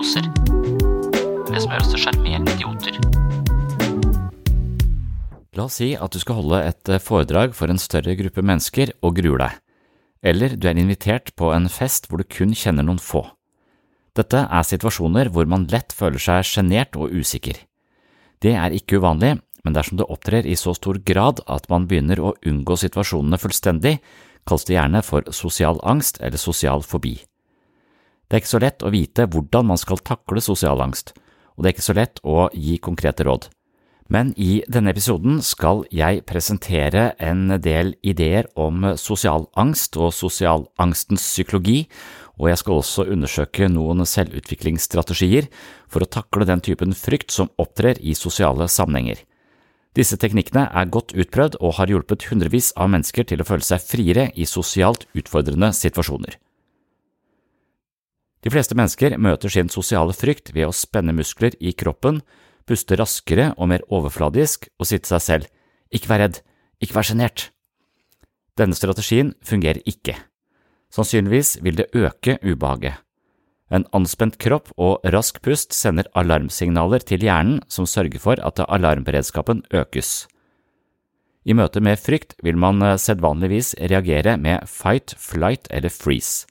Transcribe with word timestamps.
Fulle. 0.00 0.30
Det 1.50 1.60
som 1.60 1.72
gjør 1.72 1.82
oss 1.82 1.90
til 1.92 2.00
sjarmerende 2.04 2.54
idioter. 2.54 2.96
La 5.58 5.66
oss 5.66 5.80
si 5.80 5.92
at 5.98 6.14
du 6.14 6.20
skal 6.22 6.38
holde 6.40 6.60
et 6.62 6.88
eh, 6.88 7.02
foredrag 7.02 7.54
for 7.58 7.70
en 7.70 7.80
større 7.80 8.14
gruppe 8.16 8.42
mennesker 8.42 8.94
og 9.02 9.18
gruer 9.18 9.42
deg. 9.42 9.58
Eller 10.22 10.54
du 10.56 10.68
er 10.68 10.78
invitert 10.78 11.34
på 11.36 11.50
en 11.52 11.68
fest 11.68 12.06
hvor 12.08 12.20
du 12.20 12.28
kun 12.28 12.54
kjenner 12.54 12.86
noen 12.86 13.00
få. 13.00 13.24
Dette 14.16 14.44
er 14.46 14.66
situasjoner 14.66 15.30
hvor 15.32 15.48
man 15.48 15.68
lett 15.70 15.92
føler 15.96 16.20
seg 16.20 16.46
sjenert 16.46 16.96
og 16.96 17.12
usikker. 17.12 17.56
Det 18.40 18.54
er 18.56 18.74
ikke 18.74 19.00
uvanlig, 19.00 19.38
men 19.64 19.76
dersom 19.76 19.98
det 20.00 20.08
opptrer 20.08 20.46
i 20.48 20.56
så 20.56 20.74
stor 20.76 21.00
grad 21.04 21.42
at 21.46 21.68
man 21.72 21.88
begynner 21.88 22.20
å 22.20 22.34
unngå 22.46 22.78
situasjonene 22.80 23.40
fullstendig, 23.40 23.98
kalles 24.48 24.64
det 24.68 24.78
gjerne 24.78 25.02
for 25.04 25.28
sosial 25.36 25.80
angst 25.84 26.20
eller 26.22 26.40
sosial 26.40 26.84
fobi. 26.86 27.18
Det 28.30 28.36
er 28.36 28.44
ikke 28.44 28.54
så 28.54 28.62
lett 28.62 28.84
å 28.86 28.92
vite 28.94 29.24
hvordan 29.26 29.66
man 29.72 29.78
skal 29.80 29.98
takle 30.06 30.38
sosial 30.38 30.78
angst, 30.84 31.16
og 31.58 31.64
det 31.64 31.70
er 31.70 31.74
ikke 31.74 31.88
så 31.88 31.96
lett 31.98 32.20
å 32.22 32.44
gi 32.54 32.76
konkrete 32.78 33.26
råd. 33.26 33.48
Men 34.10 34.30
i 34.38 34.60
denne 34.70 34.90
episoden 34.94 35.40
skal 35.42 35.82
jeg 35.94 36.22
presentere 36.26 37.12
en 37.18 37.56
del 37.62 37.92
ideer 38.06 38.46
om 38.58 38.92
sosial 38.98 39.48
angst 39.58 39.98
og 39.98 40.10
sosialangstens 40.14 41.22
psykologi, 41.26 41.84
og 42.38 42.52
jeg 42.52 42.60
skal 42.62 42.78
også 42.80 43.06
undersøke 43.10 43.68
noen 43.70 44.06
selvutviklingsstrategier 44.06 45.46
for 45.90 46.02
å 46.02 46.10
takle 46.10 46.46
den 46.46 46.62
typen 46.62 46.94
frykt 46.94 47.34
som 47.34 47.50
opptrer 47.58 47.98
i 47.98 48.14
sosiale 48.18 48.70
sammenhenger. 48.70 49.22
Disse 49.94 50.18
teknikkene 50.22 50.68
er 50.70 50.90
godt 50.90 51.16
utprøvd 51.18 51.58
og 51.58 51.80
har 51.80 51.90
hjulpet 51.90 52.28
hundrevis 52.30 52.70
av 52.78 52.90
mennesker 52.94 53.26
til 53.26 53.42
å 53.42 53.46
føle 53.46 53.66
seg 53.66 53.82
friere 53.82 54.30
i 54.38 54.46
sosialt 54.46 55.06
utfordrende 55.18 55.74
situasjoner. 55.74 56.38
De 58.40 58.52
fleste 58.52 58.76
mennesker 58.76 59.18
møter 59.20 59.52
sin 59.52 59.68
sosiale 59.68 60.14
frykt 60.16 60.54
ved 60.56 60.68
å 60.68 60.76
spenne 60.76 61.12
muskler 61.12 61.56
i 61.60 61.74
kroppen, 61.76 62.22
puste 62.64 62.96
raskere 62.96 63.50
og 63.58 63.68
mer 63.72 63.84
overfladisk 63.92 64.68
og 64.78 64.88
si 64.88 64.98
til 64.98 65.16
seg 65.16 65.24
selv 65.26 65.50
ikke 65.90 66.10
vær 66.12 66.22
redd, 66.24 66.40
ikke 66.80 66.96
vær 66.96 67.08
sjenert. 67.08 67.50
Denne 68.58 68.76
strategien 68.78 69.34
fungerer 69.46 69.82
ikke. 69.88 70.16
Sannsynligvis 70.90 71.58
vil 71.64 71.78
det 71.78 71.90
øke 71.94 72.38
ubehaget. 72.42 72.98
En 73.70 73.86
anspent 73.94 74.34
kropp 74.42 74.72
og 74.82 75.04
rask 75.14 75.38
pust 75.44 75.74
sender 75.76 76.08
alarmsignaler 76.18 77.04
til 77.06 77.22
hjernen 77.22 77.60
som 77.70 77.86
sørger 77.86 78.18
for 78.22 78.42
at 78.42 78.58
alarmberedskapen 78.66 79.62
økes. 79.70 80.26
I 81.46 81.54
møte 81.56 81.80
med 81.80 82.00
frykt 82.02 82.34
vil 82.44 82.58
man 82.58 82.82
sedvanligvis 82.98 83.76
reagere 83.78 84.34
med 84.36 84.66
fight, 84.68 85.14
flight 85.16 85.70
eller 85.70 85.92
freeze. 85.94 86.50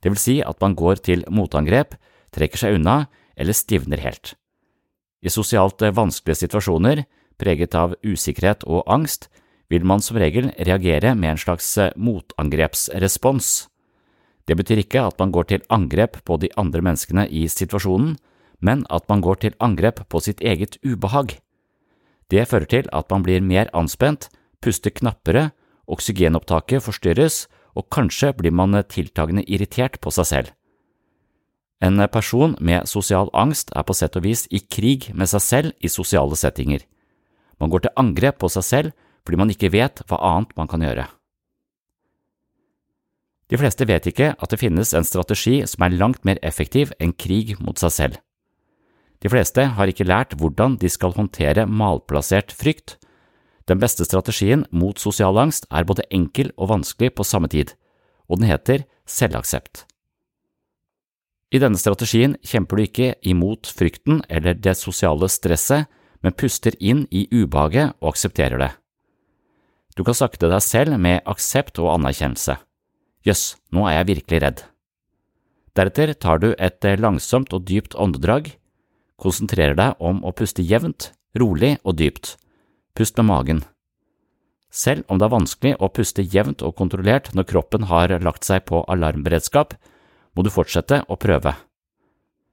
Det 0.00 0.12
vil 0.12 0.20
si 0.20 0.36
at 0.42 0.60
man 0.60 0.76
går 0.76 1.02
til 1.04 1.24
motangrep, 1.28 1.96
trekker 2.32 2.60
seg 2.60 2.78
unna 2.78 3.06
eller 3.36 3.56
stivner 3.56 4.00
helt. 4.00 4.34
I 5.20 5.28
sosialt 5.28 5.82
vanskelige 5.82 6.46
situasjoner, 6.46 7.04
preget 7.40 7.74
av 7.76 7.96
usikkerhet 8.04 8.64
og 8.64 8.84
angst, 8.88 9.28
vil 9.70 9.84
man 9.86 10.02
som 10.02 10.18
regel 10.18 10.50
reagere 10.58 11.14
med 11.14 11.34
en 11.34 11.40
slags 11.40 11.68
motangrepsrespons. 11.96 13.68
Det 14.48 14.56
betyr 14.58 14.82
ikke 14.82 15.04
at 15.06 15.20
man 15.20 15.30
går 15.30 15.46
til 15.46 15.66
angrep 15.70 16.18
på 16.26 16.40
de 16.42 16.50
andre 16.58 16.82
menneskene 16.82 17.28
i 17.28 17.46
situasjonen, 17.48 18.16
men 18.60 18.82
at 18.90 19.06
man 19.08 19.22
går 19.22 19.40
til 19.44 19.56
angrep 19.60 20.02
på 20.08 20.20
sitt 20.20 20.40
eget 20.40 20.76
ubehag. 20.84 21.38
Det 22.30 22.48
fører 22.48 22.66
til 22.66 22.88
at 22.92 23.08
man 23.10 23.22
blir 23.22 23.40
mer 23.40 23.70
anspent, 23.74 24.28
puster 24.62 24.90
knappere, 24.90 25.50
oksygenopptaket 25.90 26.82
forstyrres, 26.82 27.46
og 27.74 27.88
kanskje 27.92 28.32
blir 28.36 28.54
man 28.54 28.76
tiltagende 28.88 29.44
irritert 29.46 30.00
på 30.00 30.12
seg 30.14 30.26
selv. 30.26 30.48
En 31.80 31.96
person 32.12 32.56
med 32.60 32.88
sosial 32.88 33.30
angst 33.32 33.70
er 33.76 33.86
på 33.88 33.96
sett 33.96 34.16
og 34.18 34.26
vis 34.26 34.44
i 34.52 34.60
krig 34.60 35.08
med 35.14 35.30
seg 35.30 35.40
selv 35.40 35.72
i 35.80 35.88
sosiale 35.88 36.36
settinger. 36.36 36.84
Man 37.60 37.72
går 37.72 37.86
til 37.86 37.96
angrep 37.96 38.40
på 38.40 38.50
seg 38.52 38.66
selv 38.66 39.08
fordi 39.24 39.40
man 39.40 39.52
ikke 39.52 39.72
vet 39.72 40.02
hva 40.08 40.20
annet 40.34 40.52
man 40.56 40.68
kan 40.68 40.84
gjøre. 40.84 41.06
De 43.50 43.58
fleste 43.58 43.86
vet 43.88 44.06
ikke 44.06 44.34
at 44.38 44.52
det 44.52 44.60
finnes 44.60 44.92
en 44.94 45.06
strategi 45.06 45.60
som 45.66 45.82
er 45.82 45.96
langt 45.98 46.22
mer 46.28 46.38
effektiv 46.46 46.92
enn 47.02 47.16
krig 47.16 47.56
mot 47.58 47.80
seg 47.80 47.94
selv. 47.96 48.20
De 49.20 49.28
fleste 49.28 49.64
har 49.76 49.90
ikke 49.90 50.06
lært 50.06 50.36
hvordan 50.38 50.78
de 50.80 50.88
skal 50.88 51.16
håndtere 51.16 51.66
malplassert 51.66 52.54
frykt. 52.56 52.96
Den 53.70 53.78
beste 53.78 54.02
strategien 54.02 54.64
mot 54.74 54.98
sosial 54.98 55.38
angst 55.38 55.68
er 55.70 55.86
både 55.86 56.02
enkel 56.10 56.50
og 56.56 56.72
vanskelig 56.72 57.12
på 57.14 57.26
samme 57.26 57.46
tid, 57.52 57.76
og 58.26 58.40
den 58.40 58.50
heter 58.50 58.82
selvaksept. 59.06 59.84
I 61.54 61.58
denne 61.62 61.78
strategien 61.78 62.36
kjemper 62.46 62.78
du 62.78 62.84
ikke 62.84 63.14
imot 63.26 63.70
frykten 63.70 64.24
eller 64.30 64.58
det 64.58 64.76
sosiale 64.78 65.30
stresset, 65.30 65.86
men 66.22 66.36
puster 66.36 66.74
inn 66.78 67.06
i 67.10 67.24
ubehaget 67.30 67.94
og 68.00 68.12
aksepterer 68.12 68.60
det. 68.60 68.72
Du 69.96 70.04
kan 70.06 70.14
til 70.14 70.50
deg 70.50 70.62
selv 70.62 70.98
med 70.98 71.22
aksept 71.26 71.78
og 71.78 71.94
anerkjennelse. 71.94 72.58
Jøss, 73.26 73.56
nå 73.70 73.86
er 73.86 74.00
jeg 74.00 74.10
virkelig 74.14 74.42
redd. 74.42 74.60
Deretter 75.76 76.14
tar 76.14 76.38
du 76.42 76.54
et 76.58 76.84
langsomt 76.98 77.52
og 77.52 77.66
dypt 77.66 77.94
åndedrag. 77.94 78.54
Konsentrerer 79.18 79.74
deg 79.74 79.98
om 79.98 80.22
å 80.24 80.32
puste 80.32 80.62
jevnt, 80.62 81.12
rolig 81.38 81.78
og 81.84 81.98
dypt. 81.98 82.36
Pust 82.94 83.16
med 83.16 83.28
magen. 83.30 83.62
Selv 84.70 85.02
om 85.10 85.18
det 85.18 85.26
er 85.26 85.34
vanskelig 85.34 85.72
å 85.82 85.90
puste 85.90 86.22
jevnt 86.22 86.62
og 86.62 86.76
kontrollert 86.78 87.32
når 87.34 87.48
kroppen 87.50 87.88
har 87.90 88.12
lagt 88.22 88.46
seg 88.46 88.66
på 88.70 88.84
alarmberedskap, 88.90 89.74
må 90.34 90.46
du 90.46 90.50
fortsette 90.54 91.02
å 91.10 91.18
prøve. 91.18 91.56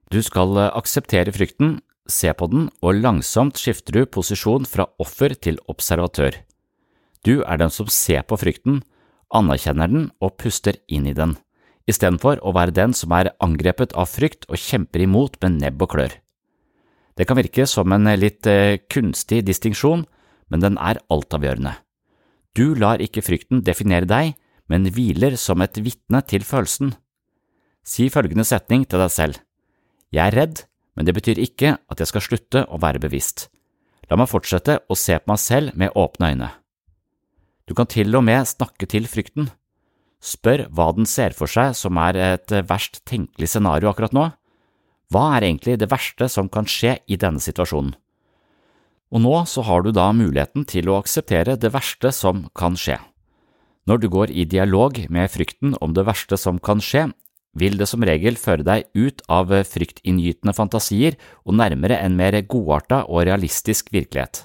Du 0.09 0.21
skal 0.23 0.57
akseptere 0.69 1.33
frykten, 1.35 1.79
se 2.07 2.31
på 2.33 2.47
den, 2.49 2.69
og 2.81 3.01
langsomt 3.03 3.59
skifter 3.59 3.99
du 3.99 4.05
posisjon 4.09 4.65
fra 4.65 4.87
offer 5.03 5.35
til 5.35 5.59
observatør. 5.67 6.39
Du 7.27 7.43
er 7.43 7.59
den 7.59 7.73
som 7.73 7.89
ser 7.91 8.23
på 8.23 8.39
frykten, 8.39 8.81
anerkjenner 9.35 9.91
den 9.91 10.09
og 10.23 10.37
puster 10.39 10.79
inn 10.87 11.09
i 11.09 11.15
den, 11.17 11.35
istedenfor 11.89 12.39
å 12.41 12.53
være 12.55 12.75
den 12.75 12.95
som 12.95 13.13
er 13.17 13.33
angrepet 13.43 13.93
av 13.99 14.09
frykt 14.09 14.47
og 14.47 14.61
kjemper 14.61 15.03
imot 15.03 15.37
med 15.43 15.59
nebb 15.61 15.83
og 15.83 15.93
klør. 15.95 16.15
Det 17.17 17.25
kan 17.27 17.39
virke 17.39 17.65
som 17.67 17.91
en 17.91 18.07
litt 18.19 18.47
eh, 18.47 18.79
kunstig 18.89 19.41
distinksjon, 19.47 20.05
men 20.51 20.63
den 20.63 20.77
er 20.79 21.01
altavgjørende. 21.13 21.73
Du 22.57 22.73
lar 22.73 23.01
ikke 23.03 23.23
frykten 23.25 23.61
definere 23.65 24.09
deg, 24.09 24.33
men 24.67 24.87
hviler 24.91 25.37
som 25.39 25.61
et 25.63 25.77
vitne 25.79 26.23
til 26.27 26.43
følelsen. 26.47 26.95
Si 27.87 28.09
følgende 28.11 28.47
setning 28.47 28.83
til 28.87 28.99
deg 28.99 29.13
selv. 29.13 29.37
Jeg 30.11 30.23
er 30.31 30.35
redd, 30.35 30.63
men 30.95 31.07
det 31.07 31.15
betyr 31.15 31.39
ikke 31.39 31.75
at 31.77 32.01
jeg 32.01 32.09
skal 32.09 32.25
slutte 32.25 32.63
å 32.67 32.79
være 32.81 33.01
bevisst. 33.03 33.47
La 34.09 34.17
meg 34.19 34.31
fortsette 34.31 34.79
å 34.87 34.95
se 34.97 35.19
på 35.19 35.31
meg 35.31 35.39
selv 35.43 35.75
med 35.77 35.95
åpne 35.95 36.31
øyne. 36.33 36.49
Du 37.67 37.75
kan 37.75 37.89
til 37.91 38.15
og 38.15 38.23
med 38.23 38.47
snakke 38.47 38.87
til 38.87 39.07
frykten. 39.11 39.49
Spør 40.23 40.65
hva 40.73 40.89
den 40.95 41.05
ser 41.05 41.35
for 41.37 41.51
seg 41.51 41.75
som 41.77 41.99
er 42.01 42.17
et 42.17 42.53
verst 42.69 43.03
tenkelig 43.05 43.51
scenario 43.51 43.91
akkurat 43.91 44.15
nå. 44.15 44.29
Hva 45.11 45.23
er 45.37 45.49
egentlig 45.49 45.77
det 45.79 45.91
verste 45.91 46.27
som 46.31 46.49
kan 46.51 46.67
skje 46.67 46.97
i 47.07 47.19
denne 47.19 47.43
situasjonen? 47.43 47.93
Og 49.13 49.23
nå 49.23 49.35
så 49.47 49.63
har 49.63 49.85
du 49.85 49.93
da 49.95 50.09
muligheten 50.11 50.65
til 50.67 50.89
å 50.89 50.97
akseptere 50.99 51.55
det 51.59 51.71
verste 51.75 52.11
som 52.11 52.47
kan 52.57 52.75
skje. 52.75 52.97
Når 53.87 54.01
du 54.03 54.09
går 54.11 54.33
i 54.35 54.43
dialog 54.43 54.99
med 55.09 55.31
frykten 55.31 55.77
om 55.79 55.93
det 55.95 56.03
verste 56.09 56.35
som 56.39 56.59
kan 56.59 56.83
skje, 56.83 57.07
vil 57.57 57.79
det 57.79 57.87
som 57.89 58.03
regel 58.03 58.35
føre 58.37 58.65
deg 58.67 58.89
ut 58.93 59.23
av 59.31 59.53
fryktinngytende 59.65 60.53
fantasier 60.53 61.15
og 61.45 61.55
nærmere 61.57 61.97
en 62.03 62.17
mer 62.19 62.35
godarta 62.43 63.05
og 63.07 63.23
realistisk 63.29 63.93
virkelighet. 63.95 64.43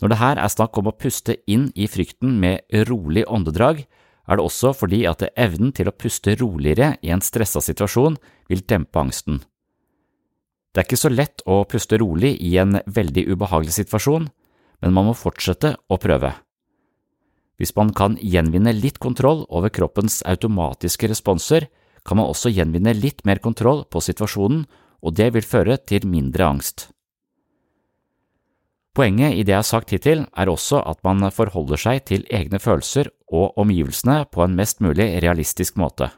Når 0.00 0.10
det 0.10 0.18
her 0.18 0.40
er 0.40 0.50
snakk 0.50 0.78
om 0.80 0.88
å 0.90 0.96
puste 0.98 1.36
inn 1.46 1.68
i 1.78 1.86
frykten 1.86 2.40
med 2.42 2.64
rolig 2.88 3.22
åndedrag, 3.28 3.84
er 4.26 4.38
det 4.38 4.42
også 4.42 4.72
fordi 4.74 5.04
at 5.06 5.22
evnen 5.36 5.70
til 5.76 5.90
å 5.90 5.94
puste 5.94 6.34
roligere 6.40 6.96
i 7.02 7.12
en 7.14 7.22
stressa 7.22 7.62
situasjon 7.62 8.16
vil 8.50 8.64
dempe 8.66 8.98
angsten. 8.98 9.42
Det 10.72 10.80
er 10.80 10.86
ikke 10.88 11.02
så 11.02 11.10
lett 11.12 11.42
å 11.44 11.62
puste 11.68 11.98
rolig 12.00 12.32
i 12.40 12.54
en 12.56 12.78
veldig 12.88 13.26
ubehagelig 13.28 13.74
situasjon, 13.76 14.30
men 14.80 14.94
man 14.96 15.10
må 15.10 15.12
fortsette 15.16 15.74
å 15.92 15.98
prøve. 16.00 16.32
Hvis 17.60 17.74
man 17.76 17.92
kan 17.94 18.16
gjenvinne 18.16 18.72
litt 18.74 18.96
kontroll 18.98 19.44
over 19.52 19.70
kroppens 19.70 20.22
automatiske 20.26 21.10
responser, 21.12 21.68
kan 22.02 22.18
man 22.18 22.32
også 22.32 22.50
gjenvinne 22.50 22.94
litt 22.96 23.20
mer 23.28 23.38
kontroll 23.44 23.84
på 23.84 24.00
situasjonen, 24.02 24.64
og 25.02 25.14
det 25.18 25.28
vil 25.34 25.46
føre 25.46 25.76
til 25.76 26.08
mindre 26.08 26.48
angst. 26.48 26.88
Poenget 28.96 29.36
i 29.36 29.44
det 29.44 29.54
jeg 29.54 29.60
har 29.60 29.68
sagt 29.68 29.92
hittil, 29.92 30.24
er 30.36 30.50
også 30.52 30.82
at 30.88 31.00
man 31.04 31.24
forholder 31.32 31.80
seg 31.80 32.02
til 32.08 32.26
egne 32.32 32.60
følelser 32.60 33.08
og 33.32 33.56
omgivelsene 33.60 34.24
på 34.28 34.42
en 34.44 34.56
mest 34.56 34.82
mulig 34.84 35.06
realistisk 35.24 35.78
måte. 35.80 36.10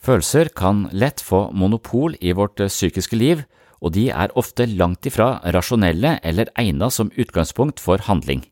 Følelser 0.00 0.52
kan 0.56 0.86
lett 0.92 1.20
få 1.20 1.50
monopol 1.52 2.14
i 2.20 2.32
vårt 2.32 2.62
psykiske 2.62 3.18
liv, 3.18 3.42
og 3.80 3.94
de 3.96 4.08
er 4.12 4.32
ofte 4.38 4.66
langt 4.68 5.06
ifra 5.08 5.38
rasjonelle 5.56 6.18
eller 6.26 6.52
egnet 6.60 6.94
som 6.94 7.12
utgangspunkt 7.16 7.80
for 7.80 8.02
handling. 8.06 8.44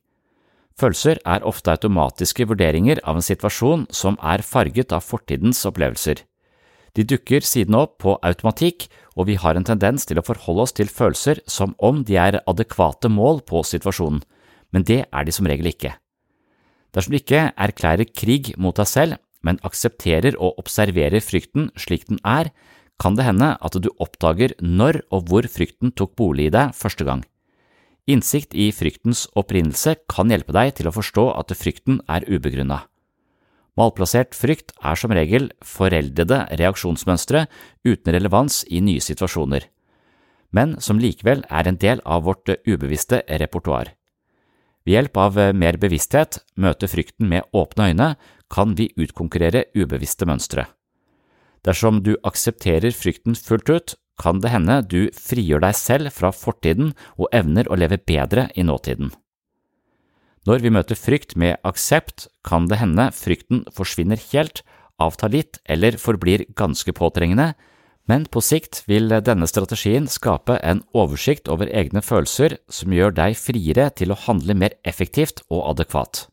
Følelser 0.79 1.19
er 1.27 1.45
ofte 1.47 1.73
automatiske 1.75 2.47
vurderinger 2.49 3.01
av 3.03 3.19
en 3.19 3.27
situasjon 3.27 3.89
som 3.91 4.19
er 4.23 4.45
farget 4.47 4.95
av 4.95 5.03
fortidens 5.03 5.65
opplevelser. 5.67 6.23
De 6.95 7.05
dukker 7.05 7.45
siden 7.45 7.77
opp 7.79 7.99
på 8.03 8.15
automatikk, 8.25 8.87
og 9.19 9.27
vi 9.29 9.37
har 9.39 9.59
en 9.59 9.67
tendens 9.67 10.07
til 10.07 10.21
å 10.21 10.25
forholde 10.25 10.65
oss 10.65 10.75
til 10.75 10.91
følelser 10.91 11.43
som 11.51 11.75
om 11.83 12.05
de 12.07 12.17
er 12.19 12.41
adekvate 12.47 13.11
mål 13.11 13.43
på 13.47 13.65
situasjonen, 13.67 14.23
men 14.71 14.87
det 14.87 15.05
er 15.11 15.27
de 15.27 15.35
som 15.35 15.49
regel 15.51 15.71
ikke. 15.71 15.97
Dersom 16.95 17.13
du 17.13 17.19
ikke 17.19 17.51
erklærer 17.59 18.09
krig 18.15 18.55
mot 18.57 18.79
deg 18.79 18.89
selv, 18.89 19.19
men 19.43 19.61
aksepterer 19.67 20.39
og 20.39 20.59
observerer 20.63 21.23
frykten 21.23 21.69
slik 21.79 22.07
den 22.09 22.23
er, 22.27 22.51
kan 22.99 23.17
det 23.19 23.27
hende 23.29 23.55
at 23.63 23.79
du 23.79 23.89
oppdager 24.03 24.55
når 24.61 25.03
og 25.15 25.31
hvor 25.31 25.47
frykten 25.51 25.93
tok 25.95 26.17
bolig 26.19 26.49
i 26.49 26.55
deg 26.55 26.75
første 26.75 27.07
gang. 27.07 27.23
Innsikt 28.09 28.55
i 28.57 28.71
fryktens 28.73 29.27
opprinnelse 29.37 29.99
kan 30.09 30.31
hjelpe 30.33 30.55
deg 30.57 30.75
til 30.79 30.89
å 30.89 30.95
forstå 30.97 31.27
at 31.39 31.53
frykten 31.57 32.01
er 32.09 32.25
ubegrunna. 32.27 32.83
Malplassert 33.79 34.35
frykt 34.35 34.73
er 34.83 34.99
som 34.99 35.13
regel 35.15 35.51
foreldede 35.63 36.41
reaksjonsmønstre 36.59 37.45
uten 37.87 38.15
relevans 38.17 38.65
i 38.67 38.81
nye 38.83 39.03
situasjoner, 39.05 39.69
men 40.51 40.75
som 40.83 40.99
likevel 40.99 41.45
er 41.53 41.69
en 41.69 41.79
del 41.79 42.03
av 42.03 42.25
vårt 42.27 42.51
ubevisste 42.67 43.21
repertoar. 43.29 43.93
Ved 44.89 44.97
hjelp 44.97 45.21
av 45.21 45.39
mer 45.55 45.77
bevissthet, 45.79 46.41
møte 46.57 46.89
frykten 46.89 47.29
med 47.29 47.47
åpne 47.53 47.93
øyne, 47.93 48.09
kan 48.49 48.73
vi 48.75 48.89
utkonkurrere 48.97 49.67
ubevisste 49.77 50.27
mønstre. 50.27 50.65
Dersom 51.69 52.01
du 52.01 52.15
aksepterer 52.25 52.95
frykten 52.97 53.37
fullt 53.37 53.69
ut, 53.69 53.97
kan 54.19 54.41
det 54.43 54.51
hende 54.51 54.81
du 54.89 55.11
frigjør 55.15 55.63
deg 55.67 55.77
selv 55.77 56.13
fra 56.15 56.33
fortiden 56.35 56.95
og 57.21 57.29
evner 57.37 57.69
å 57.69 57.77
leve 57.79 58.01
bedre 58.01 58.49
i 58.57 58.65
nåtiden. 58.67 59.13
Når 60.49 60.63
vi 60.65 60.73
møter 60.73 60.97
frykt 60.97 61.37
med 61.37 61.59
aksept, 61.69 62.27
kan 62.47 62.71
det 62.71 62.81
hende 62.81 63.11
frykten 63.13 63.67
forsvinner 63.75 64.21
helt, 64.33 64.63
avtar 64.99 65.35
litt 65.35 65.61
eller 65.69 65.99
forblir 66.01 66.47
ganske 66.57 66.95
påtrengende, 66.97 67.53
men 68.09 68.25
på 68.25 68.41
sikt 68.41 68.81
vil 68.89 69.13
denne 69.13 69.47
strategien 69.51 70.09
skape 70.09 70.57
en 70.65 70.81
oversikt 70.97 71.51
over 71.53 71.69
egne 71.69 72.01
følelser 72.01 72.57
som 72.73 72.97
gjør 72.97 73.13
deg 73.21 73.37
friere 73.37 73.91
til 73.93 74.15
å 74.15 74.21
handle 74.25 74.57
mer 74.57 74.79
effektivt 74.89 75.45
og 75.53 75.67
adekvat. 75.75 76.25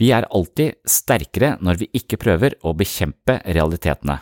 Vi 0.00 0.10
er 0.14 0.26
alltid 0.34 0.74
sterkere 0.90 1.54
når 1.62 1.82
vi 1.82 1.90
ikke 1.94 2.18
prøver 2.20 2.56
å 2.66 2.74
bekjempe 2.76 3.38
realitetene. 3.46 4.18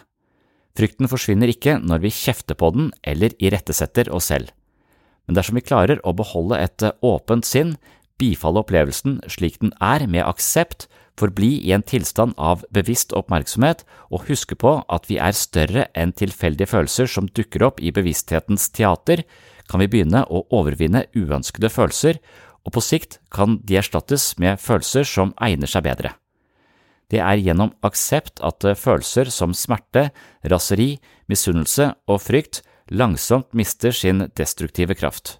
Frykten 0.77 1.09
forsvinner 1.09 1.53
ikke 1.53 1.79
når 1.81 2.05
vi 2.07 2.13
kjefter 2.13 2.57
på 2.57 2.73
den 2.75 2.91
eller 3.05 3.35
irettesetter 3.41 4.09
oss 4.13 4.31
selv. 4.33 4.53
Men 5.27 5.37
dersom 5.39 5.57
vi 5.59 5.65
klarer 5.65 6.01
å 6.05 6.15
beholde 6.17 6.59
et 6.59 6.85
åpent 7.05 7.47
sinn, 7.47 7.77
bifalle 8.21 8.63
opplevelsen 8.63 9.21
slik 9.31 9.61
den 9.63 9.73
er 9.81 10.07
med 10.11 10.25
aksept, 10.27 10.89
forbli 11.19 11.59
i 11.61 11.73
en 11.77 11.85
tilstand 11.85 12.33
av 12.41 12.65
bevisst 12.73 13.13
oppmerksomhet 13.17 13.85
og 14.09 14.29
huske 14.31 14.57
på 14.57 14.79
at 14.89 15.09
vi 15.11 15.19
er 15.21 15.37
større 15.37 15.87
enn 15.99 16.15
tilfeldige 16.17 16.71
følelser 16.71 17.11
som 17.11 17.29
dukker 17.29 17.67
opp 17.69 17.83
i 17.85 17.93
bevissthetens 17.95 18.71
teater, 18.73 19.25
kan 19.69 19.83
vi 19.83 19.91
begynne 19.93 20.25
å 20.29 20.45
overvinne 20.53 21.05
uønskede 21.17 21.71
følelser, 21.73 22.19
og 22.63 22.77
på 22.77 22.83
sikt 22.85 23.19
kan 23.35 23.59
de 23.67 23.79
erstattes 23.81 24.33
med 24.39 24.61
følelser 24.63 25.07
som 25.09 25.35
egner 25.43 25.71
seg 25.71 25.87
bedre. 25.87 26.15
Det 27.13 27.21
er 27.21 27.43
gjennom 27.43 27.75
aksept 27.85 28.41
at 28.41 28.65
følelser 28.79 29.29
som 29.35 29.53
smerte, 29.53 30.09
raseri, 30.49 30.97
misunnelse 31.29 31.91
og 32.09 32.23
frykt 32.25 32.63
langsomt 32.89 33.53
mister 33.53 33.93
sin 33.93 34.29
destruktive 34.39 34.97
kraft. 34.97 35.39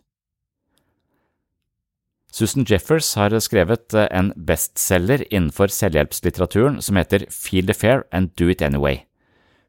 Susan 2.33 2.65
Jeffers 2.65 3.11
har 3.21 3.35
skrevet 3.45 3.93
en 4.09 4.31
bestselger 4.37 5.27
innenfor 5.29 5.69
selvhjelpslitteraturen 5.69 6.79
som 6.81 6.97
heter 6.97 7.27
Feel 7.29 7.69
the 7.69 7.77
Fair 7.77 8.07
and 8.11 8.33
Do 8.41 8.49
It 8.49 8.65
Anyway. 8.65 9.03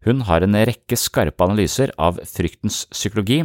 Hun 0.03 0.23
har 0.27 0.43
en 0.43 0.55
rekke 0.55 0.97
skarpe 0.99 1.43
analyser 1.43 1.91
av 1.99 2.19
fryktens 2.27 2.81
psykologi, 2.91 3.41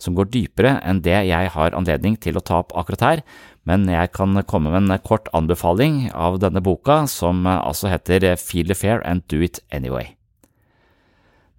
som 0.00 0.16
går 0.16 0.28
dypere 0.32 0.74
enn 0.84 1.00
det 1.04 1.18
jeg 1.28 1.52
har 1.54 1.76
anledning 1.76 2.18
til 2.20 2.36
å 2.36 2.44
ta 2.44 2.60
opp 2.60 2.74
akkurat 2.76 3.04
her, 3.06 3.22
men 3.68 3.86
jeg 3.90 4.10
kan 4.16 4.34
komme 4.48 4.72
med 4.72 4.90
en 4.90 5.04
kort 5.06 5.28
anbefaling 5.36 6.10
av 6.10 6.40
denne 6.42 6.62
boka, 6.64 7.04
som 7.06 7.46
altså 7.46 7.92
heter 7.92 8.34
Feel 8.40 8.66
the 8.66 8.74
Fair 8.74 9.02
and 9.06 9.22
Do 9.30 9.42
It 9.44 9.60
Anyway. 9.70 10.16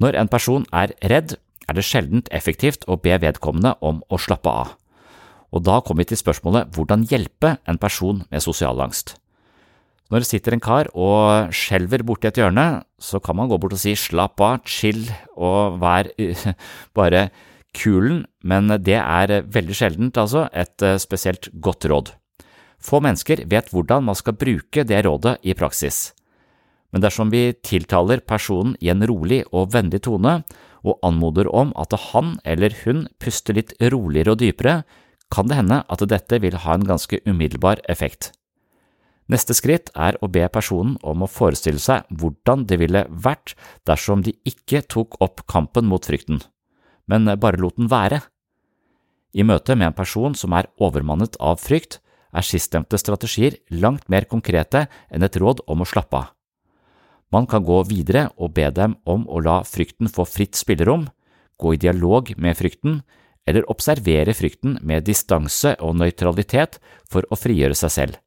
Når 0.03 0.19
en 0.19 0.27
person 0.31 0.65
er 0.75 0.91
redd, 1.07 1.37
er 1.69 1.77
det 1.77 1.85
sjeldent 1.87 2.31
effektivt 2.35 2.83
å 2.91 2.99
be 2.99 3.15
vedkommende 3.23 3.77
om 3.79 4.01
å 4.11 4.19
slappe 4.19 4.51
av. 4.51 4.73
Og 5.53 5.63
da 5.63 5.79
kommer 5.79 6.03
vi 6.03 6.11
til 6.11 6.19
spørsmålet 6.19 6.73
hvordan 6.75 7.05
hjelpe 7.07 7.57
en 7.69 7.79
person 7.79 8.23
med 8.31 8.43
sosial 8.43 8.81
angst. 8.83 9.15
Når 10.11 10.23
det 10.23 10.29
sitter 10.29 10.55
en 10.55 10.61
kar 10.61 10.89
og 10.93 11.53
skjelver 11.55 12.03
borti 12.05 12.27
et 12.29 12.37
hjørne, 12.37 12.83
så 12.99 13.21
kan 13.23 13.37
man 13.37 13.49
gå 13.49 13.57
bort 13.61 13.73
og 13.77 13.81
si 13.81 13.95
slapp 13.97 14.41
av, 14.43 14.59
chill 14.67 15.05
og 15.33 15.79
vær 15.81 16.09
bare 16.97 17.29
kulen, 17.75 18.23
men 18.43 18.71
det 18.83 18.99
er 18.99 19.41
veldig 19.49 19.77
sjeldent, 19.77 20.17
altså, 20.19 20.47
et 20.53 20.81
eh, 20.85 20.99
spesielt 21.01 21.49
godt 21.61 21.87
råd. 21.89 22.13
Få 22.83 22.99
mennesker 23.03 23.45
vet 23.49 23.71
hvordan 23.71 24.09
man 24.09 24.17
skal 24.19 24.35
bruke 24.35 24.83
det 24.83 25.05
rådet 25.05 25.39
i 25.43 25.55
praksis. 25.55 26.13
men 26.93 27.01
dersom 27.01 27.31
vi 27.33 27.55
tiltaler 27.65 28.19
personen 28.21 28.75
i 28.79 28.89
en 28.89 29.01
rolig 29.01 29.39
og 29.51 29.71
vennlig 29.73 30.03
tone 30.05 30.43
og 30.83 30.99
anmoder 31.01 31.47
om 31.49 31.71
at 31.73 31.95
han 32.11 32.35
eller 32.45 32.75
hun 32.83 33.07
puster 33.17 33.57
litt 33.57 33.73
roligere 33.81 34.35
og 34.35 34.37
dypere, 34.43 34.83
kan 35.33 35.49
det 35.49 35.57
hende 35.57 35.81
at 35.89 36.05
dette 36.05 36.37
vil 36.43 36.59
ha 36.61 36.75
en 36.75 36.85
ganske 36.85 37.17
umiddelbar 37.25 37.81
effekt. 37.89 38.29
Neste 39.31 39.55
skritt 39.55 39.89
er 39.95 40.19
å 40.21 40.27
be 40.27 40.43
personen 40.51 40.97
om 41.01 41.23
å 41.23 41.31
forestille 41.31 41.81
seg 41.81 42.05
hvordan 42.11 42.67
det 42.69 42.77
ville 42.81 43.05
vært 43.09 43.55
dersom 43.87 44.21
de 44.21 44.35
ikke 44.45 44.83
tok 44.85 45.17
opp 45.23 45.47
kampen 45.49 45.87
mot 45.89 46.05
frykten, 46.05 46.43
men 47.07 47.27
bare 47.39 47.59
lot 47.61 47.77
den 47.77 47.91
være. 47.91 48.21
I 49.33 49.43
møte 49.43 49.75
med 49.75 49.89
en 49.89 49.97
person 49.97 50.35
som 50.37 50.53
er 50.53 50.69
overmannet 50.77 51.37
av 51.41 51.61
frykt, 51.61 51.99
er 52.33 52.45
sistnevnte 52.45 52.97
strategier 52.97 53.59
langt 53.69 54.07
mer 54.09 54.25
konkrete 54.29 54.87
enn 55.13 55.25
et 55.25 55.37
råd 55.37 55.61
om 55.69 55.83
å 55.83 55.89
slappe 55.89 56.17
av. 56.17 56.31
Man 57.33 57.47
kan 57.49 57.65
gå 57.65 57.79
videre 57.89 58.27
og 58.37 58.53
be 58.53 58.67
dem 58.69 58.95
om 59.09 59.25
å 59.25 59.41
la 59.41 59.61
frykten 59.65 60.09
få 60.09 60.25
fritt 60.29 60.57
spillerom, 60.57 61.07
gå 61.57 61.73
i 61.73 61.81
dialog 61.81 62.29
med 62.37 62.57
frykten, 62.57 63.01
eller 63.49 63.65
observere 63.71 64.35
frykten 64.37 64.77
med 64.81 65.05
distanse 65.07 65.73
og 65.81 65.97
nøytralitet 65.99 66.77
for 67.09 67.25
å 67.29 67.39
frigjøre 67.39 67.77
seg 67.77 67.93
selv. 67.95 68.19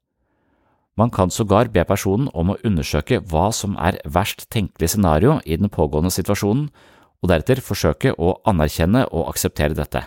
Man 0.97 1.11
kan 1.13 1.31
sågar 1.31 1.69
be 1.69 1.83
personen 1.85 2.27
om 2.33 2.51
å 2.51 2.59
undersøke 2.65 3.21
hva 3.31 3.51
som 3.53 3.77
er 3.77 3.99
verst 4.03 4.47
tenkelig 4.53 4.91
scenario 4.95 5.37
i 5.45 5.57
den 5.57 5.69
pågående 5.69 6.11
situasjonen, 6.13 6.67
og 7.23 7.31
deretter 7.31 7.61
forsøke 7.63 8.13
å 8.13 8.37
anerkjenne 8.47 9.05
og 9.11 9.29
akseptere 9.31 9.77
dette. 9.77 10.03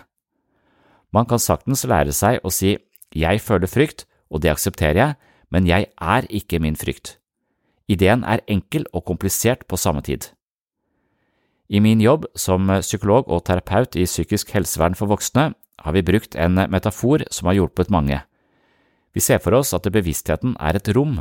Man 1.11 1.27
kan 1.27 1.41
saktens 1.43 1.83
lære 1.83 2.15
seg 2.15 2.39
å 2.43 2.51
si 2.53 2.77
jeg 3.11 3.41
føler 3.43 3.67
frykt, 3.67 4.05
og 4.31 4.43
det 4.43 4.53
aksepterer 4.53 4.99
jeg, 4.99 5.17
men 5.51 5.67
jeg 5.67 5.89
er 5.99 6.27
ikke 6.31 6.61
min 6.63 6.77
frykt. 6.79 7.17
Ideen 7.91 8.23
er 8.23 8.43
enkel 8.47 8.85
og 8.95 9.03
komplisert 9.09 9.65
på 9.67 9.75
samme 9.75 10.03
tid. 10.05 10.29
I 11.71 11.79
min 11.83 11.99
jobb 12.03 12.27
som 12.35 12.67
psykolog 12.79 13.27
og 13.31 13.43
terapeut 13.47 13.95
i 13.99 14.07
psykisk 14.07 14.51
helsevern 14.55 14.95
for 14.95 15.11
voksne 15.11 15.51
har 15.83 15.95
vi 15.95 16.03
brukt 16.03 16.35
en 16.35 16.55
metafor 16.71 17.25
som 17.31 17.47
har 17.49 17.59
hjulpet 17.59 17.91
mange. 17.91 18.21
Vi 19.11 19.19
ser 19.19 19.39
for 19.43 19.55
oss 19.59 19.73
at 19.75 19.87
bevisstheten 19.91 20.55
er 20.59 20.79
et 20.79 20.91
rom, 20.95 21.19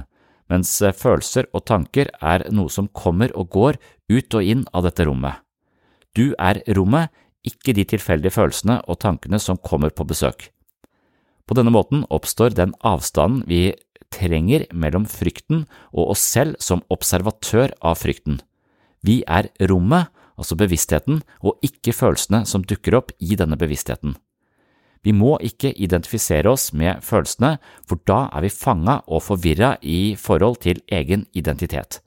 mens 0.50 0.72
følelser 0.98 1.46
og 1.54 1.66
tanker 1.66 2.10
er 2.22 2.46
noe 2.54 2.70
som 2.70 2.90
kommer 2.90 3.34
og 3.34 3.50
går 3.50 3.78
ut 4.10 4.38
og 4.38 4.42
inn 4.42 4.66
av 4.74 4.86
dette 4.86 5.06
rommet. 5.06 5.42
Du 6.16 6.32
er 6.38 6.62
rommet, 6.76 7.10
ikke 7.46 7.72
de 7.72 7.86
tilfeldige 7.88 8.34
følelsene 8.34 8.80
og 8.84 8.98
tankene 9.00 9.38
som 9.40 9.56
kommer 9.56 9.92
på 9.94 10.04
besøk. 10.04 10.50
På 11.48 11.56
denne 11.56 11.72
måten 11.72 12.04
oppstår 12.12 12.52
den 12.54 12.74
avstanden 12.86 13.44
vi 13.48 13.72
trenger 14.12 14.66
mellom 14.74 15.06
frykten 15.08 15.64
og 15.90 16.12
oss 16.14 16.22
selv 16.22 16.58
som 16.62 16.82
observatør 16.92 17.72
av 17.80 17.98
frykten. 18.02 18.40
Vi 19.06 19.22
er 19.26 19.48
rommet, 19.70 20.10
altså 20.36 20.56
bevisstheten, 20.58 21.22
og 21.40 21.58
ikke 21.64 21.94
følelsene 21.96 22.44
som 22.48 22.64
dukker 22.64 22.96
opp 22.98 23.14
i 23.18 23.36
denne 23.38 23.58
bevisstheten. 23.60 24.16
Vi 25.02 25.14
må 25.16 25.38
ikke 25.40 25.72
identifisere 25.72 26.50
oss 26.50 26.74
med 26.76 27.00
følelsene, 27.04 27.56
for 27.88 28.00
da 28.04 28.26
er 28.28 28.44
vi 28.44 28.52
fanga 28.52 29.00
og 29.08 29.24
forvirra 29.24 29.76
i 29.80 30.14
forhold 30.20 30.60
til 30.66 30.82
egen 30.92 31.24
identitet. 31.32 32.02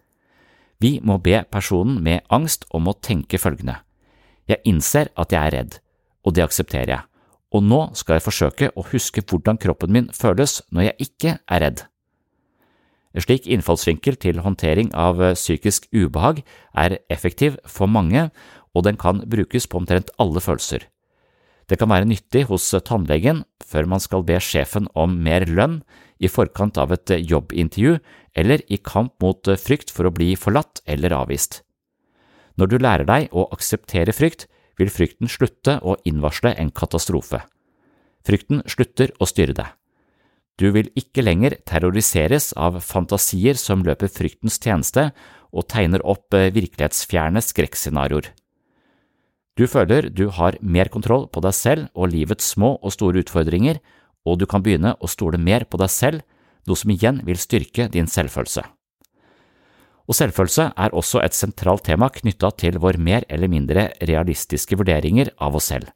Vi 0.79 0.99
må 1.01 1.17
be 1.17 1.41
personen 1.49 2.03
med 2.03 2.21
angst 2.29 2.67
om 2.69 2.89
å 2.91 2.97
tenke 3.01 3.39
følgende. 3.41 3.79
Jeg 4.49 4.63
innser 4.67 5.09
at 5.19 5.31
jeg 5.31 5.39
er 5.39 5.55
redd, 5.55 5.79
og 6.23 6.35
det 6.35 6.43
aksepterer 6.45 6.91
jeg, 6.91 7.03
og 7.53 7.63
nå 7.63 7.81
skal 7.97 8.17
jeg 8.17 8.25
forsøke 8.25 8.69
å 8.75 8.85
huske 8.91 9.23
hvordan 9.23 9.59
kroppen 9.61 9.93
min 9.93 10.09
føles 10.15 10.61
når 10.73 10.89
jeg 10.89 11.09
ikke 11.09 11.35
er 11.47 11.63
redd. 11.63 11.83
En 13.13 13.21
slik 13.21 13.45
innfallsvinkel 13.45 14.17
til 14.17 14.41
håndtering 14.41 14.89
av 14.97 15.21
psykisk 15.37 15.85
ubehag 15.93 16.41
er 16.73 16.97
effektiv 17.13 17.59
for 17.69 17.85
mange, 17.87 18.31
og 18.73 18.87
den 18.87 18.97
kan 18.97 19.21
brukes 19.29 19.69
på 19.69 19.77
omtrent 19.83 20.09
alle 20.17 20.41
følelser. 20.41 20.87
Det 21.69 21.77
kan 21.79 21.91
være 21.93 22.09
nyttig 22.09 22.47
hos 22.49 22.65
tannlegen 22.83 23.43
før 23.63 23.87
man 23.87 24.01
skal 24.03 24.25
be 24.27 24.39
sjefen 24.41 24.89
om 24.97 25.13
mer 25.23 25.45
lønn, 25.47 25.83
i 26.23 26.29
forkant 26.31 26.77
av 26.79 26.93
et 26.95 27.11
jobbintervju 27.19 27.97
eller 28.39 28.61
i 28.71 28.77
kamp 28.79 29.17
mot 29.19 29.49
frykt 29.59 29.91
for 29.91 30.07
å 30.07 30.13
bli 30.15 30.33
forlatt 30.39 30.79
eller 30.87 31.15
avvist. 31.17 31.61
Når 32.59 32.69
du 32.69 32.77
lærer 32.77 33.07
deg 33.09 33.31
å 33.33 33.47
akseptere 33.53 34.13
frykt, 34.13 34.47
vil 34.77 34.89
frykten 34.89 35.29
slutte 35.29 35.77
å 35.85 35.95
innvarsle 36.07 36.53
en 36.57 36.71
katastrofe. 36.73 37.43
Frykten 38.25 38.63
slutter 38.69 39.13
å 39.21 39.27
styre 39.29 39.55
deg. 39.57 39.69
Du 40.61 40.69
vil 40.73 40.91
ikke 40.97 41.23
lenger 41.25 41.57
terroriseres 41.65 42.51
av 42.53 42.77
fantasier 42.85 43.57
som 43.57 43.81
løper 43.85 44.11
fryktens 44.13 44.59
tjeneste 44.61 45.09
og 45.53 45.67
tegner 45.69 46.03
opp 46.05 46.33
virkelighetsfjerne 46.33 47.41
skrekkscenarioer. 47.41 48.29
Du 49.57 49.65
føler 49.69 50.09
du 50.09 50.27
har 50.33 50.57
mer 50.61 50.89
kontroll 50.93 51.27
på 51.29 51.41
deg 51.45 51.53
selv 51.57 51.89
og 51.93 52.09
livets 52.13 52.53
små 52.55 52.75
og 52.81 52.93
store 52.93 53.21
utfordringer, 53.21 53.81
og 54.25 54.39
du 54.41 54.47
kan 54.49 54.63
begynne 54.65 54.95
å 54.97 55.09
stole 55.09 55.37
mer 55.37 55.65
på 55.69 55.77
deg 55.81 55.91
selv, 55.93 56.23
noe 56.65 56.79
som 56.79 56.93
igjen 56.93 57.19
vil 57.27 57.37
styrke 57.37 57.89
din 57.91 58.07
selvfølelse. 58.09 58.63
Og 60.09 60.17
selvfølelse 60.17 60.69
er 60.75 60.95
også 60.95 61.21
et 61.23 61.35
sentralt 61.37 61.85
tema 61.87 62.09
knytta 62.11 62.51
til 62.59 62.79
vår 62.83 62.99
mer 62.99 63.27
eller 63.31 63.51
mindre 63.51 63.89
realistiske 64.03 64.77
vurderinger 64.79 65.31
av 65.39 65.55
oss 65.55 65.69
selv. 65.71 65.91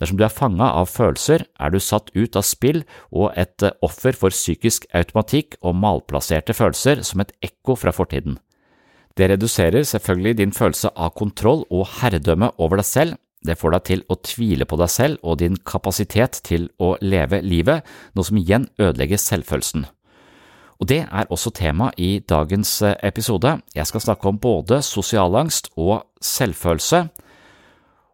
Dersom 0.00 0.16
du 0.16 0.24
er 0.24 0.32
fanga 0.32 0.70
av 0.80 0.88
følelser, 0.88 1.44
er 1.60 1.70
du 1.70 1.78
satt 1.78 2.08
ut 2.16 2.36
av 2.38 2.46
spill 2.48 2.80
og 3.10 3.36
et 3.38 3.64
offer 3.84 4.16
for 4.16 4.32
psykisk 4.32 4.88
automatikk 4.96 5.58
og 5.60 5.76
malplasserte 5.78 6.56
følelser 6.56 7.04
som 7.06 7.20
et 7.22 7.34
ekko 7.44 7.76
fra 7.76 7.92
fortiden. 7.92 8.38
Det 9.12 9.28
reduserer 9.28 9.84
selvfølgelig 9.84 10.38
din 10.38 10.56
følelse 10.56 10.88
av 10.96 11.12
kontroll 11.18 11.66
og 11.68 11.84
herredømme 12.00 12.54
over 12.56 12.80
deg 12.80 12.88
selv, 12.88 13.18
det 13.42 13.58
får 13.58 13.74
deg 13.74 13.86
til 13.88 14.04
å 14.06 14.16
tvile 14.22 14.66
på 14.70 14.78
deg 14.78 14.90
selv 14.92 15.26
og 15.26 15.40
din 15.42 15.58
kapasitet 15.66 16.38
til 16.46 16.68
å 16.78 16.94
leve 17.02 17.42
livet, 17.42 17.82
noe 18.14 18.26
som 18.26 18.38
igjen 18.38 18.68
ødelegger 18.78 19.18
selvfølelsen. 19.18 19.84
Og 20.80 20.88
Det 20.88 21.00
er 21.04 21.30
også 21.30 21.52
tema 21.54 21.90
i 21.96 22.18
dagens 22.18 22.82
episode. 23.02 23.60
Jeg 23.74 23.86
skal 23.86 24.00
snakke 24.00 24.28
om 24.28 24.38
både 24.38 24.82
sosialangst 24.82 25.70
og 25.76 26.02
selvfølelse, 26.20 27.08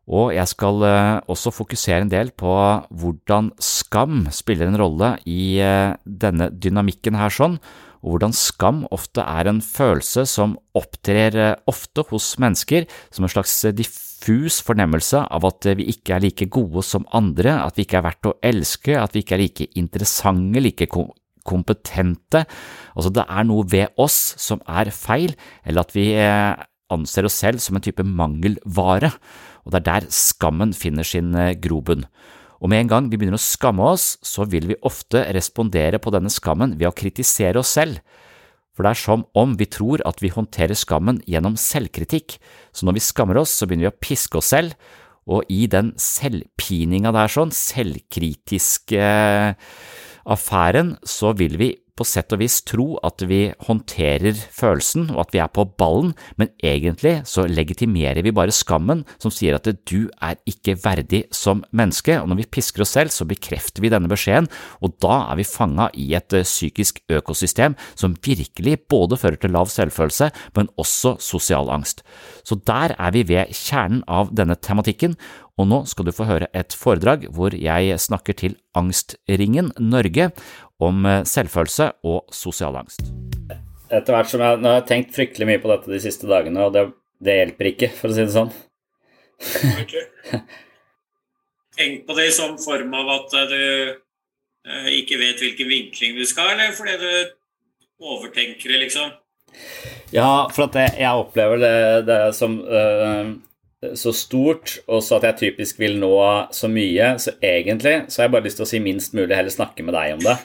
og 0.09 0.33
jeg 0.35 0.49
skal 0.49 0.85
også 1.29 1.53
fokusere 1.53 2.00
en 2.00 2.11
del 2.11 2.31
på 2.33 2.53
hvordan 2.88 3.50
skam 3.61 4.27
spiller 4.33 4.69
en 4.69 4.81
rolle 4.81 5.19
i 5.29 5.61
denne 6.05 6.49
dynamikken 6.49 7.19
her 7.21 7.29
sånn, 7.29 7.59
og 8.03 8.15
hvordan 8.15 8.35
skam 8.37 8.85
ofte 8.95 9.25
er 9.25 9.50
en 9.50 9.61
følelse 9.65 10.25
som 10.31 10.57
opptrer 10.79 11.59
ofte 11.69 12.05
hos 12.11 12.31
mennesker 12.41 12.87
som 13.11 13.27
en 13.27 13.33
slags 13.33 13.55
diffus 13.75 14.61
fornemmelse 14.65 15.25
av 15.27 15.47
at 15.49 15.69
vi 15.79 15.91
ikke 15.93 16.17
er 16.17 16.25
like 16.25 16.49
gode 16.53 16.85
som 16.87 17.07
andre, 17.12 17.59
at 17.65 17.79
vi 17.79 17.87
ikke 17.87 17.99
er 18.00 18.07
verdt 18.07 18.31
å 18.31 18.37
elske, 18.45 18.95
at 18.97 19.17
vi 19.17 19.25
ikke 19.25 19.37
er 19.37 19.45
like 19.45 19.69
interessante, 19.79 20.62
like 20.62 20.88
kompetente. 21.49 22.45
Altså, 22.95 23.12
det 23.17 23.25
er 23.25 23.47
noe 23.49 23.64
ved 23.73 23.95
oss 24.00 24.35
som 24.40 24.61
er 24.69 24.93
feil, 24.95 25.33
eller 25.64 25.87
at 25.87 25.95
vi 25.97 26.11
anser 26.93 27.28
oss 27.28 27.40
selv 27.40 27.61
som 27.64 27.76
en 27.76 27.85
type 27.85 28.05
mangelvare, 28.05 29.12
og 29.64 29.73
det 29.73 29.81
er 29.81 29.88
der 29.88 30.12
skammen 30.14 30.76
finner 30.76 31.05
sin 31.05 31.33
grobunn. 31.61 32.07
Og 32.59 32.71
med 32.73 32.83
en 32.83 32.90
gang 32.90 33.11
vi 33.11 33.19
begynner 33.19 33.38
å 33.38 33.43
skamme 33.43 33.85
oss, 33.93 34.17
så 34.25 34.47
vil 34.50 34.67
vi 34.71 34.78
ofte 34.87 35.23
respondere 35.35 36.00
på 36.02 36.11
denne 36.14 36.33
skammen 36.33 36.75
ved 36.78 36.90
å 36.90 36.97
kritisere 36.97 37.61
oss 37.61 37.75
selv. 37.76 38.00
For 38.75 38.87
det 38.87 38.95
er 38.95 39.00
som 39.00 39.25
om 39.38 39.57
vi 39.59 39.67
tror 39.71 40.02
at 40.07 40.23
vi 40.23 40.31
håndterer 40.31 40.78
skammen 40.78 41.21
gjennom 41.26 41.59
selvkritikk, 41.59 42.38
så 42.71 42.87
når 42.87 42.99
vi 42.99 43.05
skammer 43.09 43.40
oss, 43.43 43.55
så 43.55 43.67
begynner 43.67 43.88
vi 43.88 43.93
å 43.93 44.02
piske 44.02 44.38
oss 44.38 44.52
selv, 44.55 44.75
og 45.28 45.45
i 45.52 45.67
den 45.69 45.93
selvpininga 46.00 47.12
der 47.12 47.31
sånn, 47.31 47.50
selvkritiske 47.52 49.09
affæren, 50.26 50.96
så 51.04 51.32
vil 51.32 51.58
vi 51.58 51.75
på 51.99 52.07
sett 52.07 52.33
og 52.35 52.43
vis 52.43 52.61
tro 52.67 52.87
at 53.05 53.23
vi 53.28 53.49
håndterer 53.67 54.37
følelsen 54.55 55.09
og 55.14 55.25
at 55.25 55.35
vi 55.35 55.40
er 55.43 55.50
på 55.52 55.67
ballen, 55.81 56.14
men 56.38 56.52
egentlig 56.64 57.17
så 57.28 57.47
legitimerer 57.50 58.23
vi 58.25 58.35
bare 58.35 58.55
skammen 58.55 59.05
som 59.19 59.35
sier 59.35 59.59
at 59.59 59.67
du 59.88 60.09
er 60.23 60.38
ikke 60.49 60.76
verdig 60.83 61.25
som 61.35 61.64
menneske, 61.75 62.21
og 62.21 62.31
når 62.31 62.43
vi 62.43 62.49
pisker 62.59 62.85
oss 62.85 62.95
selv 62.97 63.14
så 63.14 63.26
bekrefter 63.28 63.85
vi 63.85 63.93
denne 63.93 64.11
beskjeden, 64.11 64.49
og 64.85 64.95
da 65.02 65.25
er 65.33 65.40
vi 65.40 65.49
fanga 65.49 65.88
i 65.99 66.11
et 66.19 66.38
psykisk 66.45 67.02
økosystem 67.19 67.76
som 67.99 68.17
virkelig 68.25 68.78
både 68.90 69.19
fører 69.19 69.40
til 69.40 69.55
lav 69.57 69.71
selvfølelse, 69.73 70.31
men 70.57 70.71
også 70.78 71.17
sosial 71.23 71.71
angst. 71.75 72.05
Så 72.47 72.59
der 72.69 72.95
er 72.99 73.14
vi 73.14 73.26
ved 73.28 73.52
kjernen 73.55 74.05
av 74.09 74.33
denne 74.37 74.57
tematikken, 74.57 75.19
og 75.59 75.67
nå 75.67 75.83
skal 75.90 76.07
du 76.07 76.14
få 76.14 76.28
høre 76.28 76.49
et 76.55 76.75
foredrag 76.78 77.26
hvor 77.35 77.55
jeg 77.57 77.99
snakker 77.99 78.37
til 78.38 78.55
Angstringen 78.78 79.73
Norge 79.83 80.31
om 80.85 81.06
selvfølelse 81.26 81.90
og 82.06 82.35
sosial 82.35 82.76
angst. 82.78 83.02
Etter 83.88 84.14
hvert 84.14 84.30
som 84.30 84.42
jeg, 84.44 84.61
nå 84.61 84.68
har 84.70 84.80
jeg 84.82 84.88
tenkt 84.90 85.14
fryktelig 85.16 85.49
mye 85.49 85.62
på 85.62 85.70
dette 85.73 85.90
de 85.90 86.00
siste 86.02 86.28
dagene, 86.28 86.66
og 86.66 86.75
det, 86.76 86.85
det 87.25 87.38
hjelper 87.40 87.70
ikke, 87.73 87.90
for 87.97 88.12
å 88.12 88.16
si 88.16 88.26
det 88.26 88.35
sånn. 88.35 88.52
Tenk 91.78 92.04
på 92.06 92.18
det 92.18 92.28
i 92.28 92.35
sånn 92.37 92.58
form 92.61 92.94
av 92.99 93.11
at 93.16 93.35
du 93.49 93.62
ikke 94.92 95.18
vet 95.20 95.40
hvilken 95.40 95.70
vinkling 95.70 96.18
du 96.18 96.25
skal, 96.28 96.52
eller 96.52 96.75
fordi 96.76 96.99
du 97.00 97.11
overtenker 98.04 98.75
det, 98.75 98.82
liksom? 98.85 99.12
Ja, 100.12 100.49
for 100.54 100.68
at 100.68 100.76
jeg, 100.78 100.94
jeg 101.00 101.23
opplever 101.23 101.61
det, 101.62 101.76
det 102.08 102.18
som 102.37 102.58
uh, 102.62 103.32
så 103.97 104.12
stort, 104.16 104.78
og 104.87 105.02
så 105.04 105.18
at 105.18 105.28
jeg 105.28 105.40
typisk 105.42 105.80
vil 105.80 105.99
nå 106.00 106.12
så 106.54 106.70
mye, 106.70 107.14
så 107.23 107.35
egentlig 107.38 107.97
så 108.08 108.23
har 108.23 108.28
jeg 108.28 108.37
bare 108.37 108.47
lyst 108.49 108.61
til 108.61 108.66
å 108.66 108.70
si 108.70 108.82
minst 108.82 109.16
mulig, 109.16 109.35
heller 109.37 109.54
snakke 109.54 109.87
med 109.87 109.97
deg 109.97 110.16
om 110.18 110.25
det. 110.26 110.37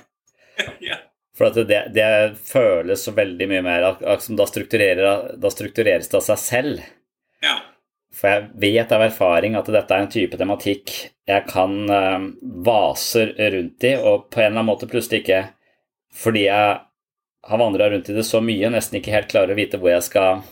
ja. 0.89 0.99
For 1.37 1.49
at 1.49 1.57
det, 1.67 1.79
det, 1.95 2.07
føles 2.45 3.03
så 3.03 3.11
veldig 3.17 3.47
mye 3.49 3.61
mer 3.65 3.85
som 4.21 4.37
da, 4.37 4.45
da 4.45 5.49
struktureres 5.49 6.09
det 6.11 6.19
av 6.19 6.25
seg 6.27 6.41
selv. 6.41 6.83
Ja. 7.41 7.55
For 8.13 8.29
jeg 8.29 8.49
vet 8.61 8.93
av 8.93 9.01
erfaring 9.07 9.57
at 9.57 9.71
dette 9.73 9.95
er 9.95 10.05
en 10.05 10.13
type 10.13 10.37
tematikk 10.37 10.93
jeg 11.25 11.45
kan 11.49 11.73
uh, 11.89 12.27
vase 12.65 13.25
rundt 13.31 13.87
i, 13.87 13.95
og 13.97 14.29
på 14.29 14.41
en 14.41 14.45
eller 14.45 14.59
annen 14.59 14.67
måte 14.67 14.89
plutselig 14.91 15.23
ikke 15.23 15.39
Fordi 16.13 16.43
jeg 16.45 16.73
har 17.43 17.59
vandra 17.59 17.89
rundt 17.89 18.09
i 18.11 18.15
det 18.15 18.25
så 18.27 18.41
mye, 18.43 18.69
nesten 18.69 18.99
ikke 18.99 19.15
helt 19.15 19.31
klarer 19.31 19.55
å 19.55 19.57
vite 19.57 19.79
hvor 19.81 19.89
jeg 19.91 20.05
skal 20.05 20.43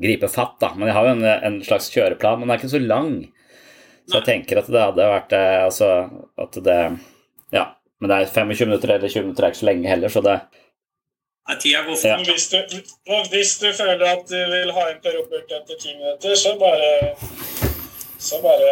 gripe 0.00 0.28
fatt. 0.30 0.54
da. 0.60 0.70
Men 0.76 0.88
jeg 0.88 0.96
har 0.96 1.08
jo 1.08 1.14
en, 1.16 1.24
en 1.48 1.58
slags 1.66 1.90
kjøreplan, 1.92 2.38
men 2.38 2.46
den 2.46 2.54
er 2.54 2.62
ikke 2.62 2.72
så 2.76 2.80
lang. 2.80 3.10
Så 4.06 4.20
jeg 4.20 4.26
tenker 4.28 4.60
at 4.60 4.68
det 4.70 4.80
hadde 4.84 5.08
vært 5.08 5.34
uh, 5.34 5.64
Altså 5.64 5.90
at 6.40 6.60
det 6.64 6.78
Ja. 7.56 7.72
Men 8.04 8.10
det 8.10 8.16
er 8.20 8.32
25 8.34 8.68
minutter 8.68 8.90
eller 8.92 9.08
20 9.08 9.22
minutter 9.22 9.44
er 9.44 9.52
ikke 9.52 9.58
så 9.58 9.66
lenge 9.70 9.88
heller, 9.88 10.10
så 10.12 10.20
det 10.20 10.32
er 11.48 11.56
tida 11.62 11.78
går 11.86 11.96
Ja. 12.04 12.16
Hvis, 12.16 12.48
du, 12.52 12.58
hvis 13.32 13.52
du 13.62 13.72
føler 13.72 14.04
at 14.10 14.28
du 14.28 14.36
vil 14.50 14.72
ha 14.76 14.84
inn 14.90 15.00
Per 15.06 15.16
Robert 15.16 15.54
etter 15.58 15.80
ti 15.80 15.94
minutter, 15.96 16.34
så 16.34 16.52
bare 16.60 16.90
så 18.18 18.42
bare, 18.42 18.68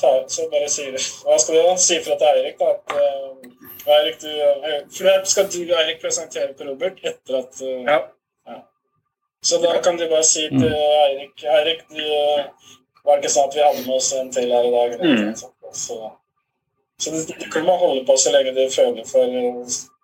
ta, 0.00 0.12
så 0.28 0.50
bare 0.52 0.68
si 0.68 0.84
Hva 0.92 1.38
skal 1.40 1.56
du 1.56 1.62
da? 1.62 1.74
Si 1.80 1.98
fra 2.04 2.18
til 2.20 2.28
Eirik 2.28 2.60
da, 2.60 2.70
at 2.76 2.94
uh, 3.00 3.96
Eirik, 3.96 4.20
du, 4.20 4.30
for 4.98 5.26
skal 5.32 5.48
du 5.52 5.58
og 5.62 5.76
Eirik 5.80 6.04
presentere 6.04 6.52
Per 6.52 6.68
Robert 6.68 7.00
etter 7.00 7.40
at 7.40 7.60
uh, 7.64 7.76
ja. 7.88 7.98
ja. 8.52 8.62
Så 9.40 9.64
da 9.64 9.78
kan 9.84 9.96
du 9.96 10.10
bare 10.12 10.28
si 10.28 10.44
til 10.52 10.72
Eirik 10.76 11.48
Eirik, 11.56 11.86
du 11.88 12.04
var 13.02 13.16
det 13.16 13.24
ikke 13.24 13.36
sånn 13.40 13.48
at 13.48 13.56
vi 13.56 13.64
hadde 13.64 13.86
med 13.86 13.96
oss 13.96 14.12
en 14.20 14.28
til 14.36 14.52
her 14.52 14.68
i 14.68 14.76
dag? 14.76 15.00
Mm. 15.00 15.32
Så, 15.40 15.48
så 15.72 16.02
du, 17.04 17.34
du 17.38 17.48
kan 17.50 17.66
bare 17.66 17.80
holde 17.80 18.04
på 18.06 18.16
så 18.20 18.34
lenge 18.34 18.54
du 18.56 18.62
føler 18.70 19.06
for 19.08 19.38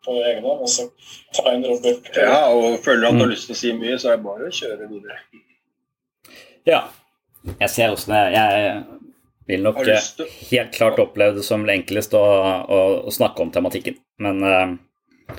på 0.08 0.14
egen 0.24 0.44
hånd, 0.44 0.62
og 0.64 0.70
så 0.70 0.86
ta 1.36 1.52
inn 1.54 1.66
Robert. 1.66 2.08
Ja, 2.16 2.48
og 2.54 2.78
føler 2.84 3.02
du 3.02 3.08
at 3.10 3.18
du 3.18 3.24
har 3.24 3.32
lyst 3.32 3.48
til 3.50 3.56
å 3.56 3.60
si 3.60 3.74
mye, 3.76 3.98
så 4.00 4.12
er 4.12 4.18
det 4.18 4.26
bare 4.26 4.48
å 4.48 4.54
kjøre 4.60 4.88
videre. 4.88 5.18
Ja. 6.68 6.86
Jeg 7.48 7.70
ser 7.72 7.94
åssen 7.94 8.12
jeg, 8.12 8.32
jeg 8.34 8.72
vil 9.48 9.62
nok 9.64 9.78
helt 10.50 10.74
klart 10.74 10.98
oppleve 11.00 11.38
det 11.38 11.44
som 11.46 11.62
enklest 11.70 12.16
å, 12.18 12.20
å, 12.20 12.80
å 13.08 13.14
snakke 13.14 13.44
om 13.44 13.52
tematikken. 13.54 13.96
Men 14.20 14.42
uh, 14.44 15.38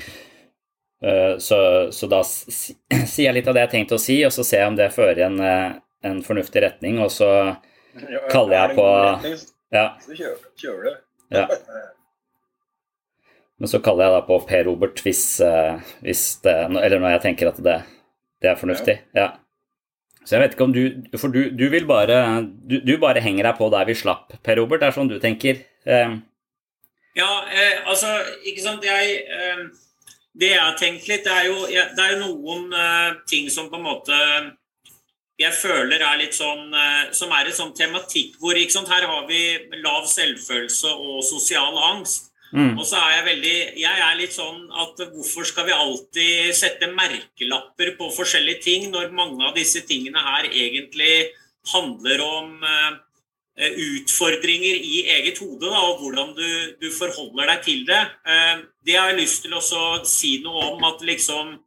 uh, 1.06 1.36
så, 1.44 1.60
så 1.94 2.10
da 2.10 2.24
si, 2.26 2.74
sier 3.12 3.28
jeg 3.28 3.38
litt 3.40 3.52
av 3.52 3.58
det 3.58 3.68
jeg 3.68 3.74
tenkte 3.76 4.00
å 4.00 4.02
si, 4.02 4.18
og 4.26 4.34
så 4.34 4.48
ser 4.48 4.64
jeg 4.64 4.72
om 4.74 4.80
det 4.80 4.90
fører 4.96 5.22
i 5.22 5.28
en, 5.28 5.38
eh, 5.44 5.68
en 6.10 6.24
fornuftig 6.26 6.66
retning, 6.66 7.02
og 7.04 7.14
så 7.14 7.30
Ja, 8.00 8.22
kaller 8.32 8.56
er 8.56 8.68
jeg 8.70 8.80
på 8.80 8.90
Ja. 9.76 9.86
Så 10.02 10.16
kjører, 10.18 10.50
kjører. 10.58 10.98
Ja. 11.34 11.46
Men 13.60 13.68
så 13.68 13.82
kaller 13.84 14.08
jeg 14.08 14.16
da 14.16 14.22
på 14.28 14.38
Per 14.48 14.64
Robert 14.70 15.02
hvis, 15.04 15.24
eh, 15.44 15.82
hvis 16.06 16.24
det 16.46 16.54
Eller 16.80 17.00
når 17.02 17.18
jeg 17.18 17.22
tenker 17.28 17.50
at 17.52 17.60
det, 17.64 17.76
det 18.42 18.50
er 18.54 18.60
fornuftig. 18.60 18.96
Ja. 19.18 19.34
Så 20.24 20.36
jeg 20.36 20.44
vet 20.44 20.56
ikke 20.56 20.68
om 20.68 20.74
du 20.76 21.18
For 21.20 21.34
du, 21.34 21.50
du 21.52 21.66
vil 21.72 21.86
bare 21.90 22.18
du, 22.70 22.80
du 22.86 22.96
bare 23.02 23.22
henger 23.24 23.50
deg 23.50 23.60
på 23.60 23.70
der 23.74 23.86
vi 23.90 23.98
slapp, 24.00 24.34
Per 24.44 24.60
Robert. 24.62 24.82
Det 24.82 24.90
er 24.90 24.96
sånn 24.98 25.12
du 25.12 25.20
tenker? 25.20 25.62
Eh, 25.86 26.18
Ja, 27.18 27.30
eh, 27.52 27.84
altså, 27.90 28.14
ikke 28.48 28.62
sant 28.64 28.84
Jeg 28.86 29.16
eh, 29.28 29.64
Det 30.40 30.52
jeg 30.54 30.62
har 30.62 30.78
tenkt 30.80 31.08
litt, 31.10 31.26
det 31.26 31.34
er 31.36 31.50
jo, 31.50 31.66
det 31.68 32.04
er 32.06 32.14
jo 32.16 32.20
noen 32.24 32.74
eh, 32.74 33.12
ting 33.28 33.50
som 33.52 33.68
på 33.70 33.76
en 33.80 33.88
måte 33.90 34.20
jeg 35.40 35.56
føler 35.56 36.04
er 36.04 36.18
litt 36.20 36.36
sånn 36.36 36.74
eh, 36.76 37.12
Som 37.16 37.32
er 37.36 37.48
et 37.48 37.58
sånn 37.58 37.76
tematikk 37.78 38.38
hvor 38.42 38.58
ikke 38.60 38.76
sant, 38.76 38.92
Her 38.92 39.08
har 39.08 39.28
vi 39.30 39.42
lav 39.84 40.08
selvfølelse 40.10 40.92
og 40.92 41.22
sosial 41.28 41.78
angst. 41.94 42.32
mm. 42.52 42.74
Og 42.78 42.86
så 42.88 43.00
er 43.00 43.18
jeg 43.18 43.28
veldig 43.30 43.58
Jeg 43.80 44.06
er 44.08 44.18
litt 44.20 44.36
sånn 44.36 44.66
at 44.84 45.04
hvorfor 45.14 45.48
skal 45.48 45.70
vi 45.70 45.76
alltid 45.76 46.56
sette 46.58 46.92
merkelapper 46.92 47.96
på 48.00 48.10
forskjellige 48.16 48.64
ting, 48.66 48.90
når 48.92 49.14
mange 49.16 49.46
av 49.48 49.56
disse 49.56 49.86
tingene 49.88 50.24
her 50.26 50.50
egentlig 50.50 51.30
handler 51.70 52.24
om 52.24 52.66
eh, 52.66 53.72
utfordringer 54.00 54.76
i 54.80 55.02
eget 55.18 55.40
hode, 55.44 55.68
da, 55.68 55.82
og 55.92 56.00
hvordan 56.02 56.32
du, 56.38 56.48
du 56.80 56.88
forholder 56.96 57.52
deg 57.52 57.66
til 57.66 57.82
det. 57.88 58.00
Eh, 58.26 58.62
det 58.88 58.96
har 58.96 59.12
jeg 59.12 59.20
lyst 59.20 59.44
til 59.44 59.56
å 59.56 59.64
si 60.08 60.38
noe 60.46 60.72
om 60.74 60.88
at 60.88 61.04
liksom 61.06 61.58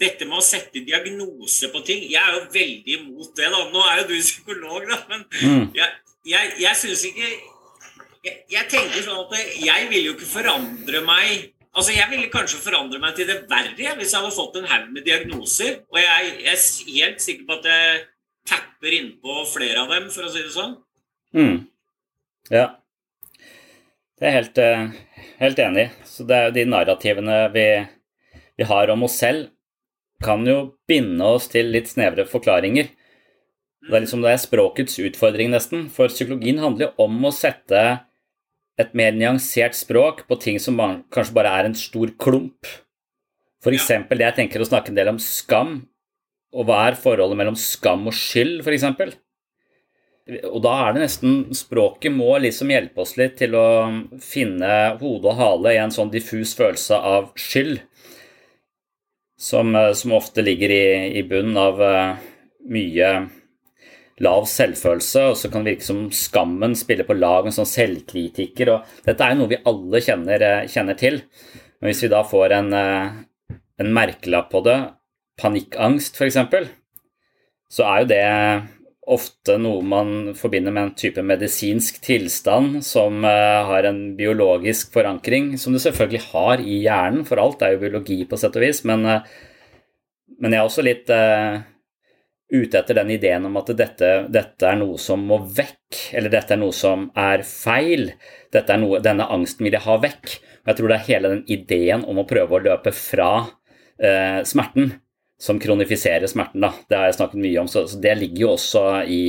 dette 0.00 0.24
med 0.28 0.38
å 0.38 0.44
sette 0.44 0.82
diagnose 0.86 1.68
på 1.72 1.80
ting 1.86 2.04
Jeg 2.10 2.22
er 2.22 2.34
jo 2.36 2.44
veldig 2.54 2.96
imot 3.00 3.34
det. 3.36 3.50
da. 3.50 3.62
Nå 3.72 3.84
er 3.90 4.00
jo 4.02 4.08
du 4.08 4.16
psykolog, 4.20 4.88
da, 4.88 4.98
men 5.10 5.24
Mm. 5.42 5.70
jeg, 5.74 5.88
jeg, 6.26 6.52
jeg 6.60 6.76
syns 6.76 7.04
ikke 7.08 7.28
jeg, 8.24 8.34
jeg 8.50 8.68
tenker 8.70 9.02
sånn 9.06 9.20
at 9.24 9.38
jeg 9.62 9.88
vil 9.90 10.04
jo 10.10 10.12
ikke 10.16 10.32
forandre 10.38 11.04
meg 11.06 11.52
Altså, 11.78 11.92
Jeg 11.94 12.08
ville 12.10 12.30
kanskje 12.32 12.58
forandre 12.58 12.98
meg 12.98 13.14
til 13.14 13.26
det 13.28 13.42
verre 13.50 13.92
hvis 13.98 14.10
jeg 14.10 14.18
hadde 14.18 14.34
fått 14.34 14.56
en 14.58 14.64
haug 14.66 14.86
med 14.90 15.04
diagnoser. 15.06 15.76
Og 15.92 15.98
jeg, 16.00 16.30
jeg 16.42 16.56
er 16.56 17.04
helt 17.04 17.20
sikker 17.22 17.44
på 17.46 17.58
at 17.60 17.68
jeg 17.70 18.00
tapper 18.48 18.96
innpå 18.96 19.36
flere 19.52 19.84
av 19.84 19.92
dem, 19.92 20.08
for 20.10 20.26
å 20.26 20.30
si 20.32 20.42
det 20.42 20.50
sånn. 20.56 20.72
Mm. 21.36 21.60
Ja. 22.50 22.64
Det 24.18 24.26
er 24.26 24.34
helt, 24.40 24.58
eh, 24.58 24.88
helt 25.38 25.58
enig 25.62 25.84
i. 25.84 25.92
Så 26.08 26.26
det 26.26 26.34
er 26.40 26.48
jo 26.48 26.56
de 26.56 26.64
narrativene 26.72 27.36
vi, 27.54 27.66
vi 28.58 28.66
har 28.72 28.90
om 28.90 29.04
oss 29.06 29.20
selv, 29.22 29.52
kan 30.24 30.46
jo 30.46 30.58
binde 30.88 31.24
oss 31.24 31.48
til 31.52 31.70
litt 31.74 31.90
snevre 31.90 32.26
forklaringer. 32.28 32.90
Det 33.88 33.94
er 33.94 34.02
liksom 34.04 34.24
det 34.24 34.34
er 34.34 34.42
språkets 34.42 34.98
utfordring, 35.00 35.52
nesten. 35.54 35.86
For 35.92 36.10
psykologien 36.10 36.58
handler 36.62 36.88
jo 36.88 37.06
om 37.06 37.28
å 37.28 37.34
sette 37.34 37.84
et 38.78 38.92
mer 38.98 39.14
nyansert 39.16 39.76
språk 39.78 40.24
på 40.28 40.38
ting 40.42 40.58
som 40.62 40.78
kanskje 41.14 41.36
bare 41.36 41.54
er 41.60 41.68
en 41.68 41.78
stor 41.78 42.12
klump. 42.20 42.68
Eksempel 43.68 44.20
det 44.20 44.28
jeg 44.28 44.36
tenker 44.36 44.62
å 44.62 44.68
snakke 44.68 44.92
en 44.92 44.98
del 44.98 45.10
om 45.12 45.22
skam. 45.22 45.80
Og 46.56 46.68
hva 46.68 46.84
er 46.88 46.98
forholdet 46.98 47.36
mellom 47.36 47.56
skam 47.58 48.06
og 48.08 48.14
skyld, 48.16 48.62
eksempel? 48.64 49.12
Og 50.48 50.60
da 50.64 50.74
er 50.84 50.94
det 50.94 51.06
nesten 51.06 51.54
Språket 51.56 52.12
må 52.12 52.34
liksom 52.40 52.68
hjelpe 52.72 53.00
oss 53.00 53.14
litt 53.16 53.38
til 53.40 53.54
å 53.56 53.66
finne 54.20 54.72
hode 55.00 55.30
og 55.30 55.38
hale 55.38 55.72
i 55.72 55.80
en 55.80 55.92
sånn 55.92 56.12
diffus 56.12 56.52
følelse 56.56 56.96
av 56.96 57.30
skyld, 57.40 57.80
som, 59.38 59.74
eh, 59.74 59.92
som 59.92 60.12
ofte 60.12 60.42
ligger 60.42 60.70
i, 60.70 61.18
i 61.18 61.22
bunnen 61.22 61.56
av 61.56 61.80
uh, 61.80 62.16
mye 62.68 63.10
lav 64.18 64.48
selvfølelse, 64.50 65.24
og 65.30 65.36
så 65.38 65.50
kan 65.50 65.62
det 65.62 65.76
virke 65.76 65.86
som 65.86 66.08
skammen 66.14 66.74
spiller 66.78 67.06
på 67.06 67.14
lag 67.14 67.46
med 67.46 67.54
sånn 67.54 67.68
selvkritiker. 67.70 68.72
og 68.74 69.04
Dette 69.06 69.22
er 69.22 69.34
jo 69.34 69.44
noe 69.44 69.52
vi 69.52 69.60
alle 69.70 70.02
kjenner, 70.02 70.42
eh, 70.42 70.70
kjenner 70.70 70.98
til. 70.98 71.20
Men 71.78 71.92
hvis 71.92 72.02
vi 72.02 72.10
da 72.10 72.24
får 72.26 72.56
en, 72.56 72.72
en 72.74 73.92
merkelapp 73.94 74.50
på 74.50 74.64
det, 74.66 74.78
panikkangst 75.38 76.18
f.eks., 76.18 76.40
så 77.70 77.84
er 77.86 78.02
jo 78.02 78.08
det 78.10 78.24
ofte 79.08 79.56
noe 79.60 79.82
man 79.86 80.34
forbinder 80.36 80.74
med 80.74 80.82
en 80.82 80.94
type 80.98 81.22
medisinsk 81.24 82.00
tilstand 82.04 82.82
som 82.84 83.24
uh, 83.24 83.64
har 83.70 83.88
en 83.88 84.00
biologisk 84.18 84.92
forankring, 84.94 85.54
som 85.58 85.74
det 85.74 85.82
selvfølgelig 85.84 86.22
har 86.32 86.62
i 86.62 86.82
hjernen, 86.84 87.24
for 87.28 87.40
alt 87.40 87.64
er 87.64 87.74
jo 87.74 87.82
biologi 87.86 88.20
på 88.28 88.38
sett 88.40 88.58
og 88.58 88.66
vis, 88.66 88.82
men, 88.88 89.06
uh, 89.08 89.24
men 90.38 90.54
jeg 90.54 90.60
er 90.60 90.68
også 90.68 90.84
litt 90.84 91.12
uh, 91.14 91.60
ute 92.52 92.80
etter 92.80 93.00
den 93.00 93.14
ideen 93.16 93.48
om 93.48 93.56
at 93.60 93.72
dette, 93.76 94.12
dette, 94.32 94.68
er 94.68 94.78
noe 94.80 95.00
som 95.00 95.24
må 95.30 95.40
vekk, 95.56 96.02
eller 96.18 96.32
dette 96.32 96.56
er 96.56 96.62
noe 96.62 96.76
som 96.76 97.08
er 97.18 97.44
feil, 97.48 98.12
dette 98.54 98.76
er 98.76 98.82
noe, 98.84 99.02
denne 99.04 99.28
angsten 99.32 99.68
vil 99.68 99.76
jeg 99.76 99.86
ha 99.88 99.98
vekk. 100.04 100.38
Og 100.62 100.72
jeg 100.72 100.80
tror 100.80 100.92
det 100.92 100.98
er 100.98 101.08
hele 101.08 101.34
den 101.34 101.44
ideen 101.48 102.04
om 102.08 102.20
å 102.20 102.28
prøve 102.28 102.56
å 102.56 102.64
løpe 102.64 102.92
fra 102.94 103.32
smerten 104.46 104.92
som 105.40 105.60
kronifiserer 105.60 106.26
smerten. 106.26 106.60
Da. 106.60 106.72
Det 106.88 106.98
har 106.98 107.08
jeg 107.08 107.18
snakket 107.20 107.42
mye 107.42 107.62
om, 107.62 107.70
så, 107.70 107.86
så 107.88 107.98
det 108.02 108.14
ligger 108.18 108.44
jo 108.44 108.52
også 108.56 108.84
i, 109.06 109.22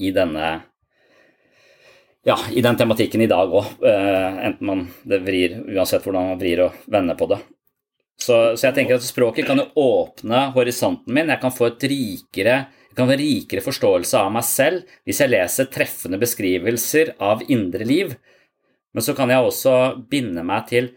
i, 0.00 0.10
denne 0.16 0.50
Ja, 2.24 2.36
i 2.52 2.60
den 2.64 2.76
tematikken 2.76 3.22
i 3.24 3.30
dag 3.30 3.52
òg, 3.52 3.80
enten 3.84 4.66
man 4.66 4.82
det 5.08 5.22
vrir, 5.24 5.56
uansett 5.72 6.04
hvordan 6.04 6.32
man 6.32 6.40
vrir 6.40 6.66
og 6.66 6.82
vender 6.92 7.16
på 7.16 7.28
det. 7.30 7.40
Så, 8.20 8.34
så, 8.56 8.66
jeg 8.66 8.76
tenker 8.76 8.98
at 8.98 9.06
språket 9.06 9.48
kan 9.48 9.60
jo 9.62 9.70
åpne 9.80 10.50
horisonten 10.52 11.14
min. 11.16 11.30
Jeg 11.32 11.40
kan 11.40 11.54
få 11.56 11.70
et 11.70 11.86
rikere, 11.88 12.56
få 12.96 13.06
rikere 13.16 13.64
forståelse 13.64 14.20
av 14.20 14.32
meg 14.34 14.44
selv 14.44 14.98
hvis 15.08 15.22
jeg 15.22 15.32
leser 15.32 15.70
treffende 15.72 16.20
beskrivelser 16.20 17.14
av 17.16 17.46
indre 17.48 17.86
liv. 17.88 18.12
Men 18.92 19.06
så 19.06 19.14
kan 19.16 19.32
jeg 19.32 19.46
også 19.46 19.76
binde 20.10 20.44
meg 20.44 20.68
til 20.68 20.90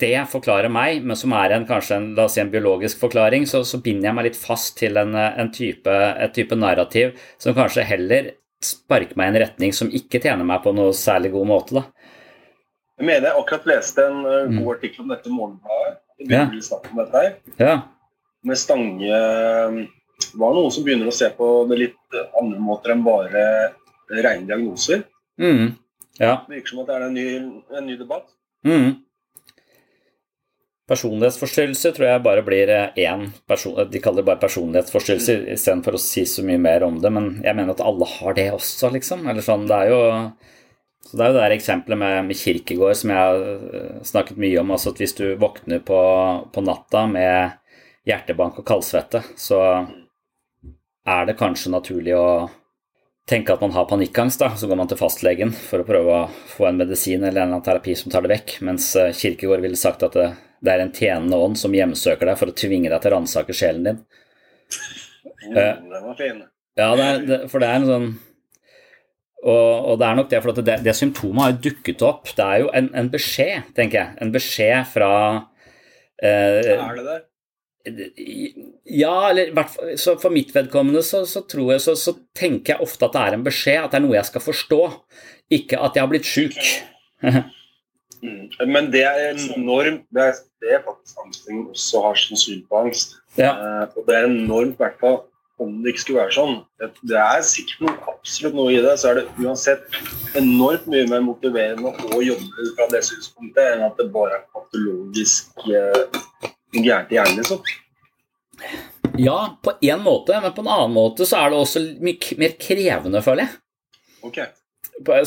det 0.00 0.16
forklarer 0.32 0.72
meg, 0.72 1.04
men 1.04 1.18
som 1.18 1.32
er 1.36 1.54
en, 1.54 1.66
kanskje 1.68 1.96
en, 1.98 2.10
si 2.32 2.40
en 2.42 2.50
biologisk 2.52 3.00
forklaring, 3.02 3.46
så, 3.48 3.62
så 3.66 3.80
binder 3.84 4.10
jeg 4.10 4.16
meg 4.16 4.28
litt 4.30 4.40
fast 4.40 4.76
til 4.80 4.98
en, 5.00 5.14
en 5.14 5.50
type, 5.54 5.90
et 5.92 6.34
type 6.36 6.56
narrativ 6.58 7.14
som 7.40 7.56
kanskje 7.56 7.86
heller 7.88 8.32
sparker 8.60 9.16
meg 9.16 9.30
i 9.30 9.32
en 9.34 9.40
retning 9.44 9.74
som 9.76 9.92
ikke 9.92 10.20
tjener 10.20 10.46
meg 10.46 10.62
på 10.64 10.72
noe 10.76 10.92
særlig 10.96 11.32
god 11.32 11.48
måte. 11.48 11.80
Da. 11.80 12.10
Jeg 13.00 13.08
mener 13.08 13.30
jeg 13.30 13.40
akkurat 13.40 13.68
leste 13.70 14.04
en 14.04 14.18
uh, 14.26 14.58
god 14.58 14.74
artikkel 14.74 15.04
om 15.04 15.14
dette 15.14 15.30
i 15.30 15.32
Morgenbladet. 15.32 15.94
Vi 16.20 16.34
Ja. 16.34 16.42
om 16.44 16.98
dette 17.00 17.16
her. 17.16 17.30
Ja. 17.56 17.82
med 18.44 18.56
Stange 18.56 19.08
Det 19.08 20.36
var 20.36 20.52
noen 20.52 20.70
som 20.70 20.84
begynner 20.84 21.08
å 21.08 21.14
se 21.16 21.30
på 21.30 21.46
det 21.68 21.78
litt 21.78 22.18
andre 22.36 22.58
måter 22.60 22.92
enn 22.92 23.04
bare 23.04 23.72
rene 24.10 24.46
diagnoser. 24.46 25.04
Mm. 25.40 25.76
Ja. 26.18 26.44
Det 26.46 26.58
virker 26.58 26.68
som 26.68 26.82
at 26.82 26.90
det 26.90 26.96
er 26.96 27.06
en 27.06 27.14
ny, 27.14 27.28
en 27.78 27.86
ny 27.86 27.96
debatt. 27.96 28.26
Mm. 28.66 29.00
Personlighetsforstyrrelse 30.90 31.92
tror 31.94 32.08
jeg 32.08 32.22
bare 32.24 32.42
blir 32.42 32.70
én 32.98 33.28
person, 33.46 33.76
De 33.86 34.00
kaller 34.02 34.24
det 34.24 34.30
bare 34.32 34.42
personlighetsforstyrrelse 34.42 35.36
mm. 35.38 35.44
istedenfor 35.54 35.94
å 35.94 36.02
si 36.02 36.24
så 36.26 36.42
mye 36.46 36.58
mer 36.58 36.82
om 36.86 36.98
det. 37.02 37.12
Men 37.14 37.28
jeg 37.44 37.54
mener 37.54 37.76
at 37.76 37.84
alle 37.86 38.08
har 38.18 38.34
det 38.34 38.48
også, 38.56 38.90
liksom. 38.96 39.28
Eller 39.30 39.46
sånn, 39.46 39.68
det 39.70 39.78
er 39.78 39.92
jo 39.92 40.00
så 41.10 41.16
Det 41.16 41.24
er 41.24 41.32
jo 41.32 41.38
det 41.38 41.56
eksempelet 41.56 41.98
med, 41.98 42.26
med 42.28 42.38
Kirkegård 42.38 42.98
som 42.98 43.10
jeg 43.10 43.18
har 43.18 43.40
eh, 43.40 44.02
snakket 44.06 44.38
mye 44.38 44.60
om. 44.60 44.70
altså 44.70 44.92
at 44.92 45.00
Hvis 45.00 45.16
du 45.18 45.24
våkner 45.40 45.80
på, 45.82 46.00
på 46.52 46.62
natta 46.62 47.06
med 47.10 47.56
hjertebank 48.06 48.60
og 48.60 48.66
kaldsvette, 48.68 49.22
så 49.38 49.60
er 51.08 51.26
det 51.26 51.38
kanskje 51.40 51.72
naturlig 51.72 52.14
å 52.16 52.28
tenke 53.30 53.54
at 53.54 53.64
man 53.64 53.74
har 53.74 53.88
panikkangst. 53.90 54.42
da, 54.42 54.52
Så 54.56 54.68
går 54.68 54.76
man 54.76 54.90
til 54.90 55.00
fastlegen 55.00 55.52
for 55.54 55.82
å 55.82 55.88
prøve 55.88 56.20
å 56.20 56.28
få 56.52 56.68
en 56.68 56.78
medisin 56.78 57.24
eller 57.24 57.42
en 57.46 57.64
terapi 57.64 57.96
som 57.96 58.12
tar 58.12 58.26
det 58.26 58.34
vekk. 58.34 58.60
Mens 58.68 58.92
eh, 58.96 59.14
Kirkegård 59.16 59.64
ville 59.64 59.80
sagt 59.80 60.04
at 60.06 60.14
det, 60.18 60.28
det 60.60 60.72
er 60.72 60.82
en 60.84 60.92
tjenende 60.94 61.38
ånd 61.40 61.58
som 61.58 61.74
hjemsøker 61.74 62.28
deg 62.28 62.40
for 62.40 62.52
å 62.52 62.56
tvinge 62.56 62.90
deg 62.92 63.00
til 63.00 63.12
å 63.12 63.16
ransake 63.16 63.56
sjelen 63.56 63.86
din. 63.86 64.02
Oh, 65.50 65.54
den 65.54 65.94
var 65.94 66.18
fin. 66.18 66.42
Ja, 66.78 66.90
det 66.96 67.06
er, 67.06 67.22
det, 67.26 67.38
for 67.52 67.62
det 67.62 67.70
er 67.70 67.80
en 67.80 67.88
sånn 67.88 68.10
og, 69.40 69.86
og, 69.88 69.94
det 69.96 70.04
er 70.04 70.16
nok 70.18 70.28
det, 70.28 70.38
for 70.44 70.60
det, 70.60 70.74
det 70.84 70.92
symptomet 70.96 71.46
har 71.46 71.60
dukket 71.64 72.02
opp. 72.04 72.28
Det 72.36 72.44
er 72.44 72.58
jo 72.60 72.66
en, 72.76 72.90
en 72.92 73.08
beskjed, 73.08 73.70
tenker 73.76 73.96
jeg. 73.96 74.16
En 74.20 74.32
beskjed 74.34 74.90
fra 74.92 75.12
eh, 76.20 76.74
Er 76.74 76.98
det 76.98 77.04
det? 77.06 77.20
Ja, 78.84 79.30
eller 79.30 79.96
så 79.96 80.18
for 80.20 80.28
mitt 80.34 80.52
vedkommende 80.52 81.00
så, 81.06 81.22
så 81.24 81.40
tror 81.48 81.72
jeg 81.72 81.80
så, 81.86 81.94
så, 81.96 82.12
tenker 82.36 82.74
jeg 82.74 82.84
ofte 82.84 83.08
at 83.08 83.16
det 83.16 83.22
er 83.22 83.36
en 83.38 83.46
beskjed, 83.46 83.78
at 83.80 83.94
det 83.94 84.00
er 84.02 84.04
noe 84.04 84.18
jeg 84.18 84.28
skal 84.28 84.44
forstå. 84.44 84.82
Ikke 85.56 85.80
at 85.80 85.96
jeg 85.96 86.04
har 86.04 86.12
blitt 86.12 86.28
sjuk. 86.28 86.60
Mm. 88.20 88.68
Men 88.68 88.90
det 88.92 89.00
er 89.08 89.30
enormt 89.56 90.02
Det 90.12 90.22
er, 90.22 90.40
det 90.60 90.74
er 90.76 90.82
faktisk 90.84 91.22
angsten 91.24 91.62
også 91.70 92.02
har 92.04 92.18
sin 92.20 92.36
syn 92.36 92.62
på 92.68 92.84
angst. 92.84 93.16
Ja. 93.38 93.54
Eh, 93.54 93.86
og 93.96 94.08
det 94.08 94.16
er 94.16 94.28
enormt, 94.28 94.76
i 94.76 94.82
hvert 94.82 95.00
fall 95.00 95.22
om 95.60 95.82
det 95.82 95.92
ikke 95.92 96.02
skulle 96.02 96.22
være 96.22 96.34
sånn. 96.34 96.54
Det 96.80 97.18
er 97.20 97.42
sikkert 97.44 97.82
noe, 97.84 97.96
absolutt 98.14 98.56
noe 98.56 98.72
i 98.72 98.78
det. 98.80 98.94
Så 99.00 99.10
er 99.10 99.20
det 99.20 99.26
uansett 99.42 99.98
enormt 100.40 100.86
mye 100.90 101.08
mer 101.10 101.24
motiverende 101.26 101.92
å 102.16 102.22
jobbe 102.24 102.68
fra 102.78 102.86
det 102.94 103.02
synspunktet 103.08 103.74
enn 103.74 103.84
at 103.84 104.00
det 104.00 104.08
bare 104.14 104.38
er 104.38 104.46
patologisk 104.54 105.66
eh, 105.68 106.22
gærent 106.78 107.12
i 107.12 107.18
hjernen. 107.18 107.42
liksom. 107.42 107.60
Ja, 109.20 109.36
på 109.60 109.74
én 109.84 110.00
måte, 110.04 110.38
men 110.40 110.54
på 110.56 110.64
en 110.64 110.72
annen 110.72 110.96
måte 110.96 111.26
så 111.28 111.42
er 111.42 111.52
det 111.52 111.60
også 111.60 111.84
mye 112.00 112.40
mer 112.40 112.56
krevende, 112.60 113.22
føler 113.24 113.46
jeg. 113.46 113.60
Okay. 114.30 114.48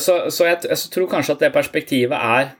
Så, 0.02 0.30
så 0.30 0.46
jeg, 0.46 0.60
jeg, 0.70 0.78
tror 0.94 1.10
kanskje 1.10 1.34
at 1.34 1.42
det 1.42 1.54
perspektivet 1.54 2.14
er 2.14 2.52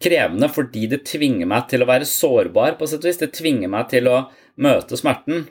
krevende 0.00 0.48
fordi 0.52 0.86
det 0.90 1.02
tvinger 1.08 1.48
meg 1.50 1.68
til 1.70 1.84
å 1.84 1.88
være 1.90 2.08
sårbar, 2.08 2.78
på 2.78 2.88
sett 2.88 3.04
og 3.04 3.10
vis. 3.10 3.20
Det 3.20 3.32
tvinger 3.36 3.72
meg 3.72 3.90
til 3.92 4.08
å 4.10 4.22
møte 4.60 4.98
smerten. 4.98 5.46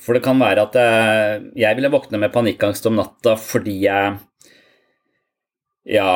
For 0.00 0.16
det 0.16 0.24
kan 0.24 0.40
være 0.40 0.64
at 0.64 0.78
jeg, 0.78 1.50
jeg 1.60 1.76
ville 1.76 1.92
våkne 1.92 2.20
med 2.22 2.32
panikkangst 2.32 2.86
om 2.88 2.96
natta 3.00 3.36
fordi 3.40 3.82
jeg 3.84 4.18
Ja 5.90 6.08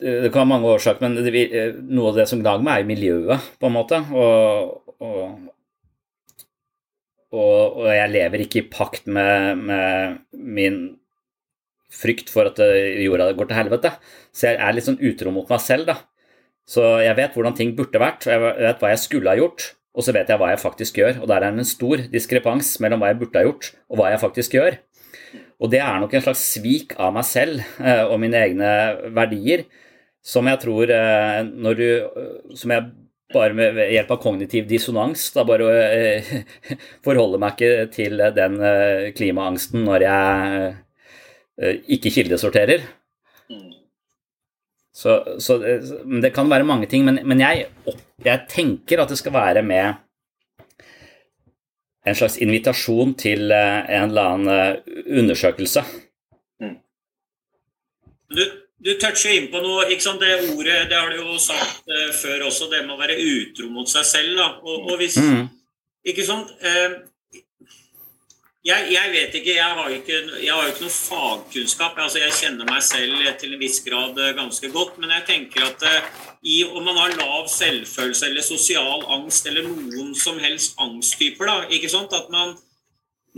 det 0.00 0.30
kan 0.32 0.46
være 0.46 0.52
mange 0.54 0.70
årsaker, 0.72 1.02
men 1.04 1.18
det, 1.20 1.42
noe 1.92 2.10
av 2.10 2.20
det 2.20 2.26
som 2.30 2.40
gnager 2.40 2.64
meg, 2.64 2.80
er 2.80 2.88
miljøet, 2.88 3.48
på 3.60 3.68
en 3.68 3.74
måte. 3.74 3.98
Og, 4.16 4.94
og, 4.96 5.50
og, 7.34 7.76
og, 7.82 7.84
jeg 7.92 8.12
lever 8.14 8.44
ikke 8.46 8.62
i 8.62 8.70
pakt 8.72 9.10
med, 9.12 9.60
med, 9.68 10.22
min 10.32 10.80
frykt 11.92 12.30
for 12.32 12.48
at 12.48 12.62
jorda 13.02 13.28
går 13.36 13.50
til 13.50 13.58
helvete. 13.58 13.92
Så 14.32 14.48
jeg 14.48 14.60
er 14.62 14.76
litt 14.76 14.88
sånn 14.88 15.00
utro 15.04 15.34
mot 15.34 15.52
meg 15.52 15.62
selv, 15.64 15.90
da. 15.90 15.98
Så 16.70 16.86
jeg 17.02 17.16
vet 17.18 17.34
hvordan 17.34 17.56
ting 17.58 17.74
burde 17.78 17.98
vært, 17.98 18.28
og 18.28 18.32
jeg 18.32 18.66
vet 18.68 18.82
hva 18.82 18.92
jeg 18.92 19.02
skulle 19.02 19.32
ha 19.32 19.38
gjort. 19.40 19.72
Og 19.98 20.06
så 20.06 20.14
vet 20.14 20.28
jeg 20.30 20.38
hva 20.38 20.52
jeg 20.52 20.62
faktisk 20.62 21.00
gjør, 21.00 21.16
og 21.18 21.26
der 21.26 21.42
er 21.42 21.50
det 21.50 21.64
en 21.64 21.66
stor 21.66 22.04
diskrepans 22.12 22.76
mellom 22.82 23.02
hva 23.02 23.08
jeg 23.10 23.18
burde 23.24 23.40
ha 23.40 23.48
gjort, 23.48 23.72
og 23.90 23.98
hva 23.98 24.12
jeg 24.12 24.20
faktisk 24.22 24.54
gjør. 24.54 24.76
Og 25.60 25.70
det 25.72 25.80
er 25.84 26.00
nok 26.00 26.14
en 26.14 26.24
slags 26.24 26.42
svik 26.54 26.94
av 27.00 27.12
meg 27.14 27.26
selv 27.28 27.60
eh, 27.82 28.04
og 28.06 28.16
mine 28.22 28.38
egne 28.40 28.70
verdier 29.16 29.66
som 30.24 30.48
jeg 30.48 30.60
tror 30.62 30.92
eh, 30.94 31.40
når 31.48 31.78
du 31.78 31.86
eh, 31.88 32.30
Som 32.56 32.72
jeg 32.74 32.90
bare 33.30 33.56
med 33.56 33.78
hjelp 33.92 34.10
av 34.10 34.20
kognitiv 34.24 34.66
dissonans 34.66 35.28
da 35.36 35.44
bare 35.46 35.68
forholder 37.06 37.42
meg 37.42 37.60
ikke 37.60 37.90
til 37.94 38.24
den 38.34 38.56
klimaangsten 39.14 39.84
når 39.86 40.02
jeg 40.02 40.72
ikke 41.94 42.10
kildesorterer. 42.16 42.82
Så, 45.00 45.16
så 45.40 45.56
det 45.60 46.32
kan 46.36 46.50
være 46.50 46.66
mange 46.68 46.88
ting, 46.90 47.06
men, 47.06 47.22
men 47.24 47.40
jeg, 47.40 47.68
jeg, 48.24 48.46
tenker 48.52 49.00
at 49.00 49.12
det 49.12 49.16
skal 49.20 49.32
være 49.32 49.62
med 49.64 49.94
en 52.08 52.16
slags 52.16 52.36
invitasjon 52.40 53.14
til 53.20 53.52
en 53.52 54.10
eller 54.10 54.34
annen 54.34 54.82
undersøkelse. 55.22 55.84
Mm. 56.60 56.76
Du, 58.36 58.44
du 58.84 58.92
toucher 59.00 59.38
inn 59.38 59.48
på 59.52 59.62
noe. 59.64 59.86
ikke 59.88 60.04
sant, 60.04 60.20
Det 60.20 60.52
ordet 60.52 60.82
det 60.92 60.98
har 60.98 61.12
du 61.12 61.22
jo 61.22 61.38
sagt 61.40 61.88
før 62.20 62.48
også, 62.50 62.68
det 62.72 62.84
med 62.84 62.96
å 62.96 63.00
være 63.00 63.16
utro 63.20 63.70
mot 63.72 63.88
seg 63.88 64.04
selv. 64.08 64.36
da, 64.36 64.50
og, 64.60 64.92
og 64.92 65.00
hvis, 65.00 65.16
mm. 65.16 65.48
Ikke 66.08 66.24
sant? 66.24 66.52
Uh, 66.64 67.00
jeg, 68.66 68.88
jeg, 68.92 69.12
vet 69.12 69.36
ikke, 69.38 69.54
jeg 69.56 69.76
har 69.78 69.92
ikke, 69.94 70.16
jeg 70.44 70.52
har 70.52 70.68
ikke 70.68 70.84
noe 70.84 70.94
fagkunnskap. 70.94 71.98
altså 71.98 72.20
Jeg 72.20 72.36
kjenner 72.36 72.68
meg 72.68 72.82
selv 72.84 73.22
til 73.40 73.54
en 73.54 73.62
viss 73.62 73.80
grad 73.86 74.18
uh, 74.20 74.32
ganske 74.36 74.72
godt. 74.74 74.98
Men 75.00 75.14
jeg 75.16 75.26
tenker 75.28 75.68
at 75.68 75.86
i, 76.42 76.62
om 76.64 76.84
man 76.84 76.98
har 77.00 77.16
lav 77.16 77.48
selvfølelse 77.48 78.28
eller 78.28 78.44
sosial 78.44 79.06
angst 79.16 79.48
eller 79.48 79.68
noen 79.68 80.12
som 80.16 80.40
helst 80.42 80.76
angsttyper, 80.80 81.48
da, 81.48 81.70
ikke 81.72 81.92
sant, 81.92 82.12
at 82.16 82.28
man 82.32 82.56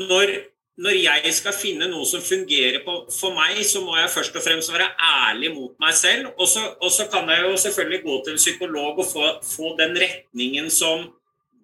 når 0.01 0.39
når 0.81 0.97
jeg 0.97 1.33
skal 1.37 1.53
finne 1.53 1.87
noe 1.91 2.05
som 2.09 2.23
fungerer 2.25 2.81
på, 2.85 2.95
for 3.13 3.37
meg, 3.37 3.59
så 3.69 3.83
må 3.85 3.97
jeg 3.99 4.11
først 4.11 4.37
og 4.39 4.45
fremst 4.45 4.73
være 4.73 4.89
ærlig 4.97 5.53
mot 5.53 5.75
meg 5.83 5.93
selv. 5.95 6.31
Og 6.39 6.49
så, 6.49 6.63
og 6.81 6.91
så 6.91 7.09
kan 7.13 7.29
jeg 7.29 7.45
jo 7.45 7.57
selvfølgelig 7.65 8.01
gå 8.07 8.21
til 8.25 8.33
en 8.33 8.41
psykolog 8.41 9.03
og 9.05 9.09
få, 9.11 9.27
få 9.45 9.75
den 9.81 9.99
retningen 10.01 10.71
som 10.73 11.11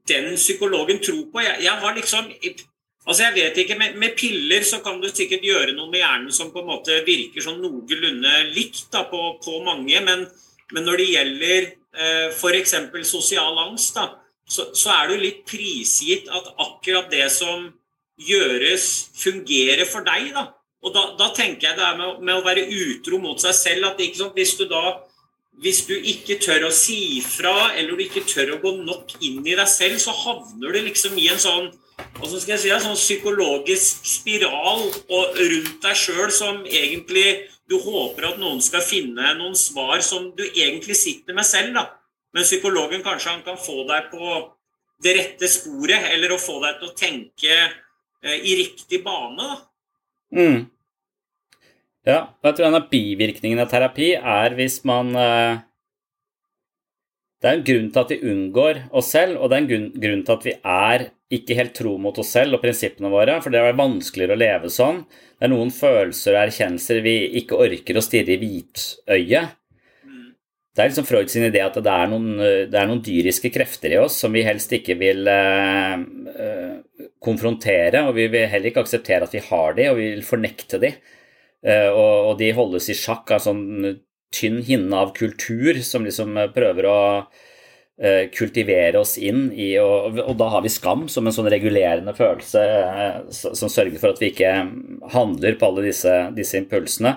den 0.08 0.34
psykologen 0.36 1.00
tror 1.04 1.24
på. 1.32 1.40
Jeg, 1.40 1.56
jeg, 1.64 1.72
har 1.72 1.96
liksom 1.96 2.28
Altså, 3.08 3.24
jeg 3.24 3.36
vet 3.38 3.58
ikke, 3.62 3.78
med, 3.80 3.94
med, 3.96 4.12
piller 4.18 4.64
så 4.68 4.82
kan 4.84 4.98
du 5.00 5.08
sikkert 5.08 5.46
gjøre 5.46 5.72
noe 5.72 5.88
med 5.88 6.02
hjernen 6.02 6.34
som 6.34 6.50
på 6.52 6.60
en 6.60 6.68
måte 6.68 6.98
virker 7.06 7.40
sånn 7.40 7.62
noenlunde 7.62 8.34
likt 8.52 8.90
da, 8.92 9.06
på, 9.08 9.22
på, 9.40 9.62
mange, 9.64 10.02
men, 10.04 10.26
men, 10.74 10.84
når 10.84 11.00
det 11.00 11.06
gjelder 11.14 11.68
eh, 11.70 12.26
f.eks. 12.34 12.76
sosial 13.08 13.56
angst, 13.64 13.96
da, 13.96 14.10
så, 14.44 14.68
så 14.76 14.92
er 14.92 15.14
jo 15.14 15.22
litt 15.24 15.40
prisgitt 15.48 16.28
at 16.28 16.52
akkurat 16.60 17.08
det 17.12 17.24
som 17.32 17.70
gjøres, 18.20 18.86
fungerer 19.16 19.88
for 19.88 20.04
deg. 20.04 20.28
da. 20.36 20.50
Og 20.84 20.92
da, 20.92 21.08
da 21.16 21.32
tenker 21.32 21.70
jeg 21.70 21.80
det 21.80 21.88
er 21.88 21.96
med, 21.96 22.20
med, 22.20 22.36
å 22.36 22.44
være 22.44 22.68
utro 22.68 23.22
mot 23.22 23.40
seg 23.40 23.56
selv 23.56 23.88
at 23.88 24.04
sant, 24.20 24.36
hvis 24.36 24.56
du 24.60 24.66
da 24.68 24.98
hvis 25.58 25.80
du 25.88 25.96
ikke 25.96 26.36
tør 26.38 26.68
å 26.68 26.74
si 26.74 27.18
fra, 27.24 27.72
eller 27.74 27.96
du 27.96 28.04
ikke 28.04 28.22
tør 28.28 28.54
å 28.54 28.60
gå 28.62 28.76
nok 28.84 29.16
inn 29.26 29.40
i 29.42 29.56
deg 29.58 29.66
selv, 29.66 29.96
så 29.98 30.14
havner 30.14 30.76
du 30.76 30.84
liksom 30.84 31.16
i 31.18 31.26
en 31.32 31.40
sånn 31.42 31.72
hva 32.18 32.28
skal 32.30 32.54
jeg 32.54 32.62
si, 32.62 32.72
en 32.74 32.84
sånn 32.84 32.98
psykologisk 32.98 34.06
spiral 34.06 34.84
og 34.86 35.38
rundt 35.38 35.80
deg 35.84 35.98
sjøl 35.98 36.30
som 36.34 36.62
egentlig 36.66 37.48
du 37.68 37.76
håper 37.82 38.30
at 38.30 38.38
noen 38.40 38.62
skal 38.64 38.84
finne 38.84 39.34
noen 39.36 39.56
svar 39.58 40.00
som 40.04 40.30
du 40.36 40.44
egentlig 40.48 40.96
sitter 40.96 41.36
med 41.36 41.46
selv. 41.46 41.74
da. 41.74 41.84
Men 42.32 42.46
psykologen 42.46 43.04
kanskje 43.04 43.34
han 43.34 43.44
kan 43.44 43.60
få 43.60 43.84
deg 43.88 44.08
på 44.12 44.38
det 45.04 45.14
rette 45.14 45.50
sporet, 45.50 46.08
eller 46.14 46.32
å 46.34 46.40
få 46.42 46.58
deg 46.64 46.80
til 46.80 46.88
å 46.88 46.96
tenke 46.98 47.58
Eh, 48.22 48.34
i 48.34 48.56
riktig 48.58 49.04
bane. 49.04 49.36
da. 49.36 49.56
Mm. 50.34 50.66
Ja, 52.04 52.18
jeg 52.42 52.56
tror 52.56 52.66
en 52.66 52.78
av 52.78 52.88
bivirkningene 52.90 53.62
av 53.62 53.70
terapi 53.70 54.12
er 54.16 54.54
hvis 54.58 54.80
man 54.88 55.14
eh, 55.16 55.60
Det 57.38 57.46
er 57.48 57.54
en 57.54 57.62
grunn 57.62 57.90
til 57.94 58.02
at 58.02 58.10
vi 58.10 58.30
unngår 58.32 58.80
oss 58.98 59.12
selv, 59.14 59.36
og 59.38 59.50
det 59.50 59.56
er 59.56 59.62
en 59.62 59.90
grunn 59.94 60.22
til 60.26 60.34
at 60.34 60.46
vi 60.48 60.54
er 60.58 61.04
ikke 61.32 61.56
helt 61.58 61.74
tro 61.76 61.94
mot 62.00 62.16
oss 62.20 62.30
selv 62.32 62.56
og 62.56 62.62
prinsippene 62.62 63.10
våre, 63.12 63.36
for 63.44 63.52
det 63.52 63.60
er 63.60 63.76
vanskeligere 63.76 64.36
å 64.36 64.40
leve 64.40 64.70
sånn. 64.72 65.02
Det 65.36 65.44
er 65.46 65.52
noen 65.52 65.72
følelser 65.74 66.34
og 66.34 66.42
erkjennelser 66.46 67.02
vi 67.04 67.16
ikke 67.42 67.58
orker 67.60 67.98
å 68.00 68.04
stirre 68.04 68.36
i 68.36 68.40
hvitøyet. 68.40 69.56
Det 70.78 70.84
er 70.84 70.92
liksom 70.92 71.06
Freud 71.08 71.30
sin 71.32 71.42
idé 71.48 71.58
at 71.64 71.74
det 71.82 71.90
er, 71.90 72.06
noen, 72.06 72.38
det 72.70 72.78
er 72.78 72.86
noen 72.86 73.02
dyriske 73.02 73.50
krefter 73.50 73.96
i 73.96 73.98
oss 73.98 74.20
som 74.22 74.30
vi 74.32 74.44
helst 74.46 74.70
ikke 74.76 74.94
vil 75.00 75.26
eh, 75.26 75.96
konfrontere, 77.24 78.04
og 78.06 78.14
vi 78.14 78.28
vil 78.30 78.46
heller 78.46 78.70
ikke 78.70 78.84
akseptere 78.86 79.26
at 79.26 79.34
vi 79.34 79.42
har 79.42 79.74
de, 79.74 79.88
og 79.90 79.98
vi 79.98 80.12
vil 80.12 80.22
fornekte 80.24 80.78
de. 80.84 80.92
Eh, 81.66 81.90
og, 81.90 82.36
de 82.38 82.52
holdes 82.54 82.86
i 82.92 82.96
sjakk 82.96 83.34
av 83.34 83.42
sånn 83.42 83.64
tynn 84.30 84.62
hinne 84.62 85.02
av 85.02 85.10
kultur 85.16 85.82
som 85.82 86.06
liksom 86.06 86.38
prøver 86.54 86.86
å 86.86 86.98
eh, 87.18 87.47
kultivere 88.30 89.00
oss 89.00 89.16
inn 89.18 89.48
i 89.50 89.72
og, 89.82 90.20
og 90.22 90.36
da 90.38 90.46
har 90.52 90.62
vi 90.62 90.70
skam 90.70 91.08
som 91.10 91.26
en 91.26 91.34
sånn 91.34 91.48
regulerende 91.50 92.12
følelse 92.14 92.60
eh, 92.62 93.16
som 93.34 93.72
sørger 93.72 93.98
for 93.98 94.14
at 94.14 94.22
vi 94.22 94.30
ikke 94.30 94.52
handler 95.16 95.58
på 95.58 95.66
alle 95.66 95.88
disse, 95.88 96.14
disse 96.36 96.60
impulsene. 96.60 97.16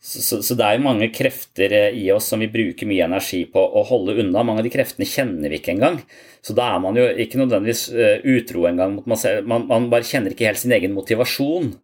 Så, 0.00 0.24
så, 0.24 0.40
så, 0.42 0.56
det 0.56 0.66
er 0.66 0.78
jo 0.78 0.86
mange 0.88 1.10
krefter 1.14 1.76
eh, 1.76 2.00
i 2.02 2.08
oss 2.10 2.32
som 2.32 2.42
vi 2.42 2.50
bruker 2.50 2.88
mye 2.90 3.06
energi 3.06 3.44
på 3.52 3.62
å 3.62 3.84
holde 3.86 4.18
unna. 4.24 4.42
Mange 4.42 4.64
av 4.64 4.66
de 4.66 4.74
kreftene 4.74 5.06
kjenner 5.06 5.52
vi 5.52 5.60
ikke 5.60 5.76
engang. 5.76 6.00
Så 6.42 6.56
da 6.56 6.72
er 6.74 6.82
man 6.82 6.98
jo 6.98 7.06
ikke 7.22 7.38
nødvendigvis 7.38 7.86
utro 8.34 8.66
engang. 8.66 8.98
Man, 9.04 9.68
man, 9.70 9.90
bare 9.92 10.08
kjenner 10.08 10.34
ikke 10.34 10.48
helt 10.48 10.62
sin 10.62 10.74
egen 10.74 10.96
motivasjon. 10.96 11.76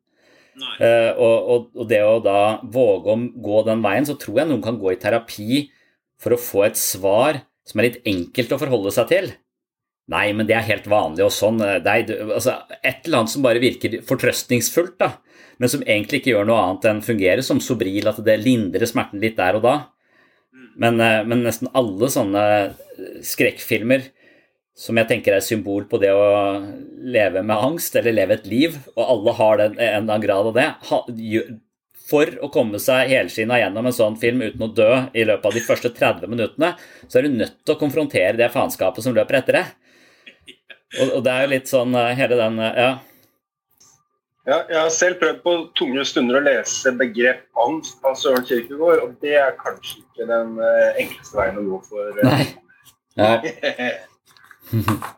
Uh, 0.81 1.13
og, 1.21 1.37
og, 1.37 1.65
og, 1.77 1.83
det 1.91 2.01
å 2.01 2.17
da 2.25 2.39
våge 2.73 3.13
å 3.13 3.17
gå 3.45 3.61
den 3.67 3.83
veien, 3.85 4.07
så 4.09 4.17
tror 4.17 4.41
jeg 4.41 4.49
noen 4.49 4.65
kan 4.65 4.79
gå 4.81 4.95
i 4.95 4.99
terapi 5.01 5.67
for 6.21 6.33
å 6.33 6.41
få 6.41 6.65
et 6.65 6.81
svar 6.81 7.43
som 7.67 7.81
er 7.81 7.89
litt 7.89 8.07
enkelt 8.07 8.55
å 8.55 8.61
forholde 8.61 8.93
seg 8.95 9.11
til. 9.11 9.29
Nei, 10.13 10.31
men 10.39 10.47
det 10.47 10.55
er 10.55 10.69
helt 10.69 10.87
vanlig 10.87 11.25
og 11.27 11.35
sånn. 11.35 11.59
Nei, 11.59 11.99
altså, 12.07 12.61
et 12.79 13.07
eller 13.09 13.25
annet 13.25 13.33
som 13.33 13.47
bare 13.47 13.63
virker 13.63 13.99
fortrøstningsfullt, 14.07 14.95
da, 15.03 15.17
men 15.59 15.73
som 15.73 15.83
egentlig 15.83 16.23
ikke 16.23 16.35
gjør 16.37 16.47
noe 16.47 16.63
annet 16.63 16.87
enn 16.93 17.03
fungerer 17.03 17.43
som 17.43 17.63
Sobril, 17.65 18.07
at 18.07 18.21
det 18.23 18.39
lindrer 18.45 18.87
smerten 18.87 19.23
litt 19.23 19.39
der 19.41 19.59
og 19.59 19.67
da. 19.67 19.77
Men, 20.77 21.01
eh, 21.01 21.25
men 21.27 21.43
nesten 21.43 21.73
alle 21.75 22.11
sånne 22.13 22.45
skrekkfilmer 23.25 24.07
som 24.77 24.99
jeg 25.01 25.09
tenker 25.09 25.33
er 25.33 25.45
symbol 25.45 25.87
på 25.89 25.99
det 26.03 26.11
å 26.13 26.27
leve 27.09 27.41
med 27.41 27.57
angst, 27.57 27.97
eller 27.97 28.13
leve 28.13 28.37
et 28.37 28.49
liv, 28.51 28.77
og 28.93 29.05
alle 29.07 29.35
har 29.39 29.63
den, 29.63 29.79
en 29.81 30.11
grad 30.21 30.51
av 30.51 30.59
det, 30.59 30.67
for 32.07 32.31
å 32.45 32.51
komme 32.55 32.79
seg 32.83 33.11
helskinna 33.11 33.59
gjennom 33.61 33.89
en 33.89 33.97
sånn 33.97 34.19
film 34.21 34.45
uten 34.45 34.63
å 34.63 34.71
dø 34.75 34.91
i 35.13 35.25
løpet 35.27 35.49
av 35.51 35.57
de 35.57 35.65
første 35.65 35.91
30 35.95 36.31
minuttene, 36.31 36.75
så 37.09 37.19
er 37.19 37.27
du 37.27 37.41
nødt 37.41 37.59
til 37.65 37.75
å 37.75 37.81
konfrontere 37.81 38.37
det 38.39 38.53
faenskapet 38.55 39.05
som 39.05 39.17
løper 39.17 39.41
etter 39.41 39.61
det. 39.61 39.67
Og, 41.01 41.09
og, 41.09 41.21
det 41.27 41.33
er 41.33 41.45
jo 41.45 41.53
litt 41.53 41.71
sånn 41.71 41.99
eh, 41.99 42.15
hele 42.19 42.39
den 42.39 42.63
eh, 42.63 42.81
Ja. 42.85 42.95
Ja, 44.47 44.61
jeg 44.71 44.77
har 44.79 44.93
selv 44.95 45.17
prøvd 45.19 45.41
på 45.43 45.53
tunge 45.75 46.05
stunder 46.07 46.39
å 46.39 46.45
lese 46.45 46.93
begrep 46.95 47.41
angst 47.65 48.05
av 48.07 48.15
Søren 48.15 48.47
Kirkegård, 48.47 49.03
og 49.03 49.17
det 49.25 49.35
er 49.41 49.57
kanskje 49.59 50.05
ikke 50.05 50.29
den 50.31 50.55
eh, 50.63 51.03
enkleste 51.03 51.41
veien 51.41 51.59
å 51.59 51.67
gå 51.73 51.81
for. 51.89 52.23
Nei. 52.23 52.47
Nei. 53.19 53.91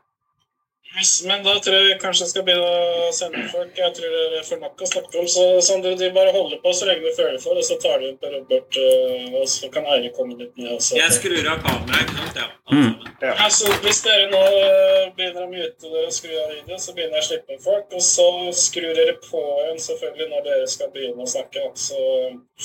Men 1.28 1.44
da 1.44 1.54
tror 1.62 1.76
jeg 1.76 1.98
kanskje 2.02 2.24
jeg 2.24 2.30
skal 2.32 2.44
begynne 2.46 2.68
å 3.08 3.10
sende 3.14 3.44
folk. 3.52 3.76
Jeg 3.78 3.94
tror 3.94 4.14
det 4.14 4.40
er 4.40 4.46
for 4.46 4.62
nok 4.62 4.82
å 4.82 4.88
snakke 4.90 5.20
om. 5.20 5.28
Så 5.30 5.44
Sander, 5.62 5.94
de 6.00 6.08
bare 6.14 6.32
holder 6.34 6.58
på 6.64 6.72
så 6.74 6.88
lenge 6.88 7.06
du 7.06 7.14
føler 7.14 7.38
for, 7.42 7.58
og 7.58 7.66
så 7.66 7.76
tar 7.82 8.02
du 8.02 8.08
opp 8.10 8.26
Robert, 8.32 8.78
eh, 8.82 9.28
og 9.38 9.46
så 9.52 9.70
kan 9.74 9.86
Eirik 9.94 10.16
komme 10.16 10.34
litt 10.40 10.56
ned. 10.58 10.72
Også. 10.74 10.98
Jeg 10.98 11.14
skrur 11.14 11.50
av 11.52 11.62
kameraet, 11.62 12.02
ikke 12.08 12.18
sant? 12.24 12.40
Ja. 12.42 12.48
Mm. 12.74 12.90
ja. 13.22 13.32
Altså, 13.46 13.70
hvis 13.84 14.02
dere 14.04 14.26
nå 14.32 14.42
eh, 14.58 15.06
begynner 15.16 15.46
å 15.46 15.52
mute 15.52 15.86
dere 15.86 16.04
og 16.08 16.18
skru 16.18 16.34
av 16.34 16.52
video, 16.56 16.80
så 16.82 16.96
begynner 16.96 17.20
jeg 17.20 17.26
å 17.26 17.28
slippe 17.30 17.60
folk. 17.68 17.94
Og 17.94 18.04
så 18.08 18.28
skrur 18.66 18.90
dere 18.98 19.16
på 19.22 19.44
igjen 19.62 19.82
selvfølgelig 19.86 20.30
når 20.34 20.46
dere 20.50 20.68
skal 20.74 20.92
begynne 20.94 21.24
å 21.24 21.32
snakke. 21.36 21.66
Så 21.78 22.02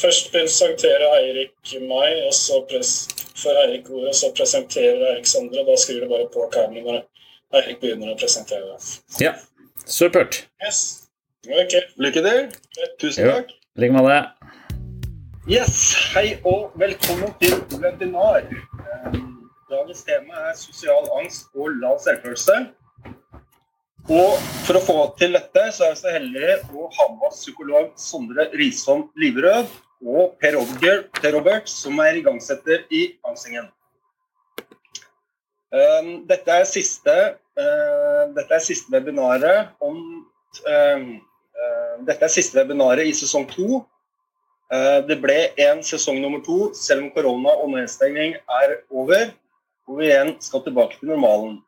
først 0.02 0.34
presenterer 0.34 1.08
Eirik 1.19 1.78
meg, 1.86 2.26
og 2.26 2.34
så 2.36 2.63
får 2.65 3.63
Eirik 3.67 3.89
ordet, 3.93 4.12
og 4.12 4.22
så 4.24 4.34
presenterer 4.36 5.10
Eirik 5.13 5.30
Sondre, 5.30 5.62
og 5.62 5.69
da 5.69 5.80
skrur 5.80 6.02
du 6.02 6.10
bare 6.12 6.30
på 6.34 6.50
kameraet. 6.54 7.10
Eirik 7.54 7.84
begynner 7.84 8.16
å 8.16 8.18
presentere 8.18 8.66
det. 8.66 8.94
Ja, 9.22 9.32
supert. 9.86 10.39
Yes. 10.66 10.78
Okay. 11.46 11.84
Lykke 12.02 12.24
til. 12.26 12.48
Tusen 12.98 13.28
takk. 13.30 13.52
I 13.78 13.84
like 13.84 13.94
måte. 13.94 14.16
Yes, 15.46 15.76
hei 16.16 16.39
og 16.50 16.74
velkommen 16.82 17.30
til 17.44 17.60
webinar. 17.78 18.48
Dagens 19.70 20.02
tema 20.08 20.48
er 20.48 20.56
sosial 20.58 21.06
angst 21.20 21.54
og 21.54 21.78
lav 21.84 22.00
selvfølelse. 22.02 22.58
Og 24.10 24.42
for 24.66 24.80
å 24.80 24.84
få 24.88 24.98
til 25.22 25.38
dette, 25.38 25.68
så 25.78 25.92
er 25.92 25.94
vi 25.94 26.02
så 26.02 26.16
heldige 26.16 26.58
å 26.74 26.89
ha 26.98 27.08
med 27.12 27.30
oss 27.30 27.44
psykolog 27.44 27.94
Sondre 28.02 28.48
Risholm 28.58 29.06
Liverød 29.22 29.70
og 30.10 30.34
Per 30.42 30.58
Robert, 30.58 31.13
per 31.22 31.38
Robert 31.38 31.70
som 31.70 32.02
er 32.02 32.18
igangsetter 32.18 32.88
i 32.89 33.06
Angstingen. 33.30 33.70
Dette 36.30 36.54
er 36.54 36.68
siste 36.70 37.13
dette 37.56 38.56
er 38.56 38.63
siste 38.66 38.89
webinaret 38.94 39.74
om 39.84 39.98
uh, 40.66 41.04
uh, 41.04 41.96
Dette 42.08 42.26
er 42.26 42.32
siste 42.34 42.58
webinaret 42.58 43.08
i 43.08 43.13
sesong 43.16 43.46
to. 43.52 43.84
det 45.08 45.20
ble 45.22 45.36
en 45.62 45.84
sesong 45.86 46.18
nummer 46.18 46.39
to, 46.42 46.72
selv 46.74 47.04
om 47.04 47.12
korona 47.13 47.52
og 47.62 47.68
nedstengning 47.76 48.32
er 48.34 48.72
over, 48.89 49.28
hvor 49.86 50.00
vi 50.00 50.08
igjen 50.08 50.32
skal 50.42 50.63
tilbake 50.66 50.98
til 50.98 51.12
normalen. 51.12 51.60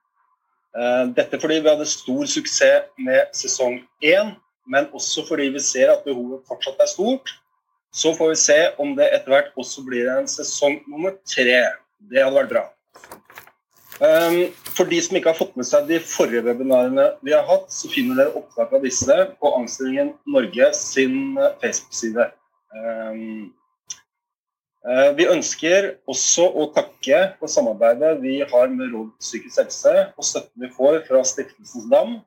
dette 1.13 1.37
fordi 1.39 1.59
vi 1.59 1.69
hadde 1.69 1.85
stor 1.85 2.25
suksess 2.25 2.89
med 2.97 3.29
sesong 3.37 3.77
én, 4.01 4.33
men 4.65 4.89
også 4.89 5.27
fordi 5.27 5.51
vi 5.53 5.61
ser 5.61 5.93
at 5.93 6.03
behovet 6.07 6.41
fortsatt 6.49 6.81
er 6.81 6.89
stort. 6.89 7.29
Så 7.93 8.15
får 8.17 8.33
vi 8.33 8.39
se 8.41 8.59
om 8.81 8.95
det 8.97 9.07
etter 9.13 9.31
hvert 9.31 9.53
også 9.55 9.85
blir 9.85 10.09
en 10.11 10.27
sesong 10.27 10.81
nummer 10.89 11.13
tre. 11.29 11.61
Det 12.09 12.23
hadde 12.23 12.35
vært 12.35 12.51
bra. 12.51 12.65
Um, 13.95 14.49
for 14.75 14.89
de 14.91 14.97
som 14.99 15.15
ikke 15.15 15.31
har 15.31 15.37
fått 15.37 15.53
med 15.55 15.67
seg 15.69 15.85
de 15.87 16.01
forrige 16.03 16.43
webinarene 16.43 17.05
vi 17.23 17.31
har 17.31 17.45
hatt, 17.47 17.69
så 17.71 17.87
finner 17.87 18.17
dere 18.19 18.35
opptak 18.35 18.73
av 18.75 18.81
disse 18.83 19.15
på 19.39 19.51
Angstringen 19.55 20.09
Norge 20.27 20.67
sin 20.75 21.37
eh, 21.39 21.53
Facebook-side. 21.61 22.25
Um, 22.75 23.53
uh, 24.83 25.13
vi 25.15 25.29
ønsker 25.31 25.93
også 26.11 26.49
å 26.51 26.65
takke 26.75 27.21
for 27.39 27.51
samarbeidet 27.51 28.17
vi 28.19 28.41
har 28.43 28.73
med 28.73 28.91
Råd 28.91 29.13
psykisk 29.23 29.61
helse 29.63 29.93
og 30.11 30.27
støtten 30.27 30.65
vi 30.65 30.73
får 30.75 30.99
fra 31.07 31.21
Stiftelsens 31.23 31.87
Dam. 31.93 32.17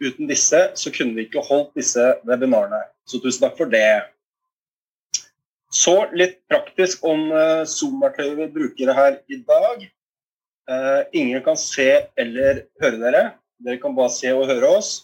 Uten 0.00 0.30
disse 0.30 0.62
så 0.80 0.92
kunne 0.94 1.18
vi 1.18 1.26
ikke 1.28 1.44
holdt 1.44 1.76
disse 1.76 2.14
webinarene. 2.24 2.80
Så 3.04 3.20
tusen 3.20 3.44
takk 3.44 3.60
for 3.60 3.68
det. 3.68 4.06
Så 5.68 5.98
litt 6.16 6.40
praktisk 6.48 7.04
om 7.04 7.28
uh, 7.28 7.68
Zoom-verktøyet 7.68 8.40
vi 8.40 8.48
bruker 8.56 8.94
her 8.96 9.20
i 9.28 9.42
dag. 9.44 9.84
Uh, 10.70 11.04
ingen 11.12 11.42
kan 11.44 11.58
se 11.60 11.88
eller 12.16 12.64
høre 12.80 13.00
dere. 13.00 13.24
Dere 13.64 13.80
kan 13.82 13.96
bare 13.96 14.12
se 14.12 14.32
og 14.32 14.48
høre 14.48 14.70
oss. 14.78 14.94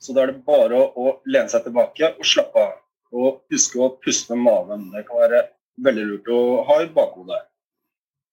Så 0.00 0.14
da 0.16 0.22
er 0.24 0.32
det 0.32 0.44
bare 0.46 0.78
å, 0.78 1.16
lene 1.28 1.50
seg 1.50 1.66
tilbake 1.66 2.12
og 2.14 2.26
slappe 2.26 2.62
av. 2.62 2.76
Og 3.10 3.40
huske 3.50 3.80
å 3.82 3.90
puste 4.04 4.36
med 4.36 4.46
maven. 4.46 4.86
Det 4.94 5.04
kan 5.08 5.20
være 5.24 5.42
veldig 5.82 6.06
lurt 6.12 6.30
å 6.30 6.40
ha 6.68 6.78
i 6.84 6.88
bakhodet. 6.94 7.42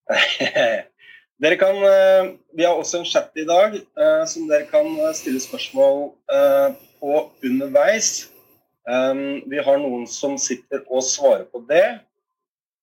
dere 1.41 1.57
kan, 1.59 1.81
uh, 1.81 2.29
vi 2.53 2.67
har 2.67 2.77
også 2.77 3.01
en 3.01 3.09
chat 3.09 3.33
i 3.41 3.47
dag 3.47 3.75
uh, 3.99 4.23
som 4.29 4.45
dere 4.47 4.69
kan 4.69 4.87
stille 5.17 5.41
spørsmål 5.43 6.11
på 6.97 7.19
underveis. 7.45 8.29
Vi 8.87 9.59
har 9.61 9.81
noen 9.81 10.05
som 10.09 10.37
sitter 10.39 10.85
og 10.87 11.03
svarer 11.03 11.43
på 11.51 11.59
det. 11.67 11.99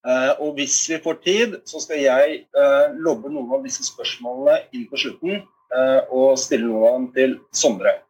Uh, 0.04 0.32
og 0.36 0.58
hvis 0.58 0.76
vi 0.90 1.00
får 1.00 1.20
tid, 1.24 1.54
så 1.64 1.80
skal 1.80 2.02
jeg 2.02 2.40
uh, 2.52 2.92
lobbe 2.92 3.30
noen 3.32 3.54
av 3.56 3.62
disse 3.64 3.86
spørsmålene 3.86 4.58
inn 4.76 4.84
på 4.90 5.00
slutten 5.00 5.38
uh, 5.40 6.00
og 6.12 6.34
stille 6.40 6.68
noen 6.68 6.84
av 6.84 6.98
dem 6.98 7.06
til 7.14 7.38
Sondre. 7.56 8.00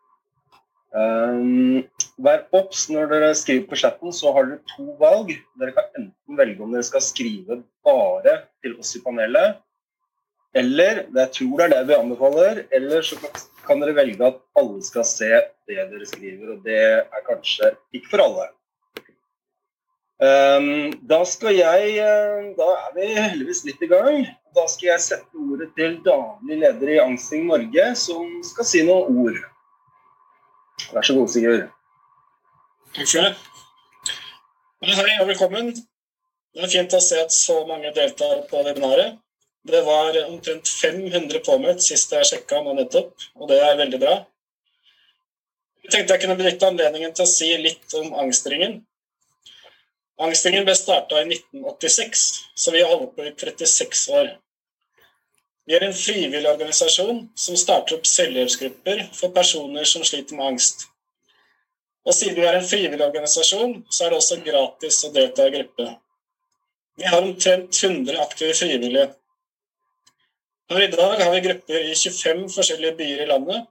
vær 2.24 2.42
obs 2.54 2.85
når 2.90 3.09
dere 3.11 3.30
skriver 3.35 3.64
på 3.70 3.78
chatten, 3.78 4.12
så 4.14 4.30
har 4.35 4.46
dere 4.46 4.74
to 4.76 4.92
valg. 4.98 5.33
Dere 5.59 5.74
kan 5.74 5.88
enten 5.98 6.38
velge 6.38 6.62
om 6.62 6.74
dere 6.74 6.87
skal 6.87 7.02
skrive 7.02 7.62
bare 7.87 8.37
til 8.62 8.76
oss 8.78 8.94
i 8.94 9.02
panelet, 9.02 9.59
eller 10.54 11.02
jeg 11.02 11.30
tror 11.35 11.57
det 11.59 11.64
er 11.66 11.72
det 11.74 11.88
vi 11.88 11.96
anbefaler, 11.98 12.62
eller 12.78 13.02
så 13.07 13.18
kan 13.66 13.83
dere 13.83 13.96
velge 13.96 14.22
at 14.22 14.38
alle 14.59 14.83
skal 14.87 15.07
se 15.09 15.30
det 15.66 15.88
dere 15.90 16.07
skriver. 16.07 16.54
Og 16.54 16.66
det 16.66 16.78
er 17.02 17.26
kanskje 17.26 17.74
ikke 17.94 18.12
for 18.12 18.26
alle. 18.26 18.50
Um, 20.22 20.92
da 21.11 21.24
skal 21.27 21.57
jeg 21.59 21.96
eh, 21.98 22.42
Da 22.55 22.66
er 22.70 22.92
vi 22.94 23.07
heldigvis 23.16 23.64
litt 23.66 23.81
i 23.83 23.88
gang. 23.90 24.29
Da 24.55 24.66
skal 24.70 24.92
jeg 24.92 25.03
sette 25.03 25.40
ordet 25.42 25.72
til 25.74 25.96
daglig 26.07 26.61
leder 26.61 26.92
i 26.92 27.00
Angsting 27.03 27.48
Norge, 27.48 27.88
som 27.98 28.29
skal 28.46 28.68
si 28.68 28.85
noen 28.87 29.18
ord. 29.24 29.40
Vær 30.94 31.07
så 31.07 31.16
god, 31.18 31.33
Sigurd. 31.35 31.66
Takk 32.94 33.11
skal 33.11 33.27
du 33.27 33.33
ha. 33.33 34.94
Hei 35.00 35.18
og 35.18 35.27
velkommen. 35.33 35.74
Det 36.55 36.62
er 36.62 36.70
fint 36.70 36.94
å 36.94 37.03
se 37.03 37.18
at 37.18 37.35
så 37.35 37.64
mange 37.66 37.90
deltar 37.96 38.44
på 38.46 38.62
webinaret. 38.62 39.18
Det 39.66 39.81
var 39.83 40.14
omtrent 40.29 40.68
500 40.70 41.42
påmeldt 41.42 41.83
sist 41.83 42.12
jeg 42.14 42.29
sjekka 42.29 42.61
nå 42.62 42.77
nettopp, 42.79 43.14
og 43.40 43.50
det 43.50 43.59
er 43.64 43.79
veldig 43.81 44.00
bra. 44.03 44.18
Jeg 45.83 45.90
tenkte 45.90 46.14
jeg 46.14 46.22
kunne 46.22 46.38
benytte 46.38 46.68
anledningen 46.68 47.14
til 47.16 47.27
å 47.27 47.33
si 47.33 47.48
litt 47.59 47.96
om 47.98 48.12
angstringen. 48.22 48.85
Angstringen 50.22 50.62
ble 50.66 50.74
starta 50.79 51.18
i 51.18 51.27
1986, 51.27 52.24
så 52.55 52.70
vi 52.70 52.83
har 52.83 52.92
holdt 52.92 53.16
på 53.16 53.24
i 53.27 53.33
36 53.35 54.09
år. 54.14 54.29
Vi 55.66 55.74
er 55.74 55.87
en 55.87 55.96
frivillig 55.96 56.46
organisasjon 56.46 57.22
som 57.35 57.57
starter 57.59 57.96
opp 57.96 58.07
selvhjelpsgrupper 58.07 59.07
for 59.16 59.35
personer 59.35 59.88
som 59.88 60.05
sliter 60.07 60.38
med 60.38 60.53
angst. 60.53 60.87
Og 62.05 62.14
siden 62.14 62.37
vi 62.37 62.46
er 62.46 62.59
en 62.59 62.68
frivillig 62.68 63.03
organisasjon, 63.07 63.79
så 63.90 64.05
er 64.05 64.12
det 64.12 64.20
også 64.20 64.40
gratis 64.44 65.00
å 65.09 65.12
delta 65.14 65.48
i 65.48 65.55
gruppe. 65.57 65.90
Vi 67.00 67.11
har 67.11 67.22
omtrent 67.24 67.83
100 67.83 68.20
aktive 68.22 68.55
frivillige. 68.55 69.09
Per 70.68 70.83
i 70.85 70.90
dag 70.92 71.20
har 71.20 71.33
vi 71.33 71.40
grupper 71.48 71.88
i 71.90 71.94
25 71.96 72.44
forskjellige 72.55 72.96
byer 73.00 73.24
i 73.24 73.31
landet. 73.33 73.66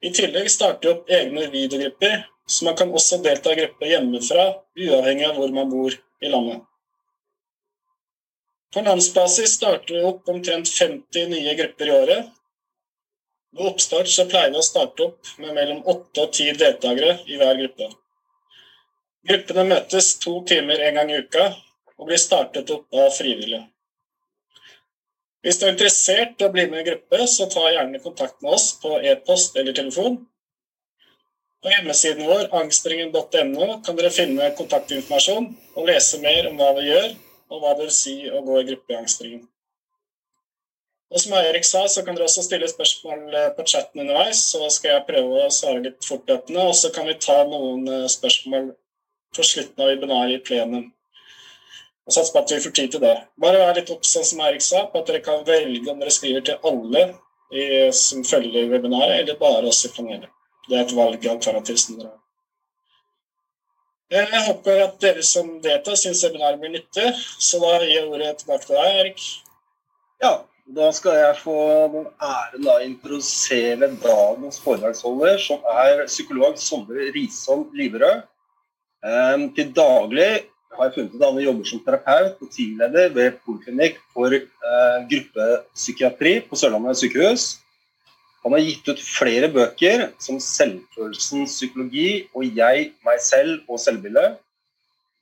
I 0.00 0.12
tillegg 0.14 0.46
starter 0.52 0.86
vi 0.86 0.94
opp 0.94 1.10
egne 1.16 1.48
videogrupper, 1.52 2.22
så 2.50 2.64
man 2.66 2.76
kan 2.76 2.90
også 2.90 3.20
delta 3.22 3.52
i 3.52 3.60
grupper 3.60 3.92
hjemmefra, 3.92 4.46
uavhengig 4.74 5.28
av 5.28 5.38
hvor 5.38 5.54
man 5.54 5.70
bor 5.70 5.94
i 5.94 6.32
landet. 6.32 6.64
På 8.74 8.82
landsbasis 8.86 9.54
starter 9.58 9.96
vi 9.96 10.02
opp 10.06 10.28
omtrent 10.30 10.68
50 10.70 11.30
nye 11.30 11.54
grupper 11.58 11.90
i 11.90 11.94
året. 11.94 12.28
Ved 13.54 13.66
oppstart 13.70 14.10
så 14.10 14.26
pleier 14.30 14.52
vi 14.54 14.60
å 14.60 14.66
starte 14.66 15.08
opp 15.08 15.32
med 15.42 15.54
mellom 15.56 15.82
8 15.82 16.22
og 16.22 16.36
10 16.38 16.58
deltakere 16.60 17.16
i 17.26 17.38
hver 17.38 17.58
gruppe. 17.58 17.90
Gruppene 19.30 19.66
møtes 19.72 20.14
to 20.22 20.36
timer 20.50 20.82
en 20.86 21.00
gang 21.00 21.10
i 21.10 21.18
uka 21.22 21.48
og 21.98 22.08
blir 22.08 22.22
startet 22.22 22.70
opp 22.74 22.94
av 22.94 23.10
frivillige. 23.16 23.64
Hvis 25.44 25.58
du 25.58 25.66
er 25.66 25.74
interessert 25.74 26.40
i 26.40 26.46
å 26.46 26.52
bli 26.52 26.66
med 26.70 26.82
i 26.82 26.90
gruppe, 26.90 27.26
så 27.30 27.46
ta 27.50 27.66
gjerne 27.72 28.02
kontakt 28.04 28.42
med 28.42 28.54
oss 28.58 28.72
på 28.82 28.98
e-post 29.00 29.56
eller 29.56 29.76
telefon. 29.76 30.18
På 31.60 31.68
hjemmesiden 31.68 32.24
vår, 32.24 32.46
angstringen.no, 32.56 33.66
kan 33.84 33.96
dere 33.98 34.10
finne 34.14 34.46
kontaktinformasjon 34.56 35.48
og 35.76 35.88
lese 35.90 36.20
mer 36.22 36.48
om 36.48 36.56
hva 36.56 36.70
vi 36.78 36.86
gjør, 36.88 37.10
og 37.52 37.60
hva 37.60 37.74
det 37.76 37.88
vil 37.88 37.96
si 37.96 38.14
å 38.32 38.40
gå 38.46 38.60
i 38.60 38.68
gruppe 38.70 38.94
i 38.94 38.96
angstringen. 38.96 39.42
Og 41.10 41.20
som 41.20 41.34
Erik 41.36 41.66
sa, 41.66 41.82
så 41.90 42.04
kan 42.06 42.16
dere 42.16 42.28
også 42.30 42.46
stille 42.46 42.68
spørsmål 42.70 43.34
eh, 43.34 43.50
på 43.56 43.66
chatten 43.68 44.00
underveis, 44.04 44.40
så 44.52 44.70
skal 44.70 44.94
jeg 44.94 45.06
prøve 45.10 45.42
å 45.42 45.52
svare 45.52 45.82
litt 45.84 46.06
fortløpende, 46.06 46.64
og 46.70 46.76
så 46.78 46.92
kan 46.94 47.10
vi 47.10 47.18
ta 47.20 47.40
noen 47.50 47.84
eh, 47.90 48.08
spørsmål 48.08 48.70
på 49.36 49.46
slutten 49.52 49.84
av 49.84 49.92
webinaret 49.92 50.38
i 50.38 50.42
plenum 50.46 50.88
og 52.10 52.14
satser 52.14 52.32
på 52.34 52.40
at 52.40 52.52
vi 52.54 52.62
får 52.64 52.72
tid 52.74 52.94
til 52.94 53.02
det. 53.04 53.16
Bare 53.42 53.58
vær 53.60 53.76
litt 53.76 53.90
obs, 53.92 54.16
som 54.16 54.40
Erik 54.42 54.64
sa, 54.64 54.86
på 54.90 55.02
at 55.02 55.10
dere 55.10 55.20
kan 55.22 55.44
velge 55.46 55.92
om 55.92 56.00
dere 56.00 56.14
skriver 56.14 56.42
til 56.46 56.64
alle 56.66 57.04
i, 57.52 57.64
som 57.94 58.24
følger 58.26 58.70
webinaret, 58.72 59.20
eller 59.20 59.38
bare 59.38 59.68
oss 59.70 59.84
i 59.86 59.92
panelet. 59.94 60.30
Det 60.70 60.78
er 60.78 60.86
et 60.86 60.94
valgalternativ 60.94 61.78
som 61.82 61.98
dere. 61.98 62.12
Jeg 64.10 64.42
håper 64.46 64.84
at 64.84 64.96
dere 65.02 65.22
som 65.26 65.48
deltar, 65.62 65.98
syns 65.98 66.22
seminaret 66.22 66.58
blir 66.62 66.72
nyttig, 66.74 67.10
så 67.38 67.58
da 67.62 67.76
gir 67.82 67.92
jeg 67.92 68.06
ordet 68.10 68.30
tilbake 68.40 68.66
til 68.66 68.78
deg, 68.78 68.96
Erik. 69.02 69.24
Ja, 70.22 70.32
da 70.78 70.90
skal 70.94 71.18
jeg 71.18 71.38
få 71.40 71.58
den 71.92 72.06
æren 72.22 72.66
å 72.70 72.76
introdusere 72.84 73.90
dagens 74.02 74.58
foredragsholder, 74.62 75.38
som 75.42 75.62
er 75.84 76.04
psykolog 76.10 76.58
Sondre 76.62 77.10
Risholm 77.14 77.68
Liverød. 77.74 78.26
Um, 79.00 79.48
til 79.56 79.70
daglig 79.74 80.28
har 80.76 80.86
jeg 80.86 80.94
funnet 80.96 81.14
ut 81.14 81.22
at 81.22 81.30
han 81.30 81.42
jobber 81.42 81.70
som 81.70 81.82
terapeut 81.86 82.42
og 82.44 82.50
teamleder 82.54 83.14
ved 83.14 83.38
poliklinikk 83.46 83.98
for 84.14 84.34
uh, 84.36 84.98
gruppepsykiatri 85.10 86.34
på 86.50 86.58
Sørlandet 86.58 87.00
sykehus. 87.00 87.48
Han 88.44 88.54
har 88.56 88.62
gitt 88.64 88.86
ut 88.88 89.00
flere 89.04 89.50
bøker 89.52 90.06
som 90.18 90.38
'Selvfølelsens 90.40 91.56
psykologi' 91.58 92.28
og 92.34 92.44
'Jeg, 92.44 92.92
meg 93.04 93.18
selv 93.20 93.60
og 93.68 93.78
selvbildet'. 93.78 94.38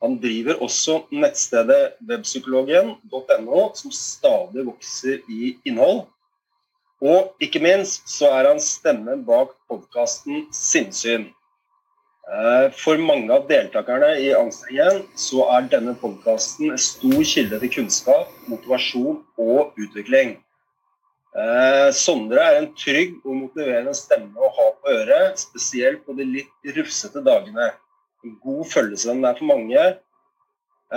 Han 0.03 0.21
driver 0.23 0.63
også 0.63 1.01
nettstedet 1.11 1.99
webpsykologen.no, 2.09 3.63
som 3.75 3.91
stadig 3.91 4.67
vokser 4.67 5.19
i 5.29 5.57
innhold. 5.67 6.07
Og 7.03 7.35
ikke 7.43 7.63
minst 7.63 8.07
så 8.11 8.31
er 8.31 8.49
han 8.53 8.61
stemmen 8.63 9.25
bak 9.27 9.51
podkasten 9.71 10.47
Sinnsyn. 10.55 11.27
Eh, 12.29 12.67
for 12.77 13.01
mange 13.01 13.33
av 13.33 13.47
deltakerne 13.49 14.11
i 14.21 14.33
Angstringen 14.37 15.05
så 15.17 15.47
er 15.57 15.69
denne 15.73 15.95
podkasten 15.99 16.75
en 16.75 16.83
stor 16.83 17.23
kilde 17.25 17.59
til 17.63 17.73
kunnskap, 17.79 18.35
motivasjon 18.51 19.23
og 19.41 19.79
utvikling. 19.81 20.37
Eh, 21.37 21.91
Sondre 21.93 22.41
er 22.41 22.59
en 22.63 22.71
trygg 22.79 23.19
og 23.25 23.37
motiverende 23.43 23.93
stemme 23.97 24.41
å 24.41 24.49
ha 24.57 24.69
på 24.81 24.95
øret, 24.95 25.41
spesielt 25.41 26.05
på 26.07 26.17
de 26.17 26.25
litt 26.25 26.73
rufsete 26.79 27.23
dagene. 27.25 27.71
En 28.25 28.39
god 28.43 28.65
følgesvenn 28.73 29.27
er 29.29 29.37
for 29.39 29.51
mange. 29.51 29.85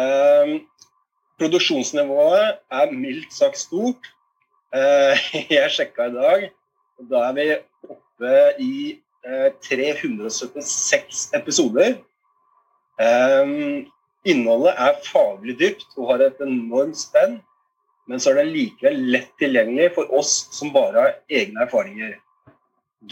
Eh, 0.01 0.53
produksjonsnivået 1.41 2.61
er 2.79 2.95
mildt 2.95 3.35
sagt 3.35 3.59
stort. 3.59 4.11
Jeg 5.51 5.67
sjekka 5.75 6.05
i 6.07 6.11
dag, 6.15 6.43
og 6.95 7.07
da 7.11 7.25
er 7.27 7.33
vi 7.35 7.45
oppe 7.91 8.35
i 8.63 8.75
376 9.67 11.33
eh, 11.33 11.39
episoder. 11.39 11.97
Um, 13.01 13.87
innholdet 14.27 14.75
er 14.77 14.99
faglig 15.07 15.57
dypt 15.59 15.97
og 15.97 16.11
har 16.11 16.23
et 16.27 16.41
enormt 16.43 16.99
spenn, 16.99 17.39
men 18.11 18.21
så 18.21 18.31
er 18.31 18.41
det 18.41 18.51
likevel 18.51 18.99
lett 19.15 19.31
tilgjengelig 19.41 19.93
for 19.95 20.11
oss 20.17 20.33
som 20.53 20.73
bare 20.75 21.05
har 21.05 21.17
egne 21.41 21.65
erfaringer. 21.65 22.17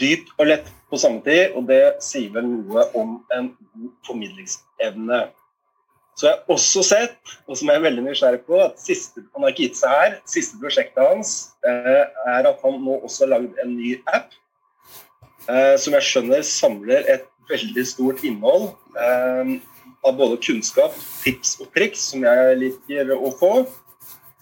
Dypt 0.00 0.30
og 0.36 0.50
lett 0.52 0.68
på 0.90 1.00
samme 1.00 1.22
tid, 1.26 1.56
og 1.58 1.66
det 1.70 1.82
sier 2.04 2.30
vel 2.34 2.46
noe 2.46 2.86
om 2.98 3.16
en 3.34 3.52
god 3.72 3.92
formidlingsevne. 4.06 5.22
Så 6.18 6.28
jeg 6.28 6.36
har 6.36 6.52
også 6.52 6.84
sett, 6.84 7.16
og 7.48 7.56
som 7.56 7.70
jeg 7.70 7.80
er 7.80 7.86
veldig 7.86 8.04
nysgjerrig 8.04 8.42
på, 8.46 8.58
at 8.60 8.78
siste, 8.82 9.24
han 9.32 9.46
har 9.46 9.54
ikke 9.54 9.70
gitt 9.70 9.80
seg 9.80 9.96
her, 9.96 10.16
siste 10.28 10.60
prosjektet 10.60 11.00
hans 11.00 11.32
eh, 11.66 12.04
er 12.28 12.50
at 12.50 12.60
han 12.66 12.76
nå 12.84 13.00
også 13.00 13.24
har 13.24 13.38
lagd 13.38 13.62
en 13.64 13.74
ny 13.78 13.96
app 14.12 14.36
Eh, 15.48 15.76
som 15.80 15.96
jeg 15.96 16.06
skjønner 16.06 16.42
samler 16.46 17.06
et 17.10 17.26
veldig 17.50 17.84
stort 17.88 18.24
innhold 18.26 18.68
eh, 19.00 19.54
av 20.06 20.16
både 20.18 20.38
kunnskap, 20.44 20.94
tips 21.24 21.56
og 21.62 21.70
triks, 21.74 22.10
som 22.12 22.26
jeg 22.26 22.58
liker 22.60 23.14
å 23.16 23.32
få. 23.40 23.52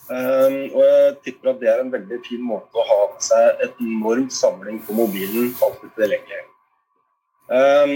Eh, 0.08 0.58
og 0.72 0.82
jeg 0.84 1.16
tipper 1.26 1.52
at 1.52 1.60
det 1.62 1.70
er 1.72 1.82
en 1.82 1.92
veldig 1.92 2.20
fin 2.26 2.44
måte 2.44 2.78
å 2.78 2.86
ha 2.88 3.00
med 3.12 3.24
seg 3.26 3.64
et 3.66 3.82
enormt 3.84 4.34
samling 4.34 4.80
på 4.86 4.96
mobilen 4.96 5.52
alltid 5.64 5.92
tilgjengelig. 5.98 6.44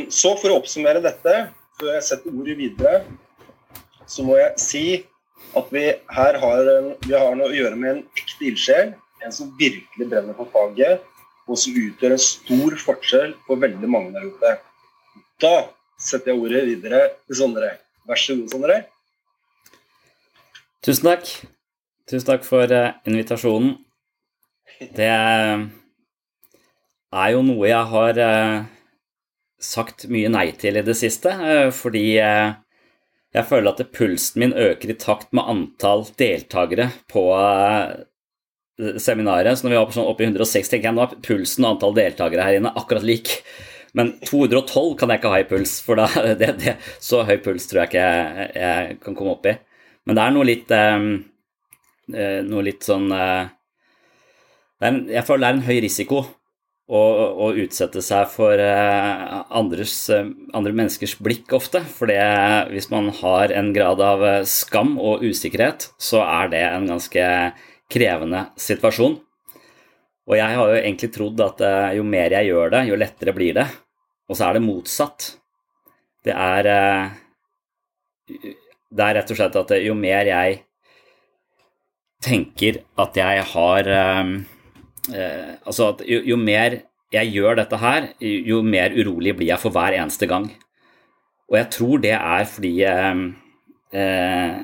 Så 0.09 0.31
for 0.40 0.48
å 0.48 0.59
oppsummere 0.62 1.03
dette, 1.05 1.33
før 1.77 1.90
jeg 1.98 2.05
setter 2.07 2.33
ordet 2.33 2.55
videre, 2.57 3.03
så 4.09 4.25
må 4.25 4.38
jeg 4.38 4.53
si 4.61 4.85
at 5.59 5.68
vi 5.75 5.83
her 6.16 6.38
har, 6.40 6.70
vi 7.05 7.12
har 7.12 7.35
noe 7.37 7.51
å 7.51 7.57
gjøre 7.57 7.77
med 7.77 7.90
en 7.90 8.03
ekte 8.16 8.46
ildsjel. 8.48 8.94
En 9.22 9.35
som 9.35 9.53
virkelig 9.59 10.09
brenner 10.09 10.35
for 10.38 10.48
faget, 10.55 11.05
og 11.46 11.59
som 11.59 11.77
utgjør 11.79 12.14
en 12.16 12.22
stor 12.22 12.79
forskjell 12.87 13.35
for 13.46 13.61
veldig 13.62 13.90
mange 13.90 14.14
der 14.14 14.31
ute. 14.31 14.53
Da 15.42 15.55
setter 16.01 16.33
jeg 16.33 16.42
ordet 16.42 16.64
videre 16.70 17.03
til 17.27 17.38
Sondre. 17.38 17.75
Vær 18.09 18.18
så 18.18 18.37
god, 18.38 18.48
Sondre. 18.55 18.79
Tusen 20.83 21.12
takk. 21.12 21.29
Tusen 22.11 22.27
takk 22.29 22.45
for 22.47 22.67
uh, 22.73 22.95
invitasjonen. 23.09 23.77
Det 24.97 25.09
er 25.09 25.69
jo 27.35 27.43
noe 27.47 27.69
jeg 27.69 27.91
har 27.93 28.19
uh, 28.19 28.65
sagt 29.62 30.07
mye 30.11 30.31
nei 30.33 30.49
til 30.59 30.79
i 30.81 30.87
det 30.87 30.97
siste, 30.99 31.31
fordi 31.77 32.07
jeg 32.19 33.45
føler 33.47 33.71
at 33.71 33.93
pulsen 33.95 34.41
min 34.43 34.57
øker 34.59 34.91
i 34.91 34.99
takt 34.99 35.31
med 35.37 35.47
antall 35.49 36.03
deltakere 36.19 36.88
på 37.12 37.23
seminaret. 38.99 39.55
Så 39.55 39.65
når 39.65 39.73
vi 39.73 39.79
var 39.79 39.95
sånn 39.95 40.11
oppe 40.11 40.25
i 40.25 40.27
106, 40.33 40.73
tenker 40.73 40.91
jeg 40.91 40.97
nå 40.97 41.05
er 41.05 41.15
pulsen 41.23 41.65
og 41.65 41.77
antall 41.77 41.95
deltakere 42.01 42.49
her 42.49 42.59
inne 42.59 42.75
akkurat 42.75 43.07
lik. 43.07 43.37
Men 43.93 44.15
212 44.25 44.95
kan 45.01 45.12
jeg 45.12 45.21
ikke 45.21 45.33
ha 45.35 45.41
i 45.43 45.49
puls, 45.49 45.75
for 45.85 46.01
da, 46.01 46.09
det, 46.41 46.55
det, 46.62 46.77
så 47.03 47.23
høy 47.29 47.37
puls 47.45 47.69
tror 47.69 47.83
jeg 47.83 47.93
ikke 47.93 48.07
jeg, 48.07 48.49
jeg, 48.57 48.97
kan 49.05 49.19
komme 49.19 49.37
opp 49.37 49.49
i. 49.49 49.57
Men 50.09 50.19
det 50.19 50.25
er 50.25 50.35
noe 50.35 50.49
litt 50.49 50.73
eh, 50.75 51.09
Noe 52.46 52.64
litt 52.66 52.87
sånn 52.87 53.11
eh, 53.16 53.51
en, 54.83 55.03
Jeg 55.11 55.27
føler 55.27 55.44
det 55.44 55.51
er 55.51 55.59
en 55.59 55.66
høy 55.68 55.77
risiko 55.85 56.22
å, 56.92 57.01
å 57.46 57.51
utsette 57.62 58.03
seg 58.05 58.31
for 58.33 58.61
eh, 58.61 59.35
andres, 59.55 59.94
eh, 60.12 60.29
andre 60.57 60.75
menneskers 60.77 61.16
blikk 61.22 61.55
ofte. 61.57 61.83
For 61.88 62.11
hvis 62.72 62.90
man 62.92 63.11
har 63.22 63.55
en 63.55 63.72
grad 63.77 64.03
av 64.05 64.25
eh, 64.27 64.40
skam 64.48 64.96
og 65.01 65.25
usikkerhet, 65.25 65.90
så 66.03 66.25
er 66.27 66.53
det 66.53 66.64
en 66.68 66.89
ganske 66.91 67.28
krevende 67.93 68.47
situasjon. 68.61 69.20
Og 70.28 70.39
jeg 70.39 70.59
har 70.59 70.70
jo 70.70 70.80
egentlig 70.80 71.12
trodd 71.14 71.41
at 71.45 71.62
eh, 71.66 71.95
jo 71.99 72.05
mer 72.07 72.34
jeg 72.37 72.51
gjør 72.51 72.74
det, 72.74 72.82
jo 72.91 72.99
lettere 72.99 73.37
blir 73.37 73.57
det. 73.59 73.68
Og 74.30 74.39
så 74.39 74.49
er 74.49 74.59
det 74.59 74.66
motsatt. 74.66 75.32
Det 76.22 76.34
er 76.34 76.68
eh, 76.70 77.16
Det 78.93 79.03
er 79.07 79.16
rett 79.18 79.32
og 79.32 79.39
slett 79.39 79.57
at 79.59 79.72
jo 79.82 79.97
mer 79.99 80.28
jeg 80.28 80.61
tenker 82.23 82.83
at 83.03 83.18
jeg 83.18 83.45
har 83.53 83.93
eh, 83.93 84.33
Altså 85.66 85.89
at 85.91 86.03
jo, 86.07 86.20
jo 86.33 86.37
mer 86.39 86.79
jeg 87.12 87.33
gjør 87.35 87.59
dette 87.59 87.77
her, 87.77 88.07
jo 88.23 88.62
mer 88.64 88.95
urolig 88.97 89.35
blir 89.37 89.51
jeg 89.51 89.61
for 89.61 89.75
hver 89.75 89.93
eneste 89.99 90.25
gang. 90.31 90.47
Og 91.51 91.59
jeg 91.59 91.68
tror 91.75 92.01
det 92.01 92.14
er 92.16 92.47
fordi 92.49 92.70
eh, 92.89 94.55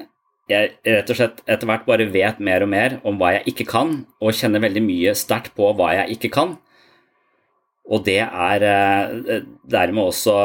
jeg 0.49 0.71
rett 0.87 1.13
og 1.13 1.19
slett 1.19 1.43
etter 1.45 1.69
hvert 1.69 1.85
bare 1.89 2.07
vet 2.09 2.41
mer 2.41 2.65
og 2.65 2.71
mer 2.73 2.97
om 3.05 3.19
hva 3.21 3.35
jeg 3.37 3.53
ikke 3.53 3.69
kan, 3.69 3.93
og 4.23 4.39
kjenner 4.39 4.65
veldig 4.65 4.85
mye 4.87 5.13
sterkt 5.19 5.53
på 5.59 5.69
hva 5.77 5.91
jeg 5.99 6.17
ikke 6.17 6.33
kan. 6.39 6.57
Og 7.89 8.05
det 8.09 8.23
er 8.25 8.65
eh, 8.71 9.45
dermed 9.69 10.09
også 10.09 10.39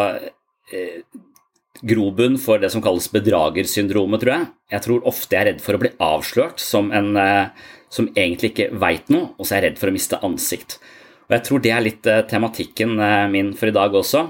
grobunn 1.83 2.37
for 2.41 2.61
det 2.61 2.71
som 2.73 2.83
kalles 2.83 3.09
bedragersyndromet, 3.11 4.23
tror 4.23 4.33
jeg. 4.33 4.49
Jeg 4.73 4.85
tror 4.85 5.07
ofte 5.09 5.35
jeg 5.35 5.41
er 5.41 5.49
redd 5.51 5.63
for 5.63 5.75
å 5.75 5.81
bli 5.81 5.91
avslørt 6.03 6.63
som 6.63 6.91
en 6.95 7.15
eh, 7.19 7.63
som 7.93 8.09
egentlig 8.15 8.53
ikke 8.53 8.71
veit 8.81 9.11
noe, 9.13 9.33
og 9.37 9.45
så 9.45 9.55
er 9.55 9.61
jeg 9.61 9.73
redd 9.73 9.81
for 9.81 9.91
å 9.91 9.95
miste 9.95 10.19
ansikt. 10.25 10.79
Og 11.27 11.35
Jeg 11.37 11.45
tror 11.47 11.63
det 11.63 11.73
er 11.73 11.85
litt 11.85 12.09
eh, 12.09 12.23
tematikken 12.29 12.97
eh, 12.97 13.27
min 13.31 13.53
for 13.57 13.69
i 13.69 13.75
dag 13.75 13.93
også. 13.93 14.25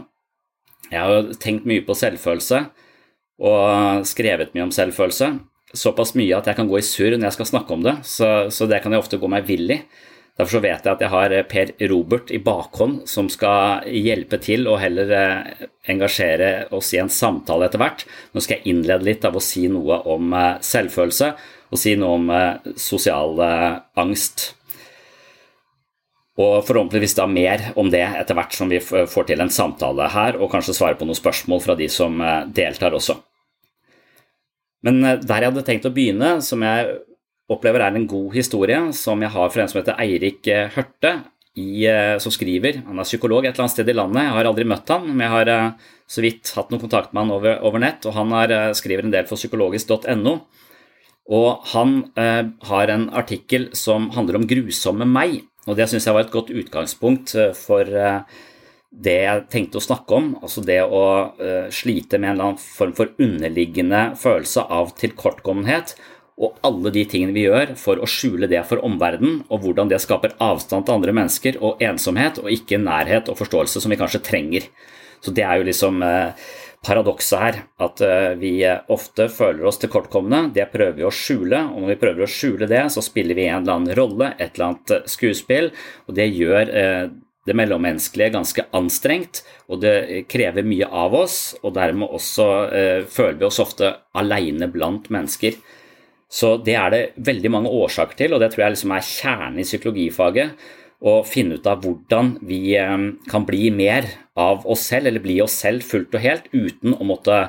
Jeg 0.90 1.00
har 1.00 1.14
jo 1.14 1.38
tenkt 1.42 1.68
mye 1.70 1.84
på 1.86 1.96
selvfølelse 1.98 2.66
og 3.44 4.06
skrevet 4.06 4.54
mye 4.54 4.68
om 4.68 4.74
selvfølelse. 4.74 5.30
Såpass 5.74 6.14
mye 6.20 6.38
at 6.38 6.50
jeg 6.50 6.58
kan 6.60 6.70
gå 6.70 6.78
i 6.78 6.86
surr 6.86 7.16
når 7.16 7.32
jeg 7.32 7.38
skal 7.40 7.50
snakke 7.50 7.74
om 7.74 7.86
det, 7.86 7.96
så, 8.06 8.50
så 8.54 8.68
det 8.70 8.84
kan 8.84 8.94
jeg 8.94 9.02
ofte 9.02 9.18
gå 9.22 9.30
meg 9.32 9.48
vill 9.48 9.74
i. 9.74 9.80
Derfor 10.34 10.56
så 10.56 10.64
vet 10.64 10.88
jeg 10.88 10.96
at 10.96 11.02
jeg 11.04 11.14
har 11.14 11.34
eh, 11.36 11.46
Per 11.46 11.72
Robert 11.92 12.32
i 12.34 12.40
bakhånd 12.42 13.04
som 13.10 13.30
skal 13.30 13.86
hjelpe 13.86 14.40
til 14.42 14.66
og 14.66 14.80
heller 14.82 15.12
eh, 15.14 15.68
engasjere 15.94 16.72
oss 16.74 16.90
i 16.96 17.02
en 17.04 17.12
samtale 17.14 17.68
etter 17.68 17.82
hvert. 17.82 18.02
Nå 18.34 18.42
skal 18.42 18.58
jeg 18.58 18.74
innlede 18.74 19.06
litt 19.06 19.28
av 19.30 19.38
å 19.38 19.44
si 19.44 19.68
noe 19.70 20.00
om 20.10 20.34
eh, 20.34 20.58
selvfølelse 20.66 21.30
og 21.74 21.82
si 21.82 21.94
noe 21.98 22.18
om 22.20 22.28
sosial 22.78 23.40
angst. 23.98 24.44
Og 26.38 26.60
forhåpentligvis 26.68 27.16
da 27.18 27.26
mer 27.26 27.64
om 27.82 27.90
det 27.90 28.04
etter 28.04 28.38
hvert 28.38 28.54
som 28.54 28.70
vi 28.70 28.78
får 28.82 29.26
til 29.26 29.42
en 29.42 29.50
samtale 29.50 30.06
her, 30.14 30.38
og 30.38 30.52
kanskje 30.54 30.76
svare 30.78 31.00
på 31.00 31.08
noen 31.10 31.18
spørsmål 31.18 31.64
fra 31.66 31.74
de 31.80 31.88
som 31.90 32.22
deltar 32.54 32.94
også. 32.94 33.16
Men 34.86 35.02
der 35.02 35.34
jeg 35.34 35.50
hadde 35.50 35.66
tenkt 35.66 35.90
å 35.90 35.94
begynne, 35.98 36.36
som 36.46 36.62
jeg 36.62 36.94
opplever 37.52 37.84
er 37.84 37.98
en 37.98 38.08
god 38.08 38.34
historie 38.38 38.80
som 38.96 39.22
jeg 39.24 39.34
har 39.34 39.52
fra 39.52 39.64
en 39.64 39.72
som 39.72 39.82
heter 39.82 40.00
Eirik 40.00 40.48
eh, 40.48 40.70
Hørte, 40.74 41.18
i, 41.60 41.86
eh, 41.86 42.18
som 42.18 42.34
skriver. 42.34 42.82
Han 42.88 43.00
er 43.00 43.08
psykolog 43.08 43.46
et 43.46 43.54
eller 43.54 43.68
annet 43.68 43.76
sted 43.76 43.90
i 43.90 43.96
landet. 43.96 44.26
Jeg 44.26 44.36
har 44.38 44.50
aldri 44.50 44.66
møtt 44.70 44.90
han, 44.90 45.06
men 45.12 45.26
jeg 45.26 45.34
har 45.36 45.52
eh, 45.54 45.90
så 46.10 46.24
vidt 46.26 46.54
hatt 46.58 46.72
noen 46.74 46.82
kontakt 46.82 47.14
med 47.14 47.26
han 47.26 47.36
over, 47.36 47.60
over 47.66 47.84
nett. 47.84 48.06
og 48.10 48.18
Han 48.18 48.34
er, 48.42 48.74
skriver 48.78 49.06
en 49.06 49.14
del 49.14 49.28
for 49.30 49.40
psykologisk.no. 49.40 50.38
Og 51.34 51.68
han 51.72 52.00
eh, 52.20 52.48
har 52.70 52.92
en 52.92 53.06
artikkel 53.16 53.70
som 53.78 54.10
handler 54.18 54.42
om 54.42 54.48
grusomme 54.50 55.08
meg. 55.08 55.44
Og 55.68 55.78
det 55.78 55.88
syns 55.92 56.10
jeg 56.10 56.16
var 56.16 56.26
et 56.26 56.34
godt 56.34 56.52
utgangspunkt 56.52 57.36
for 57.56 57.88
eh, 57.88 58.42
det 58.94 59.20
jeg 59.22 59.46
tenkte 59.54 59.80
å 59.80 59.86
snakke 59.86 60.18
om. 60.18 60.34
Altså 60.42 60.62
det 60.66 60.82
å 60.84 61.06
slite 61.74 62.20
med 62.20 62.34
en 62.34 62.36
eller 62.36 62.50
annen 62.52 62.62
form 62.62 62.92
for 62.98 63.14
underliggende 63.22 64.02
følelse 64.22 64.68
av 64.70 64.92
tilkortkommenhet 65.00 65.96
og 66.42 66.58
alle 66.66 66.92
de 66.94 67.04
tingene 67.10 67.36
vi 67.36 67.46
gjør 67.46 67.76
for 67.80 68.02
å 68.02 68.10
skjule 68.10 68.50
det 68.50 68.64
for 68.70 68.82
omverdenen, 68.86 69.44
og 69.54 69.64
hvordan 69.64 69.92
det 69.92 70.02
skaper 70.02 70.34
avstand 70.42 70.88
til 70.88 70.98
andre 70.98 71.14
mennesker 71.16 71.60
og 71.62 71.82
ensomhet, 71.84 72.40
og 72.42 72.52
ikke 72.54 72.82
nærhet 72.82 73.30
og 73.30 73.38
forståelse 73.40 73.84
som 73.84 73.94
vi 73.94 74.00
kanskje 74.00 74.24
trenger. 74.26 74.68
Så 75.24 75.32
det 75.32 75.46
er 75.46 75.60
jo 75.60 75.68
liksom 75.68 76.02
eh, 76.04 76.48
paradokset 76.84 77.40
her, 77.40 77.60
at 77.86 78.02
eh, 78.04 78.32
vi 78.40 78.56
ofte 78.92 79.30
føler 79.32 79.70
oss 79.70 79.78
tilkortkomne. 79.80 80.48
Det 80.56 80.66
prøver 80.74 80.98
vi 80.98 81.06
å 81.08 81.14
skjule, 81.14 81.62
og 81.72 81.84
når 81.84 81.94
vi 81.94 82.00
prøver 82.02 82.26
å 82.26 82.32
skjule 82.32 82.68
det, 82.72 82.82
så 82.92 83.04
spiller 83.06 83.38
vi 83.38 83.46
en 83.48 83.62
eller 83.62 83.78
annen 83.78 84.00
rolle, 84.00 84.34
et 84.36 84.58
eller 84.58 84.72
annet 84.72 84.96
eh, 84.98 85.06
skuespill, 85.14 85.70
og 86.10 86.18
det 86.18 86.28
gjør 86.34 86.74
det 87.44 87.54
mellommenneskelige 87.60 88.32
ganske 88.32 88.64
anstrengt, 88.76 89.42
og 89.68 89.82
det 89.84 90.24
krever 90.32 90.64
mye 90.64 90.88
av 90.88 91.16
oss, 91.18 91.38
og 91.60 91.74
dermed 91.76 92.14
også 92.16 92.46
føler 93.12 93.42
vi 93.42 93.48
oss 93.50 93.60
ofte 93.60 93.90
aleine 94.16 94.70
blant 94.72 95.10
mennesker. 95.12 95.58
Så 96.34 96.56
det 96.66 96.74
er 96.80 96.90
det 96.90 97.04
veldig 97.22 97.52
mange 97.54 97.72
årsaker 97.84 98.18
til, 98.18 98.34
og 98.34 98.42
det 98.42 98.50
tror 98.54 98.66
jeg 98.66 98.76
liksom 98.76 98.96
er 98.96 99.06
kjernen 99.06 99.62
i 99.62 99.68
psykologifaget. 99.68 100.68
Å 101.04 101.18
finne 101.28 101.60
ut 101.60 101.68
av 101.68 101.84
hvordan 101.84 102.38
vi 102.48 102.78
eh, 102.80 102.94
kan 103.30 103.46
bli 103.46 103.68
mer 103.76 104.08
av 104.40 104.64
oss 104.66 104.88
selv, 104.90 105.12
eller 105.12 105.22
bli 105.22 105.38
oss 105.44 105.60
selv 105.62 105.86
fullt 105.86 106.16
og 106.16 106.24
helt, 106.24 106.48
uten 106.56 106.96
å 106.96 107.06
måtte 107.06 107.44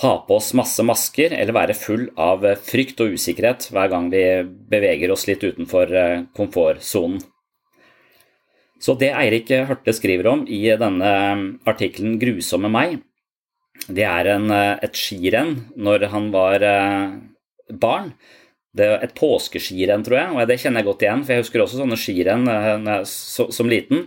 ha 0.00 0.12
på 0.24 0.38
oss 0.38 0.54
masse 0.56 0.80
masker 0.88 1.34
eller 1.36 1.52
være 1.52 1.76
full 1.76 2.06
av 2.16 2.46
eh, 2.48 2.58
frykt 2.58 3.04
og 3.04 3.14
usikkerhet 3.14 3.68
hver 3.70 3.92
gang 3.92 4.08
vi 4.10 4.24
beveger 4.72 5.12
oss 5.12 5.28
litt 5.28 5.44
utenfor 5.44 5.92
eh, 5.92 6.24
komfortsonen. 6.34 7.20
Så 8.82 8.96
det 8.98 9.12
Eirik 9.14 9.52
Hørte 9.68 9.92
skriver 9.94 10.26
om 10.32 10.40
i 10.50 10.64
denne 10.74 11.10
artikkelen 11.70 12.16
'Grusomme 12.18 12.72
meg', 12.72 12.96
det 13.86 14.02
er 14.08 14.32
en, 14.32 14.50
et 14.50 14.98
skirenn 14.98 15.52
når 15.78 16.08
han 16.10 16.32
var 16.34 16.64
barn. 17.80 18.12
Det 18.72 18.86
er 18.88 19.02
et 19.04 19.12
påskeskirenn, 19.12 20.04
tror 20.04 20.16
jeg, 20.16 20.32
og 20.32 20.48
det 20.48 20.56
kjenner 20.62 20.80
jeg 20.80 20.88
godt 20.88 21.02
igjen. 21.04 21.24
For 21.26 21.34
jeg 21.34 21.44
husker 21.44 21.64
også 21.64 21.80
sånne 21.82 21.98
skirenn 22.00 22.48
eh, 22.48 23.02
som 23.04 23.68
liten. 23.68 24.06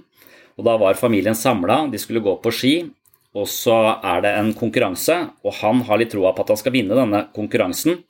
Og 0.58 0.66
da 0.66 0.74
var 0.82 0.98
familien 0.98 1.38
samla, 1.38 1.84
de 1.92 2.02
skulle 2.02 2.24
gå 2.26 2.34
på 2.42 2.54
ski. 2.54 2.74
Og 3.36 3.50
så 3.52 3.76
er 4.00 4.24
det 4.24 4.32
en 4.40 4.54
konkurranse, 4.58 5.18
og 5.44 5.58
han 5.60 5.84
har 5.86 6.00
litt 6.00 6.14
troa 6.16 6.32
på 6.34 6.46
at 6.46 6.54
han 6.54 6.62
skal 6.62 6.74
vinne 6.74 6.98
denne 6.98 7.26
konkurransen. 7.36 8.02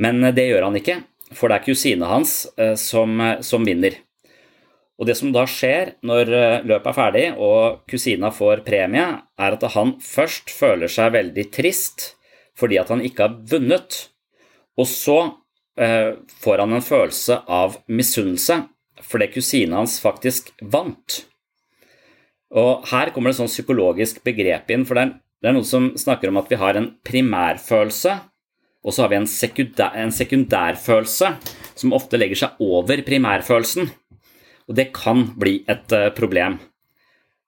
Men 0.00 0.24
eh, 0.24 0.34
det 0.36 0.48
gjør 0.48 0.70
han 0.70 0.80
ikke, 0.80 1.00
for 1.36 1.52
det 1.52 1.60
er 1.60 1.68
kusina 1.68 2.10
hans 2.14 2.38
eh, 2.56 2.72
som, 2.80 3.20
som 3.44 3.68
vinner. 3.68 4.00
Og 4.96 5.04
det 5.10 5.18
som 5.18 5.28
da 5.28 5.42
skjer 5.44 5.98
når 6.08 6.30
løpet 6.64 6.86
er 6.88 6.96
ferdig 6.96 7.24
og 7.36 7.82
kusina 7.90 8.30
får 8.32 8.62
premie, 8.64 9.04
er 9.36 9.56
at 9.58 9.66
han 9.74 9.98
først 10.00 10.48
føler 10.48 10.88
seg 10.88 11.12
veldig 11.18 11.50
trist 11.52 12.14
fordi 12.56 12.78
at 12.80 12.88
han 12.88 13.02
ikke 13.04 13.26
har 13.26 13.34
vunnet. 13.50 14.06
Og 14.76 14.88
så 14.90 15.18
eh, 15.80 16.16
får 16.42 16.62
han 16.62 16.76
en 16.76 16.84
følelse 16.84 17.40
av 17.48 17.78
misunnelse 17.88 18.62
fordi 19.06 19.28
kusina 19.34 19.80
hans 19.80 19.98
faktisk 20.00 20.48
vant. 20.60 21.20
Og 22.56 22.86
her 22.90 23.10
kommer 23.12 23.30
det 23.30 23.36
et 23.36 23.42
sånn 23.42 23.52
psykologisk 23.52 24.22
begrep 24.24 24.70
inn, 24.72 24.86
for 24.88 24.96
det 24.96 25.04
er, 25.04 25.12
det 25.42 25.50
er 25.50 25.56
noen 25.56 25.68
som 25.68 25.90
snakker 25.98 26.30
om 26.30 26.40
at 26.40 26.48
vi 26.50 26.58
har 26.60 26.78
en 26.78 26.88
primærfølelse, 27.06 28.14
og 28.86 28.94
så 28.94 29.04
har 29.04 29.12
vi 29.12 29.18
en, 29.18 29.28
sekundær, 29.28 29.96
en 29.98 30.14
sekundærfølelse 30.14 31.32
som 31.76 31.94
ofte 31.96 32.18
legger 32.20 32.40
seg 32.44 32.62
over 32.62 33.02
primærfølelsen. 33.06 33.90
Og 34.66 34.78
det 34.78 34.92
kan 34.94 35.26
bli 35.38 35.58
et 35.70 35.92
uh, 35.94 36.08
problem. 36.14 36.60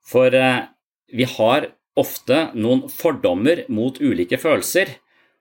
For 0.07 0.35
uh, 0.35 0.67
vi 1.15 1.27
har 1.39 1.71
ofte 1.99 2.49
noen 2.59 2.85
fordommer 2.91 3.65
mot 3.71 3.99
ulike 4.03 4.39
følelser, 4.39 4.99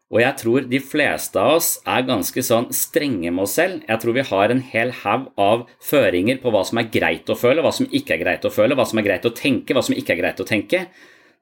og 0.07 0.21
jeg 0.21 0.39
tror 0.39 0.67
de 0.71 0.79
fleste 0.79 1.41
av 1.41 1.57
oss 1.57 1.73
er 1.83 2.05
ganske 2.07 2.43
sånn 2.49 2.69
strenge 2.75 3.27
med 3.27 3.43
oss 3.43 3.57
selv. 3.59 3.81
Jeg 3.89 3.99
tror 3.99 4.15
vi 4.15 4.23
har 4.29 4.53
en 4.53 4.63
hel 4.71 4.93
haug 5.01 5.27
av 5.35 5.65
føringer 5.83 6.39
på 6.39 6.53
hva 6.53 6.63
som 6.67 6.79
er 6.79 6.87
greit 6.93 7.27
å 7.27 7.35
føle, 7.35 7.63
hva 7.65 7.73
som 7.75 7.89
ikke 7.91 8.15
er 8.15 8.23
greit 8.23 8.47
å 8.47 8.53
føle, 8.53 8.77
hva 8.77 8.87
som 8.87 9.01
er 9.01 9.07
greit 9.09 9.27
å 9.27 9.35
tenke, 9.35 9.75
hva 9.75 9.83
som 9.83 9.97
ikke 9.97 10.15
er 10.15 10.21
greit 10.21 10.39
å 10.39 10.47
tenke. 10.47 10.85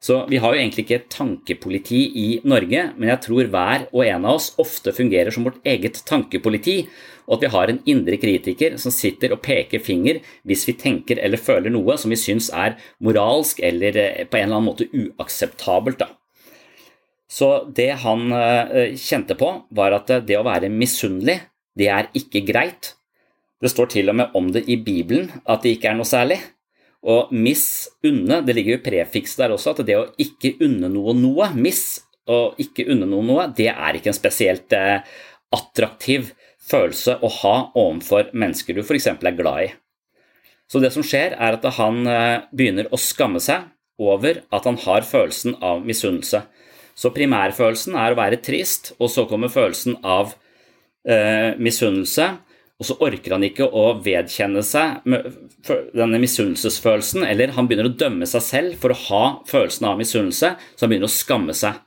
Så 0.01 0.17
vi 0.29 0.39
har 0.41 0.53
jo 0.53 0.59
egentlig 0.59 0.85
ikke 0.85 0.97
et 0.97 1.13
tankepoliti 1.13 2.01
i 2.21 2.25
Norge, 2.45 2.89
men 2.97 3.09
jeg 3.13 3.21
tror 3.27 3.51
hver 3.53 3.85
og 3.91 4.01
en 4.05 4.25
av 4.25 4.39
oss 4.39 4.51
ofte 4.61 4.93
fungerer 4.97 5.33
som 5.33 5.45
vårt 5.47 5.61
eget 5.65 6.01
tankepoliti, 6.09 6.81
og 7.29 7.37
at 7.37 7.45
vi 7.45 7.53
har 7.53 7.71
en 7.71 7.81
indre 7.89 8.19
kritiker 8.21 8.81
som 8.81 8.93
sitter 8.93 9.33
og 9.33 9.41
peker 9.45 9.81
finger 9.81 10.19
hvis 10.45 10.65
vi 10.69 10.77
tenker 10.77 11.21
eller 11.21 11.41
føler 11.41 11.73
noe 11.73 11.97
som 12.01 12.13
vi 12.13 12.21
syns 12.21 12.51
er 12.53 12.77
moralsk 13.01 13.63
eller 13.65 13.97
eh, 13.97 14.27
på 14.29 14.37
en 14.37 14.49
eller 14.49 14.59
annen 14.59 14.69
måte 14.73 14.89
uakseptabelt. 14.89 16.01
da. 16.01 16.13
Så 17.35 17.49
det 17.75 17.91
han 18.05 18.29
eh, 18.31 18.95
kjente 18.95 19.35
på, 19.35 19.49
var 19.75 19.97
at 19.97 20.11
det 20.27 20.37
å 20.39 20.45
være 20.47 20.71
misunnelig, 20.71 21.41
det 21.75 21.89
er 21.91 22.07
ikke 22.15 22.45
greit. 22.47 22.93
Det 23.59 23.71
står 23.71 23.91
til 23.91 24.11
og 24.11 24.19
med 24.21 24.35
om 24.37 24.51
det 24.55 24.63
i 24.71 24.77
Bibelen 24.79 25.31
at 25.43 25.65
det 25.65 25.75
ikke 25.75 25.91
er 25.91 25.99
noe 25.99 26.07
særlig. 26.07 26.39
Og 27.05 27.29
misunne, 27.35 28.39
det 28.45 28.55
ligger 28.55 28.77
jo 28.77 28.83
prefiks 28.87 29.35
der 29.37 29.53
også, 29.53 29.75
at 29.75 29.83
det 29.85 29.97
å 29.99 30.07
ikke 30.21 30.55
unne 30.65 30.89
noe 30.89 31.13
noe, 31.17 31.51
miss 31.53 32.05
og 32.31 32.57
ikke 32.61 32.87
unne 32.89 33.05
noe 33.09 33.25
noe, 33.25 33.47
det 33.53 33.69
er 33.69 33.97
ikke 33.97 34.09
en 34.09 34.17
spesielt 34.17 34.73
eh, 34.73 35.03
attraktiv 35.53 36.31
følelse 36.65 37.19
å 37.21 37.29
ha 37.41 37.55
overfor 37.77 38.31
mennesker 38.33 38.73
du 38.77 38.81
f.eks. 38.81 39.11
er 39.13 39.37
glad 39.37 39.67
i. 39.67 39.69
Så 40.71 40.81
det 40.81 40.89
som 40.95 41.05
skjer, 41.05 41.35
er 41.37 41.59
at 41.59 41.67
han 41.77 42.01
eh, 42.09 42.45
begynner 42.55 42.89
å 42.89 42.99
skamme 43.01 43.43
seg 43.43 43.67
over 44.01 44.41
at 44.55 44.65
han 44.65 44.79
har 44.81 45.05
følelsen 45.07 45.59
av 45.63 45.85
misunnelse. 45.85 46.41
Så 46.95 47.11
primærfølelsen 47.15 47.97
er 47.99 48.13
å 48.13 48.19
være 48.19 48.39
trist, 48.43 48.93
og 48.99 49.11
så 49.11 49.25
kommer 49.27 49.51
følelsen 49.51 49.97
av 50.03 50.33
eh, 51.07 51.51
misunnelse. 51.59 52.29
Og 52.75 52.87
så 52.89 52.95
orker 53.03 53.35
han 53.35 53.43
ikke 53.47 53.67
å 53.71 53.85
vedkjenne 54.03 54.59
seg 54.67 55.05
denne 55.95 56.19
misunnelsesfølelsen, 56.19 57.23
eller 57.23 57.53
han 57.55 57.69
begynner 57.69 57.87
å 57.87 57.97
dømme 57.99 58.27
seg 58.27 58.43
selv 58.43 58.79
for 58.81 58.91
å 58.91 59.01
ha 59.05 59.21
følelsen 59.47 59.87
av 59.87 59.99
misunnelse, 59.99 60.49
så 60.59 60.83
han 60.83 60.91
begynner 60.91 61.07
å 61.07 61.15
skamme 61.15 61.55
seg. 61.55 61.79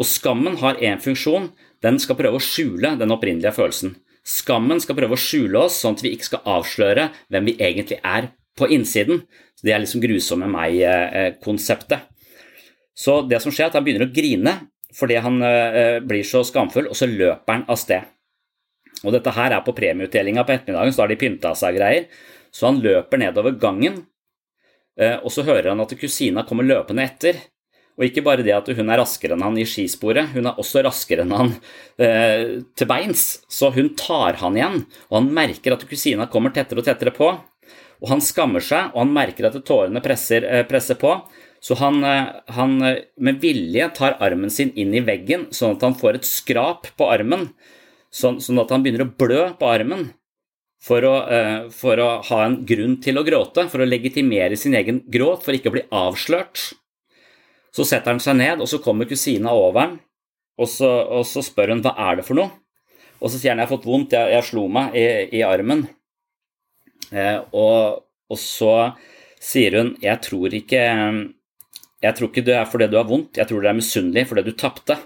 Og 0.00 0.08
skammen 0.08 0.56
har 0.62 0.80
én 0.80 1.00
funksjon, 1.02 1.50
den 1.84 2.00
skal 2.00 2.16
prøve 2.16 2.40
å 2.40 2.44
skjule 2.44 2.94
den 3.00 3.12
opprinnelige 3.12 3.52
følelsen. 3.56 3.98
Skammen 4.24 4.80
skal 4.80 4.96
prøve 4.96 5.16
å 5.16 5.20
skjule 5.20 5.66
oss, 5.66 5.80
sånn 5.80 5.96
at 5.96 6.04
vi 6.04 6.14
ikke 6.16 6.30
skal 6.30 6.56
avsløre 6.58 7.08
hvem 7.32 7.48
vi 7.48 7.56
egentlig 7.58 8.00
er 8.00 8.30
på 8.56 8.68
innsiden. 8.72 9.24
Så 9.56 9.66
Det 9.66 9.74
er 9.74 9.84
liksom 9.84 10.00
grusomme 10.04 10.48
meg-konseptet. 10.48 12.09
Så 13.00 13.20
det 13.28 13.40
som 13.40 13.52
skjer, 13.52 13.68
er 13.68 13.72
at 13.72 13.78
han 13.78 13.86
begynner 13.86 14.08
å 14.08 14.14
grine 14.14 14.56
fordi 14.96 15.20
han 15.22 15.36
uh, 15.38 16.00
blir 16.02 16.26
så 16.26 16.42
skamfull, 16.42 16.88
og 16.90 16.96
så 16.98 17.06
løper 17.06 17.54
han 17.54 17.68
av 17.70 17.78
sted. 17.78 18.08
Og 19.04 19.14
dette 19.14 19.32
her 19.36 19.54
er 19.54 19.62
på 19.62 19.74
premieutdelinga 19.76 20.42
på 20.42 20.56
ettermiddagen, 20.56 20.96
så 20.96 21.04
har 21.04 21.12
de 21.12 21.18
pynta 21.20 21.52
seg 21.54 21.78
greier. 21.78 22.08
Så 22.50 22.66
han 22.66 22.80
løper 22.82 23.22
nedover 23.22 23.54
gangen, 23.62 24.00
uh, 24.98 25.18
og 25.22 25.30
så 25.30 25.46
hører 25.46 25.70
han 25.70 25.84
at 25.84 25.94
kusina 26.00 26.42
kommer 26.48 26.66
løpende 26.66 27.06
etter. 27.06 27.38
Og 28.00 28.06
ikke 28.06 28.24
bare 28.24 28.44
det 28.46 28.54
at 28.56 28.68
hun 28.72 28.88
er 28.88 28.96
raskere 29.02 29.36
enn 29.36 29.44
han 29.44 29.58
i 29.60 29.66
skisporet, 29.68 30.30
hun 30.32 30.48
er 30.48 30.58
også 30.60 30.80
raskere 30.86 31.26
enn 31.26 31.34
han 31.36 31.50
eh, 32.00 32.62
til 32.72 32.88
beins. 32.88 33.42
Så 33.44 33.68
hun 33.74 33.90
tar 33.98 34.38
han 34.40 34.56
igjen, 34.56 34.78
og 35.10 35.18
han 35.18 35.28
merker 35.36 35.76
at 35.76 35.84
kusina 35.88 36.24
kommer 36.32 36.54
tettere 36.56 36.80
og 36.80 36.88
tettere 36.88 37.12
på. 37.12 37.28
Og 38.00 38.08
han 38.08 38.24
skammer 38.24 38.64
seg, 38.64 38.94
og 38.94 39.02
han 39.02 39.12
merker 39.12 39.50
at 39.50 39.58
tårene 39.68 40.00
presser, 40.00 40.48
eh, 40.48 40.64
presser 40.68 40.96
på. 40.96 41.12
Så 41.60 41.76
han, 41.76 42.04
eh, 42.04 42.26
han, 42.56 42.82
eh, 42.82 43.02
med 43.16 43.40
vilje 43.40 43.88
tar 43.94 44.16
armen 44.20 44.50
sin 44.50 44.72
inn 44.74 44.94
i 44.94 45.04
veggen, 45.04 45.50
sånn 45.52 45.76
at 45.76 45.84
han 45.84 45.94
får 45.94 46.20
et 46.20 46.28
skrap 46.28 46.88
på 46.96 47.10
armen. 47.12 47.50
Sånn, 48.10 48.40
sånn 48.40 48.60
at 48.62 48.72
han 48.72 48.82
begynner 48.82 49.04
å 49.04 49.12
blø 49.16 49.42
på 49.58 49.68
armen. 49.68 50.14
For 50.80 51.04
å, 51.04 51.16
eh, 51.28 51.68
for 51.68 52.00
å 52.00 52.22
ha 52.24 52.44
en 52.46 52.64
grunn 52.64 52.96
til 53.04 53.20
å 53.20 53.24
gråte, 53.24 53.68
for 53.68 53.84
å 53.84 53.88
legitimere 53.88 54.56
sin 54.56 54.74
egen 54.74 55.02
gråt, 55.10 55.42
for 55.44 55.52
ikke 55.52 55.68
å 55.68 55.76
bli 55.76 55.84
avslørt. 55.92 56.72
Så 57.70 57.84
setter 57.84 58.14
han 58.14 58.20
seg 58.20 58.36
ned, 58.36 58.60
og 58.60 58.66
så 58.66 58.80
kommer 58.82 59.04
kusina 59.04 59.52
over 59.52 59.80
ham, 59.80 60.00
og 60.58 60.66
så, 60.66 60.88
og 61.08 61.26
så, 61.28 61.44
spør 61.44 61.74
hun 61.74 61.82
hva 61.84 61.92
er 62.08 62.16
det 62.16 62.24
for 62.24 62.40
noe. 62.40 62.50
Og 63.20 63.28
så 63.28 63.36
sier 63.36 63.52
han 63.52 63.60
jeg 63.60 63.68
har 63.68 63.76
fått 63.76 63.86
vondt, 63.86 64.16
jeg, 64.16 64.32
jeg 64.32 64.48
slo 64.48 64.66
meg 64.72 64.96
i, 64.96 65.04
i 65.36 65.42
armen. 65.44 65.84
Eh, 67.12 67.38
og, 67.52 68.00
og, 68.30 68.38
så 68.38 68.96
sier 69.40 69.76
hun 69.76 69.94
jeg 70.00 70.20
tror 70.24 70.54
ikke 70.54 70.80
jeg 72.00 72.16
tror 72.16 72.30
ikke 72.30 72.44
det 72.46 72.56
er 72.56 72.68
fordi 72.68 72.88
du 72.90 72.96
har 72.96 73.08
vondt, 73.08 73.36
jeg 73.36 73.48
tror 73.48 73.62
det 73.62 73.70
er 73.70 73.78
misunnelig 73.78 74.26
fordi 74.30 74.44
du 74.46 74.54
tapte. 74.56 74.96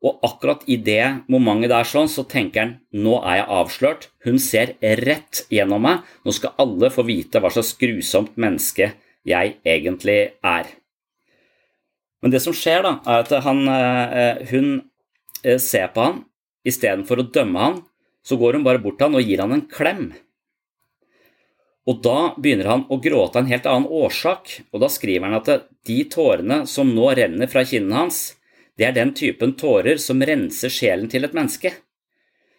Og 0.00 0.22
akkurat 0.24 0.62
i 0.70 0.78
det 0.80 1.26
momentet 1.28 1.72
der 1.74 1.84
sånn, 1.84 2.08
så 2.08 2.24
tenker 2.24 2.62
han 2.62 2.76
nå 3.04 3.18
er 3.20 3.42
jeg 3.42 3.48
avslørt. 3.58 4.06
Hun 4.24 4.38
ser 4.40 4.72
rett 4.80 5.42
gjennom 5.52 5.84
meg. 5.84 6.06
Nå 6.24 6.32
skal 6.32 6.54
alle 6.62 6.88
få 6.92 7.04
vite 7.08 7.42
hva 7.42 7.50
slags 7.52 7.74
grusomt 7.80 8.38
menneske 8.40 8.94
jeg 9.28 9.58
egentlig 9.68 10.20
er. 10.40 10.70
Men 12.24 12.32
det 12.32 12.40
som 12.44 12.56
skjer, 12.56 12.84
da, 12.84 12.94
er 13.04 13.26
at 13.26 13.44
han, 13.44 13.60
eh, 13.68 14.40
hun 14.52 14.72
eh, 15.44 15.60
ser 15.60 15.92
på 15.92 16.04
han. 16.04 16.24
Istedenfor 16.64 17.20
å 17.20 17.28
dømme 17.32 17.60
han, 17.60 17.78
så 18.24 18.36
går 18.40 18.56
hun 18.56 18.64
bare 18.64 18.80
bort 18.80 18.98
til 19.00 19.08
han 19.08 19.20
og 19.20 19.24
gir 19.24 19.40
han 19.40 19.52
en 19.56 19.68
klem. 19.68 20.10
Og 21.88 22.02
da 22.04 22.34
begynner 22.36 22.68
han 22.68 22.82
å 22.92 22.98
gråte 23.00 23.38
av 23.38 23.44
en 23.44 23.50
helt 23.50 23.68
annen 23.68 23.88
årsak, 23.88 24.52
og 24.70 24.82
da 24.82 24.90
skriver 24.92 25.26
han 25.26 25.38
at 25.38 25.70
de 25.88 25.98
tårene 26.12 26.62
som 26.68 26.92
nå 26.92 27.08
renner 27.16 27.48
fra 27.50 27.64
kinnene 27.64 28.02
hans, 28.02 28.20
det 28.76 28.88
er 28.88 28.96
den 28.96 29.14
typen 29.16 29.56
tårer 29.60 30.00
som 30.00 30.20
renser 30.24 30.72
sjelen 30.72 31.08
til 31.12 31.26
et 31.26 31.36
menneske. 31.36 31.72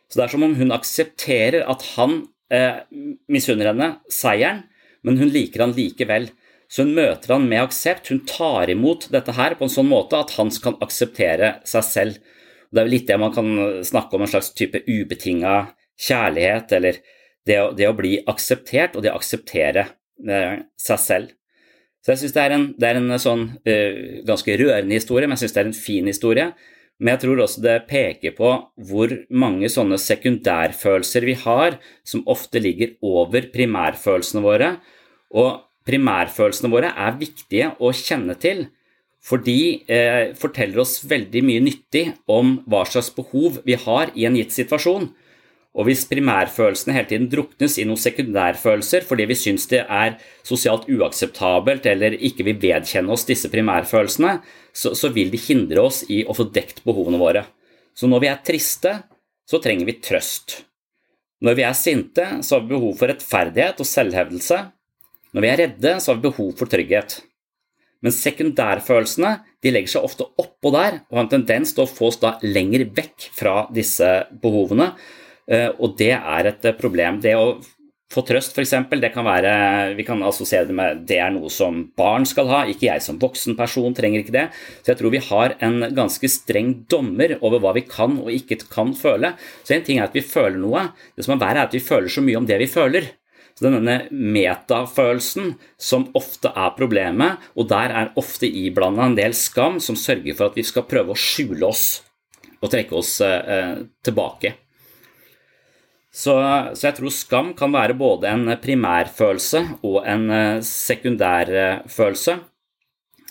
Så 0.10 0.20
det 0.20 0.26
er 0.26 0.34
som 0.34 0.44
om 0.46 0.58
hun 0.58 0.74
aksepterer 0.76 1.64
at 1.72 1.86
han 1.96 2.18
eh, 2.52 2.84
misunner 3.32 3.72
henne 3.72 3.94
seieren, 4.12 4.66
men 5.02 5.18
hun 5.22 5.32
liker 5.34 5.64
han 5.64 5.74
likevel. 5.78 6.28
Så 6.72 6.86
hun 6.86 6.94
møter 6.98 7.34
han 7.36 7.48
med 7.50 7.64
aksept, 7.64 8.12
hun 8.12 8.22
tar 8.28 8.70
imot 8.72 9.08
dette 9.14 9.34
her 9.38 9.56
på 9.58 9.66
en 9.66 9.74
sånn 9.74 9.90
måte 9.90 10.20
at 10.20 10.36
han 10.38 10.52
kan 10.64 10.78
akseptere 10.84 11.56
seg 11.68 11.88
selv. 11.88 12.20
Det 12.72 12.80
er 12.80 12.88
vel 12.88 12.94
litt 12.96 13.10
det 13.10 13.18
man 13.20 13.34
kan 13.36 13.50
snakke 13.88 14.16
om 14.16 14.26
en 14.26 14.32
slags 14.32 14.54
type 14.56 14.84
ubetinga 14.88 15.56
kjærlighet, 16.00 16.72
eller 16.78 17.02
det 17.48 17.58
å, 17.62 17.70
det 17.76 17.88
å, 17.90 17.96
bli 17.98 18.18
akseptert 18.30 18.96
og 18.96 19.06
det 19.06 19.14
å 19.14 19.20
akseptere 19.20 19.88
eh, 20.28 20.62
seg 20.80 21.02
selv. 21.02 21.32
Så 22.02 22.14
jeg 22.14 22.22
syns 22.24 22.36
det, 22.36 22.46
det, 22.82 22.90
er 22.90 22.98
en 22.98 23.18
sånn 23.22 23.44
uh, 23.62 23.98
ganske 24.26 24.56
rørende 24.58 24.98
historie, 24.98 25.28
men 25.28 25.38
jeg 25.38 25.44
syns 25.44 25.54
det 25.54 25.62
er 25.62 25.68
en 25.70 25.78
fin 25.78 26.08
historie. 26.10 26.48
Men 27.02 27.16
jeg 27.16 27.22
tror 27.24 27.44
også 27.44 27.62
det 27.62 27.76
peker 27.90 28.34
på 28.38 28.50
hvor 28.90 29.14
mange 29.34 29.70
sånne 29.74 29.98
sekundærfølelser 30.02 31.26
vi 31.26 31.36
har, 31.44 31.78
som 32.06 32.26
ofte 32.30 32.62
ligger 32.62 32.94
over 33.06 33.48
primærfølelsene 33.54 34.44
våre. 34.46 34.76
Og 35.34 35.64
primærfølelsene 35.90 36.70
våre 36.74 36.92
er 36.94 37.18
viktige 37.22 37.72
å 37.82 37.94
kjenne 37.98 38.38
til, 38.42 38.68
for 39.22 39.42
de 39.46 39.82
eh, 39.90 40.34
forteller 40.38 40.82
oss 40.82 41.00
veldig 41.06 41.42
mye 41.46 41.64
nyttig 41.66 42.08
om 42.30 42.56
hva 42.70 42.84
slags 42.90 43.12
behov 43.14 43.60
vi 43.66 43.78
har 43.78 44.14
i 44.18 44.26
en 44.30 44.38
gitt 44.38 44.54
situasjon. 44.54 45.10
Og 45.72 45.88
hvis 45.88 46.04
primærfølelsene 46.10 46.96
hele 46.98 47.08
tiden 47.08 47.30
druknes 47.32 47.78
i 47.80 47.86
noen 47.88 48.00
sekundærfølelser 48.00 49.06
fordi 49.08 49.28
vi 49.30 49.38
syns 49.40 49.70
det 49.72 49.86
er 49.86 50.18
sosialt 50.44 50.90
uakseptabelt 50.92 51.88
eller 51.88 52.18
ikke 52.20 52.44
vil 52.50 52.60
vedkjenne 52.60 53.14
oss 53.16 53.24
disse 53.30 53.48
primærfølelsene, 53.54 54.34
så, 54.76 54.92
så 54.92 55.12
vil 55.16 55.32
de 55.32 55.40
hindre 55.40 55.86
oss 55.88 56.04
i 56.12 56.26
å 56.28 56.36
få 56.36 56.50
dekt 56.52 56.84
behovene 56.88 57.22
våre. 57.22 57.46
Så 57.96 58.10
når 58.12 58.24
vi 58.24 58.32
er 58.32 58.44
triste, 58.44 58.98
så 59.48 59.60
trenger 59.64 59.88
vi 59.88 60.00
trøst. 60.04 60.62
Når 61.42 61.58
vi 61.58 61.66
er 61.66 61.78
sinte, 61.78 62.28
så 62.46 62.58
har 62.58 62.66
vi 62.66 62.76
behov 62.76 62.94
for 63.00 63.10
rettferdighet 63.10 63.80
og 63.82 63.88
selvhevdelse. 63.90 64.60
Når 65.32 65.44
vi 65.44 65.50
er 65.50 65.62
redde, 65.64 65.96
så 66.00 66.12
har 66.12 66.20
vi 66.20 66.28
behov 66.28 66.52
for 66.60 66.72
trygghet. 66.72 67.22
Men 68.02 68.14
sekundærfølelsene 68.14 69.32
de 69.62 69.74
legger 69.74 69.96
seg 69.96 70.06
ofte 70.06 70.28
oppå 70.42 70.72
der 70.74 71.02
og 71.04 71.18
har 71.18 71.26
en 71.26 71.34
tendens 71.36 71.74
til 71.78 71.86
å 71.86 71.90
få 71.90 72.10
oss 72.10 72.20
da 72.22 72.36
lenger 72.44 72.88
vekk 72.98 73.28
fra 73.38 73.56
disse 73.74 74.10
behovene. 74.42 74.92
Eh, 75.52 75.70
og 75.78 75.96
det 76.00 76.14
er 76.16 76.50
et 76.52 76.68
problem. 76.80 77.20
Det 77.24 77.36
å 77.36 77.60
få 78.12 78.24
trøst, 78.28 78.56
f.eks., 78.56 78.74
det 79.00 79.12
kan 79.14 79.26
være 79.26 79.52
Vi 79.96 80.06
kan 80.08 80.22
assosiere 80.28 80.68
det 80.68 80.76
med 80.76 81.06
det 81.08 81.20
er 81.24 81.32
noe 81.34 81.52
som 81.54 81.84
barn 81.98 82.26
skal 82.28 82.50
ha, 82.52 82.64
ikke 82.68 82.90
jeg 82.90 83.04
som 83.06 83.20
voksen 83.22 83.56
person 83.60 83.96
trenger 83.96 84.24
ikke 84.24 84.36
det. 84.36 84.48
Så 84.82 84.94
jeg 84.94 85.02
tror 85.02 85.16
vi 85.16 85.24
har 85.30 85.56
en 85.64 85.88
ganske 85.96 86.32
streng 86.32 86.74
dommer 86.92 87.38
over 87.40 87.64
hva 87.64 87.76
vi 87.78 87.86
kan 87.88 88.20
og 88.22 88.32
ikke 88.34 88.64
kan 88.72 88.94
føle. 88.98 89.34
Så 89.64 89.78
en 89.78 89.88
ting 89.88 90.02
er 90.02 90.10
at 90.10 90.18
vi 90.18 90.26
føler 90.26 90.60
noe, 90.60 90.90
det 91.16 91.28
som 91.28 91.38
er 91.38 91.44
verre, 91.44 91.64
er 91.64 91.72
at 91.72 91.76
vi 91.76 91.84
føler 91.84 92.12
så 92.12 92.24
mye 92.26 92.40
om 92.42 92.48
det 92.50 92.60
vi 92.64 92.70
føler. 92.72 93.12
Så 93.56 93.68
denne 93.68 93.98
metafølelsen 94.10 95.56
som 95.80 96.08
ofte 96.18 96.52
er 96.56 96.72
problemet, 96.78 97.44
og 97.56 97.68
der 97.72 97.94
er 97.94 98.14
ofte 98.20 98.48
iblanda 98.48 99.06
en 99.08 99.18
del 99.20 99.36
skam 99.38 99.80
som 99.84 100.00
sørger 100.00 100.38
for 100.38 100.50
at 100.50 100.60
vi 100.60 100.66
skal 100.68 100.88
prøve 100.90 101.14
å 101.14 101.20
skjule 101.20 101.68
oss 101.68 101.86
og 102.62 102.72
trekke 102.72 102.96
oss 102.98 103.16
eh, 103.26 103.82
tilbake. 104.06 104.54
Så, 106.12 106.34
så, 106.76 106.88
jeg 106.90 106.98
tror 106.98 107.14
skam 107.16 107.54
kan 107.56 107.72
være 107.72 107.96
både 107.96 108.28
en 108.28 108.52
primærfølelse 108.60 109.62
og 109.88 110.02
en 110.04 110.28
eh, 110.36 110.64
sekundærfølelse, 110.68 112.36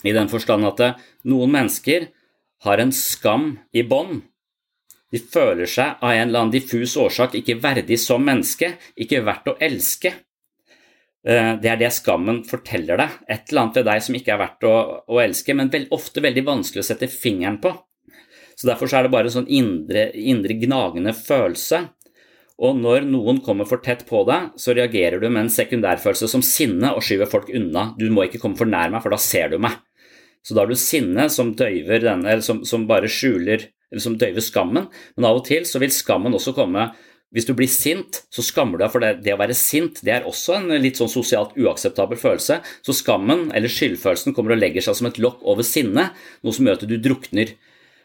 i 0.01 0.15
den 0.17 0.31
forstand 0.31 0.65
at 0.65 0.81
eh, 0.81 1.05
noen 1.29 1.53
mennesker 1.53 2.09
har 2.65 2.81
en 2.81 2.93
skam 2.95 3.51
i 3.77 3.85
bånd 3.85 4.23
de 5.11 5.19
føler 5.19 5.67
seg 5.67 5.99
av 5.99 6.13
en 6.13 6.29
eller 6.29 6.39
annen 6.45 6.53
diffus 6.53 6.95
årsak 6.99 7.35
ikke 7.35 7.59
verdig 7.61 7.97
som 7.99 8.23
menneske, 8.23 8.71
ikke 8.95 9.23
verdt 9.27 9.49
å 9.51 9.57
elske. 9.59 10.13
Eh, 11.27 11.53
det 11.61 11.71
er 11.73 11.79
det 11.81 11.91
skammen 11.93 12.41
forteller 12.47 13.01
deg. 13.01 13.17
Et 13.27 13.51
eller 13.51 13.65
annet 13.65 13.79
ved 13.81 13.89
deg 13.89 14.05
som 14.05 14.17
ikke 14.17 14.35
er 14.35 14.41
verdt 14.45 14.67
å, 14.69 14.75
å 15.11 15.21
elske, 15.23 15.55
men 15.57 15.71
veld, 15.73 15.89
ofte 15.91 16.23
veldig 16.23 16.45
vanskelig 16.47 16.83
å 16.83 16.87
sette 16.93 17.11
fingeren 17.11 17.59
på. 17.63 17.73
Så 18.55 18.69
Derfor 18.69 18.87
så 18.87 18.99
er 18.99 19.07
det 19.07 19.13
bare 19.13 19.27
en 19.27 19.35
sånn 19.35 19.51
indre, 19.51 20.07
indre 20.15 20.55
gnagende 20.61 21.13
følelse. 21.17 21.83
Og 22.61 22.77
når 22.77 23.07
noen 23.09 23.39
kommer 23.41 23.65
for 23.65 23.81
tett 23.81 24.03
på 24.05 24.21
deg, 24.27 24.51
så 24.61 24.75
reagerer 24.77 25.21
du 25.21 25.27
med 25.29 25.47
en 25.47 25.53
sekundærfølelse 25.53 26.29
som 26.29 26.43
sinne 26.45 26.93
og 26.93 27.01
skyver 27.05 27.29
folk 27.29 27.49
unna. 27.49 27.89
Du 27.97 28.05
må 28.13 28.27
ikke 28.27 28.41
komme 28.43 28.59
for 28.59 28.69
nær 28.69 28.93
meg, 28.93 29.01
for 29.01 29.13
da 29.13 29.17
ser 29.21 29.49
du 29.49 29.57
meg. 29.61 29.79
Så 30.45 30.53
da 30.53 30.63
har 30.63 30.69
du 30.69 30.77
sinne 30.77 31.27
som 31.33 31.55
døyver 31.57 32.05
denne, 32.05 32.37
som, 32.45 32.61
som 32.65 32.85
bare 32.89 33.09
skjuler 33.09 33.69
som 33.99 34.15
døyver 34.15 34.43
skammen, 34.43 34.85
men 35.17 35.27
av 35.27 35.41
og 35.41 35.47
til 35.49 35.65
så 35.67 35.81
vil 35.81 35.91
skammen 35.91 36.35
også 36.37 36.53
komme 36.55 36.91
hvis 37.31 37.47
du 37.47 37.53
blir 37.55 37.69
sint, 37.71 38.21
så 38.27 38.43
skammer 38.43 38.75
du 38.75 38.83
deg, 38.83 38.91
for 38.91 39.03
det, 39.03 39.11
det, 39.23 39.31
å 39.31 39.39
være 39.39 39.55
sint 39.55 40.01
det 40.03 40.13
er 40.17 40.25
også 40.27 40.57
en 40.57 40.73
litt 40.83 40.99
sånn 40.99 41.11
sosialt 41.11 41.53
uakseptabel 41.55 42.19
følelse. 42.19 42.57
Så 42.83 42.95
skammen, 42.97 43.45
eller 43.55 43.71
skyldfølelsen, 43.71 44.35
kommer 44.35 44.51
og 44.51 44.59
legger 44.59 44.83
seg 44.83 44.97
som 44.99 45.07
et 45.07 45.19
lokk 45.23 45.39
over 45.47 45.63
sinnet, 45.63 46.17
noe 46.43 46.55
som 46.55 46.67
gjør 46.67 46.81
at 46.81 46.83
du 46.91 46.97
drukner 46.99 47.53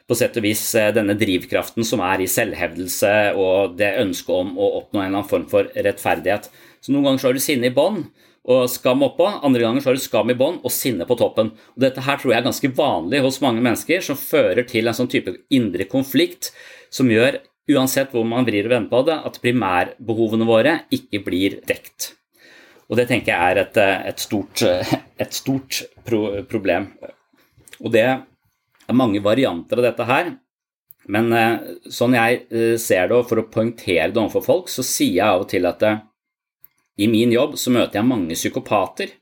på 0.06 0.16
sett 0.18 0.36
og 0.38 0.44
vis 0.46 0.62
eh, 0.78 0.92
denne 0.94 1.16
drivkraften 1.18 1.86
som 1.86 2.02
er 2.04 2.22
i 2.22 2.30
selvhevdelse 2.30 3.14
og 3.38 3.74
det 3.78 3.96
ønsket 4.02 4.34
om 4.36 4.54
å 4.54 4.70
oppnå 4.82 5.00
en 5.00 5.08
eller 5.08 5.20
annen 5.20 5.30
form 5.30 5.48
for 5.50 5.68
rettferdighet. 5.74 6.48
Så 6.80 6.94
Noen 6.94 7.08
ganger 7.08 7.22
så 7.22 7.30
har 7.30 7.36
du 7.36 7.42
sinne 7.42 7.70
i 7.70 7.74
bånn, 7.74 8.04
og 8.46 8.68
skam 8.70 9.02
oppå. 9.02 9.26
Andre 9.42 9.64
ganger 9.64 9.82
så 9.82 9.90
har 9.90 9.98
du 9.98 10.04
skam 10.04 10.30
i 10.30 10.38
bånn 10.38 10.60
og 10.62 10.70
sinne 10.70 11.06
på 11.08 11.16
toppen. 11.18 11.50
Og 11.74 11.82
Dette 11.82 12.04
her 12.06 12.20
tror 12.20 12.32
jeg 12.32 12.38
er 12.38 12.46
ganske 12.46 12.70
vanlig 12.78 13.22
hos 13.24 13.40
mange 13.42 13.62
mennesker, 13.64 14.04
som 14.06 14.18
fører 14.18 14.62
til 14.68 14.86
en 14.86 14.96
sånn 14.96 15.10
type 15.10 15.34
indre 15.50 15.88
konflikt 15.90 16.52
som 16.94 17.10
gjør, 17.10 17.40
uansett 17.74 18.14
hvor 18.14 18.22
man 18.28 18.46
vrir 18.46 18.68
og 18.68 18.76
vender 18.76 18.92
på 18.92 19.02
det, 19.08 19.18
at 19.26 19.40
primærbehovene 19.42 20.46
våre 20.46 20.76
ikke 20.94 21.24
blir 21.26 21.58
dekt. 21.66 22.12
Og 22.86 23.00
det 23.00 23.08
tenker 23.10 23.34
jeg 23.34 23.56
er 23.56 23.62
et, 23.64 23.82
et 24.12 24.22
stort, 24.22 24.62
et 25.26 25.34
stort 25.34 25.82
pro 26.06 26.22
problem. 26.46 26.92
Og 27.82 27.90
det 27.90 28.06
er 28.88 28.98
mange 28.98 29.22
varianter 29.24 29.80
av 29.80 29.88
dette 29.88 30.06
her. 30.08 30.34
Men 31.12 31.30
eh, 31.34 31.56
sånn 31.92 32.16
jeg 32.16 32.42
eh, 32.50 32.74
ser 32.82 33.08
det, 33.08 33.18
og 33.18 33.28
for 33.30 33.42
å 33.42 33.48
poengtere 33.50 34.10
det 34.10 34.20
overfor 34.20 34.44
folk, 34.46 34.70
så 34.72 34.84
sier 34.86 35.20
jeg 35.20 35.26
av 35.26 35.44
og 35.44 35.50
til 35.52 35.68
at 35.68 35.84
eh, 35.86 36.02
i 37.02 37.08
min 37.12 37.34
jobb 37.34 37.54
så 37.60 37.72
møter 37.74 38.00
jeg 38.00 38.08
mange 38.08 38.38
psykopater. 38.38 39.12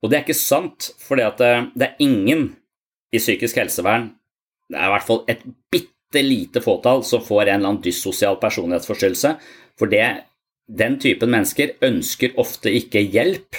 Og 0.00 0.08
det 0.10 0.16
er 0.16 0.24
ikke 0.24 0.38
sant, 0.38 0.90
for 0.98 1.20
det, 1.20 1.28
det 1.76 1.86
er 1.86 2.02
ingen 2.02 2.48
i 3.12 3.20
psykisk 3.20 3.60
helsevern, 3.60 4.08
det 4.70 4.78
er 4.78 4.86
i 4.86 4.92
hvert 4.94 5.06
fall 5.06 5.24
et 5.30 5.42
bitte 5.72 6.22
lite 6.22 6.62
fåtall, 6.62 7.02
som 7.06 7.22
får 7.22 7.42
en 7.42 7.56
eller 7.58 7.72
annen 7.72 7.82
dyssosial 7.84 8.38
personlighetsforstyrrelse. 8.42 9.34
For 9.78 9.90
det, 9.90 10.04
den 10.70 10.96
typen 11.02 11.32
mennesker 11.34 11.74
ønsker 11.86 12.38
ofte 12.40 12.72
ikke 12.74 13.02
hjelp. 13.02 13.58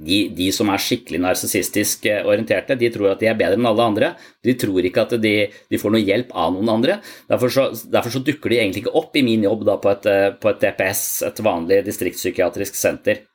De, 0.00 0.20
de, 0.32 0.48
som 0.54 0.70
er 0.72 0.80
skikkelig 0.80 1.20
narsissistisk 1.20 2.06
eh, 2.08 2.22
orienterte, 2.26 2.76
de 2.78 2.88
tror 2.92 3.12
at 3.12 3.22
de 3.22 3.28
er 3.28 3.38
bedre 3.38 3.58
enn 3.58 3.68
alle 3.68 3.88
andre. 3.92 4.12
De 4.44 4.54
tror 4.58 4.86
ikke 4.86 5.04
at 5.04 5.16
de, 5.20 5.34
de 5.50 5.80
får 5.80 5.94
noe 5.94 6.02
hjelp 6.02 6.30
av 6.32 6.54
noen 6.54 6.72
andre. 6.72 7.00
Derfor 7.28 7.52
så, 7.52 7.66
derfor 7.92 8.14
så, 8.14 8.22
dukker 8.24 8.52
de 8.52 8.60
egentlig 8.62 8.84
ikke 8.84 8.96
opp 9.00 9.18
i 9.18 9.24
min 9.26 9.44
jobb 9.44 9.66
da, 9.68 9.76
på, 9.82 9.92
et, 9.92 10.08
eh, 10.08 10.28
på 10.40 10.52
et 10.52 10.62
DPS, 10.64 11.02
et 11.28 11.42
vanlig 11.44 11.82
distriktspsykiatrisk 11.88 12.78
senter. 12.80 13.26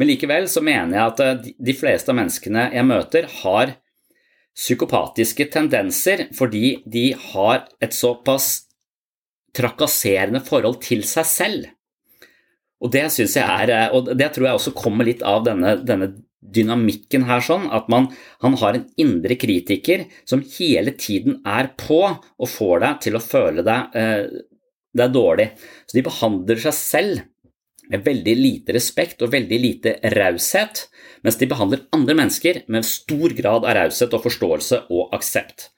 Men 0.00 0.10
likevel 0.10 0.48
så 0.50 0.62
mener 0.64 0.96
jeg 0.96 1.12
at 1.12 1.22
eh, 1.26 1.52
de 1.70 1.76
fleste 1.76 2.10
av 2.10 2.18
menneskene 2.18 2.70
jeg 2.74 2.88
møter, 2.88 3.30
har 3.42 3.76
psykopatiske 4.60 5.46
tendenser 5.54 6.26
fordi 6.36 6.80
de 6.90 7.10
har 7.30 7.68
et 7.80 7.94
såpass 7.94 8.66
trakasserende 9.56 10.42
forhold 10.46 10.82
til 10.84 11.06
seg 11.06 11.28
selv. 11.28 11.70
Og 12.80 12.92
det 12.94 13.06
syns 13.12 13.36
jeg 13.36 13.44
er, 13.44 13.72
eh, 13.74 13.94
og 13.94 14.10
det 14.16 14.32
tror 14.34 14.48
jeg 14.48 14.60
også 14.60 14.76
kommer 14.76 15.08
litt 15.08 15.24
av 15.26 15.44
denne, 15.46 15.76
denne 15.84 16.12
dynamikken 16.40 17.26
her, 17.28 17.42
sånn 17.44 17.68
at 17.74 17.90
man, 17.92 18.08
han 18.40 18.56
har 18.60 18.76
en 18.76 18.86
indre 19.00 19.36
kritiker 19.38 20.06
som 20.28 20.42
hele 20.56 20.94
tiden 20.96 21.40
er 21.46 21.72
på 21.80 22.00
og 22.08 22.48
får 22.48 22.80
deg 22.84 23.02
til 23.04 23.18
å 23.18 23.24
føle 23.24 23.64
deg, 23.66 23.98
eh, 23.98 24.24
deg 24.96 25.12
dårlig. 25.14 25.50
Så 25.86 25.98
de 25.98 26.06
behandler 26.06 26.62
seg 26.64 26.76
selv 26.78 27.26
med 27.90 28.06
veldig 28.06 28.36
lite 28.38 28.74
respekt 28.76 29.22
og 29.24 29.32
veldig 29.34 29.58
lite 29.60 29.96
raushet, 30.14 30.86
mens 31.26 31.38
de 31.40 31.48
behandler 31.50 31.84
andre 31.94 32.16
mennesker 32.22 32.62
med 32.70 32.86
stor 32.86 33.34
grad 33.36 33.66
av 33.66 33.76
raushet 33.76 34.14
og 34.16 34.24
forståelse 34.24 34.84
og 34.88 35.14
aksept. 35.16 35.68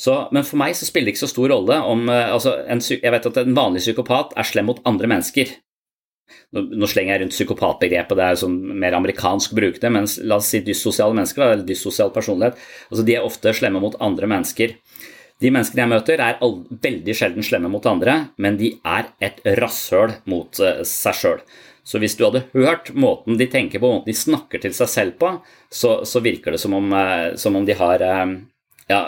Så, 0.00 0.14
men 0.32 0.46
for 0.48 0.56
meg 0.60 0.72
så 0.76 0.88
spiller 0.88 1.10
det 1.10 1.18
ikke 1.18 1.26
så 1.26 1.34
stor 1.34 1.50
rolle 1.52 1.76
om 1.84 2.06
eh, 2.08 2.30
altså 2.32 2.54
en, 2.64 2.80
Jeg 2.80 3.12
vet 3.12 3.26
at 3.28 3.40
en 3.42 3.56
vanlig 3.56 3.82
psykopat 3.84 4.32
er 4.38 4.48
slem 4.48 4.70
mot 4.70 4.80
andre 4.88 5.10
mennesker. 5.12 5.52
Nå 6.56 6.88
slenger 6.90 7.14
jeg 7.14 7.22
rundt 7.22 7.34
psykopatbegrepet, 7.36 8.18
det 8.18 8.26
er 8.26 8.38
sånn 8.40 8.56
mer 8.82 8.96
amerikansk 8.98 9.54
å 9.54 9.58
bruke 9.60 9.82
det, 9.82 9.92
men 9.94 10.08
la 10.26 10.40
oss 10.40 10.50
si 10.50 10.62
dyssosiale 10.66 11.14
mennesker, 11.14 11.44
eller 11.46 11.66
dyssosial 11.66 12.10
personlighet, 12.14 12.58
altså 12.90 13.06
de 13.06 13.16
er 13.16 13.26
ofte 13.26 13.54
slemme 13.54 13.82
mot 13.82 13.98
andre 14.02 14.30
mennesker. 14.30 14.74
De 15.40 15.48
menneskene 15.48 15.86
jeg 15.86 15.92
møter, 15.94 16.20
er 16.20 16.40
veldig 16.84 17.16
sjelden 17.16 17.46
slemme 17.46 17.70
mot 17.72 17.86
andre, 17.88 18.16
men 18.36 18.58
de 18.60 18.74
er 18.84 19.08
et 19.24 19.40
rasshøl 19.60 20.18
mot 20.28 20.60
uh, 20.60 20.82
seg 20.84 21.16
sjøl. 21.16 21.44
Så 21.86 21.98
hvis 22.02 22.14
du 22.18 22.26
hadde 22.26 22.44
hørt 22.52 22.90
måten 22.92 23.38
de 23.40 23.46
tenker 23.50 23.80
på, 23.80 23.88
måten 23.88 24.12
de 24.12 24.16
snakker 24.18 24.60
til 24.60 24.74
seg 24.76 24.90
selv 24.92 25.16
på, 25.22 25.32
så, 25.72 26.02
så 26.04 26.20
virker 26.24 26.54
det 26.54 26.60
som 26.60 26.76
om, 26.76 26.92
uh, 26.92 27.32
som 27.40 27.56
om 27.56 27.64
de 27.68 27.78
har 27.78 28.04
uh, 28.04 28.34
Ja, 28.90 29.00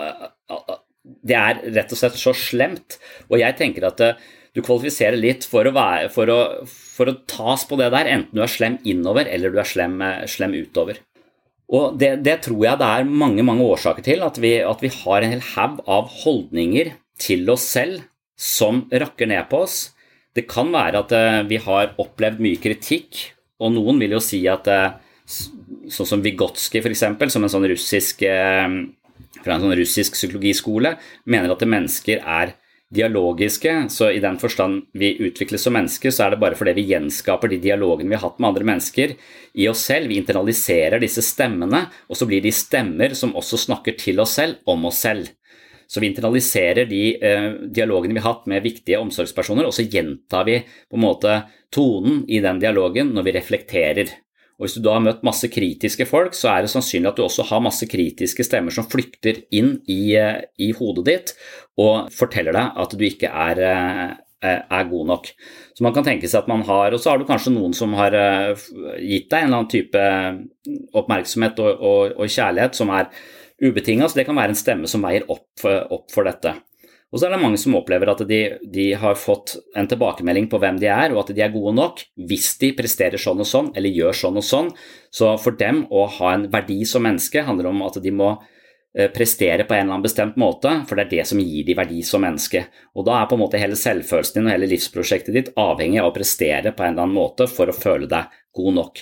det 1.02 1.36
er 1.36 1.60
rett 1.74 1.92
og 1.92 1.98
slett 2.00 2.16
så 2.16 2.32
slemt. 2.36 2.96
Og 3.28 3.36
jeg 3.42 3.58
tenker 3.58 3.90
at 3.90 4.00
du 4.52 4.60
kvalifiserer 4.60 5.16
litt 5.16 5.46
for 5.48 5.66
å, 5.66 5.72
være, 5.74 6.10
for, 6.12 6.28
å, 6.28 6.66
for 6.68 7.08
å, 7.08 7.16
tas 7.28 7.64
på 7.68 7.78
det 7.80 7.88
der, 7.94 8.10
enten 8.18 8.36
du 8.36 8.42
er 8.44 8.52
slem 8.52 8.76
innover 8.88 9.28
eller 9.30 9.52
du 9.52 9.58
er 9.62 9.68
slem, 9.68 9.96
slem 10.28 10.56
utover. 10.60 11.00
Og 11.72 11.96
det, 11.96 12.18
det, 12.26 12.42
tror 12.44 12.60
jeg 12.66 12.80
det 12.82 12.88
er 12.88 13.08
mange 13.08 13.44
mange 13.48 13.64
årsaker 13.64 14.04
til, 14.04 14.24
at 14.26 14.36
vi, 14.42 14.58
at 14.60 14.82
vi 14.84 14.92
har 14.92 15.24
en 15.24 15.32
hel 15.32 15.44
haug 15.54 15.80
av 15.88 16.10
holdninger 16.20 16.92
til 17.22 17.48
oss 17.52 17.64
selv 17.72 18.02
som 18.36 18.84
rakker 18.92 19.30
ned 19.30 19.48
på 19.48 19.62
oss. 19.64 19.78
Det 20.36 20.44
kan 20.50 20.72
være 20.72 21.00
at 21.00 21.14
uh, 21.16 21.40
vi 21.48 21.60
har 21.62 21.94
opplevd 22.00 22.42
mye 22.44 22.60
kritikk, 22.60 23.30
og 23.62 23.72
noen 23.76 24.00
vil 24.02 24.18
jo 24.18 24.20
si 24.24 24.42
at 24.50 24.68
uh, 24.68 24.98
sånn 25.88 26.08
som 26.08 26.24
Vygotsky 26.24 26.82
f.eks., 26.82 27.06
som 27.32 27.46
en 27.46 27.52
sånn 27.52 27.68
russisk, 27.70 28.20
fra 28.22 29.54
en 29.54 29.64
sånn 29.64 29.76
russisk 29.78 30.18
psykologiskole, 30.18 30.96
mener 31.24 31.54
at 31.54 31.64
mennesker 31.64 32.20
er 32.20 32.52
dialogiske, 32.92 33.72
så 33.90 34.10
i 34.12 34.20
den 34.20 34.36
forstand 34.40 34.86
vi 34.92 35.14
utvikles 35.24 35.64
som 35.64 35.74
mennesker, 35.76 36.12
så 36.12 36.26
er 36.26 36.34
det 36.34 36.40
bare 36.42 36.58
fordi 36.58 36.74
vi 36.76 36.88
gjenskaper 36.90 37.48
de 37.48 37.60
dialogene 37.62 38.12
vi 38.12 38.18
har 38.18 38.26
hatt 38.26 38.40
med 38.42 38.50
andre 38.50 38.68
mennesker 38.68 39.14
i 39.56 39.68
oss 39.70 39.84
selv. 39.88 40.10
Vi 40.12 40.18
internaliserer 40.20 41.00
disse 41.00 41.24
stemmene, 41.24 41.86
og 42.08 42.18
så 42.18 42.28
blir 42.28 42.44
de 42.44 42.52
stemmer 42.52 43.16
som 43.18 43.32
også 43.38 43.60
snakker 43.64 43.96
til 44.00 44.20
oss 44.22 44.36
selv 44.40 44.60
om 44.68 44.84
oss 44.90 45.00
selv. 45.06 45.30
Så 45.88 46.00
vi 46.00 46.08
internaliserer 46.08 46.88
de 46.88 47.02
eh, 47.16 47.48
dialogene 47.68 48.16
vi 48.16 48.22
har 48.24 48.34
hatt 48.34 48.46
med 48.48 48.64
viktige 48.64 49.00
omsorgspersoner, 49.00 49.68
og 49.68 49.76
så 49.76 49.84
gjentar 49.84 50.46
vi 50.48 50.60
på 50.64 50.96
en 50.96 51.04
måte 51.04 51.38
tonen 51.72 52.22
i 52.28 52.40
den 52.44 52.60
dialogen 52.62 53.12
når 53.16 53.28
vi 53.28 53.34
reflekterer. 53.36 54.14
Og 54.58 54.66
Hvis 54.66 54.76
du 54.76 54.82
da 54.84 54.96
har 54.96 55.04
møtt 55.04 55.24
masse 55.26 55.48
kritiske 55.50 56.06
folk, 56.06 56.36
så 56.38 56.52
er 56.52 56.62
det 56.62 56.72
sannsynlig 56.72 57.10
at 57.10 57.18
du 57.18 57.24
også 57.24 57.46
har 57.48 57.64
masse 57.64 57.86
kritiske 57.88 58.44
stemmer 58.46 58.74
som 58.74 58.86
flykter 58.86 59.42
inn 59.50 59.78
i, 59.90 60.14
eh, 60.18 60.44
i 60.58 60.72
hodet 60.76 61.04
ditt 61.08 61.32
og 61.80 62.12
forteller 62.14 62.54
deg 62.54 62.78
at 62.84 62.94
du 62.94 63.04
ikke 63.06 63.30
er, 63.32 63.62
eh, 63.66 64.12
er, 64.42 64.84
god 64.90 65.06
nok. 65.06 65.30
Så 65.74 65.82
man 65.82 65.94
kan 65.94 66.04
tenke 66.04 66.28
seg 66.28 66.42
at 66.42 66.48
man 66.48 66.62
har, 66.62 66.92
Og 66.92 67.00
så 67.00 67.10
har 67.10 67.18
du 67.18 67.24
kanskje 67.24 67.54
noen 67.54 67.74
som 67.74 67.94
har 67.94 68.12
eh, 68.12 68.54
gitt 69.00 69.30
deg 69.30 69.42
en 69.42 69.46
eller 69.46 69.62
annen 69.62 69.70
type 69.70 70.02
oppmerksomhet 70.94 71.58
og, 71.58 71.80
og, 71.80 72.12
og 72.18 72.26
kjærlighet 72.28 72.74
som 72.74 72.90
er 72.90 73.08
ubetinga, 73.62 74.08
så 74.08 74.18
det 74.18 74.26
kan 74.26 74.36
være 74.36 74.54
en 74.54 74.58
stemme 74.58 74.86
som 74.90 75.02
veier 75.02 75.24
opp, 75.30 75.64
opp 75.64 76.10
for 76.10 76.26
dette. 76.26 76.54
Og 77.12 77.20
så 77.20 77.28
er 77.28 77.34
det 77.34 77.42
mange 77.42 77.60
som 77.60 77.74
opplever 77.76 78.08
at 78.08 78.22
de, 78.24 78.40
de, 78.72 78.86
har 78.96 79.18
fått 79.20 79.58
en 79.76 79.88
tilbakemelding 79.88 80.46
på 80.48 80.60
hvem 80.62 80.78
de 80.80 80.88
er, 80.88 81.12
og 81.12 81.26
at 81.26 81.34
de 81.36 81.44
er 81.44 81.52
gode 81.52 81.74
nok 81.76 82.00
hvis 82.16 82.54
de 82.62 82.72
presterer 82.76 83.20
sånn 83.20 83.42
og 83.44 83.48
sånn, 83.48 83.68
eller 83.76 83.92
gjør 83.92 84.16
sånn 84.16 84.40
og 84.40 84.46
sånn. 84.48 84.70
Så 85.12 85.34
for 85.42 85.58
dem 85.60 85.84
å 85.92 86.06
ha 86.18 86.32
en 86.32 86.48
verdi 86.52 86.80
som 86.88 87.04
menneske 87.04 87.44
handler 87.44 87.68
om 87.68 87.84
at 87.84 88.00
de 88.00 88.14
må 88.16 88.32
prestere 88.92 89.64
på 89.64 89.72
en 89.72 89.86
eller 89.86 89.94
annen 89.94 90.04
bestemt 90.04 90.34
måte, 90.36 90.68
for 90.84 90.98
det 90.98 91.06
er 91.06 91.12
det 91.14 91.22
som 91.30 91.40
gir 91.40 91.64
de 91.64 91.76
verdi 91.78 92.02
som 92.04 92.20
menneske. 92.20 92.66
Og 92.92 93.06
da 93.08 93.14
er 93.22 93.28
på 93.30 93.38
en 93.38 93.40
måte 93.40 93.60
hele 93.60 93.78
selvfølelsen 93.78 94.36
din 94.36 94.50
og 94.50 94.52
hele 94.52 94.68
livsprosjektet 94.68 95.32
ditt 95.32 95.52
avhengig 95.56 96.02
av 96.02 96.10
å 96.10 96.14
prestere 96.16 96.74
på 96.76 96.84
en 96.84 96.92
eller 96.92 97.06
annen 97.06 97.16
måte 97.16 97.46
for 97.48 97.72
å 97.72 97.76
føle 97.76 98.10
deg 98.10 98.34
god 98.52 98.76
nok. 98.76 99.00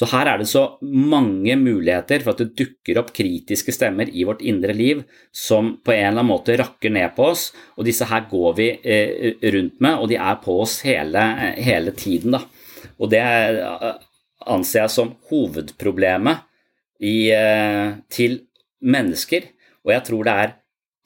Så 0.00 0.06
her 0.12 0.30
er 0.30 0.40
det 0.40 0.48
så 0.48 0.62
mange 0.80 1.56
muligheter 1.60 2.22
for 2.24 2.32
at 2.32 2.40
det 2.40 2.54
dukker 2.56 3.00
opp 3.02 3.10
kritiske 3.16 3.74
stemmer 3.74 4.08
i 4.08 4.24
vårt 4.24 4.40
indre 4.46 4.72
liv 4.76 5.02
som 5.34 5.74
på 5.84 5.92
en 5.92 5.98
eller 5.98 6.22
annen 6.22 6.30
måte 6.30 6.56
rakker 6.56 6.92
ned 6.94 7.12
på 7.16 7.26
oss, 7.32 7.50
og 7.76 7.84
disse 7.88 8.06
her 8.08 8.24
går 8.30 8.54
vi 8.56 8.68
eh, 8.80 9.34
rundt 9.52 9.80
med, 9.82 9.98
og 9.98 10.08
de 10.12 10.16
er 10.16 10.38
på 10.44 10.56
oss 10.62 10.78
hele, 10.86 11.24
hele 11.58 11.92
tiden. 11.96 12.36
Da. 12.38 12.44
Og 12.96 13.10
det 13.12 13.20
eh, 13.20 13.90
anser 14.48 14.86
jeg 14.86 14.94
som 14.94 15.12
hovedproblemet 15.28 16.46
i, 17.04 17.28
eh, 17.34 17.98
til 18.12 18.38
mennesker, 18.80 19.50
og 19.84 19.94
jeg 19.94 20.06
tror 20.08 20.26
det 20.26 20.34
er 20.44 20.56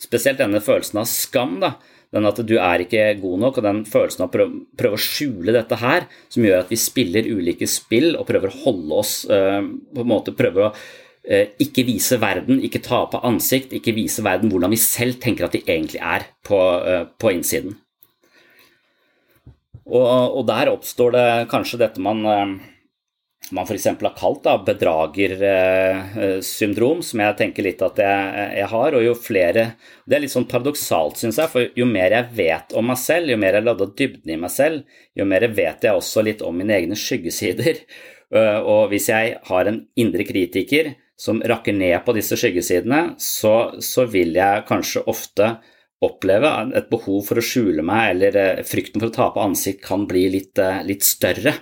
spesielt 0.03 0.41
denne 0.41 0.63
følelsen 0.63 1.01
av 1.03 1.11
skam 1.11 1.59
da, 1.63 1.75
den 2.15 2.29
at 2.29 2.41
du 2.47 2.55
er 2.63 2.85
ikke 2.85 3.07
god 3.19 3.41
nok, 3.43 3.59
og 3.59 3.67
den 3.67 3.81
følelsen 3.89 4.25
av 4.25 4.29
å 4.29 4.35
prøve, 4.35 4.59
prøve, 4.79 4.99
å 4.99 5.03
skjule 5.03 5.55
dette 5.55 5.79
her, 5.81 6.07
som 6.31 6.47
gjør 6.47 6.63
at 6.63 6.71
vi 6.71 6.79
spiller 6.79 7.31
ulike 7.31 7.69
spill 7.71 8.15
og 8.19 8.29
prøver 8.29 8.53
å 8.53 8.61
holde 8.67 9.01
oss 9.01 9.15
uh, 9.31 9.63
på 9.65 10.05
en 10.05 10.11
måte 10.11 10.35
prøver 10.37 10.69
å 10.69 10.71
uh, 10.71 11.47
ikke 11.63 11.87
vise 11.89 12.21
verden, 12.23 12.61
ikke 12.63 12.85
ta 12.85 13.05
på 13.11 13.23
ansikt, 13.27 13.75
ikke 13.75 13.97
vise 13.97 14.23
verden 14.27 14.53
hvordan 14.53 14.75
vi 14.75 14.83
selv 14.83 15.19
tenker 15.23 15.49
at 15.49 15.57
de 15.57 15.65
egentlig 15.65 16.03
er 16.03 16.29
på, 16.47 16.61
uh, 16.61 17.09
på 17.19 17.35
innsiden. 17.35 17.75
Og, 19.85 20.07
og, 20.07 20.45
der 20.49 20.71
oppstår 20.71 21.13
det 21.13 21.27
kanskje 21.51 21.83
dette 21.83 22.01
man 22.01 22.23
man 23.53 23.67
f.eks. 23.67 23.87
har 23.87 24.15
kalt 24.17 24.45
da, 24.47 24.55
bedragersyndrom, 24.65 27.03
som 27.05 27.21
jeg 27.21 27.37
tenker 27.39 27.63
litt 27.67 27.83
at 27.85 27.99
jeg, 28.01 28.47
jeg, 28.59 28.69
har. 28.73 28.95
Og 28.97 29.03
jo 29.05 29.15
flere 29.19 29.73
Det 30.07 30.17
er 30.17 30.21
litt 30.25 30.33
sånn 30.33 30.49
paradoksalt, 30.49 31.17
syns 31.21 31.39
jeg, 31.41 31.49
for 31.53 31.61
jo 31.77 31.87
mer 31.89 32.11
jeg 32.17 32.25
vet 32.39 32.73
om 32.79 32.87
meg 32.89 32.99
selv, 33.01 33.31
jo 33.33 33.39
mer 33.41 33.55
jeg 33.59 33.65
ladder 33.67 33.89
dybden 34.01 34.31
i 34.33 34.41
meg 34.41 34.53
selv, 34.55 34.79
jo 35.15 35.25
mer 35.29 35.43
vet 35.53 35.85
jeg 35.85 35.93
også 35.93 36.19
litt 36.25 36.41
om 36.45 36.55
mine 36.57 36.75
egne 36.81 36.97
skyggesider. 36.99 37.77
Øh, 38.35 38.61
og 38.67 38.89
hvis 38.91 39.07
jeg 39.13 39.37
har 39.47 39.65
en 39.69 39.87
indre 40.01 40.25
kritiker 40.27 40.97
som 41.21 41.43
rakker 41.45 41.75
ned 41.77 42.01
på 42.03 42.13
disse 42.17 42.37
skyggesidene, 42.41 43.15
så, 43.21 43.77
så 43.85 44.09
vil 44.11 44.35
jeg 44.35 44.65
kanskje 44.67 45.05
ofte 45.13 45.61
oppleve 46.05 46.51
et 46.77 46.89
behov 46.91 47.25
for 47.29 47.41
å 47.41 47.45
skjule 47.45 47.85
meg, 47.87 48.15
eller 48.15 48.39
øh, 48.41 48.63
frykten 48.67 49.03
for 49.03 49.11
å 49.11 49.15
tape 49.15 49.45
ansikt 49.45 49.85
kan 49.87 50.07
bli 50.11 50.27
litt, 50.33 50.59
øh, 50.59 50.83
litt 50.89 51.07
større. 51.07 51.57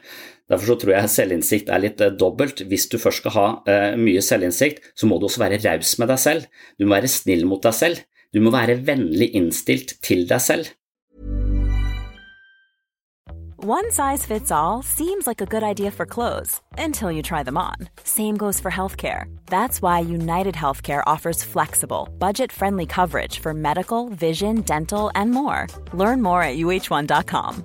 Derfor 0.53 0.69
så 0.69 0.77
tror 0.83 0.93
jeg 0.93 1.09
selvinnsikt 1.09 1.71
er 1.73 1.81
litt 1.81 2.03
eh, 2.05 2.13
dobbelt. 2.13 2.61
Hvis 2.69 2.91
du 2.93 2.99
først 3.01 3.23
skal 3.23 3.37
ha 3.39 3.47
eh, 3.65 3.95
mye 3.97 4.21
selvinnsikt, 4.21 4.85
så 4.93 5.09
må 5.09 5.17
du 5.17 5.25
også 5.31 5.41
være 5.47 5.63
raus 5.65 5.97
med 5.97 6.13
deg 6.13 6.21
selv. 6.21 6.63
Du 6.77 6.85
må 6.85 6.99
være 6.99 7.09
snill 7.09 7.47
mot 7.49 7.65
deg 7.65 7.77
selv. 7.79 8.05
Du 8.33 8.41
må 8.45 8.53
være 8.53 8.77
vennlig 8.85 9.33
innstilt 9.37 9.97
til 10.05 10.27
deg 10.29 10.45
selv. 10.45 10.73
One 13.65 13.93
size 13.93 14.27
fits 14.27 14.51
all 14.51 14.83
seems 14.83 15.25
like 15.25 15.41
a 15.41 15.47
good 15.47 15.63
idea 15.63 15.93
for 15.93 16.05
clothes 16.05 16.61
until 16.77 17.13
you 17.13 17.23
try 17.23 17.45
them 17.45 17.57
on. 17.57 17.77
Same 18.03 18.37
goes 18.37 18.59
for 18.59 18.73
healthcare. 18.73 19.27
That's 19.47 19.81
why 19.81 20.01
United 20.01 20.57
Healthcare 20.57 21.05
offers 21.07 21.45
flexible, 21.45 22.09
budget-friendly 22.19 22.87
coverage 22.87 23.39
for 23.39 23.55
medical, 23.55 24.09
vision, 24.09 24.63
dental, 24.63 25.13
and 25.15 25.31
more. 25.31 25.69
Learn 25.93 26.21
more 26.23 26.43
at 26.43 26.59
uh1.com. 26.59 27.65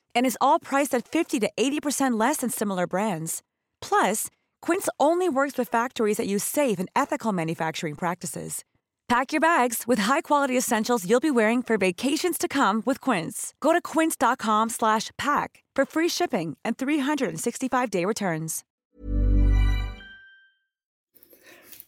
And 0.15 0.25
is 0.25 0.37
all 0.39 0.59
priced 0.59 0.95
at 0.95 1.07
50 1.07 1.39
to 1.41 1.51
80% 1.57 2.17
less 2.19 2.37
than 2.37 2.49
similar 2.49 2.87
brands. 2.87 3.43
Plus, 3.81 4.27
Quince 4.61 4.87
only 4.99 5.27
works 5.27 5.57
with 5.57 5.67
factories 5.67 6.17
that 6.17 6.27
use 6.27 6.43
safe 6.43 6.79
and 6.79 6.89
ethical 6.95 7.33
manufacturing 7.33 7.95
practices. 7.95 8.63
Pack 9.09 9.33
your 9.33 9.41
bags 9.41 9.83
with 9.85 9.99
high-quality 9.99 10.57
essentials 10.57 11.05
you'll 11.05 11.19
be 11.19 11.31
wearing 11.31 11.61
for 11.61 11.77
vacations 11.77 12.37
to 12.37 12.47
come 12.47 12.81
with 12.85 13.01
Quince. 13.01 13.53
Go 13.59 13.73
to 13.73 13.81
quince.com/pack 13.81 15.63
for 15.75 15.85
free 15.85 16.09
shipping 16.09 16.57
and 16.63 16.77
365-day 16.77 18.05
returns. 18.05 18.63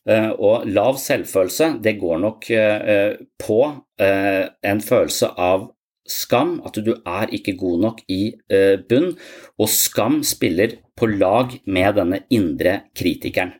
Uh, 0.09 0.31
og 0.39 0.67
lav 0.67 0.97
selvfølelse, 0.97 1.79
det 1.83 1.99
går 1.99 2.17
nok 2.17 2.45
uh, 2.51 3.15
på 3.39 3.59
uh, 4.01 4.45
en 4.63 4.81
følelse 4.81 5.27
av 5.39 5.69
skam, 6.13 6.59
at 6.65 6.77
du 6.85 6.93
er 6.93 7.33
ikke 7.33 7.55
god 7.59 7.83
nok 7.87 8.03
i 8.11 8.21
bunn, 8.89 9.11
og 9.57 9.71
skam 9.71 10.21
spiller 10.27 10.77
på 10.97 11.09
lag 11.09 11.57
med 11.65 11.99
denne 11.99 12.23
indre 12.33 12.83
kritikeren. 12.95 13.55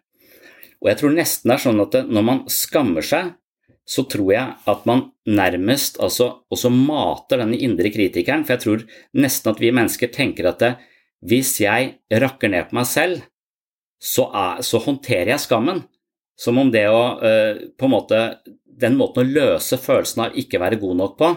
Og 0.84 0.92
jeg 0.92 1.00
tror 1.00 1.16
nesten 1.16 1.50
det 1.50 1.56
er 1.56 1.64
sånn 1.64 1.82
at 1.84 1.98
når 2.12 2.26
man 2.28 2.44
skammer 2.52 3.06
seg, 3.08 3.32
så 3.84 4.06
tror 4.08 4.32
jeg 4.32 4.56
at 4.72 4.86
man 4.88 5.06
nærmest 5.28 6.00
altså, 6.04 6.30
også 6.52 6.72
mater 6.72 7.42
denne 7.42 7.60
indre 7.60 7.92
kritikeren, 7.92 8.46
for 8.48 8.56
jeg 8.56 8.64
tror 8.64 8.84
nesten 9.20 9.52
at 9.52 9.62
vi 9.64 9.72
mennesker 9.76 10.12
tenker 10.12 10.48
at 10.52 10.62
det, 10.64 10.74
hvis 11.24 11.56
jeg 11.64 11.96
rakker 12.12 12.52
ned 12.52 12.70
på 12.70 12.78
meg 12.80 12.88
selv, 12.90 13.24
så, 14.04 14.28
er, 14.28 14.64
så 14.64 14.82
håndterer 14.84 15.34
jeg 15.34 15.46
skammen. 15.46 15.86
Som 16.40 16.58
om 16.60 16.72
det 16.74 16.88
å 16.90 17.04
på 17.78 17.86
en 17.86 17.92
måte 17.94 18.20
Den 18.66 18.96
måten 18.98 19.22
å 19.22 19.34
løse 19.36 19.78
følelsen 19.78 20.24
av 20.24 20.38
ikke 20.42 20.58
være 20.58 20.80
god 20.82 20.96
nok 20.98 21.12
på, 21.20 21.28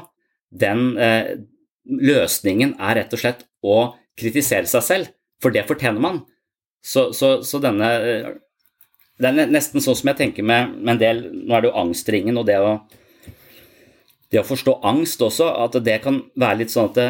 den 0.62 0.96
eh, 0.98 1.36
løsningen 1.86 2.74
er 2.82 3.00
rett 3.00 3.14
og 3.14 3.22
slett 3.22 3.44
å 3.62 3.76
kritisere 4.18 4.68
seg 4.70 4.84
selv, 4.84 5.12
for 5.42 5.54
det 5.54 5.66
fortjener 5.68 6.02
man. 6.02 6.22
Så, 6.86 7.10
så, 7.16 7.40
så 7.42 7.58
denne 7.58 7.88
Det 9.18 9.26
er 9.26 9.48
nesten 9.50 9.82
sånn 9.82 9.96
som 9.98 10.10
jeg 10.12 10.18
tenker 10.20 10.44
med, 10.46 10.76
med 10.76 10.92
en 10.92 11.00
del 11.00 11.22
Nå 11.34 11.56
er 11.56 11.64
det 11.64 11.70
jo 11.72 11.78
angstringen 11.80 12.36
og 12.38 12.44
det 12.46 12.60
å, 12.62 12.76
det 14.30 14.38
å 14.38 14.46
forstå 14.46 14.76
angst 14.86 15.24
også, 15.24 15.48
at 15.64 15.78
det 15.82 15.96
kan 16.04 16.20
være 16.38 16.60
litt 16.60 16.74
sånn 16.74 16.90
at 16.92 16.98
det, 17.00 17.08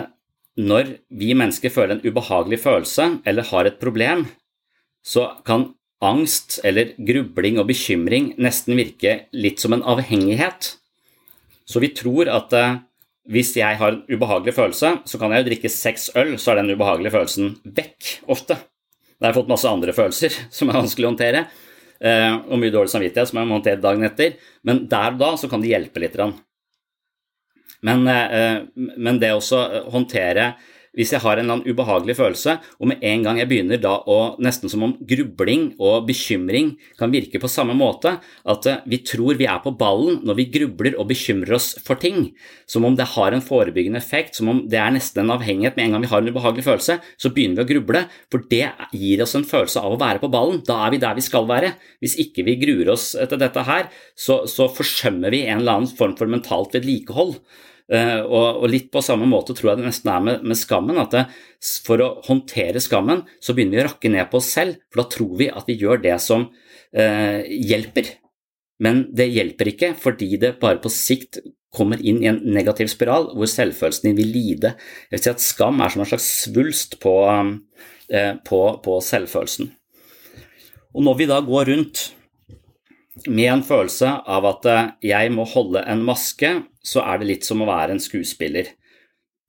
når 0.57 0.95
vi 1.13 1.35
mennesker 1.37 1.73
føler 1.73 1.99
en 1.99 2.07
ubehagelig 2.07 2.63
følelse 2.63 3.09
eller 3.29 3.51
har 3.51 3.69
et 3.69 3.81
problem, 3.83 4.25
så 5.05 5.29
kan 5.45 5.75
angst 6.05 6.59
eller 6.65 6.95
grubling 6.97 7.61
og 7.61 7.69
bekymring 7.71 8.33
nesten 8.41 8.77
virke 8.79 9.27
litt 9.37 9.61
som 9.61 9.77
en 9.77 9.85
avhengighet. 9.85 10.75
Så 11.67 11.83
vi 11.83 11.93
tror 11.97 12.31
at 12.33 12.53
eh, 12.57 12.79
hvis 13.33 13.53
jeg 13.59 13.79
har 13.81 13.93
en 13.93 14.03
ubehagelig 14.07 14.55
følelse, 14.55 14.93
så 15.09 15.19
kan 15.19 15.33
jeg 15.35 15.43
jo 15.43 15.49
drikke 15.51 15.71
seks 15.73 16.11
øl, 16.19 16.35
så 16.39 16.53
er 16.53 16.61
den 16.61 16.75
ubehagelige 16.77 17.15
følelsen 17.15 17.55
vekk 17.77 18.11
ofte. 18.33 18.59
Da 19.17 19.27
har 19.27 19.33
jeg 19.33 19.39
fått 19.41 19.51
masse 19.51 19.71
andre 19.71 19.95
følelser 19.97 20.37
som 20.57 20.71
er 20.71 20.79
vanskelig 20.81 21.09
å 21.09 21.13
håndtere, 21.13 21.45
eh, 21.99 22.33
og 22.47 22.61
mye 22.63 22.75
dårlig 22.75 22.93
samvittighet 22.95 23.33
som 23.33 23.41
jeg 23.41 23.51
må 23.51 23.59
håndtere 23.59 23.83
dagen 23.83 24.07
etter, 24.07 24.37
men 24.69 24.85
der 24.91 25.17
og 25.17 25.21
da 25.23 25.33
så 25.41 25.51
kan 25.51 25.65
det 25.65 25.73
hjelpe 25.73 26.03
litt. 26.03 26.19
Men, 27.87 28.07
eh, 28.11 28.63
men 28.77 29.21
det 29.23 29.35
å 29.35 29.63
håndtere 29.95 30.55
hvis 30.97 31.13
jeg 31.13 31.23
har 31.23 31.37
en 31.37 31.45
eller 31.45 31.59
annen 31.59 31.69
ubehagelig 31.69 32.17
følelse, 32.19 32.57
og 32.81 32.91
med 32.91 33.05
en 33.05 33.25
gang 33.27 33.41
jeg 33.41 33.51
begynner 33.51 33.81
da 33.81 33.99
å 34.09 34.19
nesten 34.43 34.73
som 34.73 34.85
om 34.87 34.95
grubling 35.07 35.69
og 35.77 36.07
bekymring 36.09 36.73
kan 36.99 37.13
virke 37.13 37.41
på 37.43 37.51
samme 37.53 37.77
måte, 37.77 38.17
at 38.49 38.69
eh, 38.71 38.83
vi 38.89 39.03
tror 39.05 39.39
vi 39.39 39.49
er 39.51 39.61
på 39.65 39.75
ballen 39.77 40.23
når 40.27 40.41
vi 40.41 40.49
grubler 40.57 40.97
og 40.97 41.11
bekymrer 41.13 41.57
oss 41.59 41.75
for 41.85 42.01
ting, 42.01 42.31
som 42.67 42.87
om 42.89 42.97
det 42.97 43.11
har 43.13 43.37
en 43.37 43.45
forebyggende 43.45 44.01
effekt, 44.01 44.39
som 44.39 44.51
om 44.53 44.65
det 44.71 44.81
er 44.81 44.95
nesten 44.97 45.25
en 45.25 45.37
avhengighet 45.37 45.77
med 45.77 45.89
en 45.89 45.97
gang 45.97 46.07
vi 46.07 46.13
har 46.15 46.25
en 46.25 46.33
ubehagelig 46.33 46.67
følelse, 46.67 46.99
så 47.21 47.33
begynner 47.35 47.61
vi 47.61 47.67
å 47.67 47.71
gruble, 47.75 48.05
for 48.33 48.49
det 48.51 48.65
gir 48.97 49.25
oss 49.25 49.37
en 49.39 49.47
følelse 49.47 49.83
av 49.85 49.95
å 49.95 50.01
være 50.01 50.23
på 50.23 50.33
ballen. 50.33 50.63
Da 50.67 50.81
er 50.87 50.95
vi 50.95 51.03
der 51.03 51.17
vi 51.19 51.25
skal 51.25 51.49
være. 51.49 51.75
Hvis 52.03 52.17
ikke 52.23 52.47
vi 52.47 52.59
gruer 52.61 52.95
oss 52.97 53.13
etter 53.19 53.41
dette 53.41 53.65
her, 53.69 53.91
så, 54.17 54.43
så 54.51 54.69
forsømmer 54.73 55.35
vi 55.35 55.45
en 55.47 55.61
eller 55.61 55.83
annen 55.83 55.97
form 55.99 56.17
for 56.19 56.31
mentalt 56.31 56.77
vedlikehold. 56.77 57.37
Uh, 57.87 58.19
og, 58.27 58.65
og, 58.65 58.65
litt 58.67 58.89
på 58.91 58.99
samme 59.05 59.29
måte 59.31 59.55
tror 59.55 59.71
jeg 59.71 59.79
det 59.79 59.87
nesten 59.87 60.11
er 60.11 60.23
med, 60.25 60.47
med 60.47 60.59
skammen. 60.59 60.99
At 60.99 61.13
det, 61.15 61.25
for 61.87 62.03
å 62.03 62.13
håndtere 62.27 62.83
skammen, 62.83 63.23
så 63.39 63.55
begynner 63.55 63.79
vi 63.79 63.85
å 63.85 63.87
rakke 63.87 64.11
ned 64.11 64.27
på 64.33 64.41
oss 64.41 64.51
selv, 64.57 64.81
for 64.91 65.05
da 65.05 65.11
tror 65.15 65.37
vi 65.39 65.51
at 65.53 65.71
vi 65.71 65.79
gjør 65.79 66.03
det 66.03 66.17
som 66.23 66.49
uh, 66.51 67.39
hjelper. 67.47 68.17
Men 68.83 69.07
det 69.17 69.31
hjelper 69.31 69.71
ikke, 69.71 69.93
fordi 69.99 70.35
det 70.43 70.57
bare 70.63 70.83
på 70.83 70.93
sikt 70.93 71.41
kommer 71.77 72.01
inn 72.01 72.23
i 72.25 72.29
en 72.31 72.41
negativ 72.57 72.89
spiral 72.89 73.31
hvor 73.37 73.49
selvfølelsen 73.51 74.09
din 74.09 74.19
vil 74.19 74.35
lide. 74.35 74.75
Jeg 75.07 75.19
vil 75.19 75.23
si 75.23 75.33
at 75.35 75.45
Skam 75.45 75.81
er 75.85 75.93
som 75.93 76.03
en 76.03 76.11
slags 76.11 76.29
svulst 76.43 76.99
på, 77.03 77.17
uh, 77.23 78.35
på, 78.51 78.63
på 78.83 79.01
selvfølelsen. 79.13 79.71
Og 80.97 81.05
når 81.07 81.21
vi 81.21 81.31
da 81.31 81.39
går 81.45 81.71
rundt 81.71 82.09
med 83.29 83.51
en 83.53 83.65
følelse 83.65 84.11
av 84.29 84.47
at 84.49 84.67
jeg 85.05 85.31
må 85.33 85.45
holde 85.49 85.81
en 85.89 86.03
maske, 86.05 86.51
så 86.87 87.03
er 87.03 87.21
det 87.21 87.31
litt 87.31 87.47
som 87.47 87.63
å 87.63 87.69
være 87.69 87.97
en 87.97 88.03
skuespiller. 88.03 88.71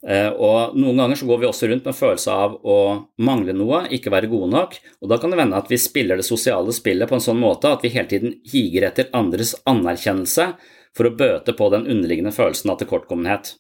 Eh, 0.06 0.30
og 0.30 0.76
Noen 0.78 1.00
ganger 1.02 1.20
så 1.20 1.28
går 1.30 1.42
vi 1.42 1.48
også 1.50 1.70
rundt 1.70 1.86
med 1.86 1.94
en 1.94 2.00
følelse 2.00 2.34
av 2.34 2.58
å 2.62 2.78
mangle 3.26 3.56
noe, 3.58 3.84
ikke 3.94 4.14
være 4.14 4.30
gode 4.32 4.50
nok, 4.54 4.78
og 5.02 5.12
da 5.12 5.18
kan 5.22 5.34
det 5.34 5.40
vende 5.40 5.58
at 5.58 5.70
vi 5.72 5.80
spiller 5.82 6.20
det 6.20 6.28
sosiale 6.28 6.74
spillet 6.76 7.10
på 7.10 7.18
en 7.18 7.24
sånn 7.24 7.42
måte 7.42 7.72
at 7.74 7.86
vi 7.86 7.94
hele 7.96 8.10
tiden 8.12 8.36
higer 8.52 8.90
etter 8.90 9.10
andres 9.18 9.56
anerkjennelse 9.70 10.52
for 10.98 11.10
å 11.10 11.16
bøte 11.18 11.54
på 11.58 11.70
den 11.74 11.86
underliggende 11.90 12.34
følelsen 12.34 12.74
av 12.74 12.82
tilkortkommenhet. 12.82 13.56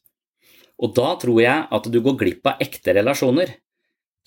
Og 0.77 0.93
da 0.97 1.15
tror 1.21 1.41
jeg 1.41 1.65
at 1.73 1.89
du 1.89 1.97
går 2.05 2.19
glipp 2.19 2.49
av 2.49 2.61
ekte 2.61 2.93
relasjoner. 2.97 3.55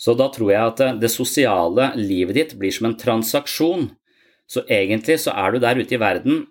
Så 0.00 0.16
da 0.18 0.30
tror 0.32 0.50
jeg 0.50 0.62
at 0.72 0.80
det 0.98 1.10
sosiale 1.12 1.90
livet 1.98 2.38
ditt 2.38 2.54
blir 2.58 2.74
som 2.74 2.88
en 2.88 2.96
transaksjon. 2.98 3.90
Så 4.50 4.64
egentlig 4.66 5.20
så 5.22 5.34
er 5.36 5.52
du 5.52 5.60
der 5.62 5.78
ute 5.78 5.94
i 5.94 6.00
verden 6.00 6.46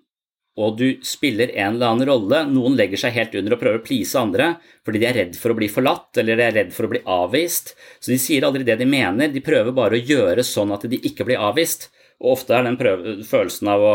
og 0.59 0.77
du 0.79 0.87
spiller 1.05 1.53
en 1.55 1.77
eller 1.77 1.93
annen 1.93 2.09
rolle. 2.09 2.41
Noen 2.51 2.75
legger 2.75 2.99
seg 2.99 3.15
helt 3.15 3.35
under 3.39 3.55
og 3.55 3.61
prøver 3.61 3.79
å 3.79 3.85
please 3.85 4.19
andre 4.19 4.49
fordi 4.85 5.01
de 5.01 5.07
er 5.07 5.17
redd 5.21 5.37
for 5.39 5.53
å 5.53 5.57
bli 5.59 5.69
forlatt 5.71 6.19
eller 6.19 6.39
de 6.39 6.47
er 6.47 6.57
redd 6.57 6.73
for 6.75 6.87
å 6.87 6.91
bli 6.91 7.03
avvist. 7.07 7.75
Så 7.99 8.11
de 8.11 8.19
sier 8.19 8.47
aldri 8.47 8.65
det 8.67 8.79
de 8.81 8.87
mener, 8.89 9.31
de 9.31 9.43
prøver 9.45 9.75
bare 9.75 9.95
å 9.95 10.07
gjøre 10.11 10.43
sånn 10.43 10.73
at 10.75 10.87
de 10.91 10.99
ikke 11.09 11.27
blir 11.29 11.39
avvist. 11.39 11.87
Og 12.19 12.35
ofte 12.35 12.57
er 12.57 12.67
den 12.67 12.79
prøve, 12.79 13.21
følelsen 13.23 13.71
av 13.71 13.85
å 13.85 13.93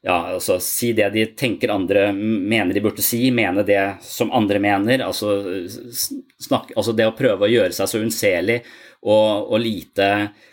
ja, 0.00 0.16
altså, 0.34 0.60
si 0.62 0.92
det 0.96 1.10
de 1.10 1.26
tenker 1.36 1.72
andre 1.74 2.08
mener 2.14 2.72
de 2.74 2.82
burde 2.84 3.02
si, 3.04 3.28
mene 3.34 3.64
det 3.66 3.98
som 4.06 4.30
andre 4.32 4.60
mener, 4.62 5.02
altså, 5.04 5.34
snakke, 6.38 6.76
altså 6.76 6.94
det 6.96 7.08
å 7.08 7.16
prøve 7.18 7.48
å 7.48 7.50
gjøre 7.50 7.74
seg 7.74 7.90
så 7.90 8.00
unnselig 8.00 8.60
og, 9.02 9.50
og 9.50 9.58
lite 9.62 10.08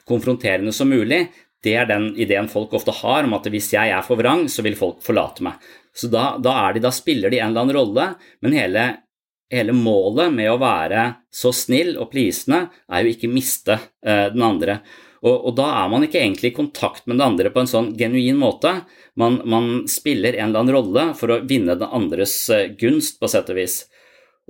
konfronterende 0.10 0.74
som 0.76 0.90
mulig, 0.90 1.28
det 1.66 1.74
er 1.82 1.90
den 1.90 2.12
ideen 2.22 2.50
folk 2.52 2.74
ofte 2.78 2.94
har 3.02 3.26
om 3.26 3.34
at 3.38 3.50
hvis 3.52 3.72
jeg 3.74 3.92
er 3.94 4.06
for 4.06 4.20
vrang, 4.20 4.46
så 4.52 4.64
vil 4.66 4.78
folk 4.80 5.02
forlate 5.06 5.46
meg. 5.46 5.58
Så 5.96 6.10
da, 6.12 6.36
da, 6.42 6.58
de, 6.76 6.84
da 6.84 6.92
spiller 6.94 7.32
de 7.32 7.40
en 7.40 7.50
eller 7.50 7.66
annen 7.66 7.78
rolle, 7.78 8.08
men 8.44 8.56
hele, 8.58 8.86
hele, 9.52 9.74
målet 9.76 10.34
med 10.36 10.52
å 10.52 10.60
være 10.62 11.08
så 11.34 11.54
snill 11.56 11.96
og 11.96 12.12
plisende 12.12 12.66
er 12.92 13.06
jo 13.06 13.16
ikke 13.16 13.32
miste 13.32 13.80
eh, 14.06 14.28
den 14.34 14.44
andre. 14.46 14.80
Og, 15.26 15.34
og, 15.34 15.52
da 15.58 15.72
er 15.82 15.90
man 15.90 16.06
ikke 16.06 16.20
egentlig 16.22 16.52
i 16.52 16.58
kontakt 16.58 17.08
med 17.08 17.18
den 17.18 17.26
andre 17.26 17.50
på 17.54 17.64
en 17.64 17.70
sånn 17.72 17.94
genuin 17.98 18.38
måte. 18.38 18.76
Man, 19.18 19.40
man 19.50 19.70
spiller 19.90 20.36
en 20.36 20.52
eller 20.52 20.66
annen 20.66 20.76
rolle 20.76 21.06
for 21.18 21.34
å 21.34 21.42
vinne 21.48 21.78
den 21.80 21.96
andres 21.98 22.38
eh, 22.54 22.68
gunst, 22.78 23.18
på 23.22 23.32
sett 23.32 23.50
og 23.50 23.58
vis. 23.58 23.86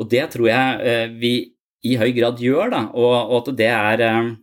Og 0.01 0.09
det 0.11 0.26
tror 0.34 0.49
jeg 0.49 0.82
eh, 0.89 1.05
vi 1.16 1.36
i 1.86 1.95
høy 2.01 2.09
grad 2.18 2.41
gjør, 2.41 2.74
da, 2.74 2.82
og, 2.97 3.13
og 3.13 3.38
at 3.43 3.53
det 3.61 3.72
er 3.72 4.03
eh, 4.03 4.34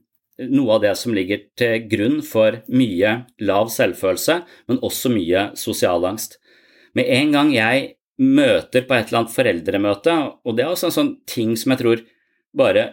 noe 0.51 0.76
av 0.76 0.84
det 0.84 0.93
som 0.99 1.14
ligger 1.14 1.45
til 1.59 1.86
grunn 1.90 2.20
for 2.26 2.62
mye 2.72 3.16
lav 3.43 3.70
selvfølelse, 3.74 4.38
men 4.70 4.80
også 4.84 5.12
mye 5.12 5.51
sosial 5.59 6.07
angst. 6.09 6.38
Med 6.97 7.09
en 7.09 7.34
gang 7.34 7.53
jeg 7.55 7.93
møter 8.22 8.86
på 8.86 8.97
et 8.97 9.11
eller 9.11 9.22
annet 9.22 9.34
foreldremøte, 9.34 10.16
og 10.45 10.57
det 10.57 10.64
er 10.64 10.72
også 10.72 10.90
en 10.90 10.97
sånn 10.99 11.12
ting 11.28 11.55
som 11.59 11.74
jeg 11.74 11.82
tror 11.82 12.05
bare 12.57 12.88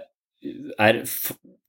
er 0.80 1.02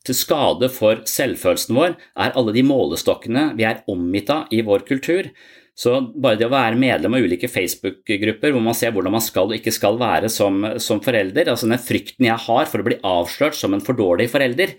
til 0.07 0.17
skade 0.17 0.71
for 0.73 1.03
selvfølelsen 1.09 1.77
vår, 1.77 1.97
er 2.17 2.37
alle 2.39 2.55
de 2.57 2.65
målestokkene 2.65 3.51
vi 3.59 3.67
er 3.69 3.83
omgitt 3.91 4.31
av 4.33 4.53
i 4.55 4.63
vår 4.65 4.87
kultur. 4.89 5.29
Så 5.77 5.95
bare 6.13 6.37
det 6.37 6.49
å 6.49 6.53
være 6.53 6.79
medlem 6.81 7.15
av 7.17 7.25
ulike 7.25 7.49
Facebook-grupper 7.49 8.53
hvor 8.53 8.65
man 8.65 8.77
ser 8.77 8.93
hvordan 8.93 9.15
man 9.17 9.25
skal 9.25 9.49
og 9.49 9.57
ikke 9.57 9.73
skal 9.73 9.97
være 10.01 10.29
som, 10.33 10.65
som 10.83 11.01
forelder, 11.05 11.49
altså 11.49 11.69
den 11.71 11.81
frykten 11.81 12.29
jeg 12.29 12.45
har 12.47 12.69
for 12.69 12.83
å 12.83 12.89
bli 12.89 12.99
avslørt 13.07 13.57
som 13.57 13.77
en 13.77 13.85
for 13.85 13.97
dårlig 13.97 14.29
forelder, 14.33 14.75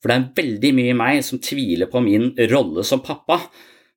for 0.00 0.10
det 0.12 0.16
er 0.16 0.28
veldig 0.42 0.74
mye 0.76 0.92
i 0.92 0.98
meg 0.98 1.22
som 1.24 1.40
tviler 1.42 1.90
på 1.90 2.02
min 2.04 2.30
rolle 2.50 2.84
som 2.86 3.02
pappa. 3.04 3.40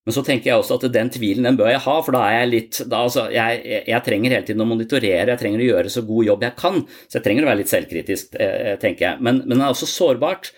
Men 0.08 0.16
så 0.16 0.24
tenker 0.26 0.50
jeg 0.50 0.62
også 0.62 0.80
at 0.80 0.88
den 0.93 1.12
tvilen 1.14 1.45
den 1.45 1.58
bør 1.60 1.68
jeg 1.70 1.84
ha, 1.84 1.95
for 2.02 2.16
da 2.16 2.24
er 2.26 2.39
jeg 2.39 2.50
litt 2.54 2.78
da, 2.89 3.04
altså, 3.06 3.28
jeg, 3.34 3.60
jeg, 3.86 4.00
trenger 4.06 4.34
hele 4.34 4.47
tiden 4.47 4.64
å 4.64 4.70
monitorere, 4.70 5.28
jeg 5.34 5.41
trenger 5.41 5.62
å 5.62 5.68
gjøre 5.68 5.91
så 5.93 6.02
god 6.08 6.30
jobb 6.32 6.45
jeg 6.47 6.58
kan. 6.58 6.80
Så 7.06 7.20
jeg 7.20 7.26
trenger 7.28 7.45
å 7.45 7.50
være 7.52 7.62
litt 7.62 7.74
selvkritisk, 7.74 8.39
eh, 8.41 8.72
tenker 8.82 9.06
jeg. 9.06 9.22
Men, 9.28 9.43
men 9.45 9.60
det 9.60 9.68
er 9.68 9.76
også 9.76 9.89
sårbart. 9.91 10.50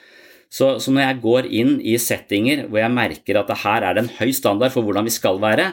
Så, 0.51 0.69
så, 0.83 0.91
når 0.91 1.05
jeg 1.05 1.19
går 1.23 1.49
inn 1.61 1.73
i 1.83 1.97
settinger 1.99 2.65
hvor 2.67 2.81
jeg 2.81 2.95
merker 2.95 3.39
at 3.39 3.51
her 3.63 3.87
er 3.87 3.95
det 3.95 4.05
en 4.05 4.13
høy 4.19 4.31
standard 4.35 4.73
for 4.73 4.87
hvordan 4.87 5.07
vi 5.07 5.13
skal 5.15 5.39
være, 5.43 5.71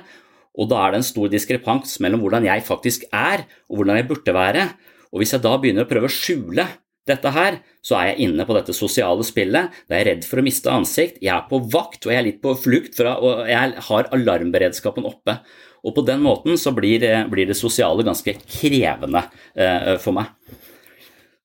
og 0.58 0.70
da 0.70 0.82
er 0.82 0.94
det 0.94 1.00
en 1.00 1.08
stor 1.12 1.30
diskrepans 1.30 1.96
mellom 2.02 2.22
hvordan 2.24 2.46
jeg 2.46 2.66
faktisk 2.66 3.06
er 3.14 3.44
og 3.68 3.80
hvordan 3.80 3.98
jeg 4.00 4.08
burde 4.10 4.34
være, 4.34 4.68
og 5.12 5.22
hvis 5.22 5.34
jeg 5.34 5.44
da 5.44 5.54
begynner 5.58 5.86
å 5.86 5.90
prøve 5.90 6.10
å 6.10 6.14
skjule 6.14 6.66
dette 7.10 7.32
her, 7.34 7.58
så 7.84 7.96
er 7.98 8.10
jeg 8.10 8.28
inne 8.28 8.46
på 8.48 8.56
dette 8.56 8.74
sosiale 8.76 9.24
spillet. 9.26 9.74
Da 9.88 9.96
er 9.96 10.02
jeg 10.02 10.08
redd 10.10 10.28
for 10.28 10.40
å 10.40 10.44
miste 10.46 10.72
ansikt, 10.72 11.20
jeg 11.24 11.32
er 11.34 11.46
på 11.50 11.60
vakt 11.72 12.06
og 12.06 12.14
jeg 12.14 12.20
er 12.20 12.28
litt 12.28 12.42
på 12.44 12.54
flukt, 12.58 12.94
fra, 12.98 13.16
og 13.20 13.48
jeg 13.48 13.84
har 13.88 14.10
alarmberedskapen 14.16 15.08
oppe. 15.08 15.38
Og 15.86 15.94
på 15.94 16.04
den 16.06 16.22
måten 16.24 16.58
så 16.60 16.72
blir, 16.74 17.04
blir 17.30 17.48
det 17.48 17.56
sosiale 17.58 18.04
ganske 18.06 18.34
krevende 18.42 19.24
eh, 19.54 19.94
for 20.02 20.16
meg. 20.16 20.32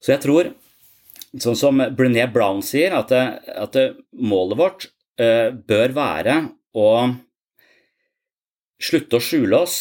Så 0.04 0.16
jeg 0.16 0.24
tror, 0.26 0.50
sånn 1.40 1.58
som 1.58 1.84
Brené 1.96 2.26
Brown 2.32 2.64
sier, 2.66 2.96
at, 2.98 3.14
at 3.14 3.78
målet 4.20 4.60
vårt 4.60 4.88
eh, 5.22 5.54
bør 5.54 5.96
være 5.96 6.40
å 6.76 6.90
slutte 8.84 9.20
å 9.20 9.24
skjule 9.24 9.62
oss. 9.64 9.78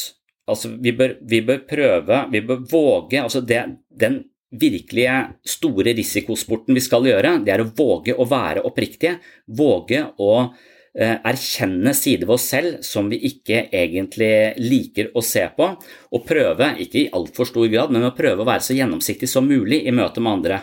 Altså, 0.50 0.72
vi 0.82 0.92
bør, 0.96 1.16
vi 1.28 1.40
bør 1.46 1.64
prøve, 1.68 2.20
vi 2.32 2.42
bør 2.44 2.62
våge 2.70 3.20
altså 3.22 3.42
det, 3.46 3.62
Den 3.88 4.22
virkelige 4.52 5.16
store 5.48 5.94
risikosporten 5.96 6.76
vi 6.76 6.84
skal 6.84 7.08
gjøre, 7.08 7.38
det 7.44 7.54
er 7.54 7.64
å 7.64 7.70
våge 7.76 8.16
å 8.16 8.26
være 8.28 8.64
oppriktige. 8.68 9.16
Våge 9.46 10.02
å 10.20 10.32
eh, 10.42 11.16
erkjenne 11.16 11.94
sider 11.96 12.28
ved 12.28 12.36
oss 12.36 12.48
selv 12.52 12.80
som 12.86 13.08
vi 13.12 13.20
ikke 13.30 13.66
egentlig 13.72 14.32
liker 14.60 15.12
å 15.16 15.24
se 15.24 15.46
på, 15.56 15.70
og 16.12 16.26
prøve, 16.28 16.74
ikke 16.84 17.04
i 17.04 17.10
altfor 17.16 17.48
stor 17.48 17.68
grad, 17.72 17.94
men 17.94 18.08
å 18.08 18.14
prøve 18.16 18.44
å 18.44 18.48
være 18.48 18.66
så 18.68 18.76
gjennomsiktig 18.76 19.30
som 19.30 19.48
mulig 19.48 19.82
i 19.86 19.94
møte 19.94 20.22
med 20.22 20.38
andre. 20.38 20.62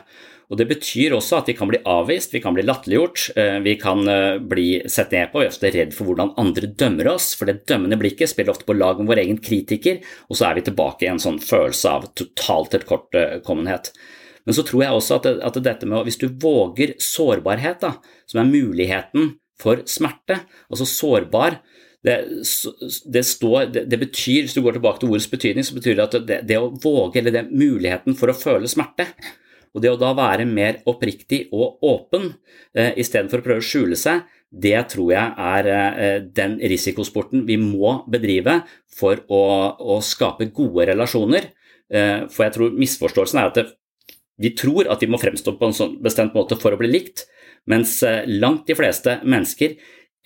Og 0.50 0.58
Det 0.58 0.66
betyr 0.66 1.14
også 1.14 1.38
at 1.38 1.50
vi 1.52 1.54
kan 1.54 1.70
bli 1.70 1.78
avvist, 1.86 2.32
vi 2.34 2.42
kan 2.42 2.56
bli 2.56 2.64
latterliggjort, 2.66 3.26
eh, 3.38 3.60
vi 3.62 3.76
kan 3.78 4.00
eh, 4.10 4.40
bli 4.42 4.82
sett 4.90 5.12
ned 5.14 5.30
på, 5.30 5.44
vi 5.44 5.46
er 5.46 5.54
ofte 5.54 5.70
redd 5.76 5.92
for 5.94 6.10
hvordan 6.10 6.34
andre 6.42 6.72
dømmer 6.74 7.12
oss, 7.12 7.36
for 7.38 7.46
det 7.46 7.68
dømmende 7.70 8.00
blikket 8.02 8.32
spiller 8.32 8.56
ofte 8.56 8.66
på 8.66 8.74
lag 8.74 8.98
med 8.98 9.12
vår 9.12 9.22
egen 9.22 9.38
kritiker, 9.46 10.00
og 10.26 10.40
så 10.40 10.48
er 10.48 10.58
vi 10.58 10.66
tilbake 10.66 11.06
i 11.06 11.12
en 11.12 11.22
sånn 11.22 11.38
følelse 11.44 11.92
av 11.94 12.08
totalt 12.18 12.74
tilkortkommenhet. 12.74 13.92
Men 14.50 14.58
så 14.58 14.66
tror 14.66 14.82
jeg 14.82 14.98
også 14.98 15.20
at, 15.20 15.28
at 15.46 15.60
dette 15.62 15.86
med 15.86 16.08
hvis 16.08 16.18
du 16.18 16.26
våger 16.42 16.96
sårbarhet, 16.98 17.84
da, 17.86 17.94
som 18.26 18.42
er 18.42 18.50
muligheten 18.50 19.36
for 19.62 19.84
smerte, 19.86 20.40
altså 20.72 20.88
sårbar, 20.90 21.60
det, 22.02 22.16
det, 23.12 23.22
står, 23.28 23.68
det, 23.76 23.84
det, 23.92 23.98
betyr, 24.00 24.46
Hvis 24.48 24.56
du 24.56 24.62
går 24.64 24.78
tilbake 24.78 25.02
til 25.02 25.12
ordets 25.12 25.28
betydning, 25.28 25.66
så 25.68 25.76
betyr 25.76 25.98
det 25.98 26.06
at 26.06 26.16
det, 26.26 26.38
det 26.48 26.58
å 26.58 26.72
våge, 26.72 27.20
eller 27.20 27.36
det 27.36 27.50
muligheten 27.52 28.16
for 28.18 28.32
å 28.32 28.38
føle 28.40 28.72
smerte, 28.72 29.10
og 29.74 29.84
det 29.84 29.92
å 29.92 30.00
da 30.00 30.12
være 30.18 30.48
mer 30.50 30.82
oppriktig 30.90 31.46
og 31.56 31.84
åpen 31.86 32.32
eh, 32.74 32.94
istedenfor 33.00 33.42
å 33.42 33.46
prøve 33.46 33.64
å 33.64 33.70
skjule 33.70 33.98
seg, 34.00 34.26
det 34.50 34.78
tror 34.90 35.12
jeg 35.14 35.34
er 35.46 35.70
eh, 35.70 36.22
den 36.26 36.58
risikosporten 36.72 37.46
vi 37.46 37.60
må 37.62 38.00
bedrive 38.10 38.62
for 39.00 39.22
å, 39.30 39.44
å 39.78 40.00
skape 40.02 40.50
gode 40.56 40.90
relasjoner. 40.90 41.52
Eh, 41.90 42.26
for 42.34 42.48
jeg 42.48 42.56
tror 42.56 42.80
misforståelsen 42.82 43.42
er 43.42 43.52
at 43.52 43.60
det, 43.60 43.68
vi 44.40 44.54
tror 44.58 44.90
at 44.90 45.04
vi 45.04 45.10
må 45.12 45.20
fremstå 45.22 45.54
på 45.60 45.70
en 45.70 45.76
sånn 45.76 45.98
bestemt 46.04 46.36
måte 46.38 46.58
for 46.60 46.74
å 46.74 46.80
bli 46.80 46.90
likt, 46.90 47.28
mens 47.70 48.00
eh, 48.08 48.26
langt 48.26 48.66
de 48.70 48.78
fleste 48.80 49.20
mennesker 49.22 49.78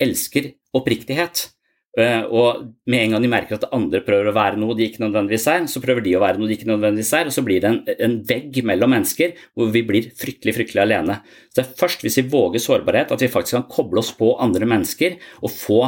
elsker 0.03 0.53
oppriktighet. 0.77 1.49
Uh, 1.93 2.23
og 2.33 2.61
med 2.89 3.03
en 3.03 3.11
gang 3.13 3.21
de 3.21 3.29
merker 3.29 3.59
at 3.59 3.67
andre 3.75 3.99
prøver 4.01 4.31
å 4.31 4.33
være 4.33 4.57
noe 4.57 4.73
de 4.73 4.87
ikke 4.87 5.03
nødvendigvis 5.03 5.43
er, 5.51 5.67
så 5.69 5.81
prøver 5.83 6.01
de 6.01 6.15
å 6.17 6.21
være 6.23 6.41
noe 6.41 6.49
de 6.49 6.55
ikke 6.57 6.71
nødvendigvis 6.71 7.11
er, 7.19 7.29
og 7.29 7.35
så 7.35 7.43
blir 7.45 7.61
det 7.61 7.69
en, 7.69 7.77
en, 7.93 8.15
vegg 8.25 8.57
mellom 8.65 8.95
mennesker 8.95 9.35
hvor 9.53 9.69
vi 9.75 9.83
blir 9.85 10.07
fryktelig 10.17 10.55
fryktelig 10.57 10.81
alene. 10.81 11.19
Så 11.51 11.59
Det 11.59 11.63
er 11.67 11.77
først 11.83 12.01
hvis 12.01 12.17
vi 12.17 12.25
våger 12.33 12.63
sårbarhet 12.65 13.13
at 13.13 13.21
vi 13.21 13.29
faktisk 13.29 13.59
kan 13.59 13.69
koble 13.69 14.01
oss 14.01 14.09
på 14.17 14.31
andre 14.41 14.65
mennesker 14.73 15.19
og 15.43 15.53
få 15.53 15.79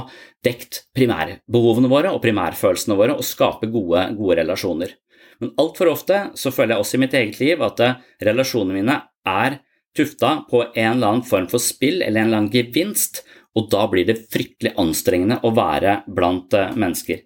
dekt 0.45 0.83
primærbehovene 0.93 1.89
våre 1.89 2.13
og 2.13 2.21
primærfølelsene 2.21 2.99
våre 2.99 3.17
og 3.17 3.25
skape 3.25 3.71
gode, 3.73 4.05
gode 4.19 4.37
relasjoner. 4.43 4.93
Men 5.41 5.55
altfor 5.57 5.89
ofte 5.89 6.21
så 6.37 6.53
føler 6.53 6.75
jeg 6.75 6.85
også 6.85 6.99
i 6.99 7.01
mitt 7.01 7.17
eget 7.17 7.41
liv 7.41 7.65
at 7.65 7.81
uh, 7.81 7.97
relasjonene 8.29 8.77
mine 8.77 9.01
er 9.25 9.57
tufta 9.97 10.35
på 10.51 10.61
en 10.67 10.91
eller 10.99 11.15
annen 11.15 11.25
form 11.25 11.49
for 11.49 11.63
spill 11.63 12.03
eller 12.03 12.21
en 12.21 12.29
eller 12.29 12.43
annen 12.43 12.53
gevinst 12.53 13.24
og 13.55 13.69
da 13.71 13.85
blir 13.91 14.07
det 14.07 14.19
fryktelig 14.31 14.73
anstrengende 14.81 15.39
å 15.43 15.53
være 15.55 16.01
blant 16.11 16.55
eh, 16.57 16.73
mennesker. 16.75 17.23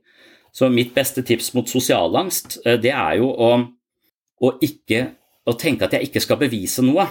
Så 0.53 0.69
mitt 0.73 0.93
beste 0.95 1.23
tips 1.25 1.53
mot 1.57 1.69
sosialangst, 1.69 2.59
eh, 2.65 2.77
det 2.81 2.93
er 2.93 3.17
jo 3.21 3.31
å, 3.31 3.49
å, 4.45 4.53
ikke, 4.65 5.05
å 5.49 5.57
tenke 5.57 5.87
at 5.87 5.97
jeg 5.97 6.09
ikke 6.09 6.23
skal 6.25 6.41
bevise 6.41 6.85
noe. 6.85 7.07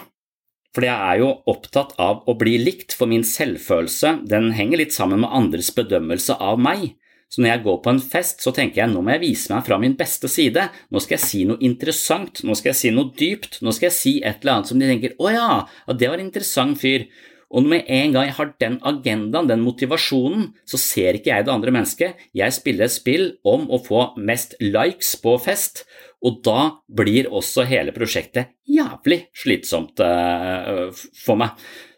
For 0.76 0.84
jeg 0.84 0.94
er 0.94 1.22
jo 1.22 1.32
opptatt 1.48 1.94
av 2.02 2.26
å 2.28 2.36
bli 2.38 2.58
likt, 2.60 2.94
for 2.94 3.10
min 3.10 3.24
selvfølelse 3.26 4.18
den 4.28 4.52
henger 4.54 4.82
litt 4.82 4.94
sammen 4.94 5.24
med 5.24 5.32
andres 5.34 5.72
bedømmelse 5.74 6.36
av 6.38 6.60
meg. 6.60 6.92
Så 7.28 7.42
når 7.42 7.50
jeg 7.50 7.62
går 7.64 7.80
på 7.84 7.92
en 7.92 8.00
fest, 8.00 8.44
så 8.44 8.52
tenker 8.56 8.82
jeg 8.82 8.92
nå 8.92 9.02
må 9.04 9.12
jeg 9.16 9.24
vise 9.26 9.52
meg 9.52 9.66
fra 9.66 9.76
min 9.80 9.96
beste 9.98 10.30
side. 10.32 10.68
Nå 10.92 11.02
skal 11.04 11.18
jeg 11.18 11.24
si 11.24 11.40
noe 11.48 11.60
interessant, 11.64 12.40
nå 12.44 12.56
skal 12.56 12.72
jeg 12.72 12.78
si 12.78 12.92
noe 12.94 13.12
dypt, 13.16 13.58
nå 13.64 13.74
skal 13.76 13.90
jeg 13.90 13.96
si 13.96 14.14
et 14.22 14.40
eller 14.40 14.54
annet 14.54 14.70
som 14.70 14.80
de 14.80 14.88
tenker 14.88 15.16
å 15.20 15.32
ja, 15.34 15.50
det 15.92 16.08
var 16.08 16.20
en 16.20 16.28
interessant 16.28 16.80
fyr. 16.80 17.04
Og 17.48 17.64
med 17.64 17.86
en 17.88 18.12
gang 18.12 18.26
jeg 18.28 18.36
har 18.36 18.50
den 18.60 18.76
agendaen, 18.84 19.48
den 19.48 19.64
motivasjonen, 19.64 20.50
så 20.68 20.80
ser 20.80 21.16
ikke 21.16 21.32
jeg 21.32 21.46
det 21.46 21.52
andre 21.54 21.72
mennesket. 21.72 22.20
Jeg 22.36 22.56
spiller 22.56 22.88
et 22.88 22.92
spill 22.92 23.26
om 23.48 23.64
å 23.72 23.80
få 23.80 24.10
mest 24.20 24.56
likes 24.60 25.14
på 25.22 25.32
fest, 25.40 25.86
og 26.24 26.40
da 26.44 26.60
blir 26.90 27.30
også 27.30 27.64
hele 27.68 27.94
prosjektet 27.94 28.52
jævlig 28.68 29.22
slitsomt 29.38 30.02
uh, 30.02 30.88
for 31.16 31.40
meg. 31.40 31.54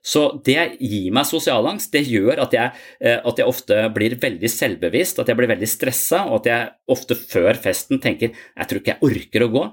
Så 0.06 0.26
det 0.46 0.78
gir 0.80 1.10
meg 1.12 1.26
sosialangst. 1.28 1.90
Det 1.92 2.04
gjør 2.08 2.44
at 2.44 2.54
jeg, 2.54 2.76
uh, 3.02 3.18
at 3.18 3.40
jeg, 3.40 3.48
ofte 3.48 3.82
blir 3.96 4.18
veldig 4.20 4.52
selvbevisst, 4.54 5.18
at 5.18 5.32
jeg 5.32 5.40
blir 5.40 5.50
veldig 5.50 5.70
stressa, 5.72 6.26
og 6.28 6.42
at 6.42 6.50
jeg 6.52 6.70
ofte 6.94 7.18
før 7.18 7.58
festen 7.58 8.02
tenker 8.02 8.30
jeg 8.30 8.70
tror 8.70 8.82
ikke 8.82 8.94
jeg 8.94 9.10
orker 9.10 9.48
å 9.48 9.52
gå. 9.56 9.66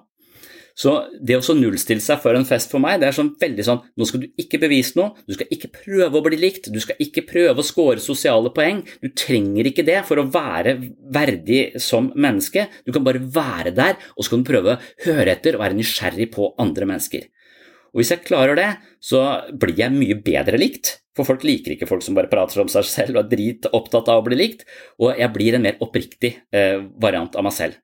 Så 0.78 0.92
det 1.18 1.40
å 1.40 1.56
nullstille 1.58 2.04
seg 2.04 2.20
før 2.22 2.38
en 2.38 2.46
fest 2.46 2.70
for 2.70 2.84
meg, 2.84 3.00
det 3.02 3.08
er 3.10 3.16
sånn 3.18 3.32
veldig 3.42 3.64
sånn 3.66 3.80
Nå 3.98 4.06
skal 4.06 4.22
du 4.22 4.28
ikke 4.38 4.60
bevise 4.62 4.94
noe, 5.00 5.16
du 5.26 5.34
skal 5.34 5.50
ikke 5.54 5.72
prøve 5.74 6.20
å 6.20 6.26
bli 6.28 6.38
likt, 6.38 6.70
du 6.70 6.78
skal 6.84 7.00
ikke 7.02 7.26
prøve 7.26 7.64
å 7.64 7.66
score 7.66 8.04
sosiale 8.04 8.52
poeng. 8.54 8.84
Du 9.02 9.10
trenger 9.18 9.72
ikke 9.72 9.86
det 9.88 10.04
for 10.06 10.22
å 10.22 10.28
være 10.30 10.76
verdig 11.14 11.82
som 11.82 12.12
menneske. 12.14 12.68
Du 12.86 12.94
kan 12.94 13.08
bare 13.08 13.24
være 13.24 13.74
der, 13.74 13.98
og 14.14 14.22
så 14.22 14.36
kan 14.36 14.46
du 14.46 14.52
prøve 14.52 14.76
å 14.76 15.08
høre 15.08 15.34
etter 15.34 15.58
og 15.58 15.66
være 15.66 15.80
nysgjerrig 15.80 16.30
på 16.36 16.52
andre 16.62 16.90
mennesker. 16.94 17.26
Og 17.96 18.04
Hvis 18.04 18.14
jeg 18.14 18.26
klarer 18.28 18.58
det, 18.60 18.70
så 19.02 19.24
blir 19.58 19.80
jeg 19.80 19.96
mye 19.96 20.20
bedre 20.22 20.60
likt. 20.62 21.00
For 21.18 21.26
folk 21.26 21.42
liker 21.48 21.74
ikke 21.74 21.88
folk 21.90 22.04
som 22.06 22.14
bare 22.14 22.30
prater 22.30 22.62
om 22.62 22.70
seg 22.70 22.86
selv 22.86 23.18
og 23.18 23.24
er 23.24 23.32
drit 23.32 23.66
opptatt 23.74 24.12
av 24.14 24.22
å 24.22 24.26
bli 24.28 24.38
likt. 24.38 24.68
Og 25.02 25.18
jeg 25.18 25.34
blir 25.34 25.58
en 25.58 25.66
mer 25.66 25.82
oppriktig 25.82 26.36
eh, 26.54 26.84
variant 27.02 27.34
av 27.34 27.48
meg 27.48 27.56
selv. 27.58 27.80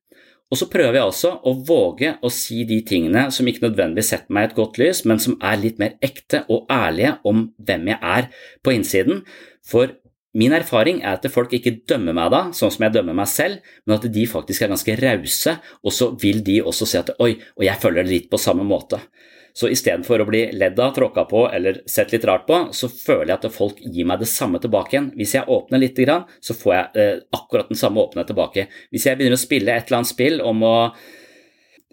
Og 0.54 0.60
så 0.60 0.68
prøver 0.70 0.99
jeg 0.99 1.10
også 1.10 1.32
å 1.49 1.56
våge 1.66 2.12
å 2.22 2.30
si 2.30 2.60
de 2.70 2.78
tingene 2.86 3.26
som 3.34 3.47
ikke 3.49 3.64
nødvendigvis 3.64 4.12
setter 4.14 4.36
meg 4.36 4.45
i 4.45 4.49
et 4.51 4.60
godt 4.60 4.78
lys, 4.78 4.99
men 5.10 5.22
som 5.22 5.34
er 5.41 5.58
litt 5.58 5.80
mer 5.82 5.95
ekte 6.06 6.43
og 6.54 6.70
ærlige 6.70 7.16
om 7.26 7.47
hvem 7.58 7.89
jeg 7.89 7.97
er 7.97 8.28
på 8.62 8.76
innsiden. 8.76 9.24
For 9.66 9.95
min 10.38 10.54
erfaring 10.54 11.01
er 11.01 11.18
at 11.18 11.26
folk 11.34 11.56
ikke 11.58 11.80
dømmer 11.89 12.14
meg 12.20 12.30
da, 12.36 12.43
sånn 12.54 12.70
som 12.76 12.86
jeg 12.86 12.93
dømmer 12.99 13.18
meg 13.18 13.32
selv, 13.34 13.66
men 13.88 13.97
at 13.97 14.06
de 14.14 14.28
faktisk 14.30 14.62
er 14.62 14.70
ganske 14.76 14.97
rause, 15.01 15.58
og 15.82 15.97
så 15.97 16.12
vil 16.22 16.45
de 16.45 16.60
også 16.62 16.89
si 16.91 17.01
at 17.01 17.10
oi, 17.18 17.32
og 17.58 17.66
jeg 17.66 17.82
føler 17.82 18.06
det 18.06 18.14
litt 18.14 18.30
på 18.30 18.41
samme 18.41 18.66
måte. 18.68 19.01
Så 19.54 19.70
istedenfor 19.70 20.24
å 20.24 20.26
bli 20.26 20.47
ledd 20.58 20.80
av, 20.82 20.95
tråkka 20.95 21.28
på 21.30 21.43
eller 21.54 21.84
sett 21.89 22.14
litt 22.14 22.26
rart 22.26 22.47
på, 22.47 22.58
så 22.74 22.89
føler 22.89 23.36
jeg 23.36 23.39
at 23.39 23.54
folk 23.54 23.82
gir 23.86 24.08
meg 24.10 24.24
det 24.24 24.30
samme 24.32 24.62
tilbake 24.62 24.95
igjen. 24.95 25.12
Hvis 25.18 25.36
jeg 25.38 25.49
åpner 25.54 25.82
litt, 25.84 25.99
så 26.41 26.56
får 26.58 26.74
jeg 26.74 27.04
eh, 27.04 27.20
akkurat 27.38 27.70
den 27.70 27.78
samme 27.78 28.01
åpenhet 28.01 28.32
tilbake. 28.34 28.66
Hvis 28.89 29.06
jeg 29.06 29.20
begynner 29.20 29.38
å 29.38 29.43
spille 29.43 29.76
et 29.76 29.86
eller 29.86 30.01
annet 30.01 30.10
spill 30.10 30.41
om 30.41 30.66
å 30.66 30.78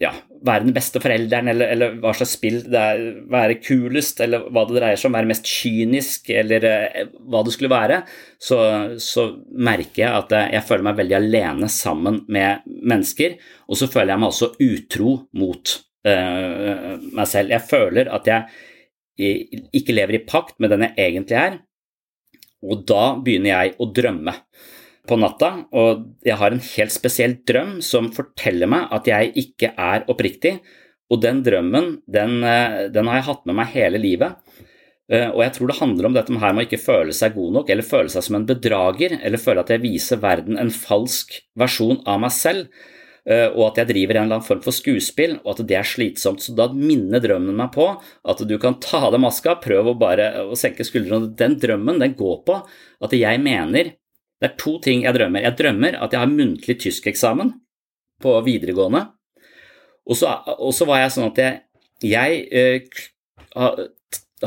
ja, 0.00 0.14
være 0.40 0.64
den 0.64 0.72
beste 0.72 1.02
forelderen, 1.04 1.50
eller, 1.52 1.74
eller, 1.74 1.98
hva 2.00 2.14
slags 2.16 2.32
spill 2.38 2.62
det 2.64 2.80
er, 2.94 3.02
være 3.28 3.58
kulest, 3.60 4.22
eller 4.24 4.48
hva 4.48 4.64
det 4.64 4.78
dreier 4.78 5.02
seg 5.02 5.10
om, 5.10 5.18
være 5.18 5.28
mest 5.28 5.52
kynisk, 5.52 6.32
eller 6.32 6.64
eh, 6.70 7.12
hva 7.28 7.44
det 7.44 7.52
skulle 7.52 7.72
være, 7.74 8.00
så, 8.40 8.62
så, 8.96 9.26
merker 9.52 10.06
jeg 10.06 10.24
at 10.24 10.34
jeg 10.56 10.64
føler 10.70 10.88
meg 10.88 10.98
veldig 11.02 11.18
alene 11.20 11.68
sammen 11.68 12.22
med 12.32 12.64
mennesker, 12.80 13.36
og 13.68 13.82
så 13.82 13.92
føler 13.92 14.14
jeg 14.14 14.24
meg 14.24 14.32
også 14.32 14.52
utro 14.70 15.16
mot 15.36 15.76
meg 16.04 17.26
selv. 17.28 17.52
Jeg 17.52 17.66
føler 17.68 18.08
at 18.08 18.28
jeg 18.30 19.66
ikke 19.76 19.92
lever 19.92 20.16
i 20.16 20.24
pakt 20.24 20.56
med 20.62 20.72
den 20.72 20.86
jeg 20.86 20.94
egentlig 20.96 21.36
er, 21.36 21.58
og 22.64 22.84
da 22.88 23.04
begynner 23.20 23.52
jeg 23.52 23.74
å 23.80 23.88
drømme 23.92 24.34
på 25.08 25.16
natta, 25.18 25.50
og 25.72 26.04
jeg 26.26 26.36
har 26.38 26.54
en 26.54 26.62
helt 26.62 26.94
spesiell 26.94 27.38
drøm 27.48 27.78
som 27.84 28.10
forteller 28.14 28.70
meg 28.70 28.92
at 28.94 29.08
jeg 29.10 29.32
ikke 29.42 29.72
er 29.74 30.04
oppriktig, 30.12 30.58
og 31.10 31.22
den 31.24 31.40
drømmen 31.42 31.96
den, 32.06 32.42
eh, 32.44 32.88
den 32.92 33.08
har 33.10 33.18
jeg 33.20 33.28
hatt 33.30 33.48
med 33.48 33.58
meg 33.58 33.72
hele 33.74 33.98
livet. 33.98 34.36
Eh, 35.10 35.26
og 35.26 35.40
jeg 35.42 35.54
tror 35.56 35.70
det 35.70 35.78
handler 35.80 36.06
om 36.06 36.14
dette 36.14 36.30
med 36.30 36.44
å 36.44 36.62
ikke 36.62 36.78
føle 36.78 37.16
seg 37.16 37.34
god 37.34 37.56
nok, 37.56 37.70
eller 37.72 37.86
føle 37.86 38.12
seg 38.12 38.22
som 38.22 38.38
en 38.38 38.46
bedrager, 38.46 39.16
eller 39.18 39.42
føle 39.42 39.64
at 39.64 39.72
jeg 39.74 39.82
viser 39.82 40.22
verden 40.22 40.60
en 40.60 40.70
falsk 40.70 41.40
versjon 41.58 41.98
av 42.06 42.20
meg 42.22 42.34
selv. 42.36 42.68
Eh, 43.30 43.46
og 43.50 43.70
at 43.70 43.80
jeg 43.80 43.90
driver 43.92 44.18
en 44.18 44.26
eller 44.26 44.38
annen 44.38 44.46
form 44.46 44.62
for 44.64 44.74
skuespill, 44.74 45.38
og 45.44 45.54
at 45.54 45.62
det 45.70 45.78
er 45.78 45.86
slitsomt. 45.86 46.42
Så 46.44 46.54
da 46.58 46.68
minner 46.74 47.22
drømmen 47.22 47.56
meg 47.56 47.72
på 47.76 47.86
at 47.94 48.42
du 48.46 48.56
kan 48.62 48.78
ta 48.82 49.04
av 49.06 49.14
deg 49.14 49.22
maska, 49.24 49.56
prøv 49.62 49.92
å 49.92 49.96
bare 50.00 50.30
å 50.44 50.58
senke 50.58 50.86
skuldrene. 50.86 51.32
Den 51.38 51.56
drømmen 51.62 52.02
den 52.02 52.16
går 52.18 52.42
på 52.48 52.60
at 53.00 53.16
jeg 53.16 53.42
mener 53.42 53.96
Det 54.40 54.48
er 54.48 54.56
to 54.56 54.78
ting 54.80 55.02
jeg 55.04 55.12
drømmer. 55.12 55.42
Jeg 55.44 55.52
drømmer 55.58 55.98
at 56.00 56.14
jeg 56.14 56.22
har 56.22 56.30
muntlig 56.30 56.78
tyskeksamen 56.80 57.50
på 58.24 58.30
videregående, 58.46 59.02
og 60.08 60.16
så, 60.16 60.30
og 60.56 60.72
så 60.72 60.86
var 60.88 61.02
jeg 61.02 61.12
sånn 61.12 61.26
at 61.28 61.40
jeg, 61.42 61.58
jeg 62.08 62.38
eh, 62.56 63.02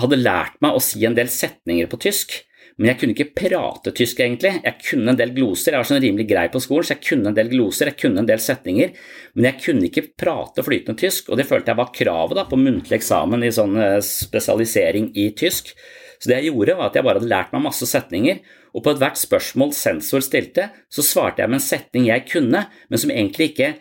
hadde 0.01 0.19
lært 0.19 0.57
meg 0.65 0.75
å 0.75 0.81
si 0.81 1.03
en 1.05 1.17
del 1.17 1.29
setninger 1.31 1.89
på 1.91 1.99
tysk. 2.07 2.39
Men 2.77 2.89
jeg 2.89 2.99
kunne 2.99 3.13
ikke 3.13 3.33
prate 3.37 3.91
tysk, 3.93 4.21
egentlig. 4.23 4.55
Jeg 4.63 4.79
kunne 4.87 5.13
en 5.13 5.19
del 5.19 5.33
gloser. 5.35 5.75
Jeg 5.75 5.83
var 5.83 5.89
sånn 5.89 6.01
rimelig 6.01 6.25
grei 6.29 6.45
på 6.53 6.61
skolen, 6.63 6.87
så 6.87 6.95
jeg 6.95 7.03
kunne 7.05 7.29
en 7.29 7.37
del 7.37 7.51
gloser, 7.51 7.91
jeg 7.91 7.99
kunne 8.01 8.23
en 8.23 8.29
del 8.29 8.41
setninger. 8.41 8.95
Men 9.37 9.49
jeg 9.51 9.59
kunne 9.65 9.89
ikke 9.89 10.07
prate 10.23 10.65
flytende 10.65 10.97
tysk, 11.03 11.29
og 11.29 11.37
det 11.37 11.45
følte 11.49 11.73
jeg 11.73 11.81
var 11.83 11.93
kravet 11.93 12.39
da, 12.39 12.47
på 12.49 12.59
muntlig 12.61 12.97
eksamen 12.97 13.45
i 13.45 13.53
sånn 13.53 13.77
eh, 13.77 13.99
spesialisering 14.07 15.11
i 15.21 15.29
tysk. 15.37 15.73
Så 16.17 16.31
det 16.31 16.39
jeg 16.39 16.53
gjorde, 16.53 16.77
var 16.79 16.89
at 16.89 16.97
jeg 16.97 17.05
bare 17.05 17.21
hadde 17.21 17.31
lært 17.31 17.53
meg 17.53 17.65
masse 17.67 17.87
setninger, 17.89 18.41
og 18.73 18.81
på 18.81 18.93
ethvert 18.95 19.19
spørsmål 19.21 19.73
sensor 19.77 20.23
stilte, 20.25 20.71
så 20.89 21.05
svarte 21.05 21.43
jeg 21.43 21.51
med 21.51 21.59
en 21.59 21.67
setning 21.67 22.09
jeg 22.09 22.25
kunne, 22.31 22.67
men 22.89 23.01
som 23.01 23.13
egentlig 23.13 23.51
ikke 23.51 23.73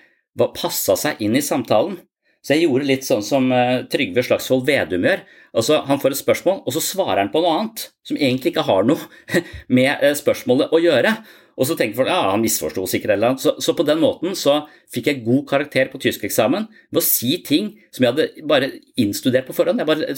passa 0.56 0.98
seg 0.98 1.22
inn 1.24 1.38
i 1.38 1.44
samtalen. 1.44 1.96
Så 2.42 2.56
jeg 2.56 2.66
gjorde 2.66 2.88
litt 2.88 3.06
sånn 3.06 3.22
som 3.22 3.46
uh, 3.54 3.84
Trygve 3.90 4.24
Slagsvold 4.26 4.64
Vedum 4.66 5.06
gjør. 5.06 5.22
Altså, 5.54 5.78
Han 5.86 6.00
får 6.02 6.14
et 6.14 6.22
spørsmål, 6.22 6.64
og 6.66 6.74
så 6.74 6.82
svarer 6.82 7.22
han 7.22 7.30
på 7.30 7.42
noe 7.44 7.52
annet 7.58 7.84
som 8.06 8.18
egentlig 8.18 8.50
ikke 8.52 8.66
har 8.66 8.88
noe 8.88 8.98
med 9.78 10.02
uh, 10.02 10.10
spørsmålet 10.18 10.74
å 10.74 10.80
gjøre. 10.82 11.14
Og 11.52 11.68
så 11.68 11.76
tenker 11.76 12.00
folk 12.00 12.10
ja, 12.10 12.32
han 12.32 12.42
misforsto 12.42 12.86
sikkert 12.88 13.14
eller 13.14 13.32
annet. 13.32 13.44
Så, 13.44 13.54
så, 13.62 13.76
på 13.78 13.86
den 13.86 14.00
måten 14.02 14.34
så 14.38 14.62
fikk 14.90 15.10
jeg 15.10 15.22
god 15.26 15.44
karakter 15.50 15.92
på 15.92 16.00
tyskeksamen 16.02 16.66
ved 16.90 17.02
å 17.02 17.04
si 17.04 17.36
ting 17.46 17.74
som 17.92 18.06
jeg 18.06 18.14
hadde 18.14 18.46
bare 18.48 18.72
innstudert 18.98 19.46
på 19.46 19.54
forhånd. 19.54 19.84
Jeg 19.84 19.90
bare, 19.90 20.16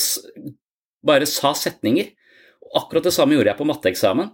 bare 1.04 1.28
sa 1.28 1.52
setninger. 1.58 2.14
Og 2.70 2.80
akkurat 2.84 3.10
det 3.10 3.16
samme 3.18 3.36
gjorde 3.36 3.50
jeg 3.50 3.60
på 3.60 3.68
matteeksamen. 3.68 4.32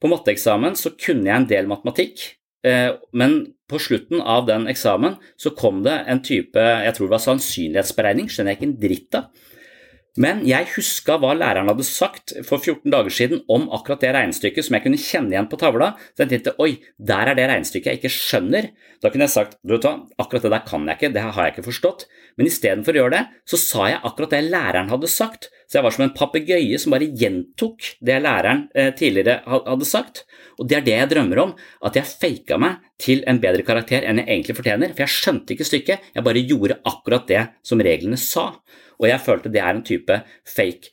På 0.00 0.08
matteeksamen 0.12 0.78
så 0.78 0.94
kunne 0.94 1.28
jeg 1.28 1.36
en 1.36 1.50
del 1.50 1.68
matematikk, 1.68 2.22
Eh, 2.22 2.45
men 3.16 3.34
på 3.70 3.78
slutten 3.82 4.20
av 4.22 4.46
den 4.48 4.66
eksamen 4.70 5.16
så 5.38 5.52
kom 5.58 5.82
det 5.86 5.94
en 6.10 6.22
type 6.24 6.62
jeg 6.62 6.94
tror 6.96 7.08
det 7.08 7.14
var 7.16 7.24
sannsynlighetsberegning, 7.24 8.30
skjønner 8.30 8.54
jeg 8.54 8.60
ikke 8.60 8.68
en 8.70 8.80
dritt 8.82 9.18
av. 9.18 9.46
Men 10.20 10.40
jeg 10.48 10.70
huska 10.72 11.18
hva 11.20 11.34
læreren 11.36 11.68
hadde 11.68 11.84
sagt 11.84 12.32
for 12.48 12.56
14 12.56 12.88
dager 12.92 13.12
siden 13.12 13.42
om 13.52 13.66
akkurat 13.74 14.00
det 14.00 14.14
regnestykket 14.16 14.64
som 14.64 14.76
jeg 14.76 14.84
kunne 14.86 15.00
kjenne 15.00 15.34
igjen 15.34 15.48
på 15.50 15.58
tavla. 15.60 15.90
Så 16.14 16.24
jeg 16.24 16.32
tenkte 16.32 16.54
oi, 16.62 16.70
der 16.96 17.32
er 17.32 17.36
det 17.36 17.48
regnestykket 17.50 17.90
jeg 17.92 18.00
ikke 18.00 18.14
skjønner. 18.14 18.70
Da 19.04 19.12
kunne 19.12 19.28
jeg 19.28 19.34
sagt 19.34 19.58
du 19.60 19.74
vet 19.76 19.84
hva, 19.84 19.98
akkurat 20.22 20.46
det 20.46 20.54
der 20.54 20.64
kan 20.68 20.88
jeg 20.88 20.98
ikke, 20.98 21.12
det 21.12 21.26
har 21.26 21.42
jeg 21.44 21.56
ikke 21.56 21.66
forstått. 21.68 22.06
Men 22.40 22.48
istedenfor 22.48 22.96
å 22.96 23.02
gjøre 23.02 23.14
det, 23.16 23.22
så 23.48 23.60
sa 23.60 23.90
jeg 23.92 24.02
akkurat 24.08 24.32
det 24.32 24.42
læreren 24.48 24.90
hadde 24.92 25.12
sagt. 25.12 25.50
Så 25.66 25.80
jeg 25.80 25.86
var 25.86 25.96
som 25.96 26.06
en 26.06 26.14
papegøye 26.16 26.78
som 26.80 26.94
bare 26.94 27.08
gjentok 27.10 27.90
det 28.06 28.18
læreren 28.22 28.66
eh, 28.76 28.92
tidligere 28.96 29.40
hadde 29.66 29.88
sagt. 29.88 30.24
Og 30.56 30.68
det 30.70 30.78
er 30.78 30.86
det 30.86 30.96
jeg 30.96 31.12
drømmer 31.12 31.42
om, 31.42 31.54
at 31.84 31.98
jeg 31.98 32.08
faka 32.08 32.60
meg 32.62 32.80
til 33.02 33.24
en 33.28 33.40
bedre 33.42 33.66
karakter 33.66 34.06
enn 34.06 34.22
jeg 34.22 34.30
egentlig 34.30 34.56
fortjener. 34.56 34.94
For 34.94 35.04
jeg 35.04 35.16
skjønte 35.16 35.56
ikke 35.56 35.68
stykket, 35.68 36.10
jeg 36.16 36.26
bare 36.28 36.44
gjorde 36.46 36.80
akkurat 36.88 37.28
det 37.28 37.42
som 37.66 37.82
reglene 37.84 38.20
sa. 38.20 38.52
Og 39.00 39.10
jeg 39.10 39.22
følte 39.24 39.52
det 39.52 39.62
er 39.62 39.74
en 39.74 39.84
type 39.86 40.22
fake. 40.48 40.92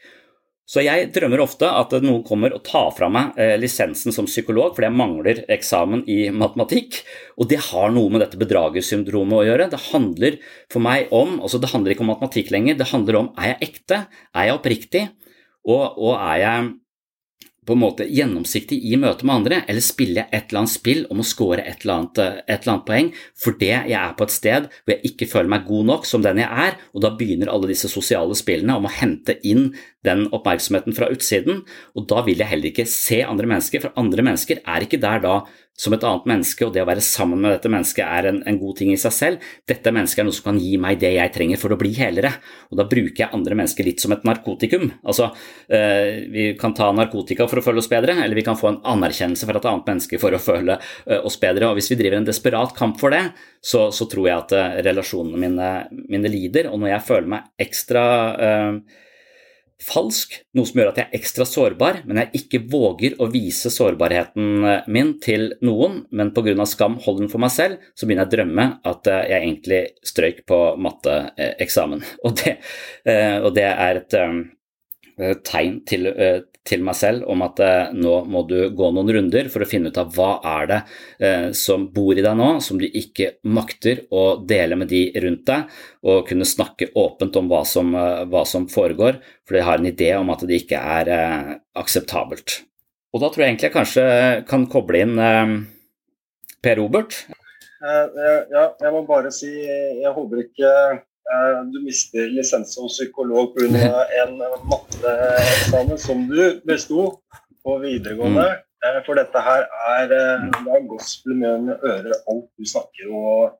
Så 0.63 0.79
jeg 0.79 1.09
drømmer 1.11 1.41
ofte 1.43 1.67
at 1.67 1.91
noen 2.01 2.21
kommer 2.25 2.53
og 2.55 2.63
tar 2.65 2.87
fra 2.95 3.09
meg 3.11 3.35
eh, 3.37 3.57
lisensen 3.59 4.15
som 4.15 4.29
psykolog 4.29 4.71
fordi 4.73 4.87
jeg 4.87 4.95
mangler 4.95 5.41
eksamen 5.51 6.05
i 6.09 6.29
matematikk, 6.31 7.01
og 7.35 7.49
det 7.51 7.59
har 7.67 7.91
noe 7.91 8.13
med 8.13 8.23
dette 8.23 8.39
bedragersyndromet 8.39 9.41
å 9.41 9.43
gjøre. 9.43 9.67
Det 9.73 9.81
handler 9.89 10.37
for 10.71 10.85
meg 10.85 11.11
om 11.13 11.35
altså 11.41 11.59
det 11.59 11.73
handler 11.73 11.93
ikke 11.93 12.05
om 12.07 12.13
matematikk 12.13 12.53
lenger, 12.55 12.79
det 12.79 12.89
handler 12.93 13.19
om 13.19 13.29
er 13.35 13.51
jeg 13.51 13.67
ekte, 13.67 13.99
er 14.31 14.47
jeg 14.47 14.55
oppriktig, 14.55 15.03
og, 15.67 15.83
og 15.99 16.15
er 16.15 16.39
jeg 16.45 16.71
på 17.65 17.75
en 17.75 17.81
måte 17.81 18.07
gjennomsiktig 18.09 18.77
i 18.89 18.97
møte 18.99 19.27
med 19.27 19.35
andre, 19.41 19.61
eller 19.69 19.83
spiller 19.83 20.23
jeg 20.23 20.29
et 20.31 20.51
eller 20.51 20.63
annet 20.63 20.73
spill 20.73 21.03
om 21.13 21.21
å 21.23 21.27
score 21.27 21.61
et 21.63 21.83
eller, 21.83 21.95
annet, 21.95 22.21
et 22.43 22.55
eller 22.57 22.73
annet 22.73 22.87
poeng 22.87 23.09
fordi 23.43 23.71
jeg 23.73 23.97
er 23.99 24.13
på 24.17 24.27
et 24.27 24.35
sted 24.35 24.67
hvor 24.71 24.95
jeg 24.95 25.13
ikke 25.13 25.29
føler 25.31 25.53
meg 25.55 25.67
god 25.69 25.89
nok 25.91 26.07
som 26.09 26.25
den 26.25 26.41
jeg 26.43 26.67
er, 26.67 26.77
og 26.93 27.05
da 27.05 27.13
begynner 27.17 27.51
alle 27.53 27.71
disse 27.71 27.91
sosiale 27.91 28.37
spillene 28.37 28.77
om 28.79 28.87
å 28.89 28.93
hente 28.93 29.37
inn 29.47 29.71
den 30.03 30.25
oppmerksomheten 30.35 30.95
fra 30.97 31.07
utsiden, 31.13 31.63
og 31.95 32.07
da 32.11 32.23
vil 32.27 32.41
jeg 32.41 32.49
heller 32.49 32.71
ikke 32.73 32.87
se 32.89 33.21
andre 33.23 33.47
mennesker, 33.49 33.85
for 33.85 33.99
andre 33.99 34.25
mennesker 34.25 34.59
er 34.63 34.83
ikke 34.83 34.99
der 35.03 35.23
da 35.23 35.35
som 35.73 35.93
et 35.95 36.03
annet 36.05 36.27
menneske, 36.29 36.65
og 36.67 36.73
det 36.75 36.83
å 36.83 36.87
være 36.87 37.01
sammen 37.03 37.39
med 37.41 37.55
dette 37.55 37.69
mennesket 37.71 38.03
er 38.05 38.27
en, 38.29 38.39
en, 38.45 38.57
god 38.61 38.77
ting 38.77 38.91
i 38.93 38.99
seg 38.99 39.13
selv. 39.15 39.47
Dette 39.69 39.93
mennesket 39.95 40.21
er 40.21 40.27
noe 40.27 40.37
som 40.37 40.51
kan 40.51 40.59
gi 40.61 40.75
meg 40.81 40.99
det 41.01 41.15
jeg 41.15 41.33
trenger 41.33 41.61
for 41.61 41.73
å 41.73 41.77
bli 41.79 41.93
helere, 41.97 42.29
og 42.69 42.77
da 42.77 42.85
bruker 42.89 43.23
jeg 43.23 43.33
andre 43.33 43.57
mennesker 43.57 43.87
litt 43.87 44.03
som 44.03 44.13
et 44.13 44.25
narkotikum. 44.27 44.85
Altså, 45.01 45.31
eh, 45.73 46.23
vi 46.29 46.45
kan 46.59 46.75
ta 46.77 46.91
narkotika 46.93 47.47
for 47.49 47.59
å 47.59 47.65
føle 47.65 47.81
oss 47.81 47.89
bedre, 47.89 48.19
eller 48.21 48.37
vi 48.37 48.45
kan 48.45 48.59
få 48.59 48.69
en 48.69 48.81
anerkjennelse 48.93 49.49
fra 49.49 49.57
et 49.57 49.69
annet 49.71 49.89
menneske 49.89 50.21
for 50.21 50.37
å 50.37 50.41
føle 50.41 50.77
eh, 50.77 51.17
oss 51.19 51.39
bedre, 51.41 51.71
og 51.71 51.79
hvis 51.79 51.89
vi 51.93 51.99
driver 52.03 52.21
en 52.21 52.29
desperat 52.29 52.75
kamp 52.77 53.01
for 53.01 53.15
det, 53.15 53.23
så, 53.63 53.87
så 53.95 54.05
tror 54.11 54.29
jeg 54.29 54.37
at 54.37 54.53
eh, 54.59 54.77
relasjonene 54.85 55.41
mine, 55.41 55.71
mine, 56.05 56.33
lider, 56.33 56.69
og 56.69 56.83
når 56.83 56.93
jeg 56.93 57.07
føler 57.09 57.33
meg 57.33 57.65
ekstra 57.65 58.05
eh, 58.37 59.01
falsk, 59.83 60.35
noe 60.57 60.67
som 60.67 60.79
gjør 60.79 60.91
at 60.91 60.99
jeg 61.01 61.09
er 61.09 61.19
ekstra 61.19 61.45
sårbar, 61.47 62.01
men 62.07 62.21
jeg 62.21 62.41
ikke 62.41 62.61
våger 62.71 63.17
å 63.21 63.27
vise 63.33 63.71
sårbarheten 63.73 64.67
eh, 64.69 64.89
min 64.93 65.13
til 65.23 65.51
noen, 65.65 66.03
men 66.11 66.33
pga. 66.35 66.55
skam 66.69 66.97
holder 67.03 67.25
den 67.25 67.31
for 67.33 67.43
meg 67.43 67.53
selv, 67.53 67.83
så 67.93 68.07
begynner 68.07 68.25
jeg 68.25 68.31
å 68.31 68.35
drømme 68.37 68.67
at 68.93 69.11
eh, 69.11 69.21
jeg 69.31 69.41
egentlig 69.41 69.81
strøyk 70.13 70.43
på 70.49 70.59
matteeksamen. 70.87 72.03
Og, 72.27 72.43
eh, 72.47 73.37
og 73.43 73.51
det 73.55 73.67
er 73.67 73.99
et 73.99 74.13
tegn 75.45 75.75
til, 75.87 76.07
til 76.67 76.83
meg 76.85 76.95
selv 76.95 77.27
om 77.31 77.43
at 77.43 77.59
eh, 77.63 77.91
nå 77.95 78.13
må 78.31 78.43
du 78.47 78.57
gå 78.75 78.89
noen 78.95 79.11
runder 79.17 79.49
for 79.51 79.65
å 79.65 79.67
finne 79.67 79.91
ut 79.91 79.99
av 79.99 80.13
hva 80.15 80.29
er 80.53 80.69
det 80.69 80.79
eh, 81.19 81.47
som 81.57 81.89
bor 81.93 82.15
i 82.15 82.23
deg 82.23 82.37
nå, 82.39 82.49
som 82.63 82.79
du 82.79 82.87
ikke 82.87 83.33
makter 83.51 84.05
å 84.15 84.23
dele 84.47 84.77
med 84.79 84.91
de 84.93 85.05
rundt 85.23 85.45
deg, 85.49 85.67
og 86.07 86.23
kunne 86.29 86.47
snakke 86.47 86.93
åpent 86.99 87.39
om 87.39 87.51
hva 87.51 87.63
som, 87.67 87.91
eh, 87.99 88.23
hva 88.31 88.45
som 88.47 88.69
foregår, 88.71 89.19
for 89.43 89.59
jeg 89.59 89.67
har 89.67 89.81
en 89.81 89.91
idé 89.91 90.13
om 90.15 90.31
at 90.33 90.47
det 90.47 90.63
ikke 90.63 90.79
er 90.79 91.13
akseptabelt. 91.75 92.61
Og 93.13 93.21
da 93.21 93.29
tror 93.29 93.43
jeg 93.43 93.53
egentlig 93.53 93.69
jeg 93.69 93.77
kanskje 93.77 94.05
kan 94.49 94.63
koble 94.71 95.03
inn 95.03 95.19
Per 96.63 96.79
Robert. 96.79 97.17
Ja, 97.83 98.63
jeg 98.79 98.93
må 98.95 99.03
bare 99.05 99.29
si 99.35 99.51
jeg 99.51 100.13
håper 100.15 100.45
ikke 100.45 100.71
du 101.73 101.79
mister 101.85 102.27
lisens 102.33 102.73
som 102.75 102.89
psykolog 102.91 103.53
pga. 103.55 104.03
en 104.23 104.35
matteeksamen 104.69 105.97
som 105.97 106.27
du 106.27 106.61
besto 106.67 107.07
på 107.63 107.77
videregående. 107.81 108.47
Mm. 108.51 108.69
Eh, 108.83 108.99
for 109.05 109.15
dette 109.15 109.43
her 109.47 109.65
er, 109.95 110.11
eh, 110.11 110.47
det 110.65 110.71
er 110.75 110.87
gospel 110.87 111.35
med 111.39 111.69
ører, 111.79 112.15
alt 112.27 112.49
du 112.59 112.65
snakker 112.67 113.11
og 113.11 113.59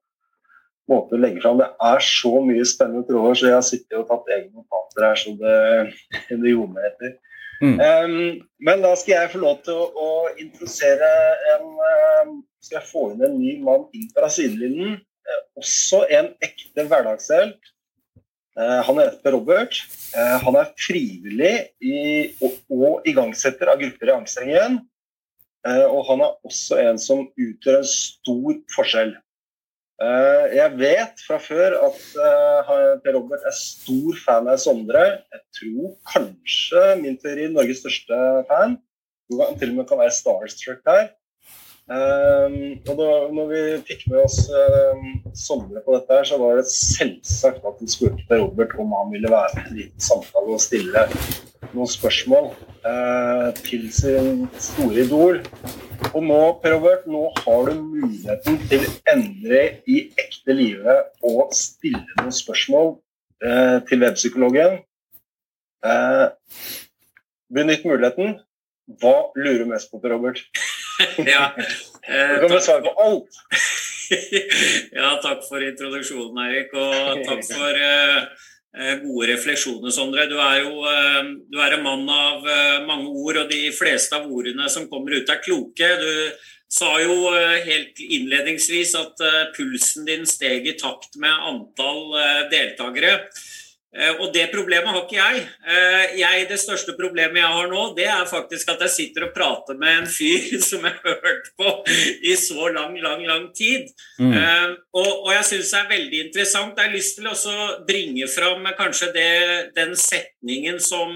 måte 0.91 1.16
å 1.16 1.22
legge 1.22 1.43
fram. 1.43 1.61
Det 1.61 1.70
er 1.91 2.03
så 2.03 2.34
mye 2.43 2.66
spennende 2.68 3.07
tråder, 3.07 3.38
så 3.39 3.47
jeg 3.47 3.57
har 3.57 3.68
sittet 3.68 3.99
og 4.01 4.09
tatt 4.09 4.34
egne 4.36 4.51
notater 4.51 5.07
her 5.07 5.22
så 5.22 5.36
det, 5.39 5.59
det 6.43 6.55
gjorde 6.55 6.89
etter. 6.89 7.16
Mm. 7.64 7.78
Um, 7.80 8.41
men 8.68 8.82
da 8.84 8.91
skal 8.99 9.14
jeg 9.14 9.32
få 9.32 9.39
lov 9.39 9.61
til 9.64 9.78
å, 9.80 9.86
å 9.95 10.09
introdusere 10.41 11.11
en 11.53 11.68
um, 11.70 12.32
Skal 12.59 12.80
jeg 12.80 12.89
få 12.89 13.03
inn 13.14 13.22
en 13.24 13.38
ny 13.38 13.53
mann 13.64 13.86
inn 13.95 14.09
fra 14.11 14.28
sidelinjen? 14.32 14.97
Eh, 15.24 15.43
også 15.59 16.03
en 16.11 16.32
ekte 16.43 16.86
hverdagshelt. 16.89 17.71
Eh, 18.59 18.80
han 18.88 19.01
heter 19.01 19.36
Robert. 19.36 19.80
Eh, 20.13 20.38
han 20.43 20.57
er 20.59 20.71
frivillig 20.80 21.53
i, 21.82 21.99
og, 22.43 22.57
og 22.74 23.09
igangsetter 23.09 23.71
av 23.71 23.80
grupper 23.82 24.11
i 24.11 24.17
angstringen. 24.17 24.82
Og 25.63 26.01
han 26.09 26.19
er 26.19 26.32
også 26.43 26.76
en 26.82 26.97
som 26.99 27.21
utgjør 27.39 27.78
en 27.78 27.86
stor 27.88 28.57
forskjell. 28.76 29.13
Jeg 30.51 30.74
vet 30.76 31.21
fra 31.24 31.38
før 31.39 31.78
at 31.86 32.01
Per 33.05 33.15
Robert 33.15 33.45
er 33.47 33.55
stor 33.55 34.17
fan 34.26 34.49
av 34.51 34.59
Sondre. 34.59 35.05
Jeg 35.32 35.41
tror 35.55 35.93
kanskje 36.11 36.84
min 36.99 37.15
teori 37.21 37.47
Norges 37.53 37.80
største 37.80 38.19
fan. 38.49 38.76
Han 39.39 39.55
til 39.61 39.71
og 39.71 39.80
med 39.80 39.88
kan 39.88 40.03
være 40.03 40.17
starstruck 40.17 40.84
der. 40.84 41.13
Um, 41.84 42.53
og 42.88 42.93
da 42.95 43.07
når 43.36 43.47
vi 43.49 43.61
fikk 43.89 44.05
med 44.07 44.21
oss 44.21 44.45
um, 44.47 45.17
Sondre 45.36 45.81
på 45.84 45.97
dette, 45.97 46.15
her, 46.15 46.23
så 46.29 46.38
var 46.39 46.55
det 46.55 46.69
selvsagt 46.71 47.65
at 47.67 47.81
vi 47.81 47.89
spurte 47.91 48.23
Per 48.29 48.39
Robert 48.39 48.71
om 48.79 48.93
han 48.95 49.11
ville 49.11 49.31
være 49.31 49.49
med 49.57 49.65
i 49.65 49.67
en 49.67 49.79
liten 49.81 50.05
samtale 50.05 50.55
og 50.55 50.61
stille 50.63 51.03
noen 51.73 51.91
spørsmål 51.91 52.53
uh, 52.88 53.49
til 53.65 53.89
sin 53.91 54.45
store 54.55 55.03
idol. 55.03 55.41
Og 56.13 56.23
nå, 56.23 56.39
Per 56.63 56.77
Robert, 56.77 57.03
nå 57.09 57.25
har 57.41 57.67
du 57.67 57.84
muligheten 57.84 58.61
til 58.71 58.88
Endre 59.11 59.63
i 59.84 60.05
ekte 60.23 60.55
livet 60.55 61.11
å 61.19 61.49
stille 61.51 62.05
noen 62.21 62.36
spørsmål 62.39 62.93
uh, 63.43 63.84
til 63.89 64.07
webpsykologen. 64.07 64.79
Uh, 65.84 66.31
benytt 67.51 67.84
muligheten. 67.84 68.38
Hva 69.03 69.17
lurer 69.36 69.65
du 69.65 69.67
mest 69.75 69.91
på, 69.91 69.99
Per 69.99 70.15
Robert? 70.15 70.39
ja. 71.34 71.54
Eh, 72.08 72.34
du 72.34 72.39
kan 72.48 72.56
besvare 72.56 72.82
på 72.82 72.94
alt. 73.02 73.38
ja, 75.00 75.12
takk 75.24 75.46
for 75.48 75.64
introduksjonen, 75.64 76.41
Eirik. 76.46 76.74
Og 76.78 77.22
takk 77.30 77.46
for 77.48 77.80
uh, 77.84 78.96
gode 79.04 79.30
refleksjoner, 79.34 79.94
Sondre. 79.94 80.28
Du 80.32 80.38
er 80.41 80.64
jo 80.64 80.84
uh, 80.84 81.22
du 81.50 81.62
er 81.64 81.78
en 81.78 81.86
mann 81.86 82.04
av 82.10 82.44
uh, 82.46 82.84
mange 82.89 83.12
ord, 83.12 83.44
og 83.44 83.54
de 83.54 83.68
fleste 83.76 84.18
av 84.18 84.28
ordene 84.30 84.70
som 84.72 84.89
kommer 84.91 85.18
ut, 85.18 85.30
er 85.30 85.44
kloke. 85.44 85.94
Du 86.02 86.52
sa 86.74 86.96
jo 86.98 87.30
helt 87.62 88.00
innledningsvis 88.02 88.96
at 88.98 89.20
pulsen 89.54 90.08
din 90.08 90.24
steg 90.26 90.66
i 90.66 90.74
takt 90.74 91.20
med 91.22 91.44
antall 91.52 92.16
deltakere. 92.50 93.20
Eh, 93.94 94.16
og 94.18 94.32
det 94.34 94.48
problemet 94.50 94.89
har 94.89 95.04
ikke 95.04 95.20
jeg. 95.20 95.41
Eh, 95.70 96.16
jeg. 96.18 96.46
Det 96.50 96.58
største 96.62 96.96
problemet 96.98 97.38
jeg 97.38 97.56
har 97.56 97.70
nå, 97.70 97.84
det 97.98 98.08
er 98.10 98.30
faktisk 98.30 98.72
at 98.74 98.82
jeg 98.88 98.94
sitter 98.94 99.28
og 99.28 99.34
prater 99.36 99.78
med 99.78 100.00
en 100.02 100.10
fyr 100.10 100.58
som 100.70 100.86
jeg 100.88 100.98
har 101.04 101.20
hørt 101.22 101.52
på 101.60 101.74
i 102.26 102.34
så 102.39 102.72
lang, 102.74 102.98
lang, 103.04 103.22
lang 103.30 103.50
tid. 103.56 103.91
Mm. 104.18 104.34
Eh, 104.34 104.70
og, 104.98 105.12
og, 105.12 105.30
jeg 105.36 105.50
syns 105.52 105.74
det 105.76 105.82
er 105.82 105.91
veldig 105.94 106.24
interessant. 106.28 106.80
Jeg 106.80 106.89
har 106.89 106.96
lyst 106.96 107.20
til 107.20 107.30
å 107.30 107.68
bringe 107.88 108.30
fram 108.32 108.66
kanskje 108.80 109.12
det, 109.14 109.30
den 109.78 109.94
setningen 110.00 110.82
som 110.82 111.14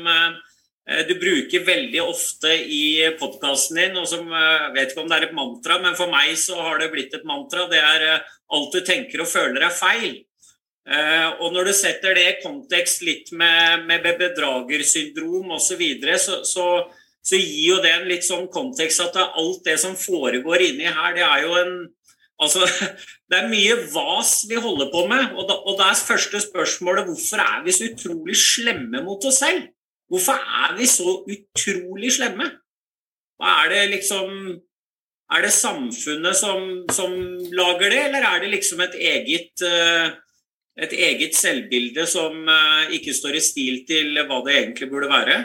du 1.03 1.11
bruker 1.19 1.65
veldig 1.67 1.99
ofte 1.99 2.53
i 2.63 3.01
podkasten 3.19 3.75
din, 3.75 3.97
og 3.99 4.05
som 4.07 4.29
jeg 4.31 4.69
vet 4.71 4.93
ikke 4.93 5.01
om 5.03 5.09
det 5.11 5.17
er 5.17 5.25
et 5.25 5.33
mantra, 5.35 5.75
men 5.83 5.97
for 5.99 6.07
meg 6.07 6.31
så 6.39 6.55
har 6.61 6.79
det 6.79 6.87
blitt 6.93 7.17
et 7.17 7.25
mantra. 7.27 7.65
Det 7.67 7.81
er 7.81 8.05
alt 8.23 8.71
du 8.71 8.79
tenker 8.87 9.25
og 9.25 9.27
føler 9.27 9.65
er 9.67 9.75
feil. 9.75 10.13
Uh, 10.87 11.43
og 11.43 11.51
når 11.51 11.67
du 11.67 11.73
setter 11.75 12.15
det 12.15 12.23
i 12.29 12.37
kontekst 12.39 13.01
litt 13.03 13.33
med, 13.35 13.83
med 13.89 14.05
bedragersyndrom 14.05 15.51
osv., 15.57 15.65
så, 15.65 15.75
videre, 15.81 16.15
så, 16.21 16.39
så, 16.47 16.67
så 17.19 17.39
gir 17.39 17.73
jo 17.73 17.81
det 17.83 17.91
en 17.91 18.07
litt 18.07 18.23
sånn 18.23 18.47
kontekst 18.53 19.03
at 19.03 19.19
alt 19.25 19.65
det 19.67 19.75
som 19.81 19.97
foregår 19.99 20.63
inni 20.69 20.87
her, 20.87 21.11
det 21.17 21.25
er 21.27 21.45
jo 21.47 21.55
en 21.61 21.77
Altså, 22.37 22.67
det 23.29 23.37
er 23.39 23.49
mye 23.49 23.75
vas 23.89 24.43
vi 24.49 24.59
holder 24.61 24.91
på 24.93 25.07
med. 25.09 25.31
Og 25.33 25.47
da, 25.49 25.55
og 25.57 25.79
da 25.79 25.89
er 25.89 25.97
første 26.05 26.41
spørsmålet 26.43 27.07
hvorfor 27.09 27.41
er 27.41 27.63
vi 27.65 27.73
så 27.73 27.87
utrolig 27.89 28.37
slemme 28.37 29.01
mot 29.01 29.25
oss 29.25 29.39
selv? 29.41 29.63
Hvorfor 30.07 30.37
er 30.37 30.75
vi 30.77 30.85
så 30.85 31.15
utrolig 31.25 32.13
slemme? 32.13 32.51
Hva 33.37 33.63
er 33.63 33.73
det 33.73 33.83
liksom 33.97 34.29
Er 35.27 35.41
det 35.43 35.51
samfunnet 35.51 36.37
som, 36.39 36.61
som 36.87 37.11
lager 37.51 37.89
det, 37.91 37.97
eller 38.05 38.23
er 38.23 38.37
det 38.39 38.51
liksom 38.53 38.79
et 38.85 38.93
eget 38.95 39.63
uh, 39.67 40.13
et 40.77 40.93
eget 40.93 41.35
selvbilde 41.37 42.05
som 42.09 42.47
eh, 42.51 42.95
ikke 42.97 43.15
står 43.17 43.37
i 43.39 43.43
stil 43.43 43.81
til 43.89 44.17
hva 44.27 44.39
det 44.45 44.55
egentlig 44.59 44.89
burde 44.91 45.09
være? 45.11 45.37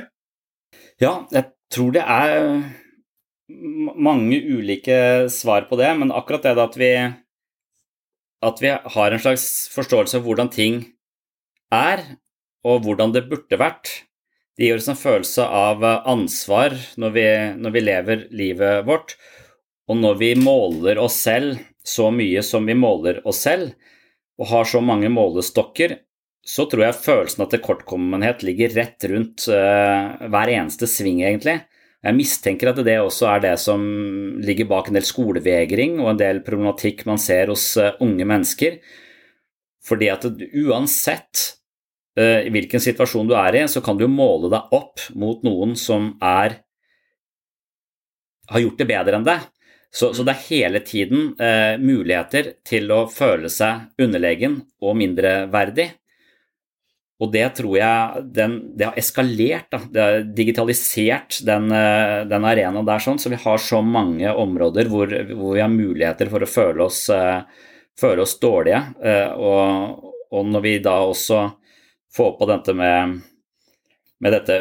Ja, 1.01 1.25
jeg 1.33 1.49
tror 1.73 1.93
det 1.97 2.05
er 2.05 2.63
mange 3.49 4.39
ulike 4.39 5.29
svar 5.33 5.67
på 5.69 5.77
det, 5.81 5.91
men 5.99 6.15
akkurat 6.15 6.45
det 6.47 6.55
at 6.63 6.79
vi, 6.81 6.93
at 8.49 8.63
vi 8.63 8.73
har 8.97 9.13
en 9.13 9.23
slags 9.23 9.47
forståelse 9.75 10.21
av 10.21 10.27
hvordan 10.27 10.53
ting 10.53 10.81
er, 11.73 12.05
og 12.63 12.85
hvordan 12.85 13.13
det 13.17 13.27
burde 13.31 13.59
vært, 13.59 13.91
det 14.57 14.69
gir 14.69 14.79
oss 14.79 14.91
en 14.93 14.99
følelse 15.01 15.45
av 15.49 15.83
ansvar 15.83 16.77
når 17.01 17.15
vi, 17.17 17.29
når 17.59 17.73
vi 17.75 17.83
lever 17.83 18.27
livet 18.37 18.85
vårt. 18.87 19.17
Og 19.91 19.97
når 19.99 20.19
vi 20.21 20.29
måler 20.39 21.01
oss 21.01 21.17
selv 21.25 21.57
så 21.83 22.11
mye 22.15 22.45
som 22.47 22.69
vi 22.69 22.77
måler 22.79 23.23
oss 23.27 23.41
selv, 23.49 23.73
og 24.43 24.49
har 24.51 24.67
så 24.67 24.81
mange 24.83 25.11
målestokker, 25.13 26.01
så 26.43 26.67
tror 26.67 26.89
jeg 26.89 26.99
følelsen 26.99 27.45
av 27.45 27.53
tilkortkommenhet 27.53 28.43
ligger 28.43 28.75
rett 28.75 29.07
rundt 29.13 29.45
uh, 29.47 30.27
hver 30.27 30.51
eneste 30.51 30.89
sving, 30.91 31.21
egentlig. 31.23 31.61
Jeg 32.03 32.19
mistenker 32.19 32.73
at 32.73 32.81
det 32.83 32.97
også 32.99 33.29
er 33.31 33.45
det 33.45 33.53
som 33.63 33.85
ligger 34.43 34.67
bak 34.73 34.91
en 34.91 34.99
del 34.99 35.07
skolevegring 35.07 36.01
og 36.03 36.11
en 36.11 36.19
del 36.19 36.43
problematikk 36.43 37.05
man 37.07 37.23
ser 37.23 37.53
hos 37.55 37.69
uh, 37.79 37.95
unge 38.03 38.27
mennesker. 38.27 38.81
Fordi 39.87 40.11
at 40.11 40.27
uansett 40.27 41.45
uh, 42.19 42.43
hvilken 42.51 42.83
situasjon 42.83 43.31
du 43.31 43.39
er 43.39 43.63
i, 43.63 43.65
så 43.71 43.85
kan 43.85 44.01
du 44.01 44.09
måle 44.11 44.51
deg 44.51 44.75
opp 44.75 45.07
mot 45.15 45.47
noen 45.47 45.79
som 45.79 46.17
er 46.19 46.59
har 48.51 48.67
gjort 48.67 48.83
det 48.83 48.91
bedre 48.91 49.21
enn 49.21 49.31
deg. 49.31 49.47
Så, 49.93 50.15
så, 50.17 50.25
det 50.25 50.33
er 50.33 50.47
hele 50.47 50.81
tiden 50.81 51.35
eh, 51.37 51.75
muligheter 51.77 52.55
til 52.65 52.89
å 52.95 53.03
føle 53.13 53.51
seg 53.53 53.91
underlegen 54.01 54.63
og 54.81 54.97
mindreverdig. 54.97 55.91
Og 57.23 57.31
det 57.31 57.45
tror 57.59 57.77
jeg 57.77 58.23
den, 58.35 58.55
det 58.75 58.89
har 58.89 58.97
eskalert. 58.99 59.69
Da. 59.71 59.83
Det 59.85 60.03
har 60.03 60.25
digitalisert 60.39 61.43
den, 61.47 61.69
eh, 61.77 62.23
den 62.31 62.47
arenaen 62.49 62.89
der, 62.89 63.05
sånn, 63.05 63.21
så 63.21 63.31
vi 63.31 63.39
har 63.45 63.61
så 63.63 63.83
mange 63.85 64.33
områder 64.33 64.89
hvor, 64.91 65.13
hvor 65.31 65.55
vi 65.55 65.63
har 65.63 65.71
muligheter 65.71 66.33
for 66.33 66.43
å 66.43 66.51
føle 66.51 66.89
oss, 66.89 67.05
eh, 67.13 67.69
føle 68.01 68.25
oss 68.25 68.39
dårlige. 68.43 68.81
Eh, 69.05 69.29
og, 69.37 70.09
og, 70.33 70.49
når 70.51 70.65
vi 70.65 70.77
da 70.83 70.97
også 71.05 71.45
får 72.17 72.33
på 72.41 72.49
dette 72.51 72.75
med, 72.81 73.21
med 74.25 74.39
dette 74.41 74.59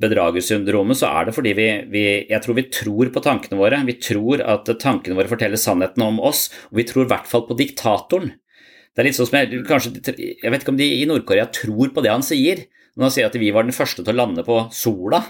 bedragersyndromet, 0.00 0.98
så 0.98 1.10
er 1.10 1.28
det 1.28 1.34
fordi 1.36 1.52
vi, 1.56 1.66
vi, 1.92 2.04
Jeg 2.30 2.42
tror 2.44 2.56
vi 2.58 2.66
tror 2.72 3.10
på 3.14 3.22
tankene 3.24 3.58
våre. 3.60 3.80
Vi 3.86 3.96
tror 4.02 4.42
at 4.42 4.70
tankene 4.82 5.18
våre 5.18 5.30
forteller 5.30 5.60
sannheten 5.60 6.04
om 6.06 6.20
oss, 6.22 6.48
og 6.70 6.80
vi 6.80 6.86
tror 6.88 7.06
i 7.06 7.12
hvert 7.12 7.28
fall 7.30 7.46
på 7.48 7.58
diktatoren. 7.58 8.34
Det 8.94 9.02
er 9.02 9.08
litt 9.08 9.18
sånn 9.18 9.26
som 9.26 9.40
jeg, 9.40 9.64
kanskje, 9.66 9.94
jeg 10.14 10.50
vet 10.52 10.62
ikke 10.62 10.74
om 10.74 10.78
de 10.78 10.86
i 11.00 11.06
Nord-Korea 11.10 11.48
tror 11.50 11.90
på 11.94 12.02
det 12.04 12.12
han 12.12 12.22
sier, 12.26 12.66
når 12.94 13.08
han 13.08 13.14
sier 13.16 13.26
at 13.26 13.38
vi 13.42 13.50
var 13.54 13.66
den 13.66 13.74
første 13.74 14.04
til 14.04 14.14
å 14.14 14.20
lande 14.20 14.44
på 14.46 14.60
sola. 14.74 15.24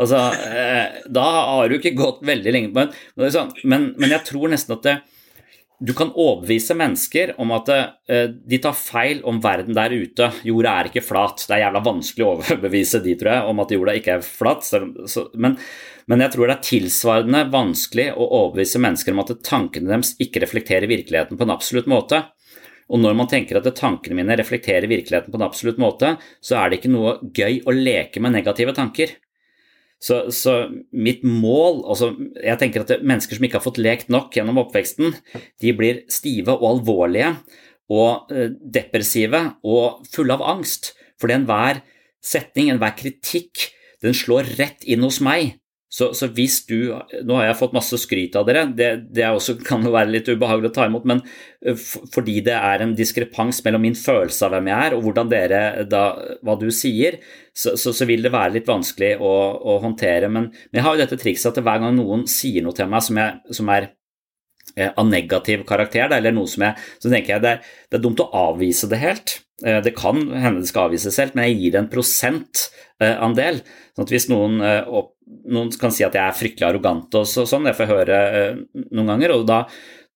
Altså, 0.00 0.20
eh, 0.48 1.02
da 1.12 1.24
har 1.28 1.68
du 1.68 1.76
ikke 1.76 1.92
gått 1.98 2.22
veldig 2.24 2.54
lenge 2.54 2.70
på 2.72 2.86
men, 2.86 3.32
sånn, 3.34 3.50
men, 3.68 3.90
men 4.00 4.14
jeg 4.14 4.24
tror 4.30 4.48
nesten 4.48 4.78
at 4.78 4.86
det, 4.86 4.94
du 5.82 5.92
kan 5.98 6.12
overbevise 6.14 6.76
mennesker 6.78 7.32
om 7.42 7.50
at 7.56 7.70
uh, 7.72 8.26
de 8.30 8.58
tar 8.62 8.76
feil 8.78 9.22
om 9.26 9.40
verden 9.42 9.74
der 9.74 9.90
ute. 9.90 10.28
Jorda 10.46 10.74
er 10.78 10.90
ikke 10.90 11.02
flat. 11.02 11.42
Det 11.48 11.56
er 11.56 11.64
jævla 11.64 11.82
vanskelig 11.88 12.26
å 12.26 12.34
overbevise 12.36 13.00
de, 13.02 13.16
tror 13.18 13.32
jeg, 13.32 13.48
om 13.50 13.62
at 13.64 13.74
jorda 13.74 13.96
ikke 13.98 14.14
er 14.18 14.26
flat. 14.26 14.68
Men, 15.34 15.56
men, 16.06 16.22
jeg 16.22 16.34
tror 16.34 16.46
det 16.46 16.54
er 16.54 16.68
tilsvarende 16.68 17.42
vanskelig 17.50 18.12
å 18.14 18.28
overbevise 18.28 18.82
mennesker 18.84 19.16
om 19.16 19.24
at 19.24 19.34
tankene 19.48 19.90
deres 19.90 20.14
ikke 20.22 20.44
reflekterer 20.44 20.86
virkeligheten 20.90 21.40
på 21.40 21.48
en 21.48 21.56
absolutt 21.56 21.90
måte. 21.90 22.22
Og 22.92 23.02
når 23.02 23.18
man 23.18 23.30
tenker 23.30 23.58
at 23.58 23.66
tankene 23.78 24.20
mine 24.20 24.36
reflekterer 24.38 24.86
virkeligheten 24.90 25.34
på 25.34 25.40
en 25.40 25.48
absolutt 25.48 25.82
måte, 25.82 26.14
så 26.44 26.60
er 26.60 26.70
det 26.70 26.78
ikke 26.78 26.94
noe 26.94 27.18
gøy 27.34 27.62
å 27.66 27.74
leke 27.74 28.22
med 28.22 28.36
negative 28.36 28.74
tanker. 28.76 29.16
Så, 30.02 30.16
så, 30.34 30.52
mitt 30.90 31.20
mål 31.22 31.84
altså 31.86 32.08
Jeg 32.42 32.58
tenker 32.58 32.82
at 32.82 33.04
mennesker 33.06 33.38
som 33.38 33.44
ikke 33.46 33.60
har 33.60 33.64
fått 33.64 33.78
lekt 33.78 34.08
nok 34.10 34.34
gjennom 34.34 34.58
oppveksten, 34.64 35.14
de 35.62 35.74
blir 35.78 36.02
stive 36.10 36.56
og 36.56 36.66
alvorlige 36.72 37.36
og 37.92 38.32
eh, 38.34 38.50
depressive 38.50 39.44
og 39.62 40.02
fulle 40.10 40.34
av 40.34 40.44
angst. 40.56 40.92
Fordi 41.20 41.38
enhver 41.38 41.82
setning, 42.22 42.72
enhver 42.72 42.96
kritikk, 42.98 43.68
den 44.02 44.16
slår 44.16 44.56
rett 44.58 44.86
inn 44.90 45.04
hos 45.06 45.20
meg. 45.22 45.61
Så, 45.92 46.14
så, 46.16 46.28
hvis 46.32 46.62
du 46.64 46.94
Nå 47.26 47.36
har 47.36 47.50
jeg 47.50 47.58
fått 47.58 47.74
masse 47.76 47.98
skryt 48.00 48.36
av 48.40 48.46
dere, 48.48 48.64
det, 48.72 48.88
det 49.12 49.26
også, 49.28 49.58
kan 49.68 49.84
jo 49.84 49.92
være 49.92 50.14
litt 50.14 50.30
ubehagelig 50.30 50.70
å 50.70 50.74
ta 50.78 50.86
imot, 50.88 51.04
men 51.08 51.20
eh, 51.60 51.76
fordi 52.14 52.38
det 52.46 52.56
er 52.56 52.84
en 52.84 52.94
diskrepans 52.96 53.60
mellom 53.66 53.84
min 53.84 53.98
følelse 53.98 54.46
av 54.46 54.56
hvem 54.56 54.70
jeg 54.72 54.88
er, 54.88 54.96
og 54.96 55.04
hvordan 55.06 55.32
dere 55.32 55.62
da, 55.90 56.04
hva 56.40 56.56
du 56.60 56.70
sier, 56.72 57.20
så, 57.52 57.76
så, 57.76 57.92
så 57.92 58.08
vil 58.08 58.24
det 58.24 58.32
være 58.32 58.56
litt 58.56 58.70
vanskelig 58.70 59.18
å, 59.20 59.32
å 59.68 59.78
håndtere. 59.84 60.32
Men, 60.32 60.48
men, 60.48 60.80
jeg 60.80 60.86
har 60.86 60.96
jo 60.96 61.04
dette 61.04 61.20
trikset 61.20 61.52
at 61.52 61.64
hver 61.66 61.84
gang 61.84 61.98
noen 61.98 62.24
sier 62.30 62.64
noe 62.64 62.76
til 62.76 62.88
meg 62.88 63.04
som, 63.04 63.20
jeg, 63.20 63.56
som 63.60 63.72
er 63.76 63.92
av 64.96 65.08
negativ 65.08 65.64
karakter, 65.68 66.12
eller 66.16 66.34
noe 66.34 66.48
som 66.48 66.64
jeg 66.64 66.76
Så 67.02 67.10
tenker 67.10 67.34
jeg 67.34 67.44
det 67.44 67.54
er, 67.56 67.72
det 67.90 67.98
er 67.98 68.04
dumt 68.04 68.22
å 68.24 68.30
avvise 68.48 68.88
det 68.88 69.00
helt. 69.02 69.38
Eh, 69.64 69.80
det 69.84 69.94
kan 69.98 70.20
hende 70.32 70.62
det 70.62 70.70
skal 70.70 70.88
avvises 70.88 71.18
helt, 71.20 71.34
men 71.36 71.50
jeg 71.50 71.58
gir 71.60 71.74
det 71.74 71.82
en 71.82 71.90
prosentandel. 71.92 73.62
Sånn 73.92 74.06
at 74.06 74.14
hvis 74.14 74.30
noen 74.32 74.60
noen 75.52 75.72
kan 75.80 75.92
si 75.94 76.04
at 76.06 76.16
jeg 76.16 76.22
er 76.22 76.36
fryktelig 76.36 76.68
arrogant 76.68 77.14
og 77.18 77.26
sånn, 77.28 77.66
det 77.66 77.74
får 77.76 77.86
jeg 77.86 77.92
høre 77.92 78.20
eh, 78.38 78.62
noen 78.92 79.12
ganger. 79.14 79.36
og 79.36 79.46
da, 79.48 79.62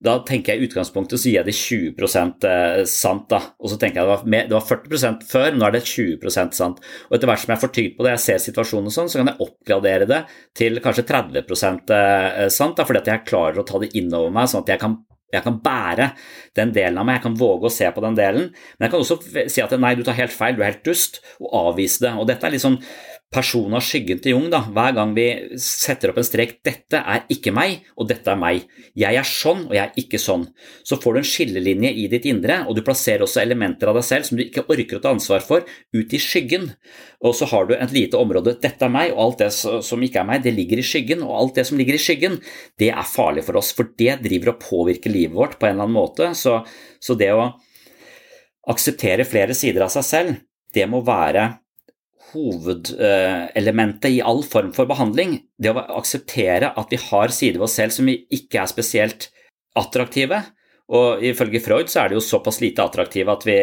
da 0.04 0.18
tenker 0.28 0.52
jeg 0.52 0.60
i 0.60 0.68
utgangspunktet 0.68 1.20
så 1.20 1.30
gir 1.30 1.38
jeg 1.38 1.48
det 1.48 1.54
20 1.56 2.44
eh, 2.44 2.82
sant. 2.90 3.26
da, 3.32 3.40
Og 3.56 3.72
så 3.72 3.78
tenker 3.80 4.02
jeg 4.02 4.04
det 4.04 4.12
var, 4.12 4.26
mer, 4.28 4.48
det 4.50 4.56
var 4.56 4.66
40% 4.68 5.24
før, 5.30 5.56
nå 5.56 5.66
er 5.66 5.76
det 5.78 5.82
20% 5.88 6.58
sant. 6.58 6.82
Og 7.08 7.16
etter 7.16 7.30
hvert 7.30 7.42
som 7.42 7.54
jeg 7.54 7.62
får 7.64 7.74
tygd 7.78 7.96
på 7.96 8.06
det, 8.06 8.14
jeg 8.16 8.24
ser 8.26 8.44
situasjonen 8.44 8.92
sånn, 8.92 9.08
så 9.08 9.22
kan 9.22 9.32
jeg 9.32 9.40
oppgradere 9.46 10.08
det 10.10 10.22
til 10.58 10.82
kanskje 10.84 11.06
30 11.08 11.40
eh, 11.40 12.46
sant, 12.52 12.76
da, 12.76 12.84
fordi 12.84 13.02
at 13.02 13.12
jeg 13.14 13.26
klarer 13.30 13.62
å 13.62 13.66
ta 13.66 13.80
det 13.80 13.94
innover 13.96 14.34
meg, 14.36 14.52
sånn 14.52 14.66
at 14.66 14.74
jeg 14.76 14.84
kan 14.84 15.00
jeg 15.34 15.42
kan 15.42 15.56
bære 15.58 16.12
den 16.54 16.70
delen 16.70 17.00
av 17.00 17.06
meg, 17.06 17.16
jeg 17.18 17.24
kan 17.24 17.38
våge 17.40 17.66
å 17.66 17.72
se 17.74 17.88
på 17.92 18.02
den 18.04 18.14
delen. 18.14 18.44
Men 18.76 18.86
jeg 18.86 18.92
kan 18.92 19.02
også 19.02 19.48
si 19.50 19.62
at 19.64 19.74
nei, 19.82 19.96
du 19.98 20.04
tar 20.06 20.14
helt 20.20 20.32
feil, 20.32 20.54
du 20.54 20.62
er 20.62 20.70
helt 20.70 20.86
dust, 20.86 21.18
og 21.42 21.50
avvise 21.66 22.04
det. 22.04 22.12
Og 22.14 22.28
dette 22.30 22.46
er 22.46 22.54
litt 22.54 22.62
sånn 22.62 22.78
persona 23.32 23.80
skyggen 23.82 24.20
til 24.22 24.36
Jung, 24.36 24.46
da, 24.52 24.60
hver 24.72 24.94
gang 24.94 25.12
vi 25.16 25.26
setter 25.60 26.12
opp 26.12 26.20
en 26.20 26.26
strek 26.26 26.60
'dette 26.64 27.00
er 27.00 27.24
ikke 27.32 27.52
meg', 27.52 27.82
og 27.98 28.08
'dette 28.08 28.30
er 28.30 28.38
meg', 28.38 28.68
jeg 28.94 29.18
er 29.18 29.26
sånn, 29.26 29.66
og 29.66 29.74
jeg 29.74 29.82
er 29.82 29.98
ikke 29.98 30.20
sånn, 30.22 30.46
så 30.86 30.96
får 31.02 31.12
du 31.12 31.18
en 31.18 31.28
skillelinje 31.30 31.90
i 31.90 32.06
ditt 32.12 32.28
indre, 32.30 32.62
og 32.68 32.76
du 32.76 32.84
plasserer 32.86 33.26
også 33.26 33.42
elementer 33.42 33.90
av 33.90 33.98
deg 33.98 34.06
selv 34.06 34.28
som 34.28 34.38
du 34.38 34.44
ikke 34.44 34.64
orker 34.70 34.98
å 34.98 35.02
ta 35.02 35.10
ansvar 35.10 35.42
for, 35.42 35.66
ut 35.92 36.14
i 36.14 36.22
skyggen. 36.22 36.70
Og 37.20 37.34
så 37.34 37.50
har 37.50 37.66
du 37.66 37.74
et 37.74 37.92
lite 37.92 38.16
område 38.16 38.56
'dette 38.62 38.86
er 38.86 38.94
meg', 38.94 39.12
og 39.12 39.20
alt 39.26 39.38
det 39.38 39.52
som 39.52 40.02
ikke 40.02 40.22
er 40.22 40.30
meg, 40.30 40.42
det 40.42 40.54
ligger 40.54 40.78
i 40.78 40.86
skyggen, 40.86 41.22
og 41.26 41.34
alt 41.34 41.54
det 41.58 41.66
som 41.66 41.78
ligger 41.78 41.94
i 41.94 42.02
skyggen, 42.02 42.40
det 42.78 42.90
er 42.94 43.02
farlig 43.02 43.44
for 43.44 43.58
oss, 43.58 43.72
for 43.72 43.90
det 43.98 44.22
driver 44.22 44.54
og 44.54 44.62
påvirker 44.62 45.10
livet 45.10 45.34
vårt 45.34 45.58
på 45.58 45.66
en 45.66 45.74
eller 45.74 45.90
annen 45.90 45.98
måte. 45.98 46.34
Så, 46.34 46.62
så 47.02 47.18
det 47.18 47.34
å 47.34 47.58
akseptere 48.70 49.26
flere 49.26 49.54
sider 49.54 49.82
av 49.82 49.90
seg 49.90 50.04
selv, 50.04 50.36
det 50.72 50.86
må 50.86 51.02
være 51.02 51.65
hovedelementet 52.36 54.18
i 54.18 54.20
all 54.20 54.44
form 54.44 54.72
for 54.76 54.88
behandling. 54.88 55.40
Det 55.56 55.72
å 55.72 55.86
akseptere 55.98 56.74
at 56.76 56.92
vi 56.92 57.00
har 57.08 57.32
sider 57.34 57.58
ved 57.60 57.68
oss 57.68 57.78
selv 57.80 57.96
som 57.96 58.10
ikke 58.12 58.60
er 58.62 58.70
spesielt 58.70 59.30
attraktive. 59.76 60.42
Og 60.86 61.24
ifølge 61.26 61.58
Freud 61.64 61.88
så 61.90 62.04
er 62.04 62.12
det 62.12 62.20
jo 62.20 62.22
såpass 62.22 62.60
lite 62.62 62.84
attraktive 62.84 63.32
at 63.32 63.42
vi, 63.48 63.56